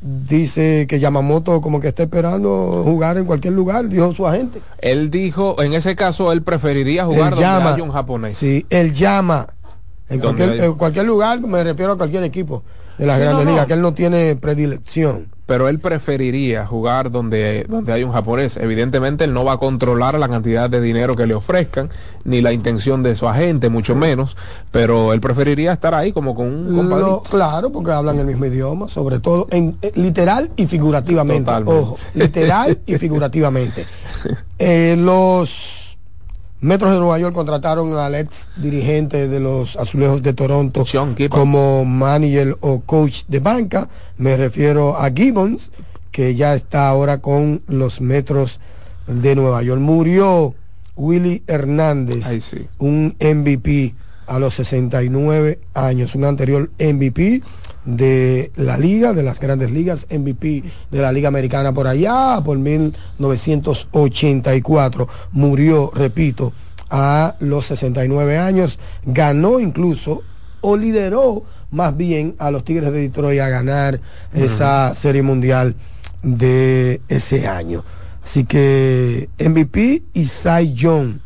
Dice 0.00 0.86
que 0.86 1.00
Yamamoto 1.00 1.62
como 1.62 1.80
que 1.80 1.88
está 1.88 2.02
esperando 2.02 2.82
jugar 2.84 3.16
en 3.16 3.24
cualquier 3.24 3.54
lugar, 3.54 3.88
dijo 3.88 4.12
su 4.12 4.26
agente. 4.26 4.60
Él 4.78 5.10
dijo, 5.10 5.62
en 5.62 5.72
ese 5.72 5.96
caso, 5.96 6.30
él 6.30 6.42
preferiría 6.42 7.06
jugar 7.06 7.30
donde 7.30 7.40
llama, 7.40 7.74
un 7.82 7.90
japonés. 7.90 8.36
Sí, 8.36 8.66
él 8.68 8.92
llama 8.92 9.46
en 10.08 10.20
cualquier, 10.20 11.06
lugar, 11.06 11.40
me 11.40 11.64
refiero 11.64 11.92
a 11.92 11.96
cualquier 11.96 12.24
equipo 12.24 12.62
de 12.98 13.06
las 13.06 13.18
grandes 13.18 13.46
ligas, 13.46 13.66
que 13.66 13.72
él 13.72 13.82
no 13.82 13.94
tiene 13.94 14.36
predilección. 14.36 15.28
Pero 15.46 15.68
él 15.68 15.78
preferiría 15.78 16.66
jugar 16.66 17.10
donde, 17.10 17.66
donde 17.68 17.92
hay 17.92 18.02
un 18.02 18.12
japonés. 18.12 18.56
Evidentemente 18.56 19.24
él 19.24 19.34
no 19.34 19.44
va 19.44 19.54
a 19.54 19.56
controlar 19.58 20.18
la 20.18 20.26
cantidad 20.26 20.70
de 20.70 20.80
dinero 20.80 21.16
que 21.16 21.26
le 21.26 21.34
ofrezcan, 21.34 21.90
ni 22.24 22.40
la 22.40 22.54
intención 22.54 23.02
de 23.02 23.14
su 23.14 23.28
agente, 23.28 23.68
mucho 23.68 23.94
menos, 23.94 24.38
pero 24.70 25.12
él 25.12 25.20
preferiría 25.20 25.74
estar 25.74 25.94
ahí 25.94 26.12
como 26.12 26.34
con 26.34 26.46
un 26.46 26.76
compadrito. 26.76 27.22
claro, 27.28 27.70
porque 27.70 27.90
hablan 27.90 28.18
el 28.20 28.26
mismo 28.26 28.46
idioma, 28.46 28.88
sobre 28.88 29.18
todo 29.18 29.46
en 29.50 29.76
eh, 29.82 29.92
literal 29.96 30.50
y 30.56 30.66
figurativamente. 30.66 31.50
Ojo, 31.50 31.98
literal 32.14 32.78
y 32.86 32.96
figurativamente. 32.96 33.84
Eh, 34.56 34.94
los 34.96 35.83
Metros 36.64 36.92
de 36.92 36.98
Nueva 36.98 37.18
York 37.18 37.34
contrataron 37.34 37.94
al 37.98 38.14
ex 38.14 38.48
dirigente 38.56 39.28
de 39.28 39.38
los 39.38 39.76
Azulejos 39.76 40.22
de 40.22 40.32
Toronto 40.32 40.86
como 41.28 41.84
manager 41.84 42.56
o 42.62 42.80
coach 42.80 43.24
de 43.28 43.38
banca. 43.38 43.86
Me 44.16 44.34
refiero 44.38 44.96
a 44.96 45.10
Gibbons, 45.10 45.70
que 46.10 46.34
ya 46.34 46.54
está 46.54 46.88
ahora 46.88 47.18
con 47.18 47.60
los 47.68 48.00
Metros 48.00 48.60
de 49.06 49.36
Nueva 49.36 49.62
York. 49.62 49.78
Murió 49.78 50.54
Willy 50.96 51.42
Hernández, 51.46 52.24
un 52.78 53.14
MVP 53.20 53.94
a 54.26 54.38
los 54.38 54.54
69 54.54 55.58
años, 55.74 56.14
un 56.14 56.24
anterior 56.24 56.70
MVP 56.78 57.42
de 57.84 58.52
la 58.56 58.78
liga, 58.78 59.12
de 59.12 59.22
las 59.22 59.38
grandes 59.40 59.70
ligas, 59.70 60.06
MVP 60.10 60.64
de 60.90 61.00
la 61.00 61.12
liga 61.12 61.28
americana 61.28 61.74
por 61.74 61.86
allá, 61.86 62.40
por 62.44 62.58
1984. 62.58 65.08
Murió, 65.32 65.92
repito, 65.94 66.52
a 66.90 67.36
los 67.40 67.66
69 67.66 68.38
años, 68.38 68.78
ganó 69.04 69.60
incluso 69.60 70.22
o 70.60 70.76
lideró 70.76 71.44
más 71.70 71.96
bien 71.96 72.34
a 72.38 72.50
los 72.50 72.64
Tigres 72.64 72.92
de 72.92 73.00
Detroit 73.00 73.40
a 73.40 73.48
ganar 73.48 74.00
esa 74.32 74.94
serie 74.94 75.22
mundial 75.22 75.76
de 76.22 77.00
ese 77.08 77.46
año. 77.46 77.84
Así 78.24 78.44
que 78.44 79.28
MVP 79.38 80.02
y 80.14 80.26
Cy 80.26 80.72
Young 80.72 81.18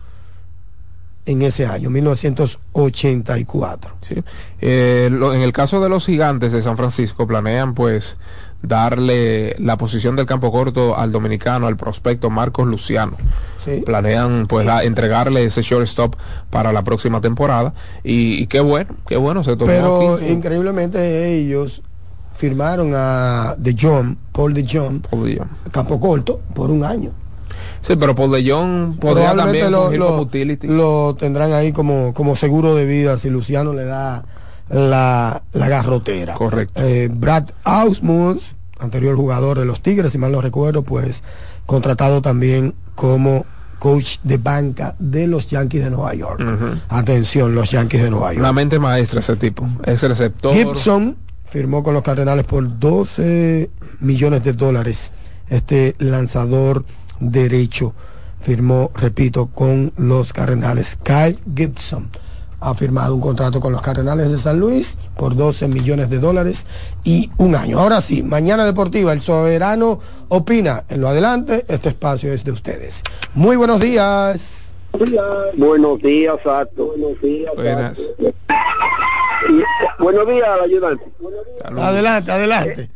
en 1.29 1.43
ese 1.43 1.67
año, 1.67 1.91
1984. 1.91 3.91
Sí. 4.01 4.17
Eh, 4.61 5.09
lo- 5.13 5.35
en 5.35 5.43
el 5.43 5.53
caso 5.53 5.81
de 5.81 5.89
los 5.89 6.07
gigantes 6.07 6.53
de 6.53 6.63
San 6.63 6.77
Francisco, 6.77 7.27
planean 7.27 7.75
pues 7.75 8.17
darle 8.63 9.55
la 9.59 9.77
posición 9.77 10.17
del 10.17 10.27
campo 10.27 10.51
corto 10.51 10.97
al 10.99 11.13
dominicano, 11.13 11.67
al 11.69 11.77
prospecto 11.77 12.31
Marcos 12.31 12.67
Luciano. 12.67 13.17
Sí. 13.59 13.83
Planean 13.85 14.47
pues 14.49 14.67
da- 14.67 14.83
entregarle 14.83 15.45
ese 15.45 15.63
shortstop 15.63 16.17
para 16.51 16.73
la 16.73 16.83
próxima 16.83 17.21
temporada 17.21 17.75
y, 18.03 18.43
y 18.43 18.47
qué 18.47 18.61
bueno, 18.61 18.97
qué 19.07 19.17
bueno 19.17 19.45
se 19.45 19.57
tomó 19.57 19.71
Pero 19.71 20.15
aquí 20.17 20.27
increíblemente 20.33 21.35
ellos 21.37 21.83
firmaron 22.35 22.93
a 22.95 23.55
De 23.59 23.77
Jong, 23.79 24.17
Paul 24.33 24.55
De 24.55 24.67
Jong, 24.67 25.01
Paul 25.09 25.25
de 25.27 25.43
campo 25.71 26.01
corto, 26.01 26.41
por 26.55 26.71
un 26.71 26.83
año. 26.85 27.11
Sí, 27.83 27.95
pero 27.97 28.15
de 28.15 28.51
Jong 28.51 28.99
podría 28.99 29.35
también 29.35 29.71
lo, 29.71 29.91
lo- 29.91 31.15
tendrán 31.15 31.53
ahí 31.53 31.73
como, 31.73 32.13
como 32.15 32.37
seguro 32.37 32.75
de 32.75 32.85
vida 32.85 33.19
si 33.19 33.31
Luciano 33.31 33.73
le 33.73 33.85
da 33.85 34.25
la, 34.69 35.43
la 35.53 35.69
garrotera. 35.69 36.35
Correcto. 36.35 36.83
Eh, 36.83 37.09
Brad 37.13 37.51
Ausmus, 37.65 38.55
anterior 38.79 39.17
jugador 39.17 39.59
de 39.59 39.65
los 39.65 39.81
Tigres, 39.83 40.13
si 40.13 40.19
mal 40.19 40.33
no 40.33 40.41
recuerdo, 40.41 40.83
pues 40.83 41.23
contratado 41.67 42.21
también 42.23 42.75
como 42.95 43.45
coach 43.79 44.19
de 44.25 44.39
banca 44.39 44.97
de 44.99 45.27
los 45.29 45.49
Yankees 45.49 45.85
de 45.85 45.91
Nueva 45.91 46.15
York. 46.15 46.43
Atención, 46.89 47.55
los 47.55 47.71
Yankees 47.71 48.03
de 48.03 48.11
Nueva 48.11 48.33
York. 48.33 48.41
Una 48.41 48.53
mente 48.53 48.79
maestra 48.79 49.21
ese 49.21 49.37
tipo. 49.37 49.67
Es 49.85 50.03
receptor. 50.03 50.53
Gibson 50.53 51.17
firmó 51.49 51.83
con 51.83 51.95
los 51.95 52.03
Cardenales 52.03 52.45
por 52.45 52.79
12 52.79 53.71
millones 54.01 54.43
de 54.45 54.53
dólares. 54.53 55.13
Este 55.49 55.95
lanzador 55.99 56.85
derecho 57.21 57.95
firmó, 58.41 58.91
repito, 58.95 59.47
con 59.47 59.93
los 59.97 60.33
Cardenales. 60.33 60.97
Kyle 61.03 61.39
Gibson 61.55 62.09
ha 62.61 62.75
firmado 62.75 63.15
un 63.15 63.21
contrato 63.21 63.61
con 63.61 63.73
los 63.73 63.83
Cardenales 63.83 64.31
de 64.31 64.39
San 64.39 64.59
Luis 64.59 64.99
por 65.17 65.37
12 65.37 65.69
millones 65.69 66.11
de 66.11 66.19
dólares 66.19 66.67
y 67.05 67.31
un 67.39 67.55
año. 67.55 67.79
Ahora 67.79 68.01
sí, 68.01 68.23
mañana 68.23 68.65
deportiva, 68.65 69.13
el 69.13 69.23
soberano 69.23 70.01
opina. 70.29 70.85
En 70.89 71.01
lo 71.01 71.09
adelante, 71.09 71.65
este 71.69 71.91
espacio 71.91 72.33
es 72.33 72.45
de 72.45 72.53
ustedes. 72.53 73.03
Muy 73.35 73.57
buenos 73.57 73.81
días. 73.81 74.75
Buenos 75.57 76.01
días, 76.03 76.37
Sato. 76.43 76.87
Buenos 76.87 77.21
días. 77.21 77.55
Buenas. 77.55 78.13
Buenos 79.99 80.27
días, 80.27 80.49
ayudante. 80.65 81.05
Adelante, 81.65 82.33
adelante. 82.33 82.91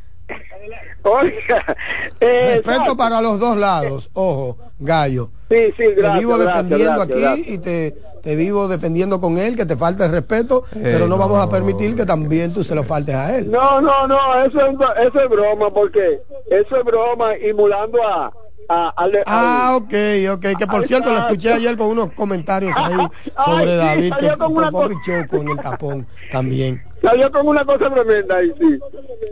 Oiga, 1.02 1.76
eh, 2.20 2.62
Respeto 2.64 2.97
para 2.97 3.20
los 3.20 3.39
dos 3.40 3.56
lados. 3.56 4.10
Ojo, 4.12 4.59
Gallo. 4.78 5.30
Sí, 5.51 5.66
sí, 5.76 5.76
te 5.76 5.94
gracias, 5.94 6.20
vivo 6.20 6.39
gracias, 6.39 6.55
defendiendo 6.55 6.94
gracias, 6.94 7.10
aquí 7.10 7.20
gracias. 7.20 7.48
y 7.48 7.59
te, 7.59 7.97
te 8.22 8.36
vivo 8.36 8.68
defendiendo 8.68 9.20
con 9.20 9.39
él, 9.39 9.56
que 9.56 9.66
te 9.66 9.76
falta 9.76 10.06
el 10.06 10.12
respeto, 10.12 10.64
pero 10.72 11.01
no, 11.01 11.09
no. 11.09 11.18
vamos 11.18 11.39
a 11.40 11.51
permitir 11.51 11.97
que 11.97 12.06
también 12.06 12.55
tú 12.55 12.62
se 12.62 12.74
lo 12.74 12.84
faltes 12.84 13.14
a 13.14 13.36
él. 13.36 13.51
No, 13.51 13.80
no, 13.80 14.06
no, 14.06 14.44
eso 14.44 14.66
es, 14.66 14.76
eso 15.06 15.20
es 15.20 15.28
broma, 15.28 15.70
porque 15.72 16.22
eso 16.51 16.76
es 16.76 16.84
broma 16.84 17.34
emulando 17.34 17.98
a... 18.06 18.32
a, 18.68 18.94
Ah, 19.26 19.76
ok, 19.76 19.93
ok, 20.32 20.59
que 20.59 20.66
por 20.66 20.86
cierto 20.86 21.12
lo 21.12 21.18
escuché 21.18 21.52
ayer 21.52 21.76
con 21.76 21.89
unos 21.89 22.12
comentarios 22.12 22.72
ahí 22.76 23.06
sobre 23.44 23.76
David, 23.76 24.09
salió 24.09 24.39
con 24.39 24.56
una 24.56 24.70
cosa- 24.72 25.26
con 25.28 25.48
el 25.48 25.56
tapón 25.60 26.06
también. 26.30 26.82
Salió 27.02 27.30
con 27.32 27.48
una 27.48 27.64
cosa 27.64 27.90
tremenda 27.93 28.36
ahí, 28.36 28.52
sí. 28.60 28.78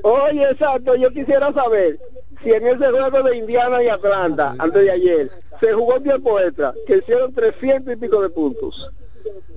Oye, 0.03 0.51
exacto, 0.51 0.95
yo 0.97 1.11
quisiera 1.11 1.53
saber 1.53 1.99
si 2.43 2.51
en 2.53 2.67
ese 2.67 2.91
juego 2.91 3.23
de 3.23 3.37
Indiana 3.37 3.83
y 3.83 3.89
Atlanta, 3.89 4.55
antes 4.59 4.83
de 4.83 4.91
ayer, 4.91 5.31
se 5.61 5.73
jugó 5.73 6.01
tiempo 6.01 6.41
extra, 6.41 6.75
que 6.87 6.99
hicieron 6.99 7.33
300 7.35 7.95
y 7.95 7.97
pico 7.97 8.23
de 8.23 8.31
puntos. 8.31 8.91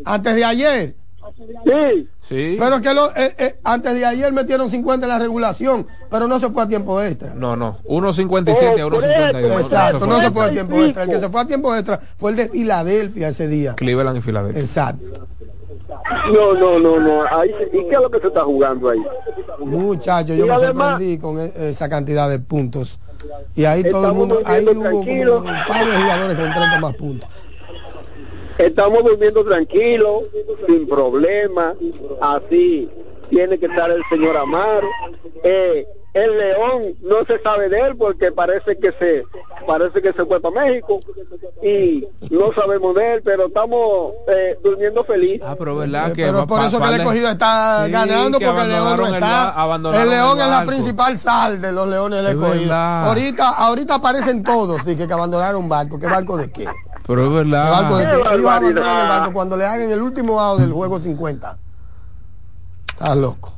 Antes 0.06 0.36
de 0.36 0.44
ayer. 0.45 0.95
Sí. 1.66 2.10
Sí. 2.28 2.56
Pero 2.60 2.82
que 2.82 2.94
lo, 2.94 3.08
eh, 3.16 3.36
eh, 3.38 3.56
antes 3.64 3.94
de 3.94 4.06
ayer 4.06 4.32
metieron 4.32 4.70
50 4.70 5.06
en 5.06 5.10
la 5.10 5.20
regulación, 5.20 5.88
pero 6.10 6.28
no 6.28 6.40
se 6.40 6.50
fue 6.50 6.64
a 6.64 6.68
tiempo 6.68 7.02
extra. 7.02 7.34
No, 7.36 7.56
no. 7.56 7.78
1.57 7.86 8.80
a 8.82 8.86
1.52. 8.88 9.62
Exacto, 9.62 10.06
no 10.08 10.20
se 10.22 10.32
fue 10.32 10.45
a 10.45 10.50
tiempo 10.52 10.76
extra. 10.84 11.04
El 11.04 11.10
que 11.10 11.20
se 11.20 11.30
fue 11.30 11.41
a 11.41 11.45
tiempo 11.45 11.76
extra 11.76 12.00
fue 12.18 12.32
el 12.32 12.38
de 12.38 12.50
Filadelfia 12.50 13.30
ese 13.30 13.48
día. 13.48 13.76
Cleveland 13.76 14.18
y 14.18 14.22
Filadelfia. 14.22 14.62
Exacto. 14.62 15.06
No, 16.34 16.54
no, 16.54 16.80
no, 16.80 17.00
no. 17.00 17.24
Ahí, 17.32 17.52
¿Y 17.72 17.84
qué 17.88 17.95
es 17.95 18.02
lo 18.02 18.10
que 18.10 18.20
se 18.20 18.28
está 18.28 18.41
jugando 18.41 18.90
ahí? 18.90 19.00
Muchachos, 19.60 20.36
yo 20.38 20.45
Y 20.45 20.48
me 20.50 20.54
además- 20.54 20.90
sorprendí 20.91 21.18
con 21.18 21.40
e- 21.40 21.54
esa 21.70 21.88
cantidad 21.90 22.30
de 22.30 22.40
puntos. 22.40 23.00
Y 23.56 23.64
ahí 23.66 23.84
todo 23.90 24.08
el 24.08 24.14
mundo, 24.14 24.41
ahí 24.44 24.66
hubo 24.66 24.74
como 24.84 25.00
un 25.00 25.06
par 25.45 25.86
de 25.86 25.98
jugadores 25.98 26.38
con 26.38 26.52
30 26.54 26.80
más 26.82 26.95
puntos. 26.95 27.30
Estamos 28.58 29.04
durmiendo 29.04 29.44
tranquilos, 29.44 30.22
sin 30.68 30.88
problema, 30.88 31.74
así 32.22 32.90
tiene 33.30 33.58
que 33.58 33.66
estar 33.66 33.90
el 33.90 34.02
señor 34.10 34.38
Amaro. 34.38 34.88
Eh, 35.44 35.88
el 36.14 36.38
León 36.38 36.82
no 37.02 37.26
se 37.26 37.42
sabe 37.42 37.70
de 37.70 37.80
él 37.82 37.96
porque 37.98 38.32
parece 38.32 38.78
que 38.78 38.92
se 39.00 39.24
parece 39.66 40.00
que 40.02 40.14
se 40.14 40.26
fue 40.26 40.40
para 40.40 40.64
México 40.64 41.00
y 41.64 42.06
no 42.30 42.54
sabemos 42.54 42.94
de 42.94 43.14
él, 43.16 43.22
pero 43.24 43.48
estamos 43.48 44.12
eh, 44.28 44.56
durmiendo 44.64 45.04
feliz. 45.04 45.42
Ah, 45.44 45.56
pero 45.58 45.76
verdad 45.78 46.14
que 46.14 46.26
Pero 46.26 46.42
es 46.42 46.46
por 46.46 46.62
eso 46.64 46.80
que 46.80 46.88
el 46.88 46.96
escogido 47.02 47.30
está 47.30 47.86
Sí, 47.88 47.92
ganando 47.92 48.38
que 48.38 48.46
porque 48.46 48.62
el 48.62 48.70
León 48.70 48.98
no 48.98 49.08
el 49.08 49.14
está. 49.16 49.50
abandonaron 49.50 50.04
el 50.04 50.10
León 50.16 50.38
el 50.38 50.44
es 50.44 50.50
la 50.52 50.66
principal 50.68 51.18
sal 51.18 51.60
de 51.60 51.72
los 51.72 51.88
Leones 51.88 52.24
del 52.24 52.28
Es 52.38 52.42
escogido. 52.44 52.74
Ahorita, 52.76 53.50
ahorita 53.50 53.96
aparecen 53.96 54.44
todos 54.44 54.82
y 54.88 54.96
que, 54.96 55.08
que 55.08 55.14
abandonaron 55.14 55.68
barco. 55.68 55.98
¿Qué 56.00 56.06
barco 56.06 56.38
de 56.38 56.52
qué? 56.52 56.68
Pero 57.06 57.40
es 57.40 57.46
¿Qué 57.46 57.52
barco 57.54 57.98
de 57.98 58.06
verdad. 58.06 58.34
el 58.34 58.42
barco 59.10 59.34
cuando 59.34 59.58
le 59.58 59.66
hagan 59.66 59.92
el 59.92 60.02
último 60.02 60.40
out 60.40 60.60
del 60.62 60.72
juego 60.72 61.00
50. 61.00 61.58
Estás 62.90 63.18
loco. 63.18 63.54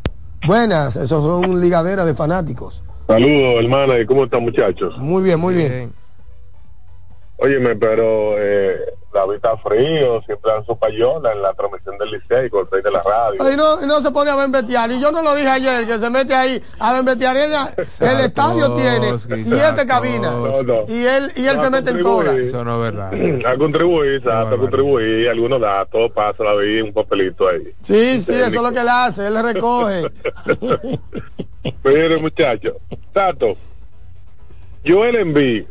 Buenas, 0.47 0.95
esos 0.95 1.23
son 1.23 1.59
ligaderas 1.61 2.05
de 2.05 2.13
fanáticos. 2.13 2.83
Saludos, 3.07 3.63
hermana, 3.63 3.99
¿y 3.99 4.05
cómo 4.05 4.23
están, 4.23 4.43
muchachos? 4.43 4.97
Muy 4.97 5.23
bien, 5.23 5.39
muy 5.39 5.53
bien. 5.53 5.93
Óyeme, 7.37 7.75
pero 7.75 8.35
eh, 8.37 8.79
David 9.13 9.35
está 9.35 9.57
frío, 9.57 10.21
siempre 10.25 10.51
dan 10.51 10.65
su 10.65 10.77
payola 10.77 11.33
en 11.33 11.41
la 11.41 11.53
transmisión 11.53 11.97
del 11.97 12.11
Licey 12.11 12.49
con 12.49 12.61
el 12.61 12.71
rey 12.71 12.81
de 12.81 12.91
la 12.91 13.01
radio. 13.01 13.51
Y 13.51 13.57
no, 13.57 13.83
y 13.83 13.85
no 13.87 13.99
se 14.01 14.11
pone 14.11 14.31
a 14.31 14.35
bembetear. 14.35 14.89
Y 14.91 15.01
yo 15.01 15.11
no 15.11 15.21
lo 15.21 15.35
dije 15.35 15.49
ayer, 15.49 15.85
que 15.85 15.99
se 15.99 16.09
mete 16.09 16.33
ahí 16.33 16.63
a 16.79 16.93
bembetear. 16.93 17.35
El, 17.35 17.51
el 17.53 18.19
estadio 18.21 18.73
tiene 18.75 19.19
siete 19.19 19.85
cabinas. 19.85 20.31
No, 20.31 20.63
no. 20.63 20.85
Y 20.87 21.05
él, 21.05 21.33
y 21.35 21.45
él 21.45 21.57
No, 21.57 21.63
se 21.63 21.69
mete 21.69 21.91
en 21.91 22.03
todas. 22.03 22.37
Eso 22.37 22.63
no 22.63 22.85
es 22.85 22.93
verdad. 22.93 23.45
A 23.45 23.57
contribuir, 23.57 24.13
exacto, 24.15 24.55
a 24.55 24.57
contribuir, 24.57 25.29
algunos 25.29 25.59
datos, 25.59 26.11
pasa 26.11 26.43
la 26.43 26.55
vida, 26.55 26.83
un 26.83 26.93
papelito 26.93 27.47
ahí. 27.47 27.63
Sí, 27.83 28.21
sí, 28.21 28.31
eso 28.33 28.45
es 28.45 28.53
lo 28.53 28.71
que 28.71 28.79
él 28.79 28.89
hace. 28.89 29.27
Él 29.27 29.33
le 29.33 29.41
recoge. 29.41 30.11
Mire, 31.83 32.17
muchachos, 32.17 32.73
Tato, 33.13 33.55
Joel 34.85 35.15
Embiid 35.15 35.65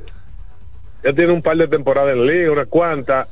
ya 1.05 1.13
tiene 1.13 1.33
un 1.33 1.43
par 1.43 1.57
de 1.57 1.69
temporadas 1.69 2.15
en 2.15 2.27
liga, 2.27 2.53
unas 2.53 2.67
cuantas. 2.67 3.29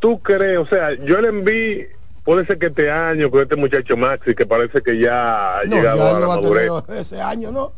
¿Tú 0.00 0.20
crees, 0.20 0.58
o 0.58 0.66
sea, 0.66 0.90
Joel 1.06 1.26
Embiid 1.26 1.86
puede 2.24 2.44
ser 2.46 2.58
que 2.58 2.66
este 2.66 2.90
año 2.90 3.30
con 3.30 3.40
este 3.42 3.56
muchacho 3.56 3.96
Maxi, 3.96 4.34
que 4.34 4.46
parece 4.46 4.82
que 4.82 4.98
ya 4.98 5.60
ha 5.60 5.64
No, 5.64 5.76
llegado 5.76 5.98
ya 5.98 6.10
a 6.10 6.20
la 6.20 6.20
no 6.20 6.28
madurez? 6.28 6.70
ese 6.88 7.20
año, 7.20 7.50
¿no? 7.50 7.72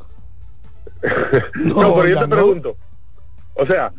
No, 1.54 1.94
pero 1.94 2.08
yo 2.08 2.18
te 2.18 2.26
no. 2.26 2.28
pregunto, 2.36 2.76
o 3.54 3.66
sea, 3.66 3.92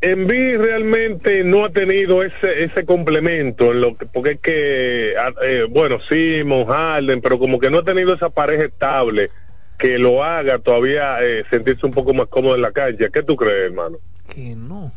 Embiid 0.00 0.58
realmente 0.58 1.42
no 1.42 1.64
ha 1.64 1.70
tenido 1.70 2.22
ese 2.22 2.64
ese 2.64 2.84
complemento, 2.86 3.72
en 3.72 3.80
lo 3.80 3.96
que, 3.96 4.06
porque 4.06 4.30
es 4.32 4.40
que, 4.40 5.14
ah, 5.18 5.32
eh, 5.42 5.66
bueno, 5.68 5.98
Simon, 6.00 6.66
Harden, 6.66 7.20
pero 7.20 7.38
como 7.38 7.58
que 7.58 7.70
no 7.70 7.78
ha 7.78 7.84
tenido 7.84 8.14
esa 8.14 8.30
pareja 8.30 8.64
estable 8.64 9.30
que 9.76 9.98
lo 9.98 10.22
haga 10.24 10.58
todavía 10.60 11.22
eh, 11.24 11.44
sentirse 11.50 11.84
un 11.86 11.92
poco 11.92 12.14
más 12.14 12.26
cómodo 12.28 12.54
en 12.54 12.62
la 12.62 12.72
cancha. 12.72 13.08
¿Qué 13.10 13.22
tú 13.22 13.36
crees, 13.36 13.66
hermano? 13.70 13.98
Que 14.28 14.54
no. 14.54 14.92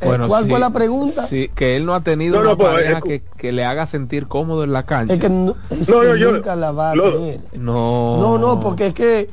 Eh, 0.00 0.18
¿Cuál 0.28 0.48
fue 0.48 0.58
la 0.58 0.70
pregunta? 0.70 1.22
Sí, 1.26 1.50
que 1.54 1.76
él 1.76 1.86
no 1.86 1.94
ha 1.94 2.00
tenido 2.00 2.36
No, 2.36 2.42
no, 2.42 2.48
una 2.50 2.56
pues, 2.58 2.68
pareja 2.70 2.98
es- 2.98 3.04
que, 3.04 3.22
que 3.38 3.52
le 3.52 3.64
haga 3.64 3.86
sentir 3.86 4.26
cómodo 4.26 4.62
en 4.64 4.72
la 4.72 4.82
cancha. 4.84 5.14
Es 5.14 5.20
que 5.20 5.30
no, 5.30 5.54
es 5.70 5.88
No, 5.88 6.00
que 6.02 6.18
yo- 6.18 6.32
la 6.54 6.70
va 6.72 6.90
a 6.90 6.94
tener. 6.94 7.40
No. 7.54 8.18
No, 8.20 8.38
no, 8.38 8.60
porque 8.60 8.88
es 8.88 8.94
que 8.94 9.30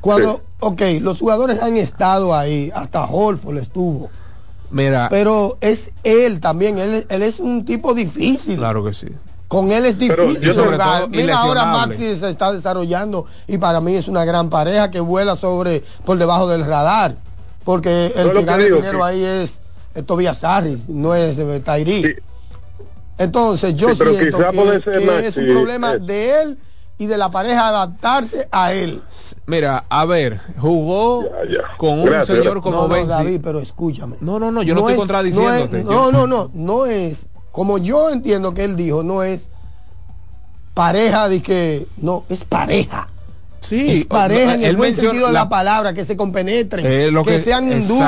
cuando, 0.00 0.42
ok, 0.60 0.80
los 1.00 1.18
jugadores 1.18 1.60
han 1.62 1.76
estado 1.76 2.34
ahí, 2.34 2.70
hasta 2.74 3.04
Holford 3.04 3.58
estuvo, 3.58 4.10
Mira, 4.70 5.08
pero 5.10 5.56
es 5.60 5.92
él 6.02 6.40
también, 6.40 6.78
él, 6.78 7.06
él 7.08 7.22
es 7.22 7.38
un 7.40 7.64
tipo 7.64 7.94
difícil. 7.94 8.56
claro 8.56 8.84
que 8.84 8.92
sí. 8.94 9.06
Con 9.46 9.70
él 9.72 9.84
es 9.84 9.98
difícil 9.98 10.40
yo 10.40 10.52
sobre 10.54 10.72
jugar. 10.72 11.00
todo 11.02 11.08
Mira, 11.10 11.38
ahora. 11.38 11.66
Maxi 11.66 12.16
se 12.16 12.28
está 12.30 12.50
desarrollando 12.52 13.26
y 13.46 13.58
para 13.58 13.80
mí 13.80 13.94
es 13.94 14.08
una 14.08 14.24
gran 14.24 14.48
pareja 14.50 14.90
que 14.90 15.00
vuela 15.00 15.36
sobre 15.36 15.84
por 16.04 16.18
debajo 16.18 16.48
del 16.48 16.64
radar. 16.64 17.16
Porque 17.64 18.12
el 18.14 18.32
que 18.32 18.44
gana 18.44 18.62
digo, 18.64 18.76
dinero 18.76 18.98
que- 18.98 19.04
ahí 19.04 19.24
es, 19.24 19.60
es 19.94 20.04
Tobias 20.06 20.42
Harris, 20.44 20.88
no 20.88 21.14
es 21.14 21.38
eh, 21.38 21.62
Tyree. 21.64 22.22
Entonces 23.16 23.74
yo 23.74 23.90
Sí, 23.90 23.94
siento 23.96 24.18
que, 24.18 24.30
que 24.30 25.00
Maxi, 25.06 25.26
es 25.26 25.36
un 25.36 25.46
problema 25.46 25.94
eh. 25.94 25.98
de 26.00 26.42
él 26.42 26.58
y 26.98 27.06
de 27.06 27.16
la 27.16 27.30
pareja 27.30 27.68
adaptarse 27.68 28.48
a 28.50 28.72
él. 28.72 29.02
Mira, 29.46 29.84
a 29.88 30.04
ver, 30.04 30.40
jugó 30.58 31.24
con 31.76 32.00
un 32.00 32.04
Gracias. 32.06 32.38
señor 32.38 32.60
como 32.60 32.76
no, 32.76 32.82
no, 32.82 32.88
Benzi. 32.88 33.08
David, 33.08 33.40
pero 33.42 33.60
escúchame. 33.60 34.16
No, 34.20 34.38
no, 34.38 34.50
no, 34.50 34.62
yo 34.62 34.74
no, 34.74 34.80
estoy 34.80 34.92
es- 34.94 34.98
contradiciéndote. 34.98 35.84
No, 35.84 36.06
es- 36.08 36.12
no, 36.12 36.12
no, 36.12 36.26
no, 36.26 36.50
no 36.54 36.86
es, 36.86 37.26
como 37.52 37.78
yo 37.78 38.10
entiendo 38.10 38.52
que 38.52 38.64
él 38.64 38.76
dijo, 38.76 39.02
no 39.02 39.22
es 39.22 39.48
pareja 40.74 41.28
de 41.28 41.40
que, 41.42 41.86
no, 41.96 42.24
es 42.28 42.44
pareja. 42.44 43.08
Sí, 43.64 44.04
pareja 44.08 44.54
en 44.54 44.60
el 44.64 44.70
él 44.70 44.76
buen 44.76 44.90
menciona 44.90 45.10
sentido 45.12 45.26
de 45.28 45.32
la- 45.32 45.40
la, 45.44 45.48
palabra, 45.48 45.94
que 45.94 46.04
se 46.04 46.16
compenetren, 46.16 46.84
Eh, 46.84 47.10
lo 47.10 47.24
que, 47.24 47.36
que- 47.36 47.38
sean 47.40 47.70
hindúes. 47.72 48.02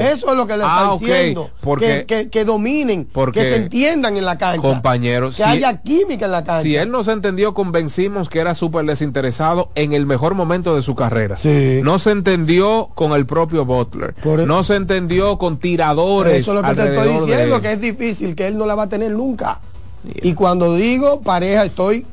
Eso 0.00 0.30
es 0.30 0.36
lo 0.36 0.46
que 0.46 0.56
le 0.56 0.62
Ah, 0.64 0.90
está 0.94 0.98
diciendo. 1.04 1.50
porque- 1.60 2.04
que, 2.06 2.22
que- 2.24 2.30
que 2.30 2.44
dominen, 2.44 3.08
porque- 3.12 3.40
que 3.40 3.48
se 3.48 3.56
entiendan 3.56 4.16
en 4.16 4.24
la 4.24 4.38
cancha. 4.38 4.62
Compañero, 4.62 5.28
que 5.30 5.34
si- 5.36 5.42
haya 5.42 5.80
química 5.82 6.26
en 6.26 6.30
la 6.32 6.44
cancha. 6.44 6.62
Si 6.62 6.76
él 6.76 6.90
no 6.90 7.02
se 7.04 7.12
entendió 7.12 7.54
con 7.54 7.72
Ben 7.72 7.90
Simmons, 7.90 8.28
que 8.28 8.38
era 8.38 8.54
súper 8.54 8.84
desinteresado 8.84 9.70
en 9.74 9.92
el 9.92 10.06
mejor 10.06 10.34
momento 10.34 10.76
de 10.76 10.82
su 10.82 10.94
carrera. 10.94 11.36
Sí. 11.36 11.80
No 11.82 11.98
se 11.98 12.12
entendió 12.12 12.90
con 12.94 13.12
el 13.12 13.26
propio 13.26 13.64
Butler. 13.64 14.14
Por- 14.14 14.46
no 14.46 14.62
se 14.64 14.76
entendió 14.76 15.38
con 15.38 15.58
tiradores. 15.58 16.34
Eso 16.38 16.52
es 16.52 16.62
lo 16.62 16.68
que 16.68 16.74
te 16.74 16.88
estoy 16.96 17.08
diciendo, 17.26 17.60
que 17.60 17.72
es 17.72 17.80
difícil, 17.80 18.34
que 18.36 18.46
él 18.46 18.56
no 18.56 18.66
la 18.66 18.74
va 18.76 18.84
a 18.84 18.88
tener 18.88 19.10
nunca. 19.10 19.60
Y 20.04 20.34
cuando 20.34 20.76
digo 20.76 21.20
pareja, 21.20 21.64
estoy. 21.64 22.06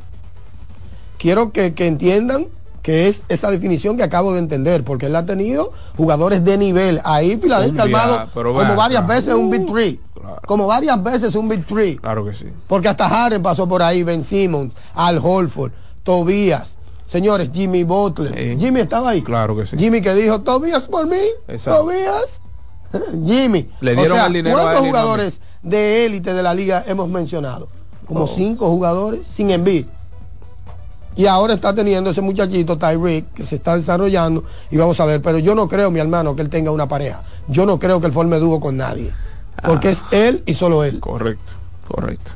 Quiero 1.17 1.51
que, 1.51 1.73
que 1.73 1.87
entiendan 1.87 2.47
que 2.87 3.09
es 3.09 3.21
esa 3.27 3.51
definición 3.51 3.97
que 3.97 4.03
acabo 4.03 4.31
de 4.31 4.39
entender, 4.39 4.85
porque 4.85 5.07
él 5.07 5.15
ha 5.17 5.25
tenido 5.25 5.73
jugadores 5.97 6.45
de 6.45 6.57
nivel. 6.57 7.01
Ahí 7.03 7.35
Filadelfia 7.35 7.83
armado 7.83 8.29
como 8.33 8.75
varias 8.77 9.05
veces 9.05 9.33
un 9.33 9.49
Big 9.49 9.65
Three. 9.65 9.99
Como 10.45 10.67
varias 10.67 11.03
veces 11.03 11.35
un 11.35 11.49
Big 11.49 11.65
Three. 11.65 11.97
Claro 11.97 12.23
que 12.23 12.33
sí. 12.33 12.45
Porque 12.65 12.87
hasta 12.87 13.09
Harden 13.09 13.41
pasó 13.41 13.67
por 13.67 13.83
ahí, 13.83 14.03
Ben 14.03 14.23
Simmons, 14.23 14.73
Al 14.93 15.19
Holford, 15.21 15.73
Tobías. 16.03 16.77
Señores, 17.07 17.49
Jimmy 17.53 17.83
Butler. 17.83 18.57
Jimmy 18.57 18.79
estaba 18.79 19.09
ahí. 19.09 19.21
Claro 19.21 19.53
que 19.57 19.65
sí. 19.65 19.75
Jimmy 19.77 19.99
que 19.99 20.13
dijo, 20.15 20.39
Tobías 20.39 20.87
por 20.87 21.07
mí. 21.07 21.19
Exacto. 21.49 21.81
Tobías. 21.81 22.41
Jimmy. 23.25 23.69
Le 23.81 23.95
dieron 23.95 24.13
o 24.13 24.15
sea, 24.15 24.27
el 24.27 24.33
dinero 24.33 24.59
a 24.59 24.61
¿Cuántos 24.61 24.77
él 24.79 24.83
no 24.83 24.87
jugadores 24.91 25.41
de 25.61 26.05
élite 26.05 26.33
de 26.33 26.41
la 26.41 26.53
liga 26.53 26.85
hemos 26.87 27.09
mencionado? 27.09 27.67
Como 28.07 28.23
Oh. 28.23 28.27
cinco 28.27 28.69
jugadores 28.69 29.27
sin 29.27 29.51
envío. 29.51 29.87
Y 31.17 31.25
ahora 31.25 31.53
está 31.55 31.73
teniendo 31.73 32.11
ese 32.11 32.21
muchachito 32.21 32.77
Tyreek 32.77 33.33
que 33.33 33.43
se 33.43 33.55
está 33.55 33.75
desarrollando 33.75 34.43
y 34.71 34.77
vamos 34.77 34.99
a 34.99 35.05
ver, 35.05 35.21
pero 35.21 35.39
yo 35.39 35.55
no 35.55 35.67
creo, 35.67 35.89
mi 35.91 35.99
hermano, 35.99 36.35
que 36.35 36.43
él 36.43 36.49
tenga 36.49 36.69
una 36.71 36.87
pareja. 36.87 37.23
Yo 37.47 37.65
no 37.65 37.79
creo 37.79 37.99
que 37.99 38.05
él 38.07 38.13
forme 38.13 38.37
dúo 38.37 38.59
con 38.59 38.77
nadie. 38.77 39.11
Porque 39.65 39.87
Ah. 39.87 39.91
es 39.91 40.03
él 40.11 40.43
y 40.45 40.53
solo 40.53 40.83
él. 40.83 40.99
Correcto, 40.99 41.51
correcto. 41.87 42.31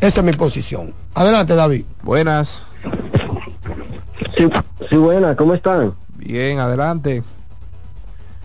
Esa 0.00 0.20
es 0.20 0.26
mi 0.26 0.32
posición. 0.32 0.92
Adelante, 1.14 1.54
David. 1.54 1.84
Buenas. 2.02 2.64
Sí, 4.36 4.48
sí, 4.88 4.96
buena, 4.96 5.34
¿cómo 5.36 5.54
están? 5.54 5.94
Bien, 6.16 6.58
adelante. 6.58 7.22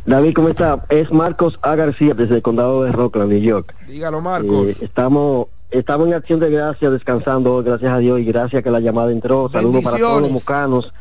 David, 0.06 0.34
¿cómo 0.36 0.50
está? 0.50 0.86
Es 0.90 1.12
Marcos 1.12 1.58
A. 1.62 1.76
García 1.76 2.14
desde 2.14 2.36
el 2.36 2.42
condado 2.42 2.84
de 2.84 2.92
Rockland, 2.92 3.32
New 3.32 3.42
York. 3.42 3.74
Dígalo, 3.88 4.22
Marcos. 4.22 4.68
Eh, 4.68 4.78
estamos, 4.82 5.48
estamos 5.78 6.08
en 6.08 6.14
acción 6.14 6.40
de 6.40 6.50
gracias, 6.50 6.92
descansando, 6.92 7.64
gracias 7.64 7.92
a 7.92 7.98
Dios 8.00 8.20
y 8.20 8.26
gracias 8.26 8.64
que 8.64 8.72
la 8.72 8.80
llamada 8.80 9.12
entró. 9.12 9.50
Saludos 9.52 9.84
para 9.84 9.98
todos 9.98 10.22
los 10.22 10.32
mocanos, 10.32 10.94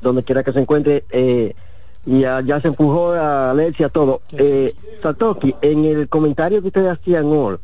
donde 0.00 0.22
quiera 0.22 0.42
que 0.42 0.52
se 0.52 0.60
encuentre. 0.60 1.04
Eh, 1.10 1.54
y 2.06 2.20
ya, 2.20 2.40
ya 2.42 2.60
se 2.60 2.68
empujó 2.68 3.12
a 3.12 3.50
Alexia 3.50 3.88
todo. 3.88 4.22
Eh, 4.32 4.74
Satoki, 5.02 5.54
en 5.62 5.84
el 5.84 6.08
comentario 6.08 6.60
que 6.60 6.68
ustedes 6.68 6.92
hacían 6.92 7.26
hoy, 7.26 7.56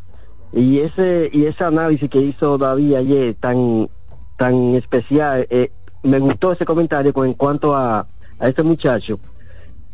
y 0.53 0.81
ese 0.81 1.31
y 1.33 1.45
ese 1.45 1.63
análisis 1.65 2.11
que 2.11 2.21
hizo 2.21 2.59
David 2.59 2.95
ayer 2.95 3.35
tan 3.39 3.89
tan 4.37 4.75
especial, 4.75 5.47
eh, 5.51 5.71
me 6.03 6.19
gustó 6.19 6.53
ese 6.53 6.65
comentario 6.65 7.13
con 7.13 7.27
en 7.27 7.35
cuanto 7.35 7.75
a, 7.75 8.07
a 8.39 8.49
este 8.49 8.63
muchacho 8.63 9.21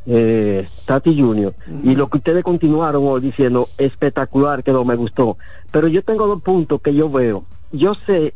eh, 0.06 0.68
Tati 0.84 1.20
Junior. 1.20 1.54
Y 1.82 1.94
lo 1.96 2.08
que 2.08 2.18
ustedes 2.18 2.42
continuaron 2.44 3.02
hoy 3.06 3.20
diciendo 3.20 3.68
espectacular 3.78 4.62
que 4.62 4.72
no 4.72 4.84
me 4.84 4.94
gustó. 4.96 5.36
Pero 5.70 5.88
yo 5.88 6.02
tengo 6.02 6.26
dos 6.26 6.42
puntos 6.42 6.80
que 6.80 6.94
yo 6.94 7.10
veo. 7.10 7.44
Yo 7.72 7.94
sé 8.06 8.34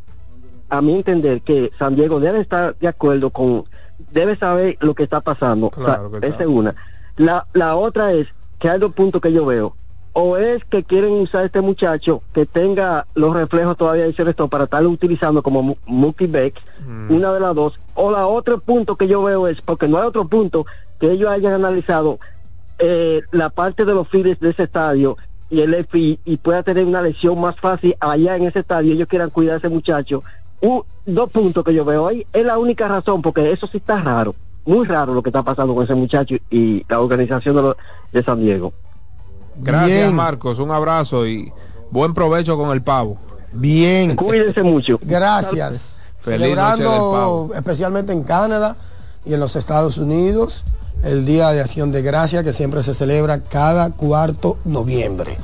a 0.69 0.81
mi 0.81 0.93
entender 0.95 1.41
que 1.41 1.71
San 1.79 1.95
Diego 1.95 2.19
debe 2.19 2.39
estar 2.39 2.75
de 2.79 2.87
acuerdo 2.87 3.29
con 3.29 3.65
debe 4.11 4.35
saber 4.37 4.77
lo 4.81 4.93
que 4.95 5.03
está 5.03 5.21
pasando. 5.21 5.69
Claro 5.69 6.07
O 6.07 6.09
sea, 6.11 6.19
que 6.19 6.27
esa 6.27 6.41
es 6.41 6.47
una. 6.47 6.75
La, 7.17 7.45
la 7.53 7.75
otra 7.75 8.13
es 8.13 8.27
que 8.59 8.69
hay 8.69 8.79
dos 8.79 8.93
puntos 8.93 9.21
que 9.21 9.31
yo 9.31 9.45
veo. 9.45 9.75
O 10.13 10.35
es 10.35 10.61
que 10.65 10.83
quieren 10.83 11.11
usar 11.13 11.43
a 11.43 11.45
este 11.45 11.61
muchacho 11.61 12.21
que 12.33 12.45
tenga 12.45 13.07
los 13.15 13.33
reflejos 13.33 13.77
todavía 13.77 14.03
de 14.03 14.09
esto 14.11 14.49
para 14.49 14.65
estarlo 14.65 14.89
utilizando 14.89 15.41
como 15.41 15.63
mu- 15.63 15.75
multi-back, 15.85 16.55
una 17.09 17.31
de 17.31 17.39
las 17.39 17.55
dos, 17.55 17.79
o 17.93 18.11
la 18.11 18.27
otro 18.27 18.59
punto 18.59 18.95
que 18.95 19.07
yo 19.07 19.23
veo 19.23 19.47
es, 19.47 19.61
porque 19.61 19.87
no 19.87 19.97
hay 19.97 20.07
otro 20.07 20.27
punto 20.27 20.65
que 20.99 21.11
ellos 21.11 21.29
hayan 21.29 21.53
analizado 21.53 22.19
eh, 22.79 23.21
la 23.31 23.49
parte 23.49 23.85
de 23.85 23.93
los 23.93 24.07
files 24.07 24.39
de 24.39 24.49
ese 24.51 24.63
estadio 24.63 25.17
y 25.49 25.61
el 25.61 25.73
FI 25.73 26.19
y 26.25 26.37
pueda 26.37 26.63
tener 26.63 26.85
una 26.85 27.01
lesión 27.01 27.39
más 27.39 27.55
fácil 27.59 27.95
allá 27.99 28.35
en 28.37 28.43
ese 28.43 28.59
estadio, 28.59 28.93
ellos 28.93 29.07
quieran 29.07 29.29
cuidar 29.29 29.55
a 29.55 29.57
ese 29.57 29.69
muchacho. 29.69 30.23
Un- 30.61 30.83
dos 31.05 31.29
puntos 31.31 31.63
que 31.63 31.73
yo 31.73 31.83
veo 31.83 32.07
ahí, 32.07 32.25
es 32.31 32.45
la 32.45 32.57
única 32.57 32.87
razón, 32.87 33.21
porque 33.21 33.51
eso 33.51 33.67
sí 33.67 33.77
está 33.77 34.01
raro, 34.01 34.35
muy 34.65 34.85
raro 34.85 35.13
lo 35.13 35.21
que 35.23 35.29
está 35.29 35.43
pasando 35.43 35.73
con 35.75 35.83
ese 35.83 35.95
muchacho 35.95 36.35
y 36.49 36.85
la 36.87 36.99
organización 37.01 37.55
de, 37.55 37.61
los- 37.63 37.75
de 38.11 38.23
San 38.23 38.39
Diego. 38.39 38.71
Gracias, 39.57 39.91
Bien. 40.03 40.15
Marcos. 40.15 40.59
Un 40.59 40.71
abrazo 40.71 41.27
y 41.27 41.51
buen 41.89 42.13
provecho 42.13 42.55
con 42.57 42.69
el 42.71 42.81
pavo. 42.81 43.17
Bien. 43.51 44.15
Cuídense 44.15 44.63
mucho. 44.63 44.97
Gracias. 45.03 45.90
Feliz 46.21 46.39
noche 46.39 46.49
del 46.49 46.77
Celebrando 46.77 47.11
pavo. 47.11 47.51
especialmente 47.55 48.13
en 48.13 48.23
Canadá 48.23 48.75
y 49.25 49.33
en 49.33 49.39
los 49.39 49.55
Estados 49.55 49.97
Unidos 49.97 50.63
el 51.03 51.25
Día 51.25 51.49
de 51.49 51.61
Acción 51.61 51.91
de 51.91 52.01
Gracia 52.01 52.43
que 52.43 52.53
siempre 52.53 52.83
se 52.83 52.93
celebra 52.93 53.39
cada 53.39 53.89
cuarto 53.89 54.57
noviembre. 54.65 55.37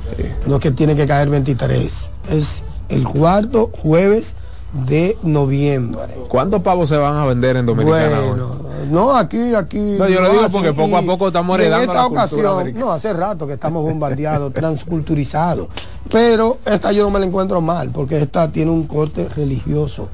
No 0.46 0.56
es 0.56 0.62
que 0.62 0.70
tiene 0.70 0.94
que 0.94 1.06
caer 1.06 1.28
23, 1.30 2.08
es 2.30 2.62
el 2.88 3.04
cuarto 3.04 3.70
jueves 3.82 4.36
de 4.72 5.16
noviembre. 5.22 6.14
¿Cuántos 6.28 6.62
pavos 6.62 6.88
se 6.88 6.96
van 6.96 7.16
a 7.16 7.24
vender 7.24 7.56
en 7.56 7.66
Dominicana 7.66 8.20
hoy? 8.20 8.28
Bueno, 8.28 8.56
no, 8.90 9.16
aquí, 9.16 9.54
aquí. 9.54 9.96
No, 9.98 10.08
yo 10.08 10.20
lo 10.20 10.30
digo 10.30 10.48
porque 10.50 10.72
poco 10.72 10.96
a 10.96 11.02
poco 11.02 11.28
estamos 11.28 11.58
y 11.58 11.62
en 11.62 11.66
heredando 11.66 11.92
esta 11.92 12.02
la 12.02 12.06
ocasión, 12.06 12.74
no, 12.74 12.92
hace 12.92 13.12
rato 13.12 13.46
que 13.46 13.54
estamos 13.54 13.82
bombardeados, 13.82 14.52
transculturizados. 14.54 15.68
Pero 16.10 16.58
esta 16.64 16.92
yo 16.92 17.04
no 17.04 17.10
me 17.10 17.18
la 17.18 17.26
encuentro 17.26 17.60
mal, 17.60 17.90
porque 17.90 18.20
esta 18.20 18.50
tiene 18.50 18.70
un 18.70 18.86
corte 18.86 19.28
religioso. 19.28 20.08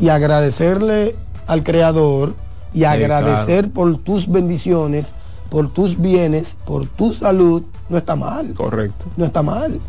Y 0.00 0.08
agradecerle 0.08 1.14
al 1.46 1.62
Creador 1.62 2.34
y 2.72 2.84
agradecer 2.84 3.70
por 3.70 3.98
tus 3.98 4.28
bendiciones, 4.28 5.08
por 5.50 5.72
tus 5.72 6.00
bienes, 6.00 6.54
por 6.64 6.86
tu 6.86 7.12
salud, 7.12 7.62
no 7.88 7.98
está 7.98 8.16
mal. 8.16 8.54
Correcto. 8.54 9.06
No 9.16 9.26
está 9.26 9.42
mal. 9.42 9.80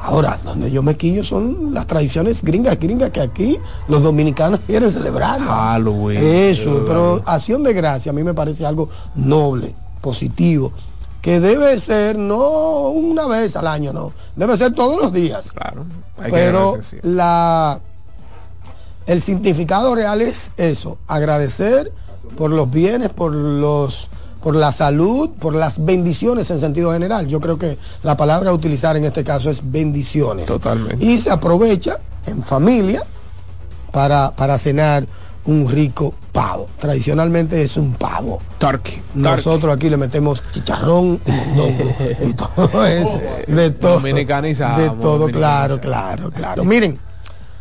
Ahora, 0.00 0.38
donde 0.44 0.70
yo 0.70 0.82
me 0.82 0.96
quillo 0.96 1.22
son 1.24 1.74
las 1.74 1.86
tradiciones 1.86 2.42
gringas, 2.42 2.78
gringas 2.78 3.10
que 3.10 3.20
aquí 3.20 3.58
los 3.88 4.02
dominicanos 4.02 4.60
quieren 4.66 4.90
celebrar. 4.90 5.40
Halloween. 5.40 6.20
Eso, 6.22 6.84
pero 6.86 7.22
acción 7.26 7.62
de 7.62 7.72
gracia 7.72 8.10
a 8.10 8.12
mí 8.12 8.22
me 8.22 8.34
parece 8.34 8.64
algo 8.64 8.88
noble, 9.14 9.74
positivo, 10.00 10.72
que 11.20 11.40
debe 11.40 11.78
ser 11.80 12.16
no 12.16 12.88
una 12.88 13.26
vez 13.26 13.56
al 13.56 13.66
año, 13.66 13.92
no, 13.92 14.12
debe 14.34 14.56
ser 14.56 14.72
todos 14.72 15.00
los 15.00 15.12
días. 15.12 15.50
Claro. 15.52 15.84
hay 16.18 16.30
Pero 16.30 16.78
la 17.02 17.80
el 19.06 19.22
significado 19.22 19.94
real 19.94 20.20
es 20.20 20.50
eso, 20.56 20.98
agradecer 21.06 21.92
por 22.36 22.50
los 22.50 22.70
bienes, 22.70 23.10
por 23.10 23.32
los 23.32 24.08
por 24.42 24.54
la 24.54 24.70
salud, 24.70 25.30
por 25.40 25.56
las 25.56 25.84
bendiciones 25.84 26.48
en 26.52 26.60
sentido 26.60 26.92
general. 26.92 27.26
Yo 27.26 27.40
creo 27.40 27.58
que 27.58 27.78
la 28.04 28.16
palabra 28.16 28.50
a 28.50 28.52
utilizar 28.52 28.96
en 28.96 29.04
este 29.04 29.24
caso 29.24 29.50
es 29.50 29.60
bendiciones. 29.60 30.46
Totalmente. 30.46 31.04
Y 31.04 31.18
se 31.18 31.30
aprovecha 31.30 31.98
en 32.26 32.44
familia 32.44 33.02
para, 33.90 34.30
para 34.36 34.56
cenar 34.56 35.04
un 35.46 35.68
rico 35.68 36.14
pavo. 36.30 36.68
Tradicionalmente 36.78 37.60
es 37.60 37.76
un 37.76 37.94
pavo. 37.94 38.38
Turkey. 38.58 39.02
Nosotros 39.14 39.74
aquí 39.74 39.88
le 39.88 39.96
metemos 39.96 40.42
chicharrón 40.52 41.18
y 42.22 42.32
todo 42.34 42.86
eso. 42.86 43.20
De 43.48 43.70
todo. 43.70 43.94
Dominicanizamos, 43.94 44.78
De 44.78 44.90
todo, 44.90 45.28
claro, 45.28 45.80
claro, 45.80 46.30
claro. 46.30 46.64
Miren, 46.64 47.00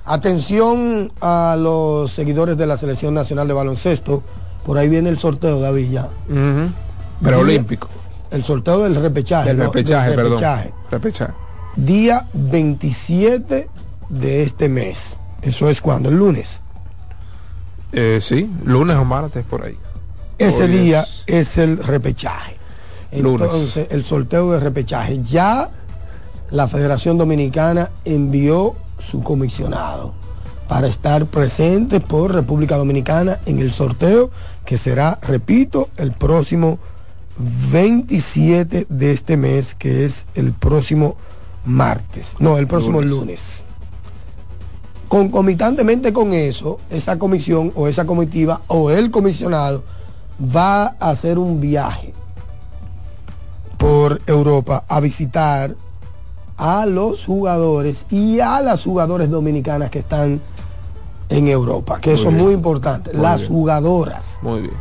atención 0.05 1.11
a 1.21 1.57
los 1.59 2.11
seguidores 2.11 2.57
de 2.57 2.65
la 2.65 2.77
Selección 2.77 3.13
Nacional 3.13 3.47
de 3.47 3.53
Baloncesto. 3.53 4.23
Por 4.65 4.77
ahí 4.77 4.89
viene 4.89 5.09
el 5.09 5.19
sorteo, 5.19 5.59
David, 5.59 5.91
ya. 5.91 6.09
Ujú. 6.29 6.69
Preolímpico. 7.21 7.87
El 8.31 8.43
sorteo 8.43 8.79
del 8.83 8.95
repechaje. 8.95 9.49
Del 9.49 9.57
¿no? 9.57 9.63
repechaje, 9.65 10.07
Del 10.09 10.15
perdón. 10.15 10.31
repechaje. 10.33 10.73
Repechaje. 10.91 11.33
Día 11.75 12.27
27 12.33 13.69
de 14.09 14.43
este 14.43 14.69
mes. 14.69 15.19
Eso 15.41 15.69
es 15.69 15.81
cuando, 15.81 16.09
el 16.09 16.15
lunes. 16.17 16.61
Eh, 17.91 18.19
sí, 18.21 18.49
lunes 18.63 18.97
o 18.97 19.05
martes 19.05 19.45
por 19.45 19.63
ahí. 19.63 19.77
Ese 20.37 20.63
Hoy 20.63 20.69
día 20.69 21.01
es 21.27 21.49
es 21.51 21.57
el 21.57 21.77
repechaje. 21.77 22.57
Lunes. 23.13 23.43
Entonces, 23.43 23.87
el 23.91 24.03
sorteo 24.03 24.51
de 24.51 24.59
repechaje. 24.59 25.21
Ya 25.23 25.69
la 26.51 26.67
Federación 26.67 27.17
Dominicana 27.17 27.89
envió 28.03 28.75
su 29.09 29.21
comisionado. 29.23 30.13
para 30.67 30.87
estar 30.87 31.27
presente 31.27 31.99
por 31.99 32.33
República 32.33 32.75
Dominicana 32.75 33.39
en 33.45 33.59
el 33.59 33.71
sorteo 33.71 34.31
que 34.65 34.79
será, 34.79 35.19
repito, 35.21 35.89
el 35.95 36.11
próximo 36.11 36.79
27 37.71 38.87
de 38.89 39.11
este 39.11 39.37
mes, 39.37 39.75
que 39.75 40.05
es 40.05 40.25
el 40.33 40.53
próximo 40.53 41.17
martes, 41.65 42.35
no, 42.39 42.57
el 42.57 42.65
próximo 42.65 42.99
lunes. 42.99 43.11
lunes. 43.11 43.63
Concomitantemente 45.07 46.11
con 46.11 46.33
eso, 46.33 46.79
esa 46.89 47.19
comisión 47.19 47.71
o 47.75 47.87
esa 47.87 48.05
comitiva 48.05 48.61
o 48.67 48.89
el 48.89 49.11
comisionado 49.11 49.83
va 50.55 50.95
a 50.99 51.11
hacer 51.11 51.37
un 51.37 51.61
viaje 51.61 52.13
por 53.77 54.19
Europa 54.25 54.83
a 54.87 54.99
visitar 54.99 55.75
a 56.57 56.85
los 56.85 57.25
jugadores 57.25 58.05
y 58.09 58.39
a 58.39 58.61
las 58.61 58.83
jugadoras 58.83 59.29
dominicanas 59.29 59.89
que 59.89 59.99
están 59.99 60.39
en 61.29 61.47
Europa, 61.47 61.99
que 61.99 62.13
eso 62.13 62.29
es 62.29 62.35
muy 62.35 62.53
importante. 62.53 63.11
las 63.13 63.47
jugadoras. 63.47 64.37
Muy 64.41 64.61
bien. 64.61 64.73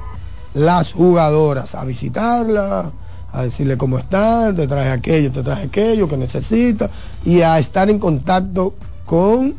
Las 0.55 0.93
jugadoras, 0.93 1.75
a 1.75 1.85
visitarla, 1.85 2.93
a 3.33 3.43
decirle 3.43 3.77
cómo 3.77 3.99
están, 3.99 4.55
te 4.55 4.69
traje 4.69 4.91
aquello, 4.91 5.33
te 5.33 5.43
traje 5.43 5.65
aquello 5.65 6.09
que 6.09 6.17
necesita, 6.17 6.91
y 7.25 7.41
a 7.41 7.59
estar 7.59 7.91
en 7.91 7.99
contacto 7.99 8.75
con 9.05 9.55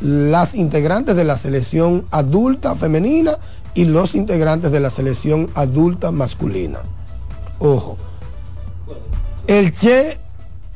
las 0.00 0.54
integrantes 0.54 1.16
de 1.16 1.24
la 1.24 1.36
selección 1.36 2.04
adulta 2.10 2.74
femenina 2.76 3.36
y 3.74 3.84
los 3.84 4.14
integrantes 4.14 4.70
de 4.72 4.80
la 4.80 4.90
selección 4.90 5.50
adulta 5.54 6.10
masculina. 6.10 6.78
Ojo, 7.58 7.96
el 9.46 9.72
Che 9.72 10.18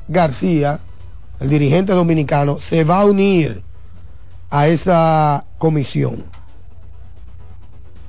García, 0.09 0.81
el 1.41 1.49
dirigente 1.49 1.93
dominicano, 1.93 2.59
se 2.59 2.85
va 2.85 3.01
a 3.01 3.05
unir 3.07 3.63
a 4.51 4.69
esa 4.69 5.45
comisión. 5.59 6.25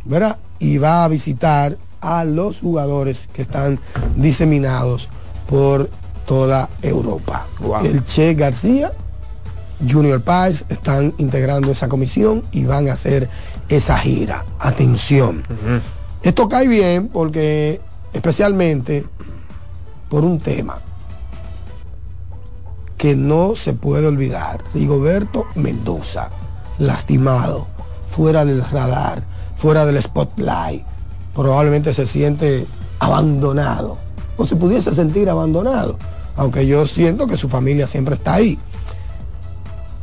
¿Verdad? 0.04 0.38
Y 0.60 0.78
va 0.78 1.04
a 1.04 1.08
visitar 1.08 1.78
a 2.02 2.24
los 2.24 2.60
jugadores 2.60 3.28
que 3.34 3.42
están 3.42 3.80
diseminados 4.16 5.10
por 5.50 5.90
toda 6.28 6.70
Europa. 6.82 7.48
El 7.84 8.04
Che 8.04 8.34
García, 8.36 8.92
Junior 9.90 10.22
Páez 10.22 10.66
están 10.70 11.14
integrando 11.18 11.72
esa 11.72 11.88
comisión 11.88 12.44
y 12.52 12.66
van 12.66 12.90
a 12.90 12.94
hacer 12.94 13.28
esa 13.70 13.98
gira. 13.98 14.46
Atención. 14.60 15.44
Esto 16.22 16.48
cae 16.48 16.68
bien 16.68 17.08
porque 17.08 17.82
especialmente 18.14 19.06
por 20.10 20.24
un 20.24 20.40
tema 20.40 20.80
que 22.98 23.16
no 23.16 23.56
se 23.56 23.74
puede 23.74 24.08
olvidar. 24.08 24.64
Rigoberto 24.74 25.46
Mendoza, 25.56 26.30
lastimado, 26.80 27.68
fuera 28.10 28.46
del 28.46 28.64
radar, 28.64 29.24
fuera 29.56 29.86
del 29.86 30.02
spotlight. 30.02 30.84
Probablemente 31.34 31.94
se 31.94 32.06
siente 32.06 32.66
abandonado. 33.00 33.98
O 34.38 34.46
se 34.46 34.56
pudiese 34.56 34.94
sentir 34.94 35.30
abandonado. 35.30 35.98
Aunque 36.38 36.66
yo 36.68 36.86
siento 36.86 37.28
que 37.28 37.38
su 37.38 37.50
familia 37.50 37.88
siempre 37.88 38.16
está 38.16 38.36
ahí. 38.36 38.58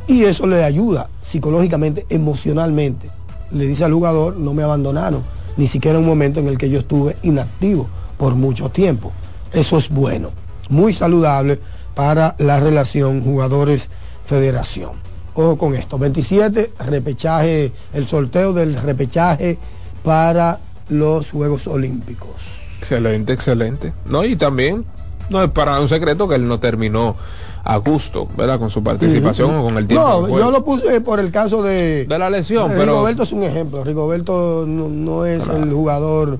Y 0.07 0.23
eso 0.23 0.47
le 0.47 0.63
ayuda 0.63 1.09
psicológicamente, 1.21 2.05
emocionalmente. 2.09 3.09
Le 3.51 3.67
dice 3.67 3.85
al 3.85 3.93
jugador, 3.93 4.37
no 4.37 4.53
me 4.53 4.63
abandonaron. 4.63 5.23
Ni 5.57 5.67
siquiera 5.67 5.99
un 5.99 6.05
momento 6.05 6.39
en 6.39 6.47
el 6.47 6.57
que 6.57 6.69
yo 6.69 6.79
estuve 6.79 7.15
inactivo 7.23 7.87
por 8.17 8.35
mucho 8.35 8.69
tiempo. 8.69 9.11
Eso 9.51 9.77
es 9.77 9.89
bueno. 9.89 10.29
Muy 10.69 10.93
saludable 10.93 11.59
para 11.95 12.35
la 12.37 12.59
relación 12.59 13.23
jugadores-federación. 13.23 14.91
Ojo 15.35 15.57
con 15.57 15.75
esto, 15.75 15.97
27, 15.97 16.73
repechaje, 16.87 17.71
el 17.93 18.07
sorteo 18.07 18.53
del 18.53 18.75
repechaje 18.75 19.57
para 20.03 20.59
los 20.89 21.31
Juegos 21.31 21.65
Olímpicos. 21.67 22.35
Excelente, 22.77 23.33
excelente. 23.33 23.93
No, 24.05 24.23
y 24.23 24.35
también 24.35 24.85
no 25.29 25.41
es 25.41 25.49
para 25.49 25.79
un 25.79 25.87
secreto 25.87 26.27
que 26.27 26.35
él 26.35 26.47
no 26.47 26.59
terminó 26.59 27.15
a 27.63 27.77
gusto, 27.77 28.27
¿verdad? 28.37 28.59
Con 28.59 28.69
su 28.69 28.83
participación 28.83 29.55
o 29.55 29.63
con 29.63 29.77
el 29.77 29.87
tiempo. 29.87 30.27
No, 30.27 30.37
yo 30.37 30.51
lo 30.51 30.65
puse 30.65 30.99
por 31.01 31.19
el 31.19 31.31
caso 31.31 31.63
de... 31.63 32.05
De 32.05 32.19
la 32.19 32.29
lesión, 32.29 32.69
pero... 32.75 32.93
Rigoberto 32.93 33.23
es 33.23 33.31
un 33.31 33.43
ejemplo. 33.43 33.83
Rigoberto 33.83 34.65
no, 34.67 35.25
es 35.25 35.47
el 35.47 35.71
jugador 35.71 36.39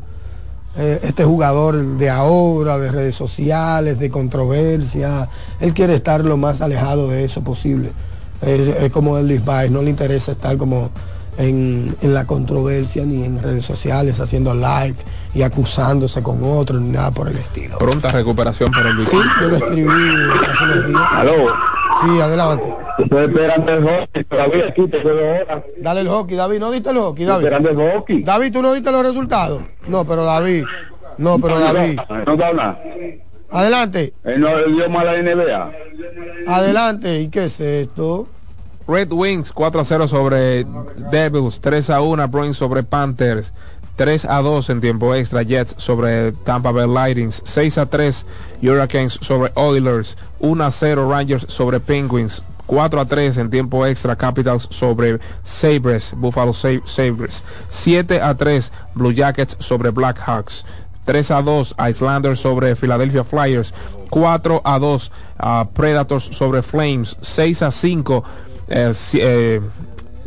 eh, 0.76 1.00
este 1.04 1.24
jugador 1.24 1.98
de 1.98 2.10
ahora, 2.10 2.80
de 2.80 2.91
redes 2.91 3.16
sociales, 3.16 4.00
de 4.00 4.10
controversia, 4.10 5.28
él 5.60 5.74
quiere 5.74 5.95
estar 5.95 6.26
lo 6.26 6.36
más 6.36 6.62
alejado 6.62 7.10
de 7.10 7.24
eso 7.24 7.44
posible. 7.44 7.91
Es, 8.41 8.91
como 8.91 9.18
el 9.18 9.28
Luis 9.28 9.45
Baez, 9.45 9.72
no 9.72 9.82
le 9.82 9.90
interesa 9.90 10.32
estar 10.32 10.58
como 10.58 10.90
en, 11.38 11.95
la 12.02 12.26
controversia 12.26 13.06
ni 13.06 13.24
en 13.24 13.41
redes 13.41 13.66
sociales 13.66 14.20
haciendo 14.20 14.54
live 14.54 14.95
y 15.34 15.44
acusándose 15.44 16.22
con 16.22 16.44
otros 16.44 16.82
ni 16.82 16.91
nada 16.91 17.12
por 17.12 17.30
el 17.30 17.38
estilo. 17.38 17.78
Pronta 17.78 18.10
recuperación 18.10 18.72
para 18.72 18.90
el 18.90 18.95
Luis. 18.95 19.10
Sí, 19.10 19.18
yo 19.41 19.50
lo 19.50 19.58
escribí 19.58 19.90
hace 19.90 20.64
unos 20.64 20.88
días. 20.88 21.02
¿Aló? 21.12 21.34
Sí, 22.02 22.20
adelante. 22.20 22.82
Estoy 22.98 23.26
esperando 23.26 23.74
el 23.74 23.84
hockey, 23.84 24.24
todavía 24.24 24.68
aquí 24.68 24.88
te 24.88 24.99
puedo 24.99 25.20
ahora. 25.20 25.64
Dale 25.78 26.02
el 26.02 26.07
hockey, 26.07 26.38
David, 26.38 26.60
no 26.60 26.72
diste 26.72 26.90
el 26.90 26.98
hockey, 26.98 27.26
David. 27.26 27.45
Esperando 27.45 27.70
el 27.70 27.91
hockey. 27.91 28.24
David, 28.24 28.53
tú 28.53 28.61
no 28.61 28.74
diste 28.74 28.91
los 28.91 29.03
resultados. 29.03 29.61
No, 29.88 30.06
pero 30.06 30.24
David. 30.24 30.64
No, 31.18 31.40
pero 31.40 31.60
David. 31.60 31.99
No 32.26 32.36
da 32.38 32.53
nada. 32.53 32.80
Adelante. 33.49 34.14
Él 34.24 34.41
no 34.41 34.57
le 34.57 34.72
dio 34.72 34.90
mal 34.90 35.07
a 35.07 35.14
la 35.14 35.22
NBA. 35.22 35.72
Adelante, 36.48 37.22
¿y 37.22 37.30
qué 37.30 37.45
es 37.45 37.60
esto? 37.60 38.28
Red 38.88 39.11
Wings 39.14 39.52
4 39.52 39.82
a 39.82 39.84
0 39.84 40.07
sobre 40.07 40.65
Devils, 41.11 41.61
3 41.61 41.90
a 41.91 42.02
1 42.02 42.28
Bruins 42.28 42.57
sobre 42.57 42.84
Panthers, 42.84 43.53
3 43.95 44.26
a 44.26 44.41
2 44.41 44.70
en 44.72 44.82
tiempo 44.82 45.14
extra 45.15 45.44
Jets 45.44 45.76
sobre 45.78 46.32
Tampa 46.32 46.72
Bay 46.72 46.88
Lightnings, 46.88 47.41
6 47.45 47.78
a 47.78 47.86
3 47.86 48.26
Hurricanes 48.61 49.20
sobre 49.22 49.52
Oilers, 49.56 50.18
1 50.40 50.64
a 50.64 50.72
0 50.72 51.10
Rangers 51.10 51.45
sobre 51.48 51.80
Penguins, 51.80 52.44
4 52.74 53.00
a 53.00 53.06
3 53.06 53.38
en 53.38 53.50
tiempo 53.52 53.86
extra 53.86 54.16
Capitals 54.16 54.68
sobre 54.72 55.20
Sabres, 55.44 56.12
Buffalo 56.18 56.54
Sabres, 56.54 57.44
7 57.70 58.20
a 58.20 58.34
3 58.34 58.72
Blue 58.95 59.14
Jackets 59.14 59.56
sobre 59.60 59.91
Blackhawks, 59.91 60.66
3 61.06 61.32
a 61.32 61.41
2 61.44 61.76
Islanders 61.88 62.40
sobre 62.40 62.76
Philadelphia 62.76 63.24
Flyers, 63.24 63.76
4 64.10 64.62
a 64.64 64.80
2 64.80 65.12
uh, 65.40 65.66
Predators 65.72 66.24
sobre 66.32 66.64
Flames, 66.64 67.16
6 67.22 67.62
a 67.62 67.70
5 67.70 68.24
eh, 68.70 68.91
eh, 69.14 69.62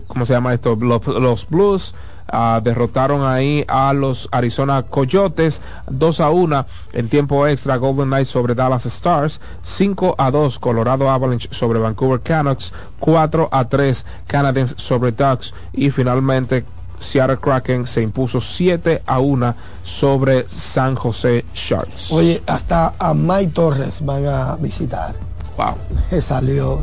¿cómo 0.06 0.26
se 0.26 0.32
llama 0.32 0.54
esto? 0.54 0.76
Los, 0.76 1.48
Blues 1.48 1.94
ah, 2.28 2.60
derrotaron 2.62 3.24
ahí 3.24 3.64
a 3.68 3.92
los 3.92 4.28
Arizona 4.32 4.82
Coyotes 4.82 5.60
2 5.90 6.20
a 6.20 6.30
1 6.30 6.66
en 6.92 7.08
tiempo 7.08 7.46
extra 7.46 7.76
Golden 7.76 8.08
Knights 8.08 8.30
sobre 8.30 8.54
Dallas 8.54 8.86
Stars 8.86 9.40
5 9.62 10.16
a 10.18 10.30
2 10.30 10.58
Colorado 10.58 11.10
Avalanche 11.10 11.48
sobre 11.52 11.78
Vancouver 11.78 12.20
Canucks 12.20 12.72
4 13.00 13.48
a 13.50 13.68
3 13.68 14.06
Canadiens 14.26 14.74
sobre 14.78 15.12
Ducks 15.12 15.54
y 15.72 15.90
finalmente 15.90 16.64
Seattle 16.98 17.38
Kraken 17.38 17.86
se 17.86 18.02
impuso 18.02 18.40
7 18.40 19.02
a 19.06 19.20
1 19.20 19.54
sobre 19.84 20.48
San 20.48 20.94
José 20.96 21.44
Sharks. 21.54 22.10
Oye, 22.10 22.42
hasta 22.46 22.94
a 22.98 23.14
Mike 23.14 23.52
Torres 23.52 24.04
van 24.04 24.26
a 24.26 24.56
visitar. 24.56 25.14
Wow. 25.56 25.76
Salió 26.20 26.80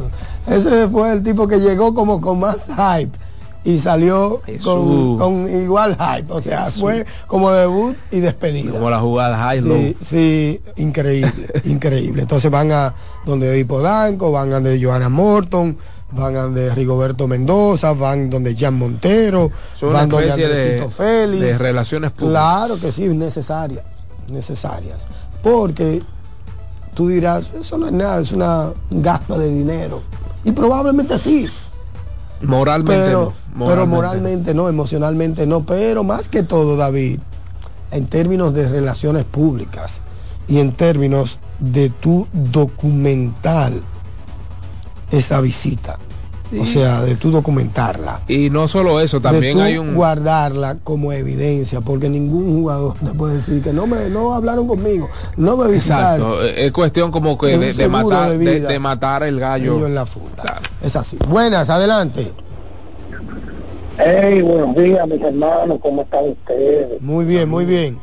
ese 0.48 0.88
fue 0.90 1.14
el 1.14 1.24
tipo 1.24 1.48
que 1.48 1.60
llegó 1.60 1.94
como 1.94 2.20
con 2.20 2.40
más 2.40 2.65
hype 2.68 3.18
y 3.65 3.80
salió 3.80 4.41
con, 4.64 5.49
igual 5.49 5.98
hype. 5.98 6.32
O 6.32 6.41
sea, 6.41 6.65
fue 6.65 7.06
como 7.28 7.52
debut 7.52 7.95
y 8.11 8.20
despedida. 8.20 8.72
Como 8.72 8.90
la 8.90 8.99
jugada 8.99 9.38
high 9.38 9.61
sí, 9.61 9.98
sí, 10.02 10.61
increíble, 10.76 11.48
increíble. 11.64 12.24
Entonces 12.24 12.52
van 12.52 12.72
a 12.72 12.94
donde 13.26 13.57
Hipodanco, 13.57 14.32
van 14.32 14.49
a 14.49 14.56
donde 14.56 14.84
Johanna 14.84 15.10
Morton, 15.10 15.78
van 16.11 16.36
a 16.36 16.41
donde 16.44 16.76
Rigoberto 16.76 17.28
Mendoza, 17.28 17.94
van 17.94 18.30
donde 18.30 18.56
Jan 18.56 18.74
Montero, 18.74 19.49
van 19.82 20.10
donde 20.10 20.32
Andresito 20.32 20.90
Félix. 20.90 21.41
De 21.41 21.57
relaciones 21.57 22.11
públicas. 22.11 22.57
Claro 22.57 22.76
que 22.80 22.91
sí, 22.91 23.07
necesarias, 23.07 23.86
necesarias. 24.28 24.98
Porque 25.41 26.02
tú 26.94 27.07
dirás, 27.07 27.45
eso 27.57 27.78
no 27.78 27.88
es 27.88 27.94
nada, 27.94 28.20
es 28.20 28.32
una 28.34 28.72
gasto 28.90 29.40
de 29.40 29.49
dinero 29.49 30.02
y 30.44 30.52
probablemente 30.52 31.18
sí. 31.20 31.48
Moralmente 32.41 33.06
pero, 33.06 33.34
no. 33.56 33.65
Pero 33.65 33.88
moralmente 33.88 34.53
no, 34.53 34.68
emocionalmente 34.68 35.45
no. 35.48 35.65
Pero 35.65 36.03
más 36.03 36.30
que 36.30 36.44
todo, 36.44 36.76
David, 36.76 37.20
en 37.91 38.07
términos 38.07 38.53
de 38.53 38.68
relaciones 38.68 39.24
públicas 39.24 39.99
y 40.48 40.60
en 40.60 40.74
términos 40.74 41.40
de 41.60 41.90
tu 41.90 42.28
documental 42.34 43.82
esa 45.11 45.40
visita. 45.41 45.98
O 46.59 46.65
sea, 46.65 47.01
de 47.01 47.15
tu 47.15 47.31
documentarla. 47.31 48.21
Y 48.27 48.49
no 48.49 48.67
solo 48.67 48.99
eso, 48.99 49.19
también 49.19 49.59
hay 49.59 49.77
un... 49.77 49.95
Guardarla 49.95 50.77
como 50.84 51.11
evidencia, 51.11 51.81
porque 51.81 52.09
ningún 52.09 52.61
jugador 52.61 52.95
te 53.03 53.11
puede 53.11 53.35
decir 53.35 53.61
que 53.61 53.73
no 53.73 53.88
me 53.88 54.09
no 54.09 54.34
hablaron 54.34 54.67
conmigo, 54.67 55.09
no 55.38 55.57
me 55.57 55.67
visitaron. 55.71 56.34
Exacto, 56.34 56.45
es 56.45 56.71
cuestión 56.71 57.11
como 57.11 57.38
que 57.38 57.57
de, 57.57 57.88
matar, 57.88 58.38
de, 58.38 58.80
matar 58.80 59.23
el 59.23 59.39
gallo. 59.39 59.85
en 59.85 59.95
la 59.95 60.05
funda. 60.05 60.61
Es 60.81 60.95
así. 60.95 61.17
Buenas, 61.27 61.69
adelante. 61.69 62.31
Hey, 63.97 64.41
buenos 64.41 64.75
días, 64.75 65.07
mis 65.07 65.21
hermanos, 65.21 65.80
¿cómo 65.81 66.01
están 66.01 66.30
ustedes? 66.30 67.01
Muy 67.01 67.25
bien, 67.25 67.47
muy 67.47 67.65
bien. 67.65 67.99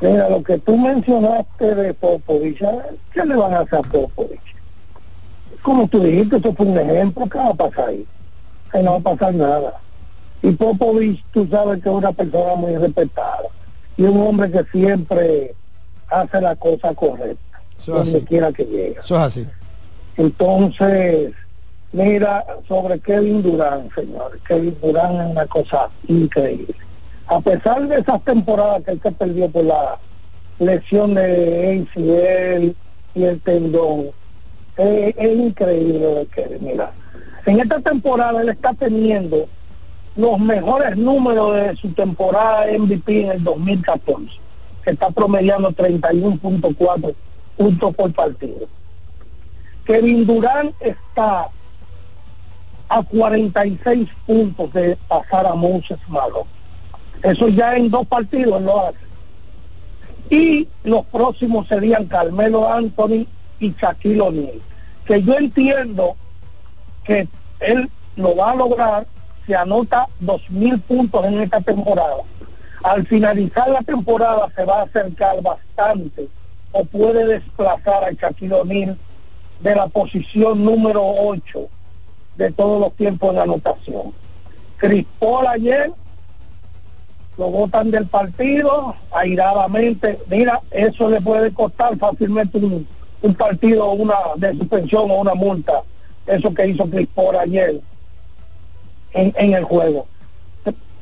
Mira, 0.00 0.30
lo 0.30 0.42
que 0.42 0.58
tú 0.58 0.76
mencionaste 0.78 1.74
de 1.74 1.92
Popovich, 1.92 2.62
¿qué 3.12 3.24
le 3.24 3.36
van 3.36 3.52
a 3.52 3.60
hacer 3.60 3.80
a 3.80 3.82
Popovich? 3.82 4.40
Como 5.62 5.86
tú 5.88 6.00
dijiste, 6.02 6.36
esto 6.36 6.54
fue 6.54 6.66
un 6.66 6.78
ejemplo, 6.78 7.28
¿qué 7.28 7.38
va 7.38 7.48
a 7.48 7.54
pasar 7.54 7.88
ahí? 7.88 8.06
Que 8.72 8.82
no 8.82 8.92
va 8.92 8.96
a 8.96 9.16
pasar 9.16 9.34
nada. 9.34 9.74
Y 10.42 10.52
Popovich, 10.52 11.22
tú 11.32 11.46
sabes 11.50 11.82
que 11.82 11.88
es 11.88 11.94
una 11.94 12.12
persona 12.12 12.54
muy 12.54 12.76
respetada 12.76 13.48
y 13.96 14.04
un 14.04 14.20
hombre 14.20 14.50
que 14.50 14.64
siempre 14.72 15.54
hace 16.08 16.40
la 16.40 16.56
cosa 16.56 16.94
correcta, 16.94 17.60
Eso 17.78 17.92
donde 17.92 18.24
quiera 18.24 18.52
que 18.52 18.64
llegue. 18.64 18.96
Eso 18.98 19.16
es 19.16 19.22
así. 19.22 19.46
Entonces, 20.16 21.32
mira, 21.92 22.44
sobre 22.66 22.98
Kevin 23.00 23.42
Durán, 23.42 23.90
señor. 23.94 24.40
Kevin 24.46 24.76
Durán 24.80 25.20
es 25.20 25.30
una 25.30 25.46
cosa 25.46 25.90
increíble. 26.08 26.74
A 27.26 27.40
pesar 27.40 27.86
de 27.86 27.98
esas 27.98 28.24
temporadas 28.24 28.82
que 28.82 28.92
él 28.92 29.00
se 29.02 29.12
perdió 29.12 29.50
por 29.50 29.64
la 29.64 29.98
lesión 30.58 31.14
de 31.14 31.86
ACL 31.94 32.74
y 33.14 33.22
el 33.24 33.40
tendón, 33.42 34.10
es, 34.76 35.38
increíble 35.38 36.26
Kevin. 36.34 36.58
Mira, 36.60 36.92
en 37.46 37.60
esta 37.60 37.80
temporada 37.80 38.42
él 38.42 38.48
está 38.48 38.72
teniendo 38.74 39.48
los 40.16 40.38
mejores 40.38 40.96
números 40.96 41.54
de 41.54 41.76
su 41.76 41.92
temporada 41.92 42.66
MVP 42.78 43.22
en 43.22 43.30
el 43.30 43.44
2014, 43.44 44.26
que 44.84 44.90
está 44.90 45.10
promediando 45.10 45.70
31.4 45.70 47.14
puntos 47.56 47.94
por 47.94 48.12
partido. 48.12 48.66
Kevin 49.84 50.26
Durán 50.26 50.72
está 50.80 51.48
a 52.88 53.02
46 53.02 54.08
puntos 54.26 54.72
de 54.72 54.96
pasar 55.08 55.46
a 55.46 55.54
Moses 55.54 55.98
Malo. 56.08 56.46
Eso 57.22 57.48
ya 57.48 57.76
en 57.76 57.90
dos 57.90 58.06
partidos 58.06 58.60
lo 58.62 58.86
hace. 58.86 58.98
Y 60.30 60.68
los 60.84 61.04
próximos 61.06 61.66
serían 61.68 62.06
Carmelo 62.06 62.72
Anthony 62.72 63.26
y 63.60 63.74
Shaquille 63.74 64.20
O'Neal. 64.20 64.60
Que 65.04 65.22
yo 65.22 65.34
entiendo 65.34 66.16
que 67.04 67.28
él 67.60 67.90
lo 68.16 68.34
va 68.34 68.52
a 68.52 68.56
lograr, 68.56 69.06
se 69.46 69.54
anota 69.54 70.06
2.000 70.22 70.82
puntos 70.82 71.24
en 71.24 71.40
esta 71.40 71.60
temporada. 71.60 72.22
Al 72.82 73.06
finalizar 73.06 73.68
la 73.68 73.82
temporada 73.82 74.48
se 74.56 74.64
va 74.64 74.80
a 74.80 74.82
acercar 74.84 75.42
bastante 75.42 76.28
o 76.72 76.84
puede 76.84 77.26
desplazar 77.26 78.04
a 78.04 78.12
Shaquille 78.12 78.54
O'Neal 78.54 78.98
de 79.60 79.74
la 79.74 79.86
posición 79.88 80.64
número 80.64 81.02
8 81.04 81.68
de 82.36 82.52
todos 82.52 82.80
los 82.80 82.94
tiempos 82.94 83.34
de 83.34 83.42
anotación. 83.42 84.14
Chris 84.78 85.04
Paul 85.18 85.46
ayer 85.46 85.92
lo 87.36 87.50
votan 87.50 87.90
del 87.90 88.06
partido 88.06 88.94
airadamente. 89.12 90.18
Mira, 90.28 90.60
eso 90.70 91.10
le 91.10 91.20
puede 91.20 91.52
costar 91.52 91.96
fácilmente 91.98 92.58
un, 92.58 92.86
un 93.22 93.34
partido 93.34 93.90
una 93.92 94.14
de 94.36 94.56
suspensión 94.56 95.10
o 95.10 95.14
una 95.14 95.34
multa. 95.34 95.82
Eso 96.26 96.52
que 96.54 96.68
hizo 96.68 96.88
Chris 96.88 97.08
Paul 97.14 97.36
ayer 97.36 97.80
en, 99.12 99.34
en 99.36 99.54
el 99.54 99.64
juego. 99.64 100.06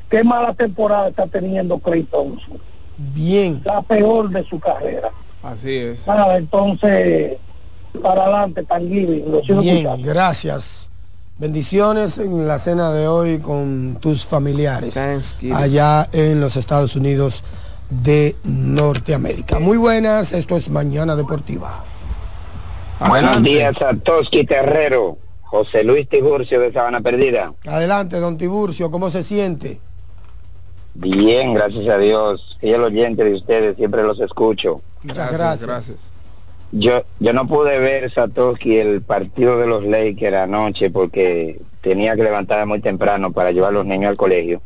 Qué 0.09 0.23
mala 0.23 0.53
temporada 0.53 1.09
está 1.09 1.27
teniendo 1.27 1.77
Clay 1.77 2.03
Thompson. 2.03 2.57
Bien. 2.97 3.61
La 3.63 3.81
peor 3.83 4.29
de 4.29 4.43
su 4.45 4.59
carrera. 4.59 5.11
Así 5.43 5.75
es. 5.75 6.07
Nada, 6.07 6.37
entonces, 6.37 7.37
para 8.01 8.23
adelante, 8.23 8.63
Thanksgiving, 8.63 9.31
lo 9.31 9.43
sigo 9.43 9.61
Bien, 9.61 9.77
escuchando. 9.77 10.07
gracias. 10.07 10.89
Bendiciones 11.37 12.17
en 12.17 12.47
la 12.47 12.59
cena 12.59 12.91
de 12.91 13.07
hoy 13.07 13.39
con 13.39 13.97
tus 14.01 14.25
familiares 14.25 14.97
allá 15.53 16.09
en 16.11 16.41
los 16.41 16.57
Estados 16.57 16.97
Unidos 16.97 17.43
de 17.89 18.35
Norteamérica. 18.43 19.57
Muy 19.59 19.77
buenas, 19.77 20.33
esto 20.33 20.57
es 20.57 20.69
Mañana 20.69 21.15
Deportiva. 21.15 21.85
Buenos 23.07 23.43
días 23.43 23.81
a 23.81 23.93
Toski 23.93 24.43
Terrero, 24.43 25.17
José 25.43 25.85
Luis 25.85 26.07
Tiburcio 26.09 26.59
de 26.59 26.73
Sabana 26.73 26.99
Perdida. 26.99 27.53
Adelante, 27.65 28.19
don 28.19 28.37
Tiburcio, 28.37 28.91
¿cómo 28.91 29.09
se 29.09 29.23
siente? 29.23 29.79
Bien, 30.95 31.53
gracias 31.53 31.87
a 31.87 31.97
Dios. 31.97 32.57
Fiel 32.59 32.83
oyente 32.83 33.23
de 33.23 33.35
ustedes, 33.35 33.77
siempre 33.77 34.03
los 34.03 34.19
escucho. 34.19 34.81
Muchas 35.03 35.31
gracias. 35.31 36.11
Yo, 36.73 37.03
yo 37.19 37.31
no 37.31 37.47
pude 37.47 37.79
ver, 37.79 38.13
Satoshi, 38.13 38.77
el 38.77 39.01
partido 39.01 39.57
de 39.57 39.65
los 39.65 39.85
Lakers 39.85 40.35
anoche 40.35 40.89
porque 40.89 41.61
tenía 41.81 42.17
que 42.17 42.23
levantarme 42.23 42.65
muy 42.65 42.81
temprano 42.81 43.31
para 43.31 43.51
llevar 43.51 43.69
a 43.69 43.73
los 43.73 43.85
niños 43.85 44.09
al 44.09 44.17
colegio. 44.17 44.61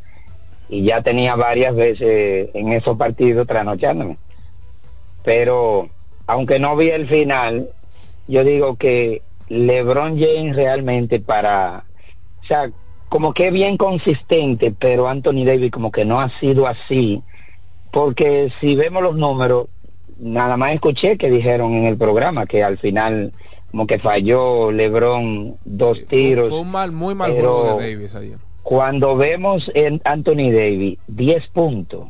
Y 0.68 0.82
ya 0.82 1.02
tenía 1.02 1.36
varias 1.36 1.74
veces 1.76 2.50
en 2.52 2.72
esos 2.72 2.98
partidos 2.98 3.46
trasnochándome. 3.46 4.18
Pero, 5.22 5.88
aunque 6.26 6.58
no 6.58 6.74
vi 6.76 6.90
el 6.90 7.06
final, 7.06 7.70
yo 8.26 8.44
digo 8.44 8.76
que 8.76 9.22
LeBron 9.48 10.18
James 10.18 10.56
realmente 10.56 11.20
para, 11.20 11.84
o 12.42 12.46
sea, 12.46 12.70
como 13.08 13.32
que 13.34 13.50
bien 13.50 13.76
consistente, 13.76 14.74
pero 14.76 15.08
Anthony 15.08 15.44
Davis 15.44 15.70
como 15.70 15.92
que 15.92 16.04
no 16.04 16.20
ha 16.20 16.30
sido 16.40 16.66
así, 16.66 17.22
porque 17.92 18.52
si 18.60 18.74
vemos 18.74 19.02
los 19.02 19.16
números, 19.16 19.68
nada 20.18 20.56
más 20.56 20.72
escuché 20.72 21.16
que 21.16 21.30
dijeron 21.30 21.74
en 21.74 21.84
el 21.84 21.96
programa 21.96 22.46
que 22.46 22.64
al 22.64 22.78
final 22.78 23.32
como 23.70 23.86
que 23.86 23.98
falló 23.98 24.70
LeBron 24.70 25.56
dos 25.64 26.06
tiros. 26.06 26.48
Fue 26.48 26.60
un 26.60 26.70
mal, 26.70 26.92
muy 26.92 27.14
mal 27.14 27.32
juego 27.32 27.78
de 27.78 27.90
Davis 27.90 28.14
ayer. 28.14 28.38
Cuando 28.62 29.16
vemos 29.16 29.70
en 29.74 30.00
Anthony 30.04 30.50
Davis 30.50 30.98
10 31.08 31.48
puntos, 31.48 32.08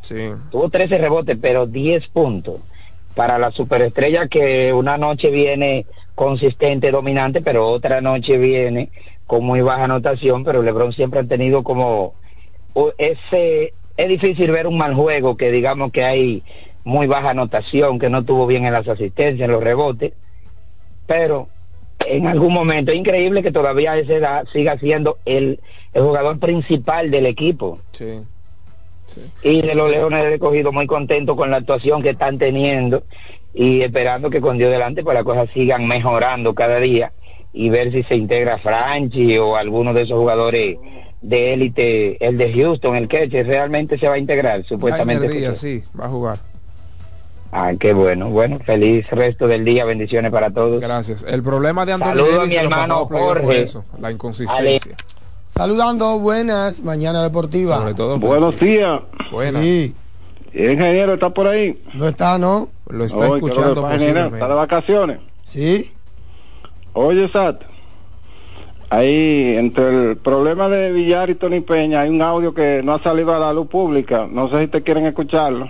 tuvo 0.51 0.69
13 0.69 0.99
rebotes, 0.99 1.37
pero 1.41 1.67
10 1.67 2.07
puntos 2.09 2.61
para 3.15 3.39
la 3.39 3.51
superestrella 3.51 4.29
que 4.29 4.73
una 4.73 4.99
noche 4.99 5.31
viene 5.31 5.87
consistente, 6.15 6.91
dominante, 6.91 7.41
pero 7.41 7.69
otra 7.69 8.01
noche 8.01 8.39
viene 8.39 8.91
con 9.27 9.45
muy 9.45 9.61
baja 9.61 9.85
anotación, 9.85 10.45
pero 10.45 10.63
LeBron 10.63 10.93
siempre 10.93 11.21
ha 11.21 11.25
tenido 11.25 11.63
como 11.63 12.15
ese 12.99 13.73
es 13.97 14.09
difícil 14.09 14.51
ver 14.51 14.67
un 14.67 14.77
mal 14.77 14.95
juego 14.95 15.37
que 15.37 15.51
digamos 15.51 15.93
que 15.93 16.05
hay 16.05 16.43
muy 16.83 17.07
baja 17.07 17.31
anotación, 17.31 17.99
que 17.99 18.11
no 18.11 18.25
tuvo 18.25 18.47
bien 18.47 18.67
en 18.67 18.73
las 18.73 18.87
asistencias, 18.87 19.47
en 19.47 19.53
los 19.53 19.63
rebotes, 19.63 20.13
pero 21.07 21.49
en 22.07 22.27
algún 22.27 22.53
momento 22.53 22.93
es 22.93 22.99
increíble 22.99 23.43
que 23.43 23.53
todavía 23.53 23.93
a 23.93 23.99
esa 23.99 24.15
edad 24.15 24.45
siga 24.53 24.79
siendo 24.79 25.19
el, 25.25 25.61
el 25.95 26.03
jugador 26.03 26.39
principal 26.39 27.11
del 27.11 27.27
equipo. 27.27 27.79
Sí. 27.93 28.23
Y 29.43 29.63
de 29.63 29.75
los 29.75 29.91
Leones 29.91 30.33
he 30.33 30.39
cogido 30.39 30.73
muy 30.73 30.87
contento 30.87 31.37
con 31.37 31.51
la 31.51 31.59
actuación 31.59 32.03
que 32.03 32.11
están 32.11 32.39
teniendo 32.39 33.05
y 33.55 33.83
esperando 33.83 34.31
que 34.31 34.41
con 34.41 34.59
Dios 34.59 34.71
delante 34.71 35.05
pues 35.05 35.15
las 35.15 35.25
cosas 35.25 35.49
sigan 35.55 35.87
mejorando 35.87 36.55
cada 36.55 36.81
día 36.81 37.13
y 37.53 37.71
ver 37.71 37.93
si 37.93 38.03
se 38.03 38.17
integra 38.17 38.59
Franchi 38.59 39.39
o 39.39 39.57
alguno 39.57 39.95
de 39.95 40.03
esos 40.03 40.19
jugadores 40.19 40.77
de 41.23 41.55
élite, 41.55 42.27
el 42.27 42.37
de 42.37 42.53
Houston, 42.53 42.97
el 42.97 43.09
que 43.09 43.27
realmente 43.45 43.99
se 43.99 44.09
va 44.09 44.15
a 44.15 44.19
integrar, 44.19 44.65
supuestamente. 44.65 45.27
Escuché. 45.27 45.55
sí, 45.55 45.85
va 45.99 46.07
a 46.07 46.09
jugar. 46.09 46.39
Ah, 47.53 47.73
qué 47.79 47.93
bueno. 47.93 48.29
Bueno, 48.31 48.59
feliz 48.67 49.09
resto 49.11 49.47
del 49.47 49.65
día, 49.65 49.85
bendiciones 49.85 50.33
para 50.33 50.51
todos. 50.51 50.81
Gracias. 50.81 51.25
El 51.27 51.45
problema 51.45 51.87
de 51.87 51.93
Anthony 51.93 52.09
Saludo 52.09 52.41
a 52.41 52.47
mi 52.47 52.55
hermano 52.57 53.07
Jorge. 53.07 53.63
eso, 53.63 53.85
la 54.01 54.11
inconsistencia. 54.11 54.97
Saludando, 55.47 56.19
buenas, 56.19 56.83
Mañana 56.83 57.23
Deportiva. 57.23 57.79
Sobre 57.79 57.95
todo, 57.95 58.19
Buenos 58.19 58.59
días. 58.59 59.01
Buenas. 59.31 59.63
Sí, 59.63 59.95
¿Y 60.53 60.63
el 60.65 60.73
ingeniero 60.73 61.15
está 61.15 61.31
por 61.31 61.47
ahí? 61.47 61.81
no 61.95 62.09
está, 62.09 62.39
¿no? 62.39 62.69
Lo 62.89 63.05
está 63.05 63.19
Oye, 63.19 63.29
¿qué 63.29 63.35
es 63.37 63.41
lo 63.43 63.47
escuchando 63.49 63.83
posiblemente. 63.83 64.37
¿Está 64.37 64.49
de 64.49 64.55
vacaciones? 64.55 65.19
Sí. 65.45 65.91
Oye, 66.93 67.29
Sat, 67.33 67.61
ahí 68.91 69.57
entre 69.59 70.11
el 70.11 70.17
problema 70.17 70.69
de 70.69 70.93
Villar 70.93 71.31
y 71.31 71.35
Tony 71.35 71.61
Peña 71.61 72.03
hay 72.03 72.11
un 72.11 72.23
audio 72.23 72.55
que 72.55 72.83
no 72.85 72.95
ha 72.95 73.03
salido 73.03 73.35
a 73.35 73.39
la 73.39 73.53
luz 73.53 73.67
pública. 73.69 74.29
No 74.31 74.49
sé 74.49 74.61
si 74.63 74.67
te 74.69 74.83
quieren 74.83 75.07
escucharlo. 75.07 75.69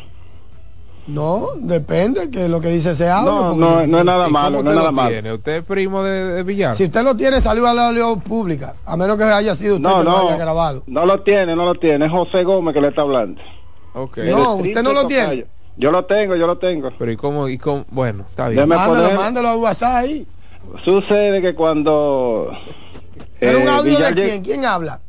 No, 1.06 1.48
depende 1.58 2.30
que 2.30 2.48
lo 2.48 2.60
que 2.62 2.68
dice 2.68 2.92
ese 2.92 3.08
audio. 3.10 3.30
No, 3.30 3.54
no, 3.56 3.86
no 3.86 3.98
es 3.98 4.04
nada 4.06 4.26
¿Y 4.26 4.32
malo, 4.32 4.62
no 4.62 4.70
es 4.70 4.76
usted 4.76 4.76
nada 4.76 4.86
lo 4.90 4.92
malo. 4.92 5.10
tiene? 5.10 5.32
¿Usted 5.34 5.52
es 5.56 5.62
primo 5.64 6.02
de, 6.02 6.24
de 6.32 6.42
Villar? 6.42 6.76
Si 6.76 6.84
usted 6.84 7.02
lo 7.04 7.14
tiene, 7.14 7.40
salió 7.42 7.66
a 7.66 7.74
la 7.74 7.92
luz 7.92 8.22
pública. 8.22 8.74
A 8.86 8.96
menos 8.96 9.18
que 9.18 9.24
haya 9.24 9.54
sido 9.54 9.76
usted 9.76 9.86
No, 9.88 9.98
que 9.98 10.04
lo 10.04 10.10
no, 10.10 10.28
haya 10.28 10.36
grabado. 10.38 10.82
no 10.86 11.04
lo 11.04 11.20
tiene, 11.20 11.54
no 11.54 11.66
lo 11.66 11.74
tiene. 11.74 12.06
Es 12.06 12.10
José 12.10 12.42
Gómez 12.44 12.72
que 12.74 12.80
le 12.80 12.88
está 12.88 13.02
hablando. 13.02 13.40
Ok. 13.92 14.16
No, 14.18 14.54
usted 14.56 14.82
no 14.82 14.92
lo 14.94 15.06
tiene. 15.06 15.46
Yo 15.76 15.90
lo 15.90 16.04
tengo, 16.04 16.36
yo 16.36 16.46
lo 16.46 16.56
tengo. 16.58 16.90
Pero 16.98 17.10
¿y 17.10 17.16
cómo? 17.16 17.48
Y 17.48 17.58
cómo? 17.58 17.84
Bueno, 17.90 18.24
está 18.30 18.48
bien. 18.48 18.68
Mándalo, 18.68 18.94
poner- 18.94 19.16
mándalo 19.16 19.48
a 19.48 19.56
WhatsApp 19.56 19.94
ahí. 19.96 20.26
Sucede 20.84 21.42
que 21.42 21.54
cuando... 21.54 22.50
¿Pero 23.40 23.58
un 23.60 23.66
eh, 23.66 23.70
audio 23.70 23.92
Villar 23.96 24.14
de 24.14 24.22
quién? 24.24 24.42
¿Quién 24.42 24.64
habla? 24.64 25.00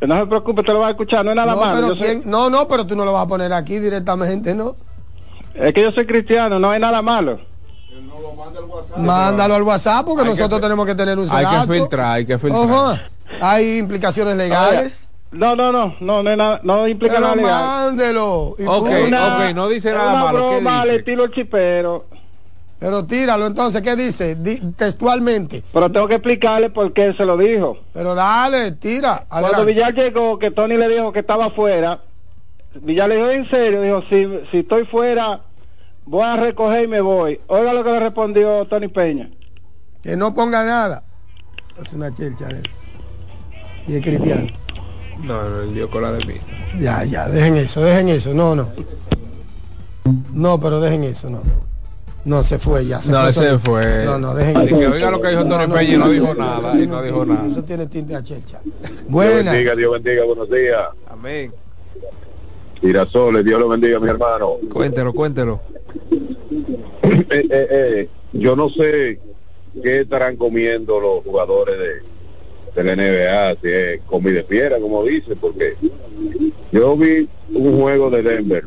No 0.00 0.16
se 0.20 0.26
preocupe, 0.26 0.62
te 0.62 0.72
lo 0.72 0.80
vas 0.80 0.88
a 0.88 0.90
escuchar, 0.90 1.24
no 1.24 1.30
es 1.32 1.36
nada 1.36 1.54
no, 1.54 1.60
malo. 1.60 1.96
soy- 1.96 2.22
no, 2.24 2.50
no, 2.50 2.68
pero 2.68 2.86
tú 2.86 2.94
no 2.94 3.04
lo 3.04 3.12
vas 3.12 3.24
a 3.24 3.28
poner 3.28 3.52
aquí 3.52 3.78
directamente, 3.78 4.54
¿no? 4.54 4.76
Es 5.54 5.72
que 5.72 5.82
yo 5.82 5.90
soy 5.92 6.06
cristiano, 6.06 6.58
no 6.58 6.70
hay 6.70 6.78
nada 6.80 7.02
malo. 7.02 7.40
Mándalo 8.96 9.54
al 9.54 9.62
WhatsApp 9.62 10.04
porque 10.06 10.22
Hay 10.22 10.28
que 10.28 10.34
nosotros 10.40 10.58
fi- 10.60 10.62
tenemos 10.62 10.86
que 10.86 10.94
tener 10.94 11.18
un 11.18 11.28
Hay 11.30 11.46
que 11.46 11.72
filtrar, 11.72 12.12
hay 12.16 12.26
que 12.26 12.38
filtrar. 12.38 12.62
Ojo. 12.62 12.98
hay 13.40 13.78
implicaciones 13.78 14.36
legales. 14.36 15.07
No, 15.30 15.54
no, 15.54 15.70
no, 15.72 15.94
no, 16.00 16.22
no, 16.22 16.36
no, 16.36 16.60
no 16.62 16.88
implica 16.88 17.14
Pero 17.16 17.26
nada 17.26 17.36
legal. 17.36 17.64
mándelo. 17.64 18.56
Y 18.58 18.64
Ok, 18.64 18.86
punto. 18.88 19.16
ok, 19.26 19.54
no 19.54 19.68
dice 19.68 19.92
nada 19.92 20.10
una 20.12 20.24
malo. 20.24 20.38
¿Qué 20.38 20.54
broma 20.56 20.76
al 20.80 20.84
dice? 20.84 20.96
estilo 20.96 21.26
chipero. 21.28 22.06
Pero 22.78 23.04
tíralo 23.04 23.46
entonces, 23.46 23.82
¿qué 23.82 23.96
dice? 23.96 24.36
Di- 24.36 24.60
textualmente. 24.76 25.64
Pero 25.72 25.90
tengo 25.90 26.06
que 26.08 26.14
explicarle 26.14 26.70
por 26.70 26.92
qué 26.92 27.12
se 27.12 27.24
lo 27.26 27.36
dijo. 27.36 27.76
Pero 27.92 28.14
dale, 28.14 28.72
tira. 28.72 29.26
Cuando 29.28 29.48
adelante. 29.48 29.72
Villar 29.72 29.94
llegó, 29.94 30.38
que 30.38 30.50
Tony 30.52 30.76
le 30.76 30.88
dijo 30.88 31.12
que 31.12 31.18
estaba 31.18 31.46
afuera, 31.46 32.00
Villar 32.74 33.08
le 33.08 33.16
dijo 33.16 33.30
en 33.30 33.50
serio, 33.50 33.82
dijo, 33.82 34.02
si, 34.08 34.28
si 34.52 34.58
estoy 34.58 34.86
fuera, 34.86 35.40
voy 36.06 36.22
a 36.22 36.36
recoger 36.36 36.84
y 36.84 36.88
me 36.88 37.00
voy. 37.00 37.40
Oiga 37.48 37.72
lo 37.74 37.82
que 37.82 37.90
le 37.90 37.98
respondió 38.00 38.64
Tony 38.66 38.88
Peña. 38.88 39.28
Que 40.02 40.16
no 40.16 40.32
ponga 40.32 40.64
nada. 40.64 41.02
Es 41.82 41.92
una 41.92 42.14
chelcha 42.14 42.46
de 42.46 42.58
él. 42.60 42.70
Y 43.88 43.96
es 43.96 44.02
cristiano. 44.04 44.46
No, 45.22 45.48
no, 45.48 45.60
el 45.62 45.74
dio 45.74 45.90
cola 45.90 46.12
de 46.12 46.24
pista. 46.24 46.52
Ya, 46.78 47.04
ya, 47.04 47.28
dejen 47.28 47.56
eso, 47.56 47.82
dejen 47.82 48.08
eso. 48.08 48.32
No, 48.34 48.54
no. 48.54 48.68
No, 50.32 50.60
pero 50.60 50.80
dejen 50.80 51.04
eso, 51.04 51.28
no. 51.28 51.42
No, 52.24 52.42
se 52.42 52.58
fue 52.58 52.86
ya. 52.86 53.00
Se 53.00 53.10
No, 53.10 53.22
fue 53.24 53.32
solito. 53.32 53.58
fue. 53.60 54.04
No, 54.04 54.18
no, 54.18 54.34
dejen 54.34 54.56
eso. 54.60 54.76
oiga 54.76 55.10
lo 55.10 55.20
que 55.20 55.28
dijo 55.30 55.46
Tony 55.46 55.72
Peña 55.72 55.94
y 55.94 55.96
no 55.96 56.08
dijo 56.10 56.34
nada, 56.34 56.74
y 56.78 56.86
no 56.86 57.02
dijo 57.02 57.24
nada. 57.24 57.46
Eso 57.46 57.62
tiene 57.64 57.86
tinte 57.86 58.14
a 58.14 58.22
chelcha. 58.22 58.60
Dios 58.64 59.02
Buenas. 59.08 59.52
bendiga, 59.52 59.74
Dios 59.74 59.92
bendiga, 59.92 60.24
buenos 60.24 60.50
días. 60.50 60.82
Amén. 61.10 61.52
Girasoles, 62.80 63.44
Dios 63.44 63.58
lo 63.58 63.68
bendiga, 63.68 63.98
mi 63.98 64.08
hermano. 64.08 64.52
Cuéntelo, 64.72 65.12
cuéntelo. 65.12 65.60
Eh, 67.02 67.26
eh, 67.30 67.48
eh, 67.50 68.08
yo 68.32 68.54
no 68.54 68.68
sé 68.70 69.20
qué 69.82 70.00
estarán 70.02 70.36
comiendo 70.36 71.00
los 71.00 71.24
jugadores 71.24 71.76
de, 71.78 72.02
de 72.74 72.84
la 72.84 72.92
NBA, 72.96 73.56
si 73.62 73.68
es 73.68 74.00
comida 74.02 74.42
fiera, 74.48 74.78
como 74.78 75.04
dicen, 75.04 75.38
porque 75.38 75.76
yo 76.72 76.96
vi 76.96 77.28
un 77.54 77.80
juego 77.80 78.10
de 78.10 78.22
Denver, 78.22 78.64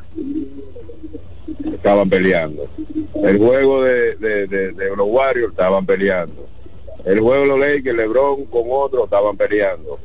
estaban 1.73 2.09
peleando. 2.09 2.67
El 3.23 3.37
juego 3.37 3.83
de, 3.83 4.15
de, 4.15 4.47
de- 4.47 4.71
de 4.71 4.95
los 4.95 5.07
Warriors 5.07 5.51
estaban 5.51 5.85
peleando. 5.85 6.47
El 7.05 7.19
juego 7.19 7.41
de 7.43 7.47
los 7.47 7.59
Lakers, 7.59 7.97
LeBron 7.97 8.45
con 8.45 8.63
otro 8.69 9.05
estaban 9.05 9.37
peleando. 9.37 9.99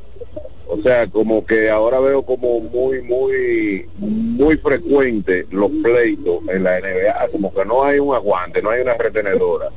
O 0.68 0.80
sea, 0.82 1.06
como 1.06 1.44
que 1.46 1.70
ahora 1.70 2.00
veo 2.00 2.22
como 2.24 2.60
muy, 2.60 3.00
muy, 3.02 3.88
muy 3.98 4.56
frecuente 4.56 5.46
los 5.50 5.70
pleitos 5.82 6.40
en 6.48 6.64
la 6.64 6.80
NBA, 6.80 7.28
como 7.30 7.54
que 7.54 7.64
no 7.64 7.84
hay 7.84 7.98
un 8.00 8.14
aguante, 8.14 8.60
no 8.62 8.70
hay 8.70 8.82
una 8.82 8.94
retenedora. 8.94 9.70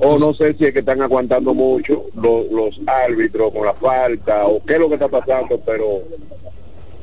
O 0.00 0.18
no 0.18 0.32
sé 0.34 0.54
si 0.54 0.64
es 0.64 0.72
que 0.72 0.78
están 0.80 1.02
aguantando 1.02 1.54
mucho 1.54 2.06
los, 2.14 2.50
los 2.50 2.80
árbitros 2.86 3.52
con 3.52 3.66
la 3.66 3.74
falta, 3.74 4.46
o 4.46 4.62
qué 4.64 4.74
es 4.74 4.80
lo 4.80 4.88
que 4.88 4.94
está 4.94 5.08
pasando, 5.08 5.60
pero 5.64 6.02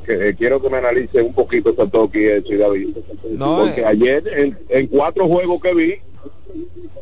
que, 0.05 0.29
eh, 0.29 0.35
quiero 0.35 0.61
que 0.61 0.69
me 0.69 0.77
analice 0.77 1.21
un 1.21 1.33
poquito 1.33 1.75
Satoki 1.75 2.19
y 2.19 2.25
eso 2.25 2.53
y 2.53 2.57
David. 2.57 2.87
No, 3.31 3.57
Porque 3.59 3.81
eh. 3.81 3.85
ayer, 3.85 4.23
en, 4.27 4.57
en 4.69 4.87
cuatro 4.87 5.27
juegos 5.27 5.61
que 5.61 5.73
vi, 5.73 5.95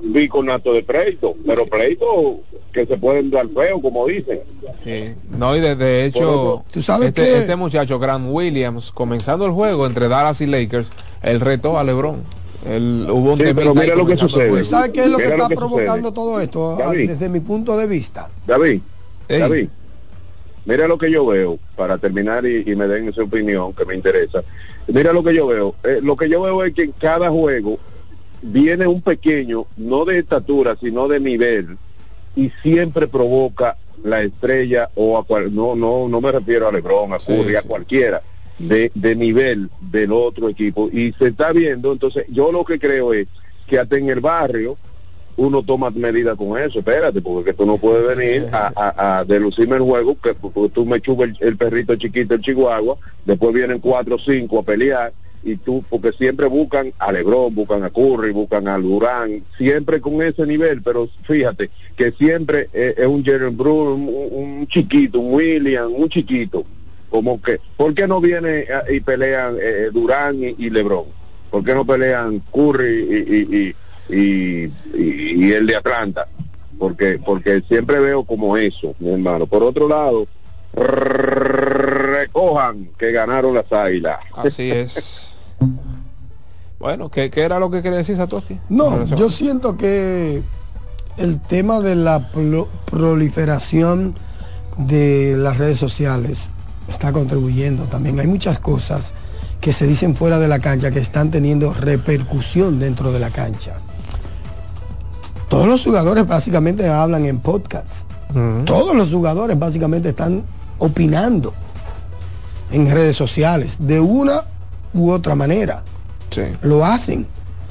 vi 0.02 0.28
con 0.28 0.50
acto 0.50 0.74
de 0.74 0.84
pleito, 0.84 1.36
pero 1.46 1.66
pleito 1.66 2.40
que 2.72 2.86
se 2.88 2.98
pueden 2.98 3.30
dar 3.30 3.48
feo, 3.50 3.80
como 3.80 4.08
dicen. 4.08 4.40
Sí. 4.84 5.14
No, 5.38 5.56
y 5.56 5.62
de, 5.62 6.06
hecho, 6.06 6.64
¿Tú 6.72 6.82
sabes 6.82 7.10
este, 7.10 7.22
qué? 7.22 7.38
este 7.38 7.56
muchacho, 7.56 8.00
Grant 8.00 8.26
Williams, 8.28 8.92
comenzando 8.92 9.46
el 9.46 9.52
juego 9.52 9.86
entre 9.86 10.08
Dallas 10.08 10.42
y 10.42 10.48
Lakers, 10.48 10.92
él 11.22 11.40
retó 11.40 11.78
a 11.78 11.84
LeBron. 11.84 12.24
Él, 12.66 13.08
hubo 13.10 13.34
un 13.34 13.40
Sí, 13.40 13.54
pero 13.54 13.76
mira 13.76 13.96
lo 13.96 14.06
que 14.06 14.14
el 14.14 14.18
sucede. 14.18 14.64
¿Sabes 14.64 14.92
qué 14.92 15.02
es 15.02 15.08
lo 15.08 15.18
que 15.18 15.24
está 15.24 15.38
lo 15.38 15.50
que 15.50 15.56
provocando 15.56 16.10
sucede. 16.10 16.16
todo 16.16 16.40
esto 16.40 16.74
ah, 16.74 16.86
David. 16.88 17.10
desde 17.10 17.30
mi 17.30 17.40
punto 17.40 17.78
de 17.78 17.88
vista? 17.88 18.30
David, 18.46 18.82
Ey. 19.28 19.40
David, 19.40 19.70
mira 20.66 20.88
lo 20.88 20.98
que 20.98 21.12
yo 21.12 21.26
veo, 21.26 21.60
para 21.76 21.98
terminar 21.98 22.46
y, 22.46 22.64
y 22.66 22.76
me 22.76 22.88
den 22.88 23.12
su 23.14 23.24
opinión 23.24 23.74
que 23.74 23.86
me 23.86 23.96
interesa. 23.96 24.44
Mira 24.88 25.14
lo 25.14 25.24
que 25.24 25.34
yo 25.34 25.48
veo. 25.48 25.76
Eh, 25.84 26.00
lo 26.02 26.16
que 26.16 26.30
yo 26.30 26.42
veo 26.42 26.64
es 26.64 26.74
que 26.74 26.84
en 26.84 26.92
cada 26.94 27.30
juego 27.30 27.80
viene 28.42 28.88
un 28.88 29.02
pequeño, 29.02 29.66
no 29.78 30.06
de 30.06 30.20
estatura, 30.20 30.76
sino 30.80 31.08
de 31.08 31.20
nivel, 31.20 31.78
y 32.36 32.52
siempre 32.62 33.08
provoca 33.08 33.78
la 34.04 34.22
estrella 34.22 34.90
o 34.96 35.18
a 35.18 35.24
cual, 35.24 35.54
no, 35.54 35.76
no, 35.76 36.08
no 36.10 36.22
me 36.22 36.32
refiero 36.32 36.68
a 36.68 36.72
Lebron, 36.72 37.14
a 37.14 37.20
Sí, 37.20 37.34
Curry, 37.34 37.56
a 37.56 37.62
cualquiera. 37.62 38.22
De, 38.60 38.92
de 38.94 39.16
nivel 39.16 39.70
del 39.82 40.12
otro 40.12 40.48
equipo. 40.48 40.90
Y 40.94 41.12
se 41.14 41.30
está 41.30 41.52
viendo 41.52 41.92
entonces 41.92 42.26
yo 42.30 42.52
lo 42.52 42.64
que 42.64 42.78
creo 42.78 43.12
es 43.12 43.28
que 43.68 43.80
hasta 43.80 43.98
en 43.98 44.10
el 44.10 44.20
barrio 44.20 44.78
uno 45.36 45.64
toma 45.64 45.90
medidas 45.90 46.38
con 46.38 46.58
eso, 46.58 46.80
espérate, 46.80 47.22
porque 47.22 47.46
que 47.46 47.54
tú 47.58 47.66
no 47.66 47.78
puedes 47.78 48.16
venir 48.16 48.50
a, 48.52 48.72
a, 48.76 49.20
a 49.20 49.26
delucirme 49.26 49.78
el 49.78 49.82
juego, 49.82 50.16
que 50.22 50.36
porque 50.36 50.70
tú 50.70 50.86
me 50.86 51.02
chubas 51.02 51.30
el, 51.30 51.38
el 51.48 51.58
perrito 51.58 51.96
chiquito, 51.96 52.36
el 52.36 52.42
chihuahua, 52.42 52.98
después 53.26 53.54
vienen 53.54 53.80
cuatro 53.80 54.16
o 54.16 54.20
cinco 54.20 54.60
a 54.60 54.64
pelear, 54.64 55.12
y 55.44 55.58
tú, 55.58 55.84
porque 55.90 56.12
siempre 56.12 56.46
buscan 56.46 56.94
a 57.00 57.12
Lebron, 57.12 57.54
buscan 57.54 57.84
a 57.84 57.90
Curry, 57.90 58.32
buscan 58.32 58.68
a 58.68 58.78
Durán, 58.78 59.44
siempre 59.58 60.00
con 60.00 60.22
ese 60.22 60.46
nivel, 60.46 60.82
pero 60.82 61.10
fíjate 61.24 61.70
que 61.98 62.12
siempre 62.12 62.70
eh, 62.72 62.94
es 62.98 63.08
un 63.08 63.26
Jalen 63.26 63.58
Brown, 63.58 64.08
un, 64.08 64.28
un 64.32 64.68
chiquito, 64.68 65.20
un 65.20 65.34
William, 65.34 65.92
un 65.94 66.08
chiquito, 66.08 66.64
como 67.14 67.40
que, 67.40 67.62
¿por 67.78 67.94
qué 67.94 68.08
no 68.08 68.20
viene 68.20 68.62
eh, 68.62 68.68
y 68.90 69.00
pelean 69.00 69.56
eh, 69.62 69.92
Durán 69.94 70.44
y, 70.44 70.56
y 70.58 70.72
Lebron? 70.72 71.06
¿Por 71.52 71.64
qué 71.64 71.76
no 71.76 71.86
pelean 71.86 72.42
Curry 72.52 73.06
y, 73.08 73.18
y, 73.36 73.76
y, 74.10 74.20
y, 74.20 74.72
y- 74.96 75.46
y 75.46 75.52
el 75.52 75.68
de 75.68 75.76
Atlanta? 75.76 76.28
Porque, 76.80 77.20
porque 77.24 77.62
siempre 77.68 78.00
veo 78.00 78.24
como 78.24 78.58
eso, 78.58 78.96
mi 78.98 79.12
hermano. 79.12 79.46
Por 79.46 79.62
otro 79.62 79.88
lado, 79.88 80.26
recojan 80.74 82.90
que 82.98 83.12
ganaron 83.12 83.54
las 83.54 83.72
águilas. 83.72 84.18
Así 84.36 84.72
es. 84.72 85.30
Bueno, 86.80 87.12
¿qué, 87.12 87.30
qué 87.30 87.42
era 87.44 87.60
lo 87.60 87.70
que 87.70 87.84
quería 87.84 88.00
decir 88.00 88.16
Satoshi? 88.16 88.60
No, 88.70 89.06
yo 89.06 89.30
siento 89.30 89.78
que 89.78 90.42
el 91.18 91.40
tema 91.42 91.80
de 91.80 91.94
la 91.96 92.32
proliferación 92.90 94.16
de 94.78 95.36
las 95.38 95.60
redes 95.60 95.78
sociales 95.78 96.50
está 96.88 97.12
contribuyendo 97.12 97.86
también. 97.86 98.20
Hay 98.20 98.28
muchas 98.28 98.60
cosas 98.60 99.14
que 99.62 99.72
se 99.72 99.88
dicen 99.88 100.16
fuera 100.16 100.40
de 100.40 100.48
la 100.48 100.60
cancha 100.60 100.92
que 100.92 101.00
están 101.00 101.32
teniendo 101.32 101.74
repercusión 101.74 102.80
dentro 102.80 103.12
de 103.12 103.20
la 103.20 103.30
cancha. 103.30 103.76
Todos 105.50 105.68
los 105.68 105.84
jugadores 105.84 106.28
básicamente 106.28 106.88
hablan 106.90 107.26
en 107.26 107.40
podcasts. 107.40 108.04
Todos 108.66 108.96
los 108.96 109.12
jugadores 109.12 109.58
básicamente 109.60 110.10
están 110.10 110.44
opinando 110.80 111.54
en 112.72 112.90
redes 112.90 113.16
sociales 113.16 113.76
de 113.78 114.00
una 114.00 114.44
u 114.94 115.12
otra 115.12 115.36
manera. 115.36 115.84
Lo 116.64 116.84
hacen. 116.84 117.28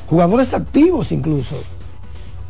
Jugadores 0.09 0.55
activos 0.55 1.11
incluso. 1.11 1.57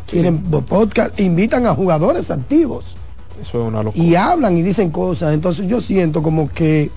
Tienen 0.06 0.43
podcast, 0.43 1.18
invitan 1.18 1.66
a 1.66 1.74
jugadores 1.74 2.30
activos 2.30 2.97
Eso 3.43 3.60
es 3.60 3.69
una 3.69 3.82
locura. 3.82 4.02
y 4.02 4.14
hablan 4.14 4.56
y 4.56 4.62
dicen 4.62 4.90
cosas. 4.90 5.35
Entonces 5.35 5.66
yo 5.66 5.81
siento 5.81 6.23
como 6.23 6.48
que 6.48 6.90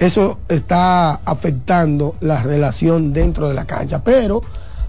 eso 0.00 0.38
está 0.48 1.20
afectando 1.24 2.16
la 2.20 2.42
relación 2.42 3.12
dentro 3.12 3.48
de 3.48 3.54
la 3.54 3.64
cancha. 3.64 4.02
Pero 4.02 4.42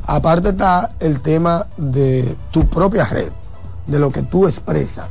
aparte 0.05 0.49
está 0.49 0.93
el 0.99 1.21
tema 1.21 1.67
de 1.77 2.35
tu 2.49 2.67
propia 2.67 3.05
red, 3.05 3.29
de 3.85 3.99
lo 3.99 4.11
que 4.11 4.23
tú 4.23 4.47
expresas, 4.47 5.05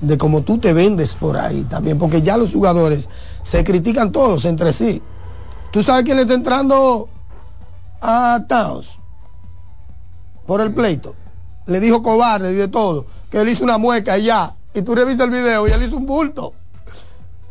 de 0.00 0.16
cómo 0.16 0.40
tú 0.40 0.58
te 0.58 0.72
vendes 0.72 1.14
por 1.16 1.36
ahí 1.36 1.66
también, 1.68 1.98
porque 1.98 2.22
ya 2.22 2.38
los 2.38 2.52
jugadores 2.52 3.08
se 3.42 3.62
critican 3.62 4.10
todos 4.10 4.46
entre 4.46 4.72
sí. 4.72 5.02
¿Tú 5.70 5.82
sabes 5.82 6.04
quién 6.04 6.16
le 6.16 6.22
está 6.22 6.34
entrando 6.34 7.08
a 8.00 8.42
Towns? 8.48 8.88
Por 10.46 10.60
el 10.60 10.72
pleito. 10.72 11.14
Le 11.66 11.78
dijo 11.78 12.02
cobarde 12.02 12.52
y 12.52 12.56
de 12.56 12.68
todo, 12.68 13.06
que 13.30 13.40
él 13.40 13.48
hizo 13.48 13.64
una 13.64 13.76
mueca 13.76 14.16
y 14.18 14.24
ya. 14.24 14.54
Y 14.74 14.82
tú 14.82 14.94
revisas 14.94 15.26
el 15.26 15.30
video 15.30 15.66
y 15.68 15.70
él 15.72 15.82
hizo 15.82 15.96
un 15.96 16.06
bulto. 16.06 16.52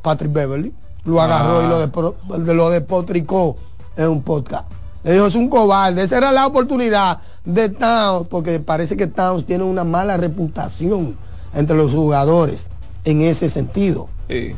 Patrick 0.01 0.31
Beverly 0.33 0.73
lo 1.05 1.21
agarró 1.21 1.59
Ah. 1.59 1.63
y 1.63 1.67
lo, 1.67 1.87
despro- 1.87 2.15
lo 2.37 2.69
despotricó 2.69 3.57
en 3.95 4.07
un 4.07 4.21
podcast. 4.23 4.65
Le 5.03 5.13
dijo, 5.13 5.25
es 5.27 5.35
un 5.35 5.49
cobarde. 5.49 6.03
Esa 6.03 6.17
era 6.17 6.31
la 6.31 6.45
oportunidad 6.47 7.19
de 7.45 7.69
Towns, 7.69 8.27
porque 8.27 8.59
parece 8.59 8.95
que 8.97 9.07
Towns 9.07 9.45
tiene 9.45 9.63
una 9.63 9.83
mala 9.83 10.17
reputación 10.17 11.15
entre 11.55 11.75
los 11.75 11.91
jugadores 11.91 12.65
en 13.03 13.21
ese 13.21 13.49
sentido. 13.49 14.07
Sí. 14.29 14.55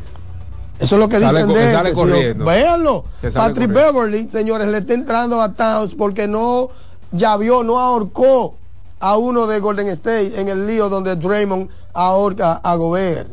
Eso 0.80 0.96
es 0.96 1.00
lo 1.00 1.08
que 1.08 1.20
Sale 1.20 1.40
dicen 1.46 1.54
de 1.54 1.66
él, 1.70 1.72
sale 1.74 1.94
corriendo. 1.94 2.46
véanlo. 2.46 3.04
Patrick 3.34 3.72
corriendo. 3.72 3.94
Beverly, 3.94 4.30
señores, 4.30 4.68
le 4.68 4.80
está 4.80 4.94
entrando 4.94 5.42
a 5.42 5.54
Towns 5.54 5.96
porque 5.96 6.28
no 6.28 6.70
ya 7.12 7.38
vio, 7.38 7.64
no 7.64 7.80
ahorcó 7.80 8.56
a 9.06 9.18
uno 9.18 9.48
de 9.48 9.60
Golden 9.60 9.90
State 9.90 10.40
en 10.40 10.48
el 10.48 10.66
lío 10.66 10.88
donde 10.88 11.18
Draymond 11.18 11.70
ahorca 11.94 12.62
a 12.64 12.76
Gobert. 12.76 13.28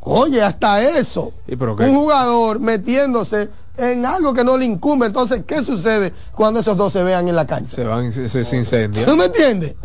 Oye, 0.00 0.42
hasta 0.42 0.82
eso. 0.82 1.32
¿Y 1.46 1.54
pero? 1.54 1.76
Un 1.76 1.94
jugador 1.94 2.58
metiéndose 2.58 3.48
en 3.76 4.04
algo 4.04 4.34
que 4.34 4.42
no 4.42 4.56
le 4.56 4.64
incumbe. 4.64 5.06
Entonces, 5.06 5.44
¿qué 5.46 5.62
sucede 5.64 6.12
cuando 6.34 6.58
esos 6.58 6.76
dos 6.76 6.92
se 6.92 7.04
vean 7.04 7.28
en 7.28 7.36
la 7.36 7.46
cancha? 7.46 7.76
Se 7.76 7.84
van, 7.84 8.12
se, 8.12 8.28
se- 8.28 8.42
se 8.44 8.56
incendia. 8.56 9.06
¿Tú 9.06 9.14
me 9.16 9.26
entiendes? 9.26 9.76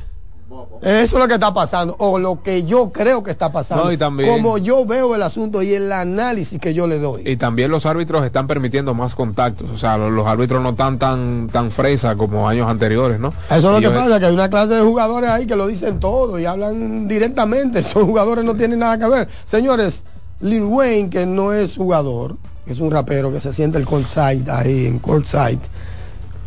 Eso 0.81 1.17
es 1.17 1.21
lo 1.21 1.27
que 1.27 1.33
está 1.35 1.53
pasando, 1.53 1.95
o 1.99 2.17
lo 2.19 2.41
que 2.41 2.63
yo 2.63 2.91
creo 2.91 3.21
que 3.21 3.31
está 3.31 3.51
pasando. 3.51 3.85
No, 3.85 3.91
y 3.91 3.97
también- 3.97 4.29
como 4.29 4.57
yo 4.57 4.85
veo 4.85 5.13
el 5.15 5.21
asunto 5.23 5.61
y 5.61 5.73
el 5.73 5.91
análisis 5.91 6.59
que 6.59 6.73
yo 6.73 6.87
le 6.87 6.99
doy. 6.99 7.23
Y 7.25 7.35
también 7.37 7.69
los 7.69 7.85
árbitros 7.85 8.25
están 8.25 8.47
permitiendo 8.47 8.93
más 8.93 9.13
contactos. 9.15 9.69
O 9.71 9.77
sea, 9.77 9.97
los, 9.97 10.11
los 10.11 10.25
árbitros 10.25 10.61
no 10.63 10.69
están 10.69 10.97
tan, 10.97 11.47
tan 11.51 11.69
fresa 11.71 12.15
como 12.15 12.47
años 12.47 12.67
anteriores, 12.69 13.19
¿no? 13.19 13.33
Eso 13.49 13.75
es 13.77 13.83
lo 13.83 13.89
que 13.91 13.95
pasa, 13.95 14.19
que 14.19 14.25
hay 14.27 14.33
una 14.33 14.49
clase 14.49 14.73
de 14.75 14.81
jugadores 14.81 15.29
ahí 15.29 15.45
que 15.45 15.55
lo 15.55 15.67
dicen 15.67 15.99
todo 15.99 16.39
y 16.39 16.45
hablan 16.45 17.07
directamente. 17.07 17.79
Esos 17.79 18.03
jugadores 18.03 18.45
no 18.45 18.55
tienen 18.55 18.79
nada 18.79 18.97
que 18.97 19.07
ver. 19.07 19.27
Señores, 19.45 20.03
Lil 20.41 20.63
Wayne, 20.63 21.09
que 21.09 21.25
no 21.25 21.51
es 21.53 21.75
jugador, 21.75 22.37
que 22.65 22.71
es 22.71 22.79
un 22.79 22.89
rapero 22.91 23.31
que 23.31 23.41
se 23.41 23.51
siente 23.51 23.77
el 23.77 23.85
courtside 23.85 24.45
ahí, 24.49 24.85
en 24.85 24.99
courtside, 24.99 25.59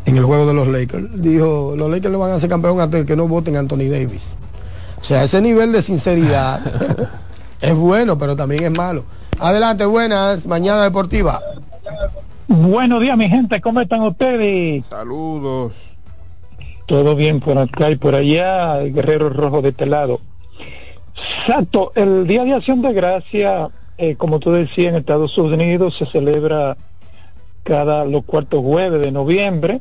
en 0.05 0.17
el 0.17 0.25
juego 0.25 0.47
de 0.47 0.55
los 0.55 0.69
Lakers, 0.69 1.23
dijo, 1.23 1.75
los 1.77 1.91
Lakers 1.91 2.13
no 2.13 2.19
van 2.19 2.33
a 2.33 2.39
ser 2.39 2.51
campeón 2.51 2.81
hasta 2.81 3.05
que 3.05 3.17
no 3.17 3.29
voten 3.29 3.57
a 3.57 3.61
Anthony 3.61 3.89
Davis. 3.91 4.37
O 5.01 5.05
sea, 5.05 5.25
ese 5.25 5.41
nivel 5.41 5.73
de 5.73 5.83
sinceridad 5.83 6.61
es 7.61 7.75
bueno, 7.75 8.19
pero 8.19 8.37
también 8.37 8.65
es 8.65 8.71
malo. 8.71 9.05
Adelante, 9.39 9.85
buenas, 9.85 10.47
mañana 10.47 10.83
deportiva. 10.85 11.41
Buenos 12.49 13.01
días, 13.01 13.17
mi 13.17 13.29
gente, 13.29 13.61
¿cómo 13.61 13.81
están 13.81 14.03
ustedes? 14.03 14.87
Saludos. 14.87 15.73
Todo 16.87 17.15
bien 17.15 17.41
por 17.41 17.57
acá 17.59 17.91
y 17.91 17.97
por 17.97 18.15
allá, 18.15 18.81
el 18.81 18.93
Guerrero 18.93 19.31
Rojo 19.31 19.63
de 19.63 19.71
este 19.71 19.87
lado. 19.87 20.21
Exacto, 21.17 21.93
el 21.95 22.27
Día 22.27 22.45
de 22.45 22.55
Acción 22.55 22.83
de 22.83 22.93
Gracia, 22.93 23.71
eh, 23.99 24.17
como 24.17 24.41
tú 24.41 24.53
decías, 24.53 24.91
en 24.91 24.97
Estados 24.97 25.39
Unidos 25.39 25.97
se 25.97 26.07
celebra 26.07 26.77
cada 27.63 28.05
los 28.05 28.25
cuartos 28.25 28.61
jueves 28.61 29.01
de 29.01 29.13
noviembre, 29.13 29.81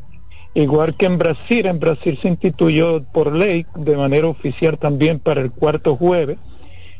igual 0.53 0.95
que 0.95 1.06
en 1.06 1.18
Brasil. 1.18 1.65
En 1.65 1.80
Brasil 1.80 2.18
se 2.22 2.28
instituyó 2.28 3.03
por 3.03 3.34
ley 3.34 3.65
de 3.76 3.98
manera 3.98 4.28
oficial 4.28 4.78
también 4.78 5.19
para 5.19 5.41
el 5.41 5.52
cuarto 5.52 5.95
jueves, 5.95 6.38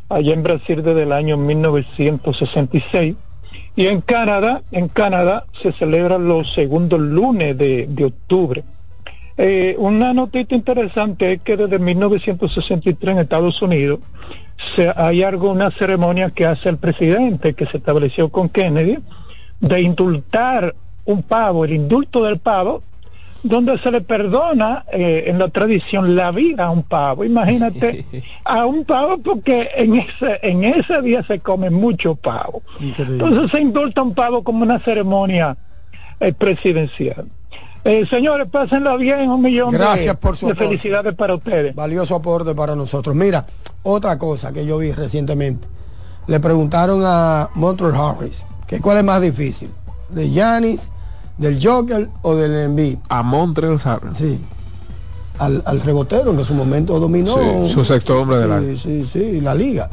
allá 0.10 0.34
en 0.34 0.44
Brasil 0.44 0.84
desde 0.84 1.03
el 1.03 1.11
año 1.11 1.38
1966. 1.38 3.15
Y 3.76 3.88
en 3.88 4.02
Canadá, 4.02 4.64
en 4.72 4.88
Canadá 4.88 5.45
se 5.61 5.72
celebran 5.73 6.28
los 6.28 6.53
segundos 6.53 6.99
lunes 6.99 7.57
de, 7.57 7.88
de 7.88 8.06
octubre. 8.06 8.64
Eh, 9.38 9.76
una 9.80 10.14
notita 10.14 10.56
interesante 10.56 11.34
es 11.34 11.41
que 11.41 11.57
desde 11.57 11.80
1963 11.80 13.14
en 13.14 13.19
Estados 13.19 13.61
Unidos 13.61 13.99
se, 14.76 14.91
hay 14.95 15.23
algo, 15.23 15.52
una 15.52 15.72
ceremonia 15.72 16.30
que 16.30 16.45
hace 16.45 16.69
el 16.69 16.78
presidente 16.78 17.53
que 17.53 17.65
se 17.65 17.78
estableció 17.78 18.30
con 18.30 18.49
Kennedy 18.49 18.99
de 19.60 19.82
indultar 19.82 20.76
un 21.06 21.23
pavo, 21.23 21.65
el 21.65 21.73
indulto 21.73 22.23
del 22.23 22.40
pavo, 22.40 22.84
donde 23.44 23.78
se 23.80 23.90
le 23.92 24.02
perdona 24.02 24.86
eh, 24.92 25.24
en 25.28 25.40
la 25.40 25.48
tradición 25.50 26.16
la 26.16 26.32
vida 26.32 26.66
a 26.66 26.70
un 26.72 26.84
pavo. 26.84 27.24
Imagínate 27.24 28.06
a 28.46 28.66
un 28.66 28.86
pavo 28.86 29.18
porque 29.18 29.70
en 29.76 29.96
ese, 29.96 30.40
en 30.44 30.64
ese 30.64 31.02
día 31.02 31.24
se 31.24 31.40
come 31.40 31.70
mucho 31.70 32.16
pavo. 32.16 32.62
Entonces 32.80 33.52
se 33.52 33.62
indulta 33.62 34.02
un 34.04 34.14
pavo 34.14 34.44
como 34.44 34.64
una 34.64 34.80
ceremonia 34.80 35.58
eh, 36.20 36.34
presidencial. 36.34 37.26
Eh, 37.84 38.06
señores, 38.08 38.48
pásenla 38.52 38.96
bien, 38.96 39.28
un 39.32 39.42
millón 39.42 39.72
de- 39.72 39.80
Gracias 39.80 40.16
por 40.18 40.38
su 40.38 40.48
de 40.50 40.56
felicidades 40.56 41.16
para 41.16 41.34
ustedes. 41.34 41.74
Valioso 41.74 42.14
aporte 42.16 42.54
para 42.54 42.76
nosotros. 42.76 43.16
Mira, 43.16 43.46
otra 43.82 44.20
cosa 44.20 44.52
que 44.54 44.64
yo 44.66 44.78
vi 44.78 44.92
recientemente. 44.92 45.68
Le 46.28 46.40
preguntaron 46.40 47.02
a 47.04 47.50
Montreal 47.56 47.96
Harris 47.96 48.46
que 48.68 48.80
cuál 48.80 49.00
es 49.00 49.04
más 49.04 49.20
difícil, 49.20 49.70
de 50.10 50.30
Yanis, 50.30 50.92
del 51.42 51.60
Joker 51.62 52.08
o 52.22 52.36
del 52.36 52.56
Embiid. 52.56 52.98
A 53.10 53.24
Montreal 53.24 53.80
Harris. 53.84 54.18
Sí. 54.18 54.40
Al, 55.40 55.62
al 55.66 55.82
rebotero 55.82 56.32
que 56.34 56.40
en 56.42 56.46
su 56.46 56.54
momento 56.54 57.00
dominó. 57.00 57.36
Sí, 57.66 57.74
su 57.74 57.84
sexto 57.84 58.22
hombre 58.22 58.38
sí, 58.38 58.42
del 58.44 58.52
año. 58.52 58.78
Sí, 58.78 59.04
sí, 59.12 59.42
la 59.42 59.56
liga. 59.56 59.90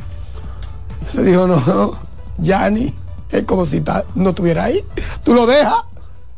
Le 1.14 1.22
dijo, 1.22 1.46
no, 1.46 1.92
Yanis 2.38 2.92
es 3.30 3.44
como 3.44 3.64
si 3.64 3.80
ta- 3.80 4.04
no 4.14 4.30
estuviera 4.30 4.64
ahí. 4.64 4.84
Tú 5.24 5.32
lo 5.34 5.46
dejas, 5.46 5.84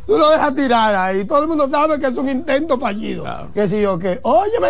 tú 0.07 0.17
lo 0.17 0.31
dejas 0.31 0.55
tirar 0.55 0.95
ahí. 0.95 1.25
Todo 1.25 1.43
el 1.43 1.49
mundo 1.49 1.69
sabe 1.69 1.99
que 1.99 2.07
es 2.07 2.17
un 2.17 2.29
intento 2.29 2.79
fallido. 2.79 3.25
Que 3.53 3.69
si 3.69 3.81
yo 3.81 3.99
que, 3.99 4.21
óyeme, 4.23 4.69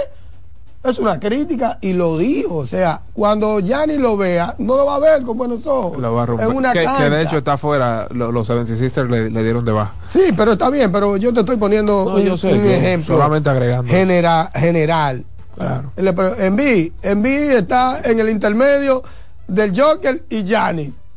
es 0.82 0.98
una 0.98 1.20
crítica 1.20 1.78
y 1.80 1.92
lo 1.92 2.16
dijo. 2.18 2.56
O 2.56 2.66
sea, 2.66 3.02
cuando 3.12 3.60
Yanni 3.60 3.96
lo 3.98 4.16
vea, 4.16 4.54
no 4.58 4.76
lo 4.76 4.86
va 4.86 4.96
a 4.96 4.98
ver 4.98 5.22
con 5.22 5.36
buenos 5.36 5.66
ojos. 5.66 5.98
Lo 5.98 6.14
va 6.14 6.22
a 6.22 6.26
romper. 6.26 6.48
En 6.48 6.56
una 6.56 6.72
que, 6.72 6.86
que 6.98 7.10
de 7.10 7.22
hecho 7.22 7.38
está 7.38 7.54
afuera, 7.54 8.06
lo- 8.10 8.32
los 8.32 8.48
76ers 8.48 9.08
le, 9.08 9.30
le 9.30 9.42
dieron 9.42 9.64
de 9.64 9.72
baja. 9.72 9.92
Sí, 10.08 10.32
pero 10.36 10.52
está 10.52 10.70
bien, 10.70 10.90
pero 10.90 11.16
yo 11.16 11.32
te 11.32 11.40
estoy 11.40 11.56
poniendo 11.56 12.04
No, 12.08 12.14
un, 12.16 12.22
yo 12.22 12.36
sé, 12.36 12.52
un 12.52 12.62
yo 12.64 12.70
ejemplo. 12.70 13.16
solamente 13.16 13.50
agregando. 13.50 13.92
genera- 13.92 14.50
general. 14.54 15.24
Claro. 15.56 15.92
Embiid, 16.38 16.92
Embiid 17.02 17.50
está 17.50 18.00
en 18.04 18.18
el 18.20 18.30
intermedio 18.30 19.02
del 19.46 19.78
Joker 19.78 20.24
y. 20.30 20.50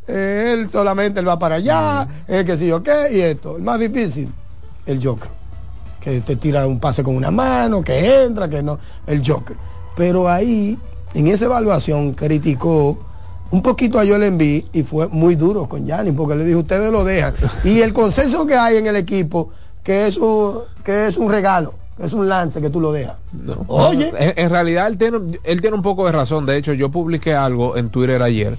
Eh, 0.06 0.52
él 0.54 0.70
solamente 0.70 1.22
él 1.22 1.28
va 1.30 1.40
para 1.40 1.56
allá, 1.56 2.06
el 2.28 2.46
que 2.46 2.58
sí 2.58 2.70
o 2.74 2.84
qué, 2.84 3.08
y 3.14 3.22
esto. 3.22 3.56
El 3.56 3.64
más 3.64 3.80
difícil, 3.80 4.30
el 4.86 5.02
Joker. 5.02 5.30
Que 6.04 6.22
te 6.22 6.36
tira 6.36 6.68
un 6.68 6.80
pase 6.80 7.02
con 7.04 7.16
una 7.16 7.32
mano, 7.32 7.82
que 7.82 8.24
entra, 8.24 8.50
que 8.50 8.62
no. 8.62 8.78
El 9.08 9.26
Joker. 9.26 9.56
Pero 9.96 10.28
ahí, 10.28 10.78
en 11.14 11.28
esa 11.28 11.46
evaluación, 11.46 12.14
criticó 12.14 12.98
un 13.52 13.62
poquito 13.62 14.00
a 14.00 14.06
Joel 14.06 14.24
Embiid 14.24 14.66
y 14.74 14.84
fue 14.84 15.08
muy 15.08 15.36
duro 15.36 15.70
con 15.70 15.86
Giannis, 15.86 16.14
porque 16.16 16.36
le 16.36 16.44
dijo, 16.44 16.60
ustedes 16.60 16.92
lo 16.92 17.04
dejan. 17.04 17.36
Y 17.64 17.82
el 17.82 17.94
consenso 17.94 18.46
que 18.46 18.56
hay 18.56 18.78
en 18.78 18.88
el 18.88 18.96
equipo, 18.96 19.50
que 19.84 20.08
es 20.08 20.18
un, 20.18 20.60
que 20.84 21.08
es 21.08 21.18
un 21.18 21.30
regalo, 21.30 21.76
que 21.96 22.06
es 22.06 22.14
un 22.14 22.28
lance 22.28 22.60
que 22.60 22.70
tú 22.70 22.82
lo 22.82 22.92
dejas. 22.92 23.16
Oye. 23.68 24.12
En, 24.18 24.34
en 24.36 24.50
realidad 24.50 24.88
él 24.88 24.98
tiene, 24.98 25.40
él 25.44 25.62
tiene 25.62 25.76
un 25.76 25.84
poco 25.84 26.06
de 26.08 26.12
razón. 26.12 26.46
De 26.46 26.58
hecho, 26.58 26.74
yo 26.74 26.90
publiqué 26.90 27.36
algo 27.36 27.78
en 27.78 27.90
Twitter 27.90 28.22
ayer. 28.24 28.58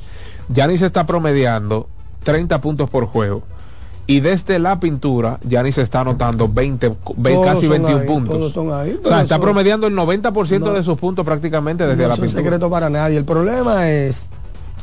Yanis 0.48 0.82
está 0.82 1.04
promediando 1.04 1.88
30 2.22 2.60
puntos 2.60 2.88
por 2.88 3.06
juego. 3.06 3.42
Y 4.06 4.20
desde 4.20 4.58
la 4.58 4.78
pintura, 4.80 5.38
Yanis 5.48 5.78
está 5.78 6.00
anotando 6.00 6.46
20, 6.48 6.88
ve- 7.16 7.32
Todos 7.32 7.46
casi 7.46 7.62
son 7.62 7.70
21 7.70 8.00
ahí, 8.00 8.06
puntos. 8.06 8.36
todos 8.38 8.52
son 8.52 8.72
ahí, 8.72 9.00
o 9.02 9.08
sea, 9.08 9.22
está 9.22 9.38
promediando 9.38 9.86
el 9.86 9.94
90% 9.94 10.58
No. 10.58 10.72
de 10.74 10.82
sus 10.82 10.98
puntos 10.98 11.24
prácticamente 11.24 11.86
desde 11.86 12.02
no 12.02 12.08
la 12.08 12.14
es 12.14 12.20
un 12.20 12.26
pintura. 12.26 12.42
secreto 12.44 12.68
para 12.70 12.90
nadie. 12.90 13.16
El 13.16 13.24
problema 13.24 13.88
es 13.90 14.26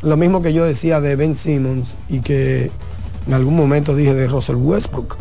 lo 0.01 0.17
mismo 0.17 0.41
que 0.41 0.53
yo 0.53 0.65
decía 0.65 0.99
de 1.01 1.15
Ben 1.15 1.35
Simmons 1.35 1.93
y 2.09 2.21
que 2.21 2.71
en 3.27 3.33
algún 3.35 3.55
momento 3.55 3.95
dije 3.95 4.15
de 4.15 4.27
Russell 4.27 4.55
Westbrook. 4.55 5.17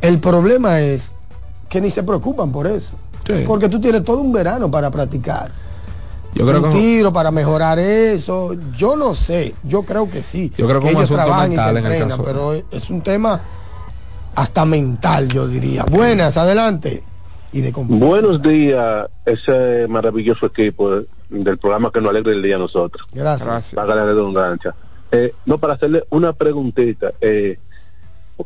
El 0.00 0.18
problema 0.18 0.80
es 0.80 1.12
que 1.68 1.82
ni 1.82 1.90
se 1.90 2.02
preocupan 2.02 2.52
por 2.52 2.66
eso. 2.66 2.92
Porque 3.46 3.68
tú 3.68 3.80
tienes 3.80 4.02
todo 4.04 4.18
un 4.20 4.32
verano 4.32 4.70
para 4.70 4.90
practicar. 4.90 5.50
Yo 6.34 6.46
creo 6.46 6.62
un 6.62 6.72
que- 6.72 6.78
tiro 6.78 7.12
para 7.12 7.30
mejorar 7.30 7.78
eso. 7.78 8.54
Yo 8.76 8.96
no 8.96 9.14
sé. 9.14 9.54
Yo 9.62 9.82
creo 9.84 10.08
que 10.10 10.20
sí. 10.22 10.52
Yo 10.56 10.66
creo 10.66 10.80
que 10.80 10.88
es 10.88 10.94
un 10.94 10.98
ellos 11.00 11.10
trabajan 11.10 11.52
y 11.52 11.54
te 11.54 11.60
mental 11.60 11.76
en 11.76 11.86
el 11.86 11.92
entrenan, 11.92 12.08
caso. 12.18 12.24
pero 12.24 12.52
es 12.70 12.90
un 12.90 13.02
tema 13.02 13.40
hasta 14.34 14.64
mental, 14.64 15.28
yo 15.28 15.46
diría. 15.46 15.84
Buenas, 15.84 16.36
adelante. 16.36 17.04
Y 17.52 17.60
de. 17.60 17.70
Buenos 17.76 18.42
días, 18.42 19.06
ese 19.24 19.86
maravilloso 19.88 20.46
equipo 20.46 21.02
del 21.30 21.58
programa 21.58 21.90
que 21.92 22.00
nos 22.00 22.10
alegra 22.10 22.32
el 22.32 22.42
día 22.42 22.56
a 22.56 22.58
nosotros. 22.58 23.06
Gracias. 23.12 23.72
Paga 23.74 23.94
la 23.94 24.04
redundancia. 24.04 24.74
Eh, 25.12 25.32
no, 25.46 25.58
para 25.58 25.74
hacerle 25.74 26.04
una 26.10 26.32
preguntita. 26.32 27.12
Eh, 27.20 27.58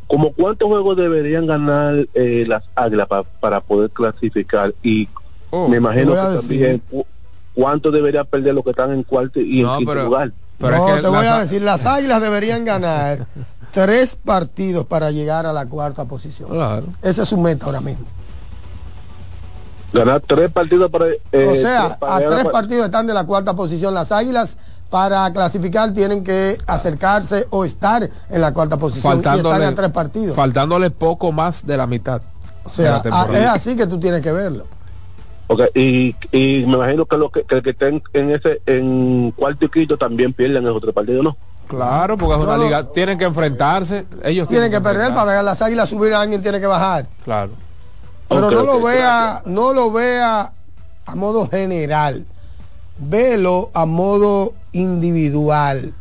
¿Como 0.06 0.32
cuántos 0.35 0.69
juegos 0.69 0.98
deberían 0.98 1.47
ganar 1.47 2.06
eh, 2.12 2.44
las 2.47 2.65
águilas 2.74 3.06
pa- 3.06 3.23
para 3.23 3.62
poder 3.62 3.89
clasificar? 3.90 4.74
Y 4.82 5.09
me 5.70 5.78
imagino 5.78 6.12
que 6.12 6.36
también 6.36 6.82
cuánto 7.59 7.90
deberían 7.90 8.24
perder 8.24 8.55
los 8.55 8.62
que 8.62 8.70
están 8.70 8.93
en 8.93 9.02
cuarto 9.02 9.40
y 9.40 9.62
en 9.62 9.76
quinto 9.78 9.94
lugar. 9.97 10.30
no, 10.60 11.01
te 11.01 11.09
voy 11.09 11.26
a 11.26 11.40
decir, 11.40 11.60
las 11.60 11.85
águilas 11.85 12.22
deberían 12.22 12.64
ganar 12.64 13.26
tres 13.72 14.14
partidos 14.14 14.86
para 14.86 15.10
llegar 15.10 15.44
a 15.44 15.52
la 15.52 15.66
cuarta 15.66 16.05
posición. 16.05 16.51
Esa 17.02 17.22
es 17.22 17.28
su 17.28 17.36
meta 17.36 17.66
ahora 17.66 17.80
mismo. 17.80 18.06
Ganar 19.93 20.20
tres 20.24 20.52
partidos 20.52 20.89
para... 20.89 21.06
eh, 21.09 21.18
o 21.32 21.55
sea, 21.60 21.98
para 21.98 22.16
a 22.16 22.18
tres 22.30 22.44
partidos 22.52 22.85
están 22.86 23.09
de 23.09 23.14
la 23.14 23.24
cuarta 23.24 23.55
posición. 23.55 23.93
Las 23.93 24.12
águilas 24.12 24.56
para 24.89 25.28
clasificar 25.32 25.93
tienen 25.93 26.22
que 26.22 26.59
acercarse 26.66 27.48
o 27.51 27.64
estar 27.64 28.09
en 28.30 28.40
la 28.40 28.52
cuarta 28.52 28.76
posición 28.76 29.14
y 29.14 29.16
están 29.16 29.32
faltándole, 29.35 29.66
a 29.66 29.74
tres 29.74 29.90
partidos. 29.90 30.36
faltándole 30.36 30.90
poco 30.90 31.32
más 31.32 31.66
de 31.66 31.76
la 31.76 31.89
mitad. 31.89 32.22
O 32.64 32.68
sea, 32.68 33.02
a- 33.10 33.26
es 33.36 33.47
así 33.48 33.74
que 33.74 33.86
tú 33.89 33.98
tienes 33.98 34.22
que 34.22 34.30
verlo. 34.30 34.66
Ok, 35.48 35.62
y, 35.74 36.14
y 36.30 36.64
me 36.66 36.74
imagino 36.74 37.06
que, 37.06 37.16
lo 37.16 37.30
que, 37.30 37.42
que 37.42 37.56
el 37.56 37.62
que 37.62 37.70
estén 37.70 38.02
en 38.12 38.30
ese 38.30 38.60
en 38.66 39.30
cuarto 39.34 39.64
y 39.64 39.68
quinto 39.70 39.96
también 39.96 40.32
pierden 40.34 40.64
esos 40.66 40.80
tres 40.80 40.92
partidos, 40.94 41.24
¿no? 41.24 41.36
Claro, 41.66 42.16
porque 42.16 42.34
es 42.34 42.40
una 42.40 42.56
No, 42.56 42.64
liga. 42.64 42.84
Tienen 42.92 43.18
que 43.18 43.24
enfrentarse. 43.24 44.06
Ellos 44.24 44.46
Tienen 44.48 44.70
que 44.70 44.80
perder 44.80 45.12
para 45.12 45.24
ver 45.24 45.36
a 45.38 45.42
las 45.42 45.60
águilas 45.62 45.88
subir, 45.88 46.14
alguien 46.14 46.42
tiene 46.42 46.60
que 46.60 46.66
bajar. 46.66 47.06
Claro. 47.24 47.52
Pero 48.28 48.50
no 48.50 48.62
lo 48.62 48.82
vea, 48.82 49.42
no 49.46 49.72
lo 49.72 49.90
vea 49.90 50.52
a 51.06 51.14
modo 51.14 51.48
general. 51.48 52.24
Velo 52.98 53.70
a 53.72 53.86
modo 53.86 54.52
individual. 54.72 55.92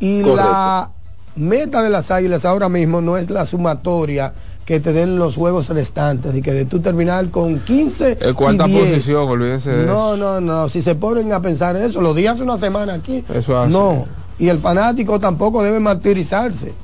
Y 0.00 0.22
Correcto. 0.22 0.36
la 0.42 0.90
meta 1.36 1.82
de 1.82 1.88
las 1.90 2.10
águilas 2.10 2.44
ahora 2.44 2.68
mismo 2.68 3.00
no 3.00 3.16
es 3.16 3.30
la 3.30 3.46
sumatoria 3.46 4.32
que 4.68 4.80
te 4.80 4.92
den 4.92 5.18
los 5.18 5.34
juegos 5.34 5.66
restantes 5.70 6.34
y 6.36 6.42
que 6.42 6.52
de 6.52 6.66
tú 6.66 6.80
terminar 6.80 7.30
con 7.30 7.58
15 7.58 8.18
En 8.20 8.34
cuarta 8.34 8.68
y 8.68 8.72
10. 8.72 8.84
posición, 8.90 9.26
olvídense 9.26 9.70
de 9.70 9.86
No, 9.86 10.12
eso. 10.12 10.16
no, 10.18 10.40
no, 10.42 10.68
si 10.68 10.82
se 10.82 10.94
ponen 10.94 11.32
a 11.32 11.40
pensar 11.40 11.74
eso, 11.76 12.02
lo 12.02 12.12
dije 12.12 12.28
hace 12.28 12.42
una 12.42 12.58
semana 12.58 12.92
aquí. 12.92 13.24
Eso 13.34 13.58
hace. 13.58 13.72
No, 13.72 14.04
y 14.38 14.48
el 14.50 14.58
fanático 14.58 15.18
tampoco 15.18 15.62
debe 15.62 15.80
martirizarse. 15.80 16.74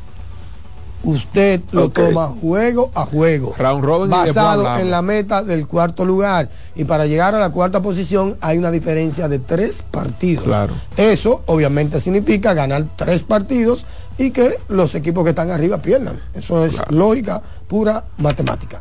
Usted 1.05 1.61
lo 1.73 1.85
Ok. 1.87 1.95
toma 1.95 2.29
juego 2.41 2.91
a 2.95 3.05
juego, 3.05 3.55
Round 3.59 3.85
robin 3.85 4.11
basado 4.11 4.79
en 4.79 4.91
la 4.91 5.03
meta 5.03 5.43
del 5.43 5.67
cuarto 5.67 6.05
lugar. 6.05 6.49
Y 6.75 6.85
para 6.85 7.07
llegar 7.07 7.35
a 7.35 7.39
la 7.39 7.51
cuarta 7.51 7.83
posición 7.83 8.37
hay 8.41 8.57
una 8.59 8.71
diferencia 8.71 9.29
de 9.29 9.39
tres 9.39 9.83
partidos. 9.91 10.45
Claro. 10.45 10.73
Eso 10.97 11.43
obviamente 11.47 12.01
significa 12.01 12.55
ganar 12.55 12.85
tres 12.97 13.23
partidos 13.23 13.87
y 14.17 14.31
que 14.31 14.59
los 14.69 14.95
equipos 14.95 15.25
que 15.25 15.31
están 15.31 15.51
arriba 15.51 15.79
pierdan. 15.79 16.21
Eso 16.35 16.65
es 16.65 16.77
lógica, 16.89 17.43
pura 17.69 18.05
matemática. 18.19 18.81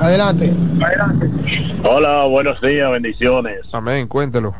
Adelante. 0.00 0.54
Hola, 1.84 2.24
buenos 2.24 2.60
días, 2.62 2.90
bendiciones. 2.90 3.60
Amén, 3.72 4.08
cuéntelo. 4.08 4.54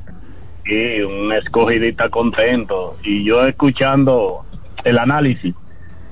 Y 0.67 1.01
un 1.01 1.33
escogidita 1.33 2.11
contento. 2.11 2.97
Y 3.03 3.25
yo 3.25 3.47
escuchando 3.47 4.45
el 4.85 4.99
análisis 4.99 5.55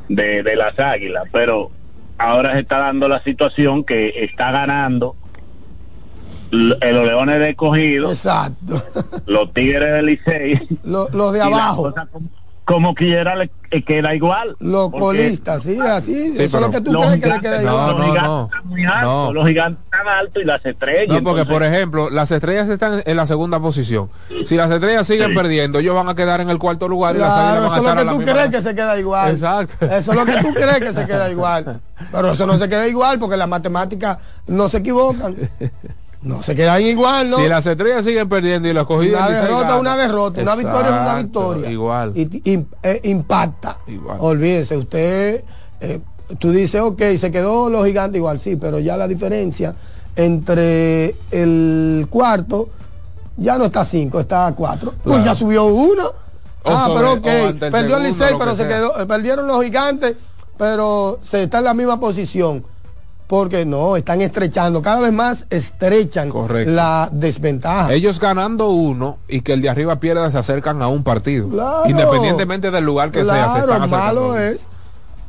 de, 0.08 0.42
de 0.42 0.56
las 0.56 0.78
águilas, 0.78 1.24
pero 1.32 1.70
ahora 2.18 2.52
se 2.54 2.60
está 2.60 2.78
dando 2.78 3.08
la 3.08 3.22
situación 3.22 3.84
que 3.84 4.12
está 4.24 4.50
ganando 4.50 5.14
los 6.50 6.78
leones 6.80 7.38
de 7.40 7.50
escogido, 7.50 8.10
Exacto. 8.10 8.82
los 9.26 9.52
tigres 9.52 9.92
del 9.92 10.06
Licey, 10.06 10.66
Lo- 10.84 11.08
Los 11.10 11.32
de 11.34 11.42
abajo. 11.42 11.94
como, 12.10 12.28
como 12.68 12.94
quiera 12.94 13.34
le 13.34 13.50
eh, 13.70 13.82
queda 13.82 14.14
igual. 14.14 14.54
Los 14.60 14.90
colistas, 14.90 15.62
sí, 15.62 15.78
así. 15.80 16.34
Sí, 16.36 16.42
eso 16.42 16.58
es 16.58 16.62
lo 16.62 16.70
que 16.70 16.82
tú 16.82 16.92
los 16.92 17.02
crees 17.06 17.18
que 17.20 17.26
le 17.28 17.32
gigantes- 17.36 17.40
queda 17.40 17.62
no, 17.62 17.70
igual. 17.70 17.88
los 17.88 17.96
no, 17.98 18.04
gigantes 18.04 18.28
no. 18.28 18.44
están 18.44 18.68
muy 18.68 18.84
altos, 18.84 19.02
No. 19.04 19.32
los 19.32 19.46
gigantes 19.48 19.84
están 19.84 20.08
altos 20.08 20.42
y 20.42 20.46
las 20.46 20.66
estrellas. 20.66 21.08
No, 21.08 21.22
porque 21.24 21.40
entonces- 21.40 21.46
por 21.54 21.62
ejemplo, 21.64 22.10
las 22.10 22.30
estrellas 22.30 22.68
están 22.68 23.02
en 23.06 23.16
la 23.16 23.24
segunda 23.24 23.58
posición. 23.58 24.10
Si 24.44 24.54
las 24.54 24.70
estrellas 24.70 25.06
siguen 25.06 25.30
Sí. 25.30 25.34
perdiendo, 25.34 25.78
ellos 25.78 25.94
van 25.94 26.10
a 26.10 26.14
quedar 26.14 26.42
en 26.42 26.50
el 26.50 26.58
cuarto 26.58 26.88
lugar 26.88 27.16
y 27.16 27.20
las 27.20 27.32
Claro, 27.32 27.40
águilas 27.48 27.56
van 27.56 27.64
eso 27.64 27.72
a 27.72 27.76
es 27.76 27.80
estar 27.80 27.94
lo 27.94 28.00
a 28.00 28.02
que 28.02 28.04
la 28.04 28.12
tú 28.26 28.32
crees 28.38 28.50
que 28.50 28.68
se 28.68 28.74
queda 28.74 28.98
igual. 28.98 29.30
Exacto. 29.30 29.86
Eso 29.86 30.10
es 30.12 30.18
lo 30.18 30.26
que 30.26 30.32
tú 30.42 30.48
crees 30.54 30.78
que 30.78 30.92
se 30.92 31.06
queda 31.06 31.30
igual. 31.30 31.80
Pero 32.12 32.30
eso 32.32 32.46
no 32.46 32.58
se 32.58 32.68
queda 32.68 32.86
igual 32.86 33.18
porque 33.18 33.38
las 33.38 33.48
matemáticas 33.48 34.18
no 34.46 34.68
se 34.68 34.76
equivocan. 34.78 35.36
No 36.20 36.42
se 36.42 36.54
quedan 36.56 36.82
igual, 36.82 37.30
¿no? 37.30 37.36
Si 37.36 37.46
las 37.48 37.64
estrellas 37.66 38.04
siguen 38.04 38.28
perdiendo 38.28 38.66
y 38.68 38.72
los 38.72 38.86
cogidos 38.86 39.20
una 39.20 39.28
derrota 39.30 39.74
es 39.74 39.80
una 39.80 39.96
derrota, 39.96 40.42
una 40.42 40.54
victoria 40.56 40.88
es 40.88 41.00
una 41.02 41.14
victoria. 41.16 41.70
Igual. 41.70 42.12
Y, 42.16 42.50
y- 42.52 42.66
eh, 42.82 43.00
impacta. 43.04 43.78
Igual. 43.86 44.16
Olvídese, 44.20 44.76
usted, 44.76 45.44
eh, 45.80 46.00
tú 46.38 46.50
dices, 46.50 46.80
ok, 46.80 47.00
se 47.16 47.30
quedó 47.30 47.70
los 47.70 47.86
gigantes 47.86 48.18
igual, 48.18 48.40
sí, 48.40 48.56
pero 48.56 48.80
ya 48.80 48.96
la 48.96 49.06
diferencia 49.06 49.74
entre 50.16 51.14
el 51.30 52.06
cuarto 52.10 52.68
ya 53.36 53.56
no 53.56 53.66
está 53.66 53.84
cinco, 53.84 54.18
está 54.18 54.52
cuatro. 54.56 54.94
Pues 55.04 55.14
Claro. 55.16 55.24
ya 55.24 55.34
subió 55.36 55.66
uno. 55.66 56.06
O 56.64 56.70
ah, 56.70 56.86
sobre- 56.86 56.96
pero 56.98 57.12
ok, 57.12 57.26
el 57.26 57.54
perdió 57.70 57.96
el 57.98 58.02
Licey, 58.02 58.34
pero 58.36 58.50
se 58.50 58.56
sea. 58.64 58.68
quedó, 58.68 59.00
eh, 59.00 59.06
perdieron 59.06 59.46
los 59.46 59.62
gigantes, 59.62 60.16
pero 60.58 61.20
se 61.22 61.44
está 61.44 61.58
en 61.58 61.64
la 61.64 61.74
misma 61.74 62.00
posición. 62.00 62.64
Porque 63.28 63.66
no, 63.66 63.96
están 63.96 64.22
estrechando, 64.22 64.80
cada 64.80 65.00
vez 65.00 65.12
más 65.12 65.46
estrechan 65.50 66.30
Correcto. 66.30 66.72
la 66.72 67.10
desventaja. 67.12 67.92
Ellos 67.92 68.18
ganando 68.18 68.70
uno 68.70 69.18
y 69.28 69.42
que 69.42 69.52
el 69.52 69.60
de 69.60 69.68
arriba 69.68 70.00
pierda 70.00 70.30
se 70.30 70.38
acercan 70.38 70.80
a 70.80 70.88
un 70.88 71.04
partido. 71.04 71.48
Claro. 71.48 71.88
Independientemente 71.88 72.70
del 72.70 72.84
lugar 72.84 73.10
que 73.10 73.24
sea, 73.24 73.50
se 73.50 73.58
están 73.60 73.82
acercando. 73.82 74.28
malo 74.30 74.38
es 74.38 74.66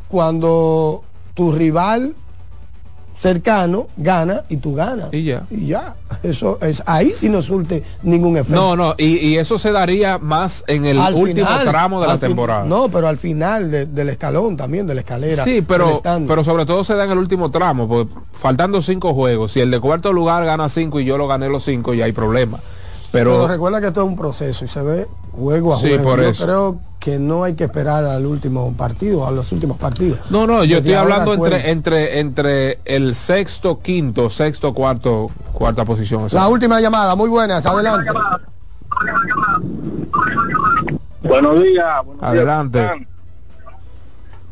cuando 0.08 1.04
tu 1.34 1.52
rival 1.52 2.16
cercano 3.22 3.88
gana 3.98 4.44
y 4.50 4.58
tú 4.58 4.76
ganas. 4.76 5.08
Y 5.14 5.24
ya. 5.24 5.44
Y 5.52 5.68
ya. 5.68 5.96
Eso 6.24 6.58
es 6.62 6.82
ahí 6.86 7.12
sí 7.12 7.28
no 7.30 7.42
surte 7.42 7.84
ningún 8.04 8.38
efecto. 8.38 8.56
No, 8.60 8.76
no, 8.76 8.96
y, 8.98 9.18
y 9.18 9.38
eso 9.38 9.58
se 9.58 9.72
daría 9.72 10.18
más 10.18 10.64
en 10.68 10.86
el 10.86 11.00
Al 11.00 11.14
último 11.14 11.48
final, 11.48 11.68
tramo 11.68 12.02
de 12.02 12.08
la 12.08 12.18
temporada. 12.18 12.66
No, 12.66 12.90
pero 12.90 13.08
al 13.08 13.18
final 13.18 13.70
de- 13.72 13.86
del 13.86 14.10
escalón 14.10 14.56
también, 14.58 14.88
de 14.88 14.96
la 14.96 15.02
escalera. 15.02 15.44
Sí, 15.44 15.62
pero, 15.62 16.02
pero 16.28 16.44
sobre 16.44 16.66
todo 16.66 16.84
se 16.84 16.96
da 16.96 17.04
en 17.06 17.12
el 17.12 17.18
último 17.18 17.52
tramo, 17.52 17.88
pues, 17.88 18.08
faltando 18.34 18.82
cinco 18.82 19.14
juegos. 19.14 19.52
Si 19.52 19.60
el 19.60 19.70
de 19.72 19.80
cuarto 19.80 20.14
lugar 20.14 20.46
gana 20.46 20.70
cinco 20.70 21.00
y 21.00 21.06
yo 21.06 21.18
lo 21.18 21.28
gané 21.28 21.50
los 21.50 21.64
cinco, 21.66 21.94
ya 21.94 22.06
hay 22.06 22.12
problema. 22.14 22.60
Pero, 23.12 23.32
Pero, 23.32 23.48
recuerda 23.48 23.82
que 23.82 23.88
esto 23.88 24.02
es 24.02 24.08
un 24.08 24.16
proceso 24.16 24.66
y 24.66 24.68
se 24.68 24.82
ve 24.84 25.08
juego 25.32 25.74
a 25.74 25.78
Sí, 25.78 25.88
juego. 25.90 26.04
por 26.04 26.22
Yo 26.22 26.30
eso. 26.30 26.46
creo 26.46 26.80
que 27.00 27.18
no 27.18 27.44
hay 27.44 27.56
que 27.56 27.64
esperar 27.64 28.06
al 28.06 28.26
último 28.26 28.72
partido, 28.78 29.26
a 29.26 29.32
los 29.32 29.52
últimos 29.52 29.78
partidos. 29.78 30.20
no, 30.30 30.46
no, 30.46 30.64
yo 30.64 30.76
Desde 30.76 30.92
estoy 30.92 30.94
hablando 30.94 31.34
entre, 31.34 31.72
entre, 31.72 32.20
entre 32.20 32.80
el 32.86 33.16
sexto, 33.16 33.80
quinto, 33.82 34.30
sexto, 34.30 34.74
cuarto, 34.74 35.32
cuarta 35.54 35.86
posición. 35.86 36.24
o 36.26 36.30
sea, 36.30 36.42
La 36.42 36.48
última 36.50 36.80
llamada, 36.82 37.16
muy 37.16 37.30
buenas, 37.30 37.66
adelante. 37.66 38.12
Buenos 41.24 41.62
días. 41.64 41.96
buenos 42.04 42.16
días, 42.18 42.22
Adelante. 42.22 43.08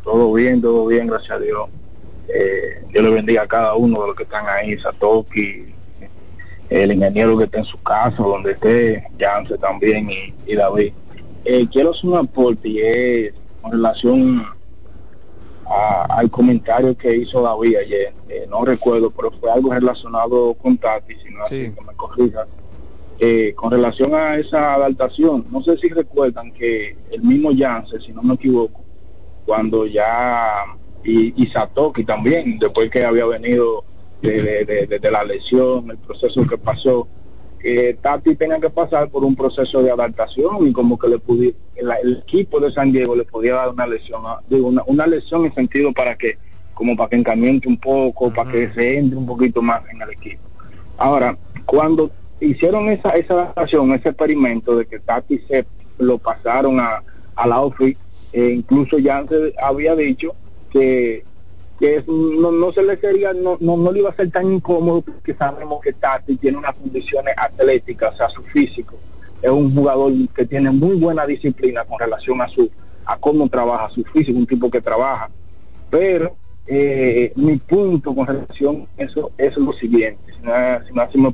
Todo 0.04 0.34
bien, 0.34 0.62
todo 0.62 0.86
bien, 0.88 1.08
gracias 1.08 1.32
a 1.32 1.40
Dios. 1.40 1.70
Eh, 2.30 2.86
Dios 2.92 3.04
le 3.04 3.12
bendiga 3.12 3.44
a 3.44 3.48
cada 3.48 3.76
uno 3.76 4.02
de 4.02 4.08
los 4.08 4.16
que 4.16 4.24
están 4.24 4.46
ahí, 4.48 4.78
Satoki, 4.80 5.74
el 6.70 6.92
ingeniero 6.92 7.38
que 7.38 7.46
está 7.46 7.60
en 7.60 7.66
su 7.66 7.82
casa, 7.82 8.18
donde 8.22 8.52
esté, 8.52 9.08
Yance 9.18 9.58
también 9.58 10.10
y, 10.10 10.34
y 10.46 10.56
David. 10.56 10.92
Eh, 11.46 11.66
quiero 11.72 11.92
hacer 11.92 12.10
un 12.10 12.18
aporte 12.18 12.68
y 12.68 12.80
es 12.80 13.34
con 13.62 13.72
relación 13.72 14.46
a- 15.66 16.06
al 16.18 16.30
comentario 16.30 16.96
que 16.98 17.16
hizo 17.16 17.42
David 17.42 17.78
ayer. 17.78 18.14
Eh, 18.30 18.46
no 18.50 18.64
recuerdo, 18.66 19.12
pero 19.12 19.32
fue 19.40 19.52
algo 19.52 19.72
relacionado 19.74 20.54
con 20.56 20.78
Tati, 20.78 21.16
si 21.16 21.34
no 21.34 21.44
así 21.44 21.56
que 21.76 21.82
me 21.82 21.94
corrija. 21.96 22.48
Eh, 23.20 23.54
con 23.56 23.72
relación 23.72 24.14
a 24.14 24.36
esa 24.36 24.76
adaptación, 24.76 25.46
no 25.50 25.64
sé 25.64 25.78
si 25.78 25.90
recuerdan 25.90 26.52
que 26.52 26.96
el 27.12 27.22
mismo 27.24 27.52
Yance, 27.52 28.00
si 28.00 28.12
no 28.12 28.22
me 28.22 28.36
equivoco, 28.36 28.82
cuando 29.46 29.86
ya 29.88 30.50
y, 31.04 31.42
y 31.42 31.48
Satoki 31.48 32.04
también, 32.04 32.60
después 32.60 32.90
que 32.92 33.06
había 33.06 33.26
venido 33.26 33.84
de, 34.22 34.66
de- 34.66 35.00
de- 35.00 35.12
la 35.12 35.24
lesión, 35.24 35.90
el 35.92 35.98
proceso 35.98 36.46
que 36.48 36.58
pasó, 36.58 37.08
que 37.60 37.98
Tati 38.02 38.36
tenga 38.36 38.60
que 38.60 38.70
pasar 38.70 39.10
por 39.10 39.24
un 39.24 39.36
proceso 39.36 39.82
de 39.82 39.92
adaptación 39.92 40.68
y 40.68 40.72
como 40.74 40.98
que 40.98 41.08
le 41.08 41.18
pudi- 41.18 41.56
el, 41.76 41.90
el 42.04 42.18
equipo 42.20 42.60
de 42.60 42.72
San 42.72 42.92
Diego 42.92 43.16
le 43.16 43.24
podía 43.26 43.56
dar 43.56 43.70
una 43.70 43.88
lesión, 43.88 44.22
ah, 44.26 44.40
digo, 44.48 44.68
una, 44.68 44.84
una 44.88 45.08
lesión 45.08 45.46
en 45.46 45.54
sentido 45.54 45.92
para 45.94 46.16
que, 46.16 46.38
como 46.74 46.96
para 46.96 47.10
que 47.10 47.16
encamiente 47.18 47.68
un 47.68 47.78
poco, 47.78 48.32
para 48.32 48.52
que 48.52 48.72
se 48.74 48.98
entre 48.98 49.18
un 49.18 49.26
poquito 49.26 49.62
más 49.62 49.82
en 49.92 50.02
el 50.02 50.10
equipo. 50.12 50.42
Ahora, 50.98 51.38
cuando 51.66 52.12
hicieron 52.40 52.90
esa, 52.90 53.10
esa 53.12 53.34
adaptación, 53.34 53.92
ese 53.94 54.10
experimento 54.10 54.76
de 54.76 54.86
que 54.86 55.00
Tati 55.00 55.40
se 55.48 55.66
lo 56.00 56.18
pasaron 56.20 56.80
a, 56.80 57.04
a 57.36 57.48
la 57.48 57.62
OFI, 57.62 57.98
eh, 58.34 58.52
incluso 58.56 59.00
ya 59.00 59.26
se 59.28 59.54
había 59.62 59.96
dicho 59.96 60.36
que, 60.72 61.24
que 61.80 62.04
no, 62.08 62.52
no 62.52 62.74
se 62.74 62.84
le 62.84 62.98
sería, 62.98 63.34
no, 63.34 63.58
no, 63.60 63.78
no 63.78 63.92
le 63.92 64.00
iba 64.00 64.10
a 64.10 64.16
ser 64.16 64.32
tan 64.32 64.52
incómodo 64.52 65.02
porque 65.02 65.34
sabemos 65.36 65.80
que 65.82 65.94
Tati 65.94 66.36
tiene 66.38 66.58
unas 66.58 66.74
condiciones 66.74 67.34
atléticas, 67.38 68.14
o 68.14 68.18
sea, 68.18 68.30
su 68.30 68.42
físico. 68.44 68.96
Es 69.42 69.52
un 69.52 69.74
jugador 69.74 70.12
que 70.36 70.46
tiene 70.46 70.72
muy 70.72 70.96
buena 70.96 71.26
disciplina 71.26 71.84
con 71.86 72.00
relación 72.00 72.42
a 72.42 72.48
su 72.48 72.70
a 73.06 73.18
cómo 73.18 73.48
trabaja 73.48 73.90
su 73.90 74.04
físico, 74.04 74.38
un 74.38 74.46
tipo 74.46 74.70
que 74.70 74.82
trabaja. 74.82 75.30
Pero 75.90 76.36
eh, 76.66 77.32
mi 77.36 77.58
punto 77.58 78.14
con 78.14 78.28
relación 78.28 78.88
a 78.98 79.04
eso 79.04 79.32
es 79.38 79.56
lo 79.56 79.72
siguiente, 79.74 80.34
si 80.34 80.42
no, 80.42 80.52
si 80.86 80.94
no 80.94 81.02
hacemos 81.02 81.34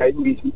ahí 0.00 0.12
mismo, 0.14 0.50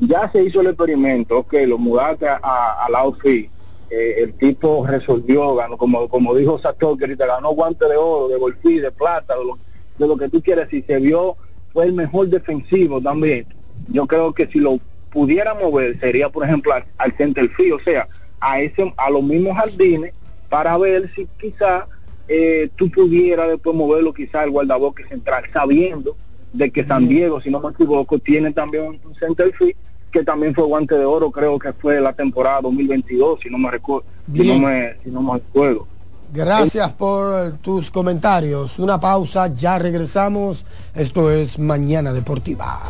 ya 0.00 0.28
se 0.32 0.42
hizo 0.42 0.60
el 0.60 0.68
experimento, 0.68 1.38
ok, 1.38 1.54
lo 1.68 1.78
mudaste 1.78 2.26
a, 2.26 2.38
a 2.84 2.90
la 2.90 3.04
OFI, 3.04 3.48
eh, 3.90 4.16
el 4.18 4.34
tipo 4.34 4.86
resolvió, 4.86 5.54
ganó, 5.54 5.76
como, 5.76 6.08
como 6.08 6.34
dijo 6.34 6.58
Satoki, 6.58 7.04
ahorita 7.04 7.26
ganó 7.26 7.50
guante 7.50 7.86
de 7.88 7.96
oro, 7.96 8.28
de 8.28 8.38
golfí, 8.38 8.78
de 8.78 8.90
plata, 8.90 9.36
de 9.36 9.44
lo, 9.44 9.58
de 9.98 10.06
lo 10.08 10.16
que 10.16 10.28
tú 10.28 10.42
quieras, 10.42 10.72
y 10.72 10.82
se 10.82 10.98
vio, 10.98 11.36
fue 11.72 11.86
el 11.86 11.92
mejor 11.92 12.28
defensivo 12.28 13.00
también. 13.00 13.46
Yo 13.88 14.06
creo 14.06 14.32
que 14.32 14.46
si 14.46 14.58
lo 14.58 14.78
pudiera 15.10 15.54
mover 15.54 15.98
sería, 16.00 16.28
por 16.28 16.44
ejemplo, 16.44 16.72
al, 16.72 16.84
al 16.98 17.16
center 17.16 17.48
field, 17.50 17.74
o 17.74 17.80
sea, 17.80 18.08
a 18.40 18.60
ese, 18.60 18.92
a 18.96 19.10
los 19.10 19.22
mismos 19.22 19.56
jardines, 19.56 20.12
para 20.48 20.76
ver 20.78 21.10
si 21.14 21.26
quizá 21.40 21.86
eh, 22.28 22.70
tú 22.76 22.90
pudieras 22.90 23.48
después 23.48 23.76
moverlo 23.76 24.14
quizá 24.14 24.42
al 24.42 24.50
guardabosque 24.50 25.04
central, 25.08 25.44
sabiendo 25.52 26.16
de 26.52 26.70
que 26.70 26.84
San 26.84 27.08
Diego, 27.08 27.40
si 27.40 27.50
no 27.50 27.60
me 27.60 27.70
equivoco, 27.70 28.18
tiene 28.18 28.52
también 28.52 28.84
un 28.84 29.00
un 29.04 29.14
center 29.16 29.52
field 29.54 29.76
que 30.14 30.22
también 30.22 30.54
fue 30.54 30.62
guante 30.64 30.94
de 30.94 31.04
oro, 31.04 31.32
creo 31.32 31.58
que 31.58 31.72
fue 31.72 32.00
la 32.00 32.12
temporada 32.12 32.60
2022, 32.62 33.40
si 33.42 33.50
no 33.50 33.58
me 33.58 33.68
recuerdo, 33.68 34.06
si 34.32 34.46
no 34.46 34.58
me, 34.60 34.94
si 35.02 35.10
no 35.10 35.20
me 35.20 35.32
recuerdo. 35.34 35.88
Gracias 36.32 36.92
por 36.92 37.54
tus 37.58 37.90
comentarios. 37.90 38.78
Una 38.78 39.00
pausa, 39.00 39.52
ya 39.52 39.76
regresamos. 39.76 40.64
Esto 40.94 41.32
es 41.32 41.58
Mañana 41.58 42.12
Deportiva. 42.12 42.80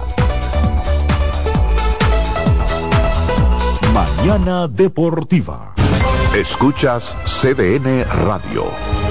Mañana 3.95 4.69
Deportiva. 4.69 5.75
Escuchas 6.37 7.17
CDN 7.25 8.05
Radio, 8.27 8.67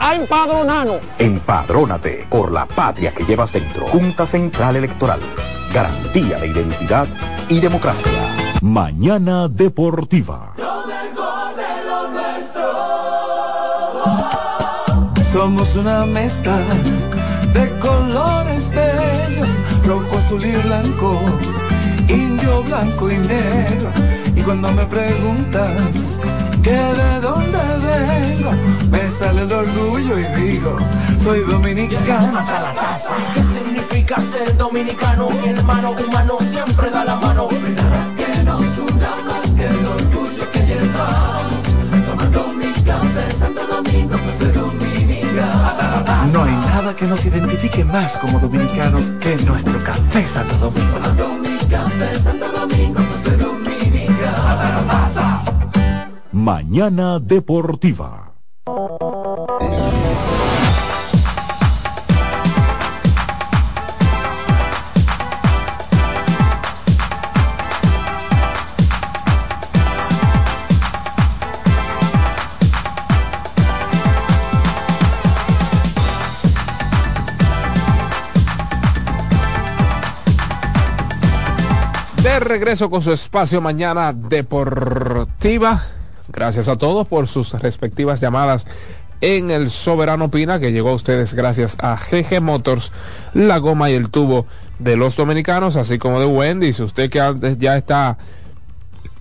a 0.00 0.14
empadronarnos. 0.14 1.00
Empadrónate 1.18 2.26
por 2.28 2.50
la 2.50 2.66
patria 2.66 3.14
que 3.14 3.24
llevas 3.24 3.52
dentro. 3.52 3.86
Junta 3.86 4.26
Central 4.26 4.76
Electoral. 4.76 5.20
Garantía 5.72 6.38
de 6.38 6.48
identidad 6.48 7.06
y 7.48 7.60
democracia. 7.60 8.10
Mañana 8.62 9.46
Deportiva. 9.48 10.54
Lo 10.56 10.86
mejor 10.86 11.54
de 11.54 11.84
lo 11.86 12.10
nuestro. 12.10 12.72
Somos 15.32 15.76
una 15.76 16.06
mezcla 16.06 16.58
de 17.52 17.78
colores 17.78 18.70
bellos, 18.70 19.50
rojo, 19.86 20.18
azul 20.18 20.44
y 20.44 20.52
blanco, 20.52 21.20
indio, 22.08 22.62
blanco 22.62 23.10
y 23.10 23.18
negro. 23.18 23.90
Y 24.34 24.42
cuando 24.42 24.72
me 24.72 24.86
preguntan 24.86 25.76
que 26.62 26.72
de 26.72 27.20
dónde 27.20 27.58
vengo, 27.58 28.52
me 28.90 29.10
sale 29.10 29.42
el 29.42 29.52
orgullo 29.52 30.18
y 30.18 30.24
digo, 30.40 30.76
soy 31.22 31.40
dominicano 31.40 32.38
hasta 32.38 32.60
la 32.60 32.74
casa. 32.74 33.14
¿Qué 33.34 33.42
significa 33.42 34.20
ser 34.20 34.56
dominicano? 34.56 35.30
Mi 35.30 35.48
hermano 35.48 35.92
humano 35.92 36.38
siempre 36.40 36.90
da 36.90 37.04
la 37.04 37.16
mano. 37.16 37.48
Nada 37.74 38.04
que 38.16 38.42
nos 38.44 38.78
una 38.78 39.10
más 39.26 39.50
que 39.56 39.66
el 39.66 39.86
orgullo 39.86 40.50
que 40.52 40.60
llevamos. 40.60 41.62
Tomando 42.06 42.48
mi 42.54 42.72
café 42.82 43.32
Santo 43.38 43.66
Domingo, 43.66 44.16
pues 44.18 44.54
dominicano. 44.54 46.30
No 46.32 46.44
hay 46.44 46.52
nada 46.52 46.94
que 46.94 47.06
nos 47.06 47.24
identifique 47.24 47.84
más 47.84 48.18
como 48.18 48.38
dominicanos 48.38 49.12
que 49.20 49.36
nuestro 49.44 49.78
café 49.84 50.26
Santo 50.26 50.56
Domingo. 50.56 50.98
Tomando 50.98 51.28
mi 51.28 51.58
café 51.68 52.18
Santo 52.18 52.46
Domingo, 52.52 53.00
pues 53.08 53.19
Mañana 56.40 57.18
Deportiva. 57.18 58.32
De 82.22 82.40
regreso 82.40 82.88
con 82.88 83.02
su 83.02 83.12
espacio 83.12 83.60
mañana 83.60 84.14
deportiva. 84.14 85.99
Gracias 86.32 86.68
a 86.68 86.76
todos 86.76 87.06
por 87.06 87.28
sus 87.28 87.52
respectivas 87.52 88.20
llamadas 88.20 88.66
en 89.20 89.50
el 89.50 89.70
Soberano 89.70 90.30
Pina, 90.30 90.60
que 90.60 90.72
llegó 90.72 90.90
a 90.90 90.94
ustedes 90.94 91.34
gracias 91.34 91.76
a 91.80 91.96
GG 91.96 92.40
Motors, 92.40 92.92
la 93.34 93.58
goma 93.58 93.90
y 93.90 93.94
el 93.94 94.10
tubo 94.10 94.46
de 94.78 94.96
los 94.96 95.16
dominicanos, 95.16 95.76
así 95.76 95.98
como 95.98 96.20
de 96.20 96.26
Wendy. 96.26 96.72
Si 96.72 96.82
usted 96.82 97.10
que 97.10 97.56
ya 97.58 97.76
está 97.76 98.16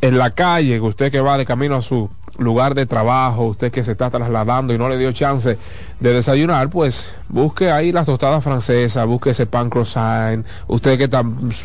en 0.02 0.18
la 0.18 0.32
calle, 0.32 0.80
usted 0.80 1.12
que 1.12 1.20
va 1.20 1.38
de 1.38 1.46
camino 1.46 1.76
a 1.76 1.82
su 1.82 2.10
lugar 2.38 2.74
de 2.74 2.86
trabajo, 2.86 3.48
usted 3.48 3.72
que 3.72 3.84
se 3.84 3.92
está 3.92 4.10
trasladando 4.10 4.74
y 4.74 4.78
no 4.78 4.88
le 4.88 4.98
dio 4.98 5.12
chance 5.12 5.58
de 6.00 6.14
desayunar, 6.14 6.70
pues 6.70 7.14
busque 7.28 7.70
ahí 7.70 7.92
las 7.92 8.06
tostadas 8.06 8.42
francesas, 8.42 9.06
busque 9.06 9.32
ese 9.32 9.46
pan 9.46 9.70
croissant, 9.70 10.46
usted 10.68 10.98
que 10.98 11.10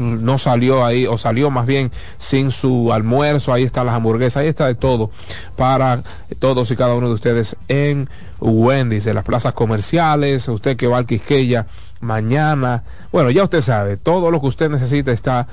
no 0.01 0.39
salió 0.39 0.85
ahí 0.85 1.07
o 1.07 1.17
salió 1.17 1.51
más 1.51 1.67
bien 1.67 1.93
sin 2.19 2.51
su 2.51 2.93
almuerzo, 2.93 3.53
ahí 3.53 3.63
están 3.63 3.87
las 3.87 3.95
hamburguesas, 3.95 4.39
ahí 4.39 4.49
está 4.49 4.67
de 4.67 4.75
todo 4.75 5.11
para 5.55 6.03
todos 6.41 6.71
y 6.73 6.77
cada 6.77 6.95
uno 6.95 7.09
de 7.09 7.15
ustedes 7.15 7.57
en 7.69 8.09
Wendy's, 8.41 9.07
en 9.07 9.15
las 9.15 9.25
plazas 9.25 9.53
comerciales, 9.53 10.49
usted 10.49 10.77
que 10.77 10.89
va 10.89 10.99
al 10.99 11.07
Quisqueya 11.07 11.67
mañana, 12.01 12.83
bueno, 13.13 13.31
ya 13.31 13.45
usted 13.45 13.61
sabe, 13.61 13.97
todo 13.97 14.33
lo 14.33 14.41
que 14.41 14.49
usted 14.49 14.71
necesita 14.71 15.13
está 15.13 15.47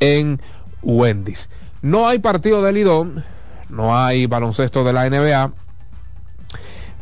en 0.00 0.40
Wendy's. 0.82 1.48
No 1.82 2.08
hay 2.08 2.18
partido 2.18 2.62
de 2.62 2.72
Lidón, 2.72 3.24
no 3.68 3.96
hay 3.96 4.26
baloncesto 4.26 4.82
de 4.82 4.92
la 4.92 5.08
NBA, 5.08 5.52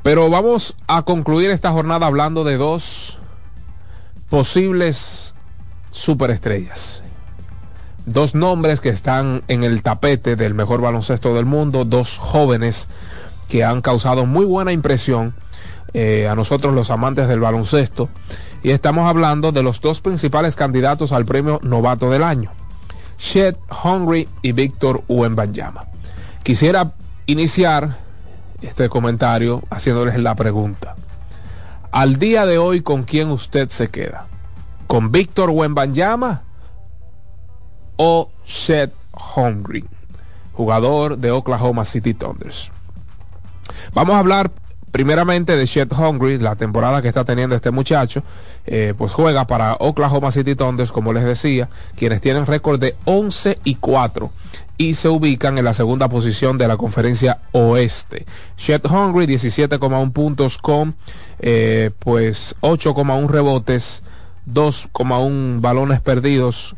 pero 0.02 0.28
vamos 0.28 0.76
a 0.86 1.02
concluir 1.02 1.50
esta 1.50 1.72
jornada 1.72 2.06
hablando 2.06 2.44
de 2.44 2.58
dos 2.58 3.18
posibles 4.28 5.34
superestrellas. 5.90 7.02
Dos 8.04 8.34
nombres 8.34 8.80
que 8.80 8.90
están 8.90 9.42
en 9.48 9.64
el 9.64 9.82
tapete 9.82 10.36
del 10.36 10.54
mejor 10.54 10.80
baloncesto 10.80 11.34
del 11.34 11.46
mundo, 11.46 11.84
dos 11.84 12.18
jóvenes 12.18 12.86
que 13.48 13.64
han 13.64 13.80
causado 13.80 14.26
muy 14.26 14.44
buena 14.44 14.72
impresión 14.72 15.34
eh, 15.94 16.28
a 16.28 16.34
nosotros 16.34 16.74
los 16.74 16.90
amantes 16.90 17.28
del 17.28 17.40
baloncesto. 17.40 18.10
Y 18.62 18.72
estamos 18.72 19.08
hablando 19.08 19.52
de 19.52 19.62
los 19.62 19.80
dos 19.80 20.02
principales 20.02 20.54
candidatos 20.54 21.12
al 21.12 21.24
premio 21.24 21.60
novato 21.62 22.10
del 22.10 22.22
año. 22.22 22.52
Shed 23.18 23.56
Hungry 23.84 24.28
y 24.42 24.52
Víctor 24.52 25.02
Uembanyama. 25.08 25.86
Quisiera 26.42 26.92
iniciar 27.26 27.96
este 28.62 28.88
comentario 28.88 29.62
haciéndoles 29.70 30.18
la 30.18 30.34
pregunta. 30.34 30.96
Al 31.90 32.18
día 32.18 32.46
de 32.46 32.58
hoy, 32.58 32.82
¿con 32.82 33.04
quién 33.04 33.30
usted 33.30 33.68
se 33.70 33.88
queda? 33.88 34.26
¿Con 34.86 35.10
Víctor 35.10 35.50
Uembanyama 35.50 36.42
o 37.96 38.30
Shed 38.46 38.90
Hungry, 39.34 39.84
jugador 40.52 41.18
de 41.18 41.30
Oklahoma 41.30 41.84
City 41.84 42.14
Thunders? 42.14 42.70
Vamos 43.94 44.14
a 44.14 44.18
hablar 44.18 44.50
primeramente 44.96 45.58
de 45.58 45.66
Shed 45.66 45.92
Hungry, 45.92 46.38
la 46.38 46.56
temporada 46.56 47.02
que 47.02 47.08
está 47.08 47.22
teniendo 47.22 47.54
este 47.54 47.70
muchacho, 47.70 48.22
eh, 48.64 48.94
pues 48.96 49.12
juega 49.12 49.46
para 49.46 49.74
Oklahoma 49.78 50.32
City 50.32 50.54
Thunders, 50.54 50.90
como 50.90 51.12
les 51.12 51.22
decía, 51.22 51.68
quienes 51.96 52.22
tienen 52.22 52.46
récord 52.46 52.80
de 52.80 52.94
11 53.04 53.58
y 53.62 53.74
4 53.74 54.30
y 54.78 54.94
se 54.94 55.10
ubican 55.10 55.58
en 55.58 55.66
la 55.66 55.74
segunda 55.74 56.08
posición 56.08 56.56
de 56.56 56.66
la 56.66 56.78
conferencia 56.78 57.40
oeste. 57.52 58.24
Shed 58.56 58.86
Hungry 58.86 59.26
17,1 59.26 60.12
puntos 60.14 60.56
con 60.56 60.94
eh, 61.40 61.90
pues 61.98 62.56
8,1 62.62 63.28
rebotes, 63.28 64.02
2,1 64.50 65.60
balones 65.60 66.00
perdidos 66.00 66.74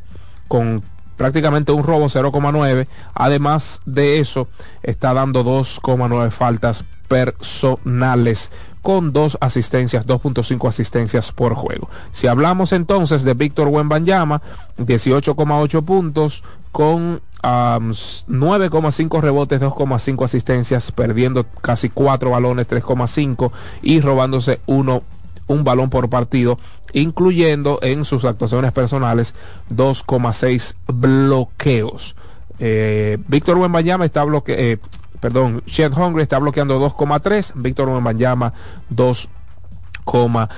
con 0.49 0.83
prácticamente 1.17 1.71
un 1.71 1.85
robo 1.85 2.07
0,9. 2.07 2.89
Además 3.15 3.81
de 3.87 4.19
eso, 4.19 4.49
está 4.83 5.15
dando 5.15 5.45
2,9 5.45 6.33
faltas 6.33 6.85
personales 7.09 8.51
con 8.83 9.13
dos 9.13 9.37
asistencias, 9.41 10.07
2.5 10.07 10.69
asistencias 10.69 11.33
por 11.33 11.55
juego. 11.55 11.91
Si 12.13 12.27
hablamos 12.27 12.73
entonces 12.73 13.25
de 13.25 13.35
Víctor 13.35 13.69
Wembanyama, 13.69 14.41
18,8 14.79 15.85
puntos 15.85 16.45
con 16.73 17.21
9,5 17.43 19.21
rebotes, 19.21 19.61
2,5 19.61 20.25
asistencias, 20.25 20.93
perdiendo 20.93 21.45
casi 21.61 21.89
4 21.89 22.31
balones, 22.31 22.69
3,5 22.69 23.51
y 23.83 24.01
robándose 24.01 24.61
uno 24.67 25.03
un 25.47 25.65
balón 25.65 25.91
por 25.91 26.09
partido, 26.11 26.59
incluyendo 26.93 27.79
en 27.83 28.05
sus 28.05 28.25
actuaciones 28.25 28.73
personales 28.73 29.35
2,6 29.71 30.75
bloqueos. 30.87 32.15
Eh, 32.61 33.19
Víctor 33.29 33.57
Wembanyama 33.57 34.05
está 34.05 34.25
bloqueado, 34.25 34.63
eh, 34.63 34.79
perdón, 35.21 35.63
Shed 35.67 35.93
Hungry 35.93 36.23
está 36.23 36.39
bloqueando 36.39 36.81
2,3, 36.81 37.53
Víctor 37.55 37.89
Wembanyama 37.89 38.53
2,9 38.95 40.49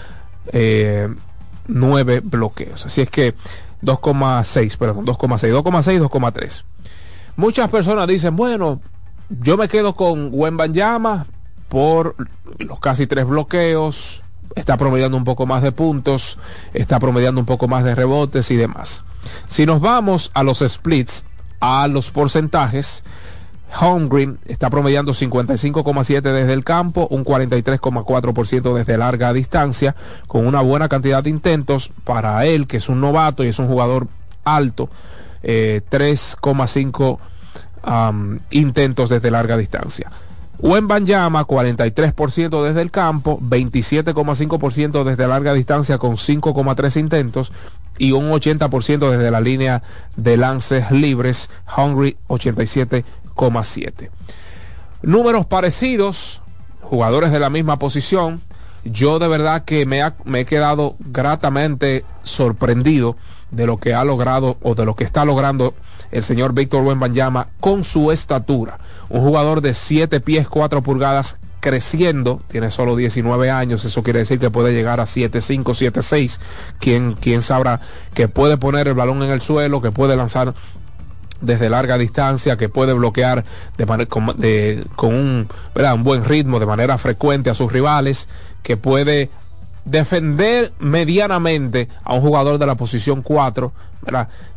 eh, 0.53 1.09
bloqueos. 2.23 2.87
Así 2.87 3.01
es 3.01 3.11
que 3.11 3.35
2,6, 3.83 4.77
perdón, 4.77 5.07
2,6, 5.07 5.63
2,6, 5.63 6.09
2,3. 6.09 6.65
Muchas 7.37 7.71
personas 7.71 8.07
dicen, 8.07 8.37
bueno, 8.37 8.81
yo 9.29 9.57
me 9.57 9.69
quedo 9.69 9.95
con 9.95 10.31
Wembanyama 10.33 11.27
por 11.69 12.17
los 12.59 12.81
casi 12.81 13.07
tres 13.07 13.27
bloqueos, 13.27 14.23
está 14.57 14.77
promediando 14.77 15.17
un 15.17 15.25
poco 15.25 15.47
más 15.47 15.63
de 15.63 15.73
puntos, 15.73 16.39
está 16.75 16.99
promediando 16.99 17.41
un 17.41 17.47
poco 17.47 17.69
más 17.69 17.85
de 17.85 17.95
rebotes 17.95 18.51
y 18.51 18.57
demás. 18.57 19.05
Si 19.47 19.67
nos 19.67 19.81
vamos 19.81 20.31
a 20.35 20.43
los 20.43 20.59
splits, 20.67 21.25
a 21.61 21.87
los 21.87 22.11
porcentajes, 22.11 23.05
Holmgren 23.79 24.39
está 24.47 24.71
promediando 24.71 25.13
55,7 25.13 26.21
desde 26.23 26.53
el 26.53 26.65
campo, 26.65 27.07
un 27.11 27.25
43,4% 27.25 28.75
desde 28.75 28.99
larga 28.99 29.33
distancia, 29.33 29.95
con 30.27 30.47
una 30.47 30.61
buena 30.61 30.89
cantidad 30.89 31.23
de 31.23 31.31
intentos 31.31 31.91
para 32.05 32.45
él, 32.47 32.67
que 32.67 32.79
es 32.79 32.89
un 32.89 33.01
novato 33.01 33.45
y 33.45 33.49
es 33.49 33.59
un 33.59 33.69
jugador 33.69 34.09
alto, 34.45 34.89
3,5 35.43 37.19
eh, 37.87 38.39
intentos 38.51 39.09
desde 39.09 39.31
larga 39.31 39.57
distancia. 39.57 40.11
Banyama 40.63 41.47
43% 41.47 42.63
desde 42.63 42.83
el 42.83 42.91
campo, 42.91 43.39
27,5% 43.41 45.05
desde 45.05 45.27
larga 45.27 45.55
distancia 45.55 45.97
con 45.99 46.17
5,3 46.17 47.01
intentos 47.01 47.53
y 47.99 48.13
un 48.13 48.31
80% 48.31 49.11
desde 49.11 49.31
la 49.31 49.41
línea 49.41 49.83
de 50.17 50.37
lances 50.37 50.91
libres, 50.91 51.49
Hungry 51.77 52.17
87 52.29 53.05
Números 55.03 55.47
parecidos, 55.47 56.43
jugadores 56.83 57.33
de 57.33 57.41
la 57.41 57.51
misma 57.51 57.79
posición. 57.79 58.41
Yo 58.85 59.19
de 59.19 59.29
verdad 59.29 59.65
que 59.65 59.87
me, 59.87 60.03
me 60.25 60.41
he 60.41 60.45
quedado 60.45 60.97
gratamente 60.99 62.05
sorprendido 62.23 63.17
de 63.51 63.67
lo 63.67 63.79
que 63.79 63.95
ha 63.95 64.05
logrado 64.05 64.57
o 64.63 64.75
de 64.75 64.85
lo 64.85 64.95
que 64.97 65.05
está 65.05 65.25
logrando 65.25 65.75
el 66.11 66.25
señor 66.25 66.55
Víctor 66.55 66.83
Wembanyama 66.85 67.49
con 67.61 67.85
su 67.85 68.11
estatura. 68.11 68.79
Un 69.09 69.23
jugador 69.23 69.61
de 69.61 69.75
7 69.75 70.21
pies 70.21 70.49
4 70.49 70.83
pulgadas 70.83 71.39
creciendo, 71.61 72.41
tiene 72.49 72.71
solo 72.71 72.97
19 72.97 73.51
años, 73.51 73.85
eso 73.85 74.03
quiere 74.03 74.21
decir 74.21 74.39
que 74.39 74.51
puede 74.51 74.73
llegar 74.73 74.99
a 74.99 75.05
7-5, 75.05 75.63
7-6, 75.63 76.39
quien, 76.79 77.13
quien 77.13 77.43
sabrá 77.43 77.81
que 78.15 78.29
puede 78.29 78.57
poner 78.57 78.89
el 78.89 78.95
balón 78.95 79.23
en 79.23 79.31
el 79.31 79.43
suelo, 79.43 79.83
que 79.83 79.93
puede 79.93 80.17
lanzar 80.17 80.55
desde 81.41 81.71
larga 81.71 81.99
distancia, 81.99 82.57
que 82.57 82.69
puede 82.69 82.93
bloquear 82.93 83.45
de 83.77 84.07
con, 84.07 84.37
con 84.97 85.15
un, 85.15 85.49
un 85.75 86.05
buen 86.05 86.25
ritmo 86.25 86.61
de 86.61 86.67
manera 86.67 86.99
frecuente 86.99 87.51
a 87.51 87.55
sus 87.55 87.73
rivales, 87.73 88.29
que 88.63 88.77
puede 88.77 89.31
defender 89.85 90.73
medianamente 90.79 91.89
a 92.05 92.15
un 92.15 92.21
jugador 92.21 92.59
de 92.59 92.67
la 92.67 92.75
posición 92.75 93.23
4, 93.23 93.73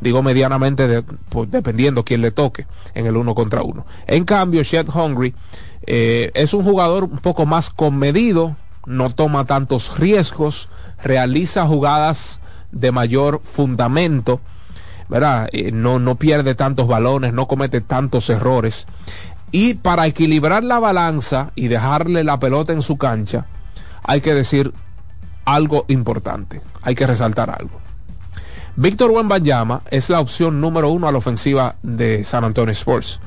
digo 0.01 0.22
medianamente 0.22 1.03
pues, 1.30 1.49
dependiendo 1.49 2.03
quién 2.03 2.22
le 2.22 2.31
toque 2.31 2.65
en 2.93 3.05
el 3.05 3.18
uno 3.18 3.35
contra 3.35 3.64
uno. 3.64 3.85
En 4.07 4.26
cambio, 4.26 4.64
Shed 4.64 4.88
Hungry 4.89 5.34
eh, 5.85 6.31
es 6.34 6.53
un 6.53 6.64
jugador 6.64 7.05
un 7.05 7.19
poco 7.19 7.45
más 7.45 7.69
comedido, 7.69 8.55
no 8.85 9.10
toma 9.11 9.45
tantos 9.45 9.97
riesgos, 9.97 10.69
realiza 11.03 11.65
jugadas 11.65 12.39
de 12.72 12.91
mayor 12.91 13.41
fundamento 13.43 14.41
¿verdad? 15.14 15.48
Eh, 15.52 15.72
no, 15.72 15.99
no 15.99 16.15
pierde 16.15 16.56
tantos 16.56 16.88
balones, 16.88 17.34
no 17.34 17.48
comete 17.48 17.81
tantos 17.81 18.31
errores. 18.31 18.88
Y 19.52 19.76
para 19.76 20.07
equilibrar 20.07 20.64
la 20.64 20.80
balanza 20.80 21.52
y 21.53 21.68
dejarle 21.68 22.23
la 22.23 22.40
pelota 22.40 22.73
en 22.73 22.81
su 22.81 22.98
cancha, 22.98 23.45
hay 24.03 24.22
que 24.22 24.34
decir 24.34 24.73
algo 25.45 25.85
importante, 25.88 26.61
hay 26.81 26.95
que 26.95 27.06
resaltar 27.06 27.52
algo. 27.52 27.80
Víctor 28.76 29.11
Wembanyama 29.11 29.84
es 29.91 30.10
la 30.10 30.19
opción 30.19 30.60
número 30.60 30.90
uno 30.90 31.07
a 31.07 31.11
la 31.11 31.19
ofensiva 31.19 31.76
de 31.84 32.23
San 32.23 32.44
Antonio 32.44 32.72
Sports. 32.72 33.19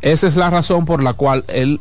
Esa 0.00 0.26
es 0.26 0.34
la 0.34 0.50
razón 0.50 0.86
por 0.86 1.04
la 1.04 1.12
cual 1.12 1.44
él 1.46 1.80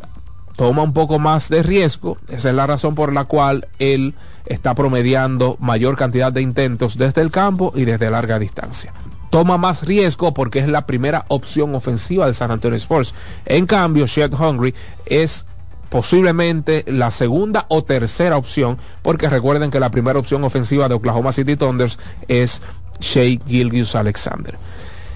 toma 0.56 0.84
un 0.84 0.94
poco 0.94 1.18
más 1.18 1.50
de 1.50 1.64
riesgo, 1.64 2.20
esa 2.28 2.50
es 2.50 2.56
la 2.56 2.68
razón 2.68 2.94
por 2.94 3.12
la 3.12 3.24
cual 3.24 3.68
él 3.80 4.14
está 4.46 4.76
promediando 4.76 5.58
mayor 5.60 5.98
cantidad 5.98 6.32
de 6.32 6.44
intentos 6.44 6.96
desde 6.96 7.22
el 7.22 7.32
campo 7.32 7.74
y 7.76 7.86
desde 7.86 8.12
larga 8.12 8.38
distancia 8.38 8.94
toma 9.32 9.58
más 9.58 9.84
riesgo 9.84 10.36
porque 10.36 10.60
es 10.60 10.68
la 10.68 10.86
primera 10.86 11.26
opción 11.30 11.74
ofensiva 11.74 12.28
de 12.28 12.34
San 12.34 12.52
Antonio 12.52 12.78
Sports. 12.78 13.16
En 13.46 13.66
cambio, 13.66 14.06
Shed 14.06 14.34
Hungry 14.34 14.76
es 15.08 15.46
posiblemente 15.90 16.86
la 16.88 17.10
segunda 17.10 17.66
o 17.70 17.84
tercera 17.84 18.38
opción, 18.38 18.78
porque 19.02 19.30
recuerden 19.30 19.72
que 19.72 19.80
la 19.80 19.90
primera 19.90 20.20
opción 20.20 20.44
ofensiva 20.44 20.88
de 20.88 20.96
Oklahoma 20.96 21.32
City 21.32 21.56
Thunders 21.56 21.98
es 22.28 22.62
Shea 23.00 23.40
Gilgius 23.48 23.96
Alexander. 23.96 24.58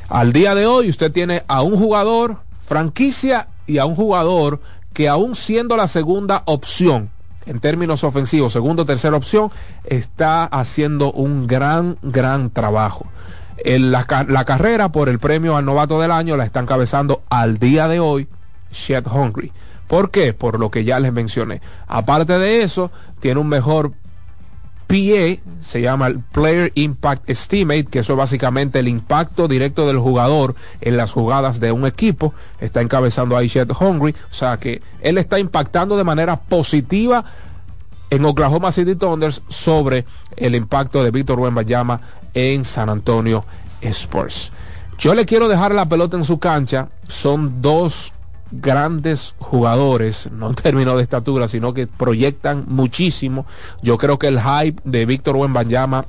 Al 0.09 0.33
día 0.33 0.55
de 0.55 0.65
hoy 0.65 0.89
usted 0.89 1.11
tiene 1.11 1.43
a 1.47 1.61
un 1.61 1.77
jugador 1.77 2.37
franquicia 2.65 3.47
y 3.67 3.77
a 3.77 3.85
un 3.85 3.95
jugador 3.95 4.59
que 4.93 5.09
aún 5.09 5.35
siendo 5.35 5.77
la 5.77 5.87
segunda 5.87 6.43
opción 6.45 7.09
en 7.45 7.59
términos 7.59 8.03
ofensivos, 8.03 8.53
segunda 8.53 8.83
o 8.83 8.85
tercera 8.85 9.15
opción, 9.15 9.51
está 9.83 10.45
haciendo 10.45 11.11
un 11.11 11.47
gran, 11.47 11.97
gran 12.01 12.49
trabajo. 12.49 13.05
La, 13.63 14.05
carrera 14.45 14.89
por 14.89 15.09
el 15.09 15.19
premio 15.19 15.55
al 15.55 15.65
novato 15.65 15.99
del 16.01 16.11
año 16.11 16.35
la 16.35 16.45
está 16.45 16.59
encabezando 16.59 17.23
al 17.29 17.57
día 17.57 17.87
de 17.87 17.99
hoy 17.99 18.27
Shed 18.71 19.07
Hungry. 19.07 19.51
¿Por 19.87 20.11
qué? 20.11 20.33
Por 20.33 20.59
lo 20.59 20.71
que 20.71 20.83
ya 20.83 20.99
les 20.99 21.13
mencioné. 21.13 21.61
Aparte 21.87 22.37
de 22.37 22.63
eso, 22.63 22.91
tiene 23.19 23.39
un 23.39 23.47
mejor 23.47 23.91
PA, 24.87 25.41
se 25.61 25.81
llama 25.81 26.07
el 26.07 26.19
Player 26.19 26.71
Impact 26.75 27.29
Estimate, 27.29 27.85
que 27.85 27.99
eso 27.99 28.13
es 28.13 28.17
básicamente 28.17 28.79
el 28.79 28.87
impacto 28.87 29.47
directo 29.47 29.87
del 29.87 29.97
jugador 29.97 30.55
en 30.81 30.97
las 30.97 31.11
jugadas 31.11 31.59
de 31.59 31.71
un 31.71 31.85
equipo. 31.85 32.33
Está 32.59 32.81
encabezando 32.81 33.35
ahí 33.37 33.47
Shed 33.47 33.71
Hungry, 33.79 34.15
o 34.29 34.33
sea 34.33 34.57
que 34.57 34.81
él 35.01 35.17
está 35.17 35.39
impactando 35.39 35.97
de 35.97 36.03
manera 36.03 36.37
positiva 36.37 37.25
en 38.09 38.25
Oklahoma 38.25 38.71
City 38.71 38.95
Thunders 38.95 39.41
sobre 39.49 40.05
el 40.35 40.55
impacto 40.55 41.03
de 41.03 41.11
Víctor 41.11 41.39
Wembanyama 41.39 42.01
en 42.33 42.65
San 42.65 42.89
Antonio 42.89 43.45
Spurs. 43.81 44.51
Yo 44.97 45.13
le 45.13 45.25
quiero 45.25 45.47
dejar 45.47 45.73
la 45.73 45.85
pelota 45.85 46.17
en 46.17 46.25
su 46.25 46.39
cancha. 46.39 46.89
Son 47.07 47.61
dos 47.61 48.13
grandes 48.51 49.35
jugadores, 49.39 50.29
no 50.31 50.49
en 50.49 50.55
términos 50.55 50.97
de 50.97 51.03
estatura, 51.03 51.47
sino 51.47 51.73
que 51.73 51.87
proyectan 51.87 52.65
muchísimo. 52.67 53.45
Yo 53.81 53.97
creo 53.97 54.19
que 54.19 54.27
el 54.27 54.39
hype 54.39 54.81
de 54.85 55.05
Víctor 55.05 55.35
Wembanyama 55.35 56.05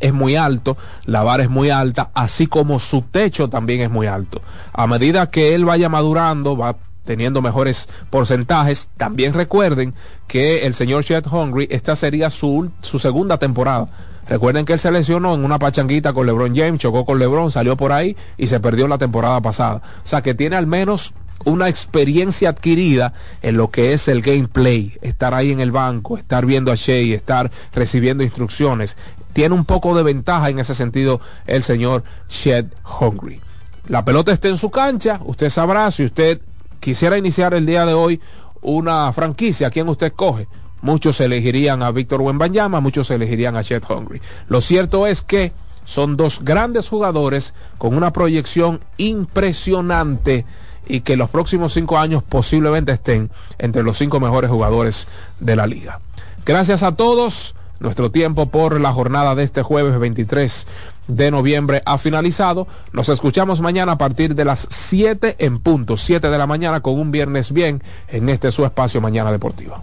es 0.00 0.12
muy 0.12 0.34
alto, 0.36 0.76
la 1.04 1.22
vara 1.22 1.42
es 1.42 1.50
muy 1.50 1.70
alta, 1.70 2.10
así 2.14 2.46
como 2.46 2.78
su 2.78 3.02
techo 3.02 3.48
también 3.48 3.82
es 3.82 3.90
muy 3.90 4.06
alto. 4.06 4.40
A 4.72 4.86
medida 4.86 5.30
que 5.30 5.54
él 5.54 5.64
vaya 5.64 5.88
madurando, 5.88 6.56
va 6.56 6.76
teniendo 7.10 7.42
mejores 7.42 7.88
porcentajes. 8.08 8.88
También 8.96 9.34
recuerden 9.34 9.94
que 10.28 10.64
el 10.64 10.74
señor 10.74 11.02
Chet 11.02 11.26
Hungry, 11.26 11.66
esta 11.68 11.96
sería 11.96 12.30
su, 12.30 12.70
su 12.82 13.00
segunda 13.00 13.36
temporada. 13.36 13.88
Recuerden 14.28 14.64
que 14.64 14.74
él 14.74 14.78
se 14.78 14.92
lesionó 14.92 15.34
en 15.34 15.44
una 15.44 15.58
pachanguita 15.58 16.12
con 16.12 16.24
LeBron 16.24 16.54
James, 16.54 16.80
chocó 16.80 17.04
con 17.04 17.18
LeBron, 17.18 17.50
salió 17.50 17.76
por 17.76 17.90
ahí 17.90 18.16
y 18.38 18.46
se 18.46 18.60
perdió 18.60 18.86
la 18.86 18.96
temporada 18.96 19.40
pasada. 19.40 19.82
O 20.04 20.06
sea 20.06 20.22
que 20.22 20.34
tiene 20.34 20.54
al 20.54 20.68
menos 20.68 21.12
una 21.44 21.68
experiencia 21.68 22.50
adquirida 22.50 23.12
en 23.42 23.56
lo 23.56 23.72
que 23.72 23.92
es 23.92 24.06
el 24.06 24.22
gameplay, 24.22 24.96
estar 25.02 25.34
ahí 25.34 25.50
en 25.50 25.58
el 25.58 25.72
banco, 25.72 26.16
estar 26.16 26.46
viendo 26.46 26.70
a 26.70 26.76
Shea, 26.76 27.16
estar 27.16 27.50
recibiendo 27.72 28.22
instrucciones. 28.22 28.96
Tiene 29.32 29.56
un 29.56 29.64
poco 29.64 29.96
de 29.96 30.04
ventaja 30.04 30.48
en 30.48 30.60
ese 30.60 30.76
sentido 30.76 31.20
el 31.48 31.64
señor 31.64 32.04
Shed 32.28 32.66
Hungry. 33.00 33.40
La 33.88 34.04
pelota 34.04 34.30
está 34.30 34.46
en 34.46 34.58
su 34.58 34.70
cancha, 34.70 35.18
usted 35.24 35.50
sabrá 35.50 35.90
si 35.90 36.04
usted 36.04 36.40
quisiera 36.80 37.18
iniciar 37.18 37.54
el 37.54 37.66
día 37.66 37.86
de 37.86 37.94
hoy 37.94 38.20
una 38.62 39.12
franquicia, 39.12 39.70
¿quién 39.70 39.88
usted 39.88 40.12
coge? 40.12 40.48
Muchos 40.82 41.20
elegirían 41.20 41.82
a 41.82 41.90
Víctor 41.90 42.22
Wembanyama, 42.22 42.80
muchos 42.80 43.10
elegirían 43.10 43.56
a 43.56 43.62
Shed 43.62 43.82
Hungry. 43.88 44.20
Lo 44.48 44.60
cierto 44.60 45.06
es 45.06 45.22
que 45.22 45.52
son 45.84 46.16
dos 46.16 46.42
grandes 46.42 46.88
jugadores 46.88 47.54
con 47.78 47.94
una 47.94 48.12
proyección 48.12 48.80
impresionante 48.96 50.44
y 50.86 51.00
que 51.02 51.16
los 51.16 51.30
próximos 51.30 51.72
cinco 51.72 51.98
años 51.98 52.22
posiblemente 52.22 52.92
estén 52.92 53.30
entre 53.58 53.82
los 53.82 53.98
cinco 53.98 54.20
mejores 54.20 54.50
jugadores 54.50 55.06
de 55.38 55.56
la 55.56 55.66
liga. 55.66 56.00
Gracias 56.44 56.82
a 56.82 56.96
todos. 56.96 57.54
Nuestro 57.80 58.10
tiempo 58.10 58.46
por 58.46 58.78
la 58.78 58.92
jornada 58.92 59.34
de 59.34 59.42
este 59.42 59.62
jueves 59.62 59.98
23 59.98 60.66
de 61.08 61.30
noviembre 61.30 61.82
ha 61.86 61.96
finalizado. 61.96 62.68
Nos 62.92 63.08
escuchamos 63.08 63.62
mañana 63.62 63.92
a 63.92 63.98
partir 63.98 64.34
de 64.34 64.44
las 64.44 64.68
7 64.70 65.36
en 65.38 65.58
punto, 65.60 65.96
7 65.96 66.28
de 66.28 66.38
la 66.38 66.46
mañana 66.46 66.80
con 66.82 67.00
un 67.00 67.10
viernes 67.10 67.52
bien 67.52 67.82
en 68.08 68.28
este 68.28 68.52
su 68.52 68.66
espacio 68.66 69.00
Mañana 69.00 69.32
Deportiva. 69.32 69.82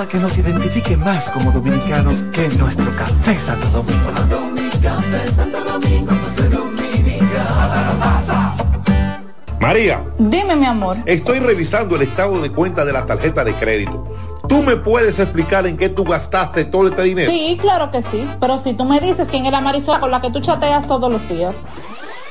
nada 0.00 0.08
que 0.08 0.18
nos 0.18 0.38
identifique 0.38 0.96
más 0.96 1.30
como 1.30 1.52
dominicanos 1.52 2.24
que 2.32 2.48
nuestro 2.56 2.90
café 2.96 3.38
Santo 3.38 3.68
Domingo. 3.68 4.10
María, 9.58 10.02
Dime, 10.18 10.56
mi 10.56 10.64
amor. 10.64 10.96
estoy 11.04 11.38
revisando 11.40 11.96
el 11.96 12.02
estado 12.02 12.40
de 12.40 12.50
cuenta 12.50 12.84
de 12.86 12.94
la 12.94 13.04
tarjeta 13.04 13.44
de 13.44 13.52
crédito. 13.52 14.08
¿Tú 14.48 14.62
me 14.62 14.76
puedes 14.76 15.18
explicar 15.18 15.66
en 15.66 15.76
qué 15.76 15.90
tú 15.90 16.04
gastaste 16.04 16.64
todo 16.64 16.88
este 16.88 17.02
dinero? 17.02 17.30
Sí, 17.30 17.58
claro 17.60 17.90
que 17.90 18.02
sí. 18.02 18.26
Pero 18.40 18.58
si 18.58 18.72
tú 18.72 18.86
me 18.86 19.00
dices 19.00 19.28
quién 19.30 19.44
es 19.44 19.52
la 19.52 19.60
Marisol 19.60 20.00
con 20.00 20.10
la 20.10 20.22
que 20.22 20.30
tú 20.30 20.40
chateas 20.40 20.86
todos 20.86 21.12
los 21.12 21.28
días. 21.28 21.56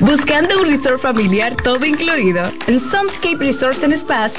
Buscando 0.00 0.60
un 0.60 0.68
resort 0.68 1.00
familiar 1.00 1.56
todo 1.62 1.86
incluido. 1.86 2.42
En 2.66 2.78
Somescape 2.78 3.38
Resorts 3.38 3.82
and 3.82 3.94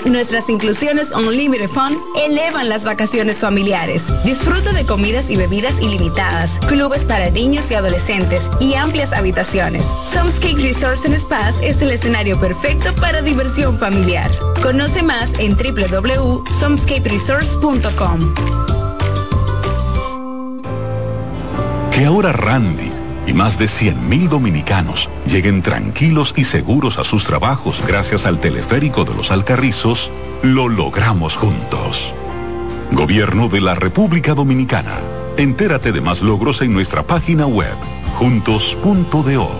nuestras 0.05 0.49
inclusiones 0.49 1.09
Unlimited 1.11 1.67
Fun 1.67 1.97
elevan 2.15 2.69
las 2.69 2.85
vacaciones 2.85 3.39
familiares. 3.39 4.03
Disfruta 4.23 4.71
de 4.73 4.85
comidas 4.85 5.31
y 5.31 5.35
bebidas 5.35 5.81
ilimitadas, 5.81 6.59
clubes 6.67 7.03
para 7.05 7.31
niños 7.31 7.71
y 7.71 7.73
adolescentes 7.73 8.51
y 8.59 8.75
amplias 8.75 9.13
habitaciones. 9.13 9.83
Somescape 10.05 10.61
Resorts 10.61 11.05
and 11.05 11.15
es 11.63 11.81
el 11.81 11.89
escenario 11.91 12.39
perfecto 12.39 12.93
para 12.95 13.23
diversión 13.23 13.79
familiar. 13.79 14.29
Conoce 14.61 15.01
más 15.01 15.33
en 15.39 15.57
www.somescaperesorts.com. 15.57 18.35
Que 21.91 22.05
ahora 22.05 22.31
Randy 22.31 22.96
y 23.27 23.33
más 23.33 23.59
de 23.59 23.65
100.000 23.65 24.29
dominicanos 24.29 25.09
lleguen 25.27 25.61
tranquilos 25.61 26.33
y 26.37 26.45
seguros 26.45 26.97
a 26.97 27.03
sus 27.03 27.25
trabajos 27.25 27.83
gracias 27.85 28.25
al 28.25 28.39
teleférico 28.39 29.03
de 29.03 29.13
los 29.13 29.31
Alcarrizos, 29.31 30.09
lo 30.41 30.69
logramos 30.69 31.35
juntos. 31.35 32.13
Gobierno 32.91 33.49
de 33.49 33.59
la 33.59 33.75
República 33.75 34.33
Dominicana. 34.33 34.93
Entérate 35.35 35.91
de 35.91 35.99
más 35.99 36.21
logros 36.21 36.61
en 36.61 36.71
nuestra 36.73 37.03
página 37.03 37.45
web, 37.45 37.75
juntos.do. 38.15 39.51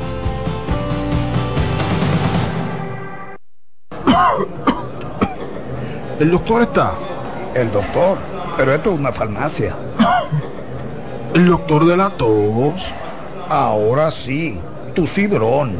¿El 6.19 6.31
doctor 6.31 6.63
está? 6.63 6.93
El 7.53 7.71
doctor, 7.71 8.17
pero 8.55 8.73
esto 8.73 8.93
es 8.93 8.99
una 8.99 9.11
farmacia. 9.11 9.75
¿El 11.33 11.47
doctor 11.47 11.85
de 11.85 11.97
la 11.97 12.11
tos? 12.11 12.93
Ahora 13.49 14.11
sí, 14.11 14.59
tu 14.93 15.07
cibrón. 15.07 15.77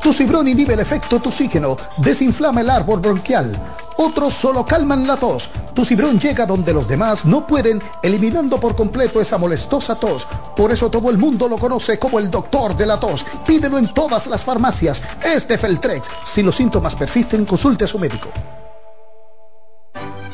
Tu 0.00 0.12
cibrón 0.12 0.46
inhibe 0.46 0.74
el 0.74 0.80
efecto 0.80 1.18
toxígeno, 1.20 1.76
desinflama 1.96 2.60
el 2.60 2.70
árbol 2.70 3.00
bronquial. 3.00 3.52
Otros 3.96 4.34
solo 4.34 4.64
calman 4.64 5.06
la 5.06 5.16
tos. 5.16 5.50
Tu 5.74 5.84
cibrón 5.84 6.20
llega 6.20 6.46
donde 6.46 6.72
los 6.72 6.86
demás 6.86 7.24
no 7.24 7.44
pueden, 7.44 7.80
eliminando 8.04 8.58
por 8.58 8.76
completo 8.76 9.20
esa 9.20 9.36
molestosa 9.36 9.96
tos. 9.96 10.28
Por 10.54 10.70
eso 10.70 10.90
todo 10.90 11.10
el 11.10 11.18
mundo 11.18 11.48
lo 11.48 11.58
conoce 11.58 11.98
como 11.98 12.20
el 12.20 12.30
doctor 12.30 12.76
de 12.76 12.86
la 12.86 13.00
tos. 13.00 13.26
Pídelo 13.44 13.78
en 13.78 13.92
todas 13.92 14.28
las 14.28 14.42
farmacias. 14.42 15.02
Este 15.24 15.58
Feltrex. 15.58 16.06
Si 16.24 16.42
los 16.42 16.54
síntomas 16.54 16.94
persisten, 16.94 17.44
consulte 17.44 17.84
a 17.84 17.88
su 17.88 17.98
médico. 17.98 18.28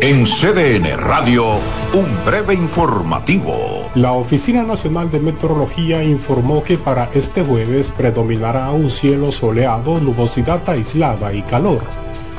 En 0.00 0.24
CDN 0.24 0.96
Radio, 0.98 1.54
un 1.94 2.24
breve 2.24 2.54
informativo. 2.54 3.90
La 3.94 4.12
Oficina 4.12 4.62
Nacional 4.62 5.10
de 5.10 5.20
Meteorología 5.20 6.04
informó 6.04 6.62
que 6.62 6.76
para 6.76 7.10
este 7.14 7.42
jueves 7.42 7.92
predominará 7.96 8.70
un 8.70 8.90
cielo 8.90 9.32
soleado, 9.32 9.98
nubosidad 9.98 10.68
aislada 10.68 11.32
y 11.32 11.42
calor. 11.42 11.82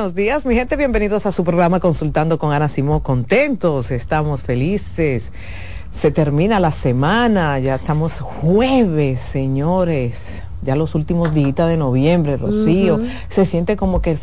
buenos 0.01 0.15
días, 0.15 0.47
mi 0.47 0.55
gente. 0.55 0.77
Bienvenidos 0.77 1.27
a 1.27 1.33
su 1.33 1.45
programa 1.45 1.79
Consultando 1.79 2.39
con 2.39 2.55
Ana 2.55 2.71
Simón. 2.71 3.01
Contentos, 3.01 3.91
estamos 3.91 4.43
felices. 4.43 5.31
Se 5.93 6.11
termina 6.11 6.59
la 6.59 6.71
semana, 6.71 7.59
ya 7.59 7.75
estamos 7.75 8.19
jueves, 8.21 9.21
señores. 9.21 10.43
ya 10.63 10.75
los 10.75 10.95
últimos 10.95 11.35
días 11.35 11.69
de 11.69 11.77
noviembre, 11.77 12.39
Rocío, 12.39 12.99
se 13.29 13.45
siente 13.45 13.77
como 13.77 14.01
que 14.01 14.13
el 14.13 14.17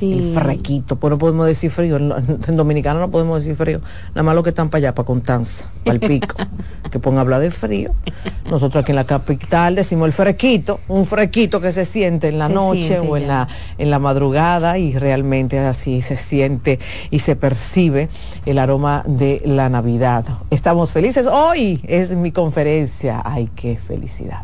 El 0.00 0.34
frequito, 0.34 0.96
pues 0.96 1.10
no 1.10 1.18
podemos 1.18 1.46
decir 1.46 1.70
frío, 1.70 1.96
en, 1.96 2.12
en 2.46 2.56
dominicano 2.56 3.00
no 3.00 3.10
podemos 3.10 3.40
decir 3.40 3.56
frío, 3.56 3.80
nada 4.10 4.22
más 4.22 4.34
lo 4.34 4.42
que 4.42 4.50
están 4.50 4.68
para 4.68 4.78
allá, 4.78 4.94
para 4.94 5.06
Constanza, 5.06 5.66
para 5.84 5.94
el 5.94 6.00
pico, 6.00 6.36
que 6.90 6.98
pongan 6.98 7.18
a 7.18 7.20
hablar 7.22 7.40
de 7.40 7.50
frío. 7.50 7.92
Nosotros 8.50 8.82
aquí 8.82 8.92
en 8.92 8.96
la 8.96 9.04
capital 9.04 9.74
decimos 9.74 10.06
el 10.06 10.12
frequito, 10.12 10.80
un 10.88 11.06
frequito 11.06 11.60
que 11.60 11.72
se 11.72 11.84
siente 11.84 12.28
en 12.28 12.38
la 12.38 12.48
Se 12.48 12.54
noche 12.54 12.98
o 12.98 13.16
en 13.16 13.22
ya. 13.22 13.28
la, 13.28 13.48
en 13.78 13.90
la 13.90 13.98
madrugada 13.98 14.78
y 14.78 14.96
realmente 14.98 15.58
así 15.58 16.02
se 16.02 16.16
siente 16.16 16.78
y 17.10 17.20
se 17.20 17.36
percibe 17.36 18.08
el 18.46 18.58
aroma 18.58 19.04
de 19.06 19.42
la 19.44 19.68
Navidad. 19.68 20.24
Estamos 20.50 20.92
felices. 20.92 21.26
Hoy 21.26 21.80
es 21.86 22.10
mi 22.10 22.32
conferencia. 22.32 23.22
Ay, 23.24 23.48
qué 23.54 23.76
felicidad. 23.76 24.42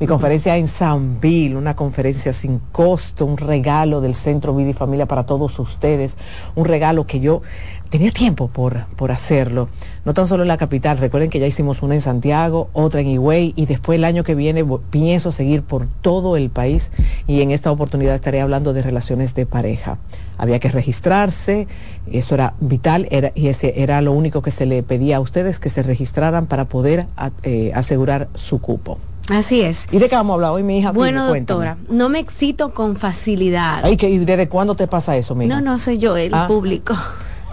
Mi 0.00 0.06
conferencia 0.06 0.56
en 0.56 0.68
San 0.68 1.20
Bill, 1.20 1.56
una 1.56 1.74
conferencia 1.76 2.32
sin 2.32 2.58
costo, 2.72 3.26
un 3.26 3.36
regalo 3.36 4.00
del 4.00 4.14
Centro 4.14 4.54
Vida 4.54 4.67
y 4.70 4.74
Familia 4.74 5.06
para 5.06 5.24
todos 5.24 5.58
ustedes, 5.58 6.16
un 6.54 6.64
regalo 6.64 7.06
que 7.06 7.20
yo 7.20 7.42
tenía 7.90 8.10
tiempo 8.10 8.48
por, 8.48 8.86
por 8.96 9.10
hacerlo, 9.10 9.68
no 10.04 10.14
tan 10.14 10.26
solo 10.26 10.42
en 10.42 10.48
la 10.48 10.56
capital, 10.56 10.98
recuerden 10.98 11.30
que 11.30 11.38
ya 11.38 11.46
hicimos 11.46 11.82
una 11.82 11.94
en 11.94 12.00
Santiago, 12.00 12.68
otra 12.72 13.00
en 13.00 13.08
Higüey 13.08 13.54
y 13.56 13.66
después 13.66 13.96
el 13.96 14.04
año 14.04 14.24
que 14.24 14.34
viene 14.34 14.64
pienso 14.90 15.32
seguir 15.32 15.62
por 15.62 15.86
todo 16.02 16.36
el 16.36 16.50
país 16.50 16.92
y 17.26 17.40
en 17.40 17.50
esta 17.50 17.70
oportunidad 17.70 18.14
estaré 18.14 18.40
hablando 18.40 18.72
de 18.72 18.82
relaciones 18.82 19.34
de 19.34 19.46
pareja. 19.46 19.98
Había 20.36 20.58
que 20.58 20.68
registrarse, 20.68 21.66
eso 22.10 22.34
era 22.34 22.54
vital 22.60 23.08
era, 23.10 23.32
y 23.34 23.48
ese 23.48 23.82
era 23.82 24.00
lo 24.02 24.12
único 24.12 24.42
que 24.42 24.50
se 24.50 24.66
le 24.66 24.82
pedía 24.82 25.16
a 25.16 25.20
ustedes, 25.20 25.58
que 25.58 25.70
se 25.70 25.82
registraran 25.82 26.46
para 26.46 26.66
poder 26.66 27.06
eh, 27.42 27.72
asegurar 27.74 28.28
su 28.34 28.60
cupo. 28.60 28.98
Así 29.30 29.60
es. 29.62 29.86
¿Y 29.90 29.98
de 29.98 30.08
qué 30.08 30.14
vamos 30.16 30.32
a 30.32 30.34
hablar 30.36 30.50
hoy, 30.52 30.62
mi 30.62 30.78
hija? 30.78 30.92
Bueno, 30.92 31.26
doctora, 31.26 31.76
no 31.90 32.08
me 32.08 32.18
excito 32.18 32.72
con 32.72 32.96
facilidad. 32.96 33.80
Ay, 33.84 33.96
que- 33.96 34.08
¿y 34.08 34.18
desde 34.18 34.48
cuándo 34.48 34.74
te 34.74 34.86
pasa 34.86 35.16
eso, 35.16 35.34
mi 35.34 35.44
hija? 35.46 35.54
No, 35.56 35.60
no 35.72 35.78
soy 35.78 35.98
yo, 35.98 36.16
el 36.16 36.32
Ah. 36.34 36.46
público. 36.46 36.94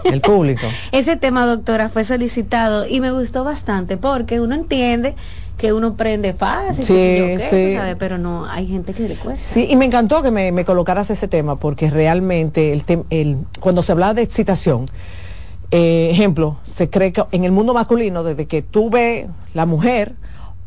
El 0.04 0.20
público. 0.20 0.66
Ese 0.92 1.16
tema, 1.16 1.44
doctora, 1.46 1.88
fue 1.90 2.04
solicitado 2.04 2.86
y 2.88 3.00
me 3.00 3.10
gustó 3.12 3.44
bastante 3.44 3.96
porque 3.96 4.40
uno 4.40 4.54
entiende 4.54 5.16
que 5.58 5.72
uno 5.72 5.96
prende 5.96 6.32
fácil, 6.34 6.84
Sí, 6.84 6.92
sé 6.92 7.18
yo 7.18 7.24
qué, 7.50 7.68
sí. 7.70 7.76
sabes, 7.76 7.96
pero 7.98 8.16
no, 8.18 8.46
hay 8.46 8.66
gente 8.68 8.92
que 8.94 9.08
le 9.08 9.16
cuesta. 9.16 9.44
Sí, 9.44 9.66
y 9.68 9.76
me 9.76 9.84
encantó 9.86 10.22
que 10.22 10.30
me, 10.30 10.52
me 10.52 10.64
colocaras 10.64 11.10
ese 11.10 11.28
tema 11.28 11.56
porque 11.58 11.90
realmente 11.90 12.72
el 12.72 12.84
tem- 12.86 13.04
el, 13.10 13.38
cuando 13.60 13.82
se 13.82 13.92
habla 13.92 14.12
de 14.14 14.22
excitación, 14.22 14.86
eh, 15.70 16.08
ejemplo, 16.12 16.58
se 16.74 16.88
cree 16.88 17.12
que 17.12 17.24
en 17.32 17.44
el 17.44 17.52
mundo 17.52 17.74
masculino, 17.74 18.22
desde 18.22 18.46
que 18.46 18.62
tú 18.62 18.90
ves 18.90 19.26
la 19.54 19.66
mujer 19.66 20.14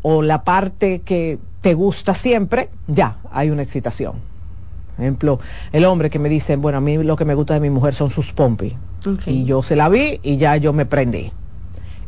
o 0.01 0.21
la 0.21 0.43
parte 0.43 1.01
que 1.01 1.39
te 1.61 1.73
gusta 1.73 2.13
siempre, 2.13 2.69
ya 2.87 3.17
hay 3.31 3.49
una 3.49 3.63
excitación. 3.63 4.13
Ejemplo, 4.97 5.39
el 5.71 5.85
hombre 5.85 6.09
que 6.09 6.19
me 6.19 6.29
dice, 6.29 6.55
bueno, 6.57 6.77
a 6.77 6.81
mí 6.81 6.97
lo 6.97 7.15
que 7.15 7.25
me 7.25 7.33
gusta 7.33 7.53
de 7.53 7.59
mi 7.61 7.69
mujer 7.69 7.93
son 7.93 8.09
sus 8.09 8.33
pompis. 8.33 8.73
Y 9.25 9.45
yo 9.45 9.63
se 9.63 9.75
la 9.75 9.87
vi 9.87 10.19
y 10.23 10.37
ya 10.37 10.57
yo 10.57 10.73
me 10.73 10.85
prendí. 10.85 11.31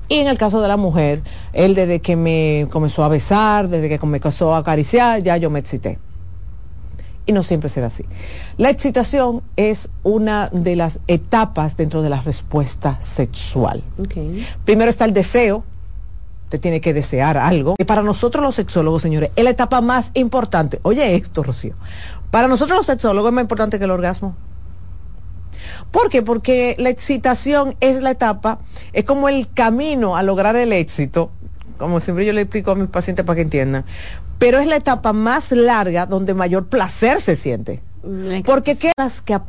Y 0.10 0.16
en 0.16 0.28
el 0.28 0.38
caso 0.38 0.60
de 0.60 0.68
la 0.68 0.76
mujer, 0.76 1.24
él 1.54 1.74
desde 1.74 2.02
que 2.02 2.18
me 2.18 2.68
comenzó 2.70 3.06
a 3.06 3.08
besar, 3.08 3.70
desde 3.70 3.88
que 3.88 4.06
me 4.06 4.20
comenzó 4.20 4.54
a 4.54 4.58
acariciar, 4.58 5.24
ya 5.24 5.38
yo 5.38 5.50
me 5.50 5.60
excité. 5.60 6.00
Y 7.26 7.32
no 7.32 7.44
siempre 7.44 7.70
será 7.70 7.88
así. 7.88 8.04
La 8.58 8.70
excitación 8.70 9.42
es 9.56 9.90
una 10.04 10.50
de 10.50 10.76
las 10.76 11.00
etapas 11.08 11.78
dentro 11.78 12.02
de 12.02 12.10
la 12.10 12.20
respuesta 12.22 12.98
sexual. 13.00 13.84
Primero 14.66 14.90
está 14.90 15.06
el 15.06 15.14
deseo. 15.14 15.64
Usted 16.52 16.60
tiene 16.60 16.82
que 16.82 16.94
desear 16.94 17.38
algo. 17.38 17.76
Y 17.78 17.86
para 17.86 18.03
nosotros 18.03 18.44
los 18.44 18.56
sexólogos, 18.56 19.02
señores, 19.02 19.32
es 19.38 19.44
la 19.45 19.52
etapa 19.52 19.80
más 19.80 20.11
importante. 20.15 20.82
Oye 20.84 21.15
esto, 21.15 21.44
Rocío. 21.44 21.76
Para 22.30 22.49
nosotros 22.49 22.76
los 22.76 22.86
sexólogos 22.86 23.30
es 23.30 23.36
más 23.36 23.44
importante 23.44 23.80
que 23.80 23.86
el 23.86 23.91
orgasmo. 23.91 24.36
¿Por 25.91 26.10
qué? 26.10 26.22
Porque 26.22 26.76
la 26.78 26.90
excitación 26.90 27.78
es 27.80 28.02
la 28.02 28.11
etapa, 28.11 28.60
es 28.91 29.06
como 29.06 29.30
el 29.30 29.48
camino 29.53 30.18
a 30.18 30.23
lograr 30.23 30.57
el 30.57 30.73
éxito, 30.73 31.32
como 31.78 32.02
siempre 32.02 32.26
yo 32.26 32.34
le 32.34 32.41
explico 32.41 32.72
a 32.72 32.76
mis 32.76 32.90
pacientes 32.90 33.23
para 33.23 33.38
que 33.38 33.44
entiendan, 33.44 33.86
pero 34.38 34.60
es 34.60 34.68
la 34.68 34.76
etapa 34.76 35.14
más 35.14 35.53
larga 35.53 36.06
donde 36.06 36.34
mayor 36.34 36.68
placer 36.68 37.22
se 37.22 37.38
siente. 37.38 37.82
Porque 38.44 38.76
qué 38.76 38.91
las 38.98 39.22
que 39.22 39.34
aprenden 39.34 39.45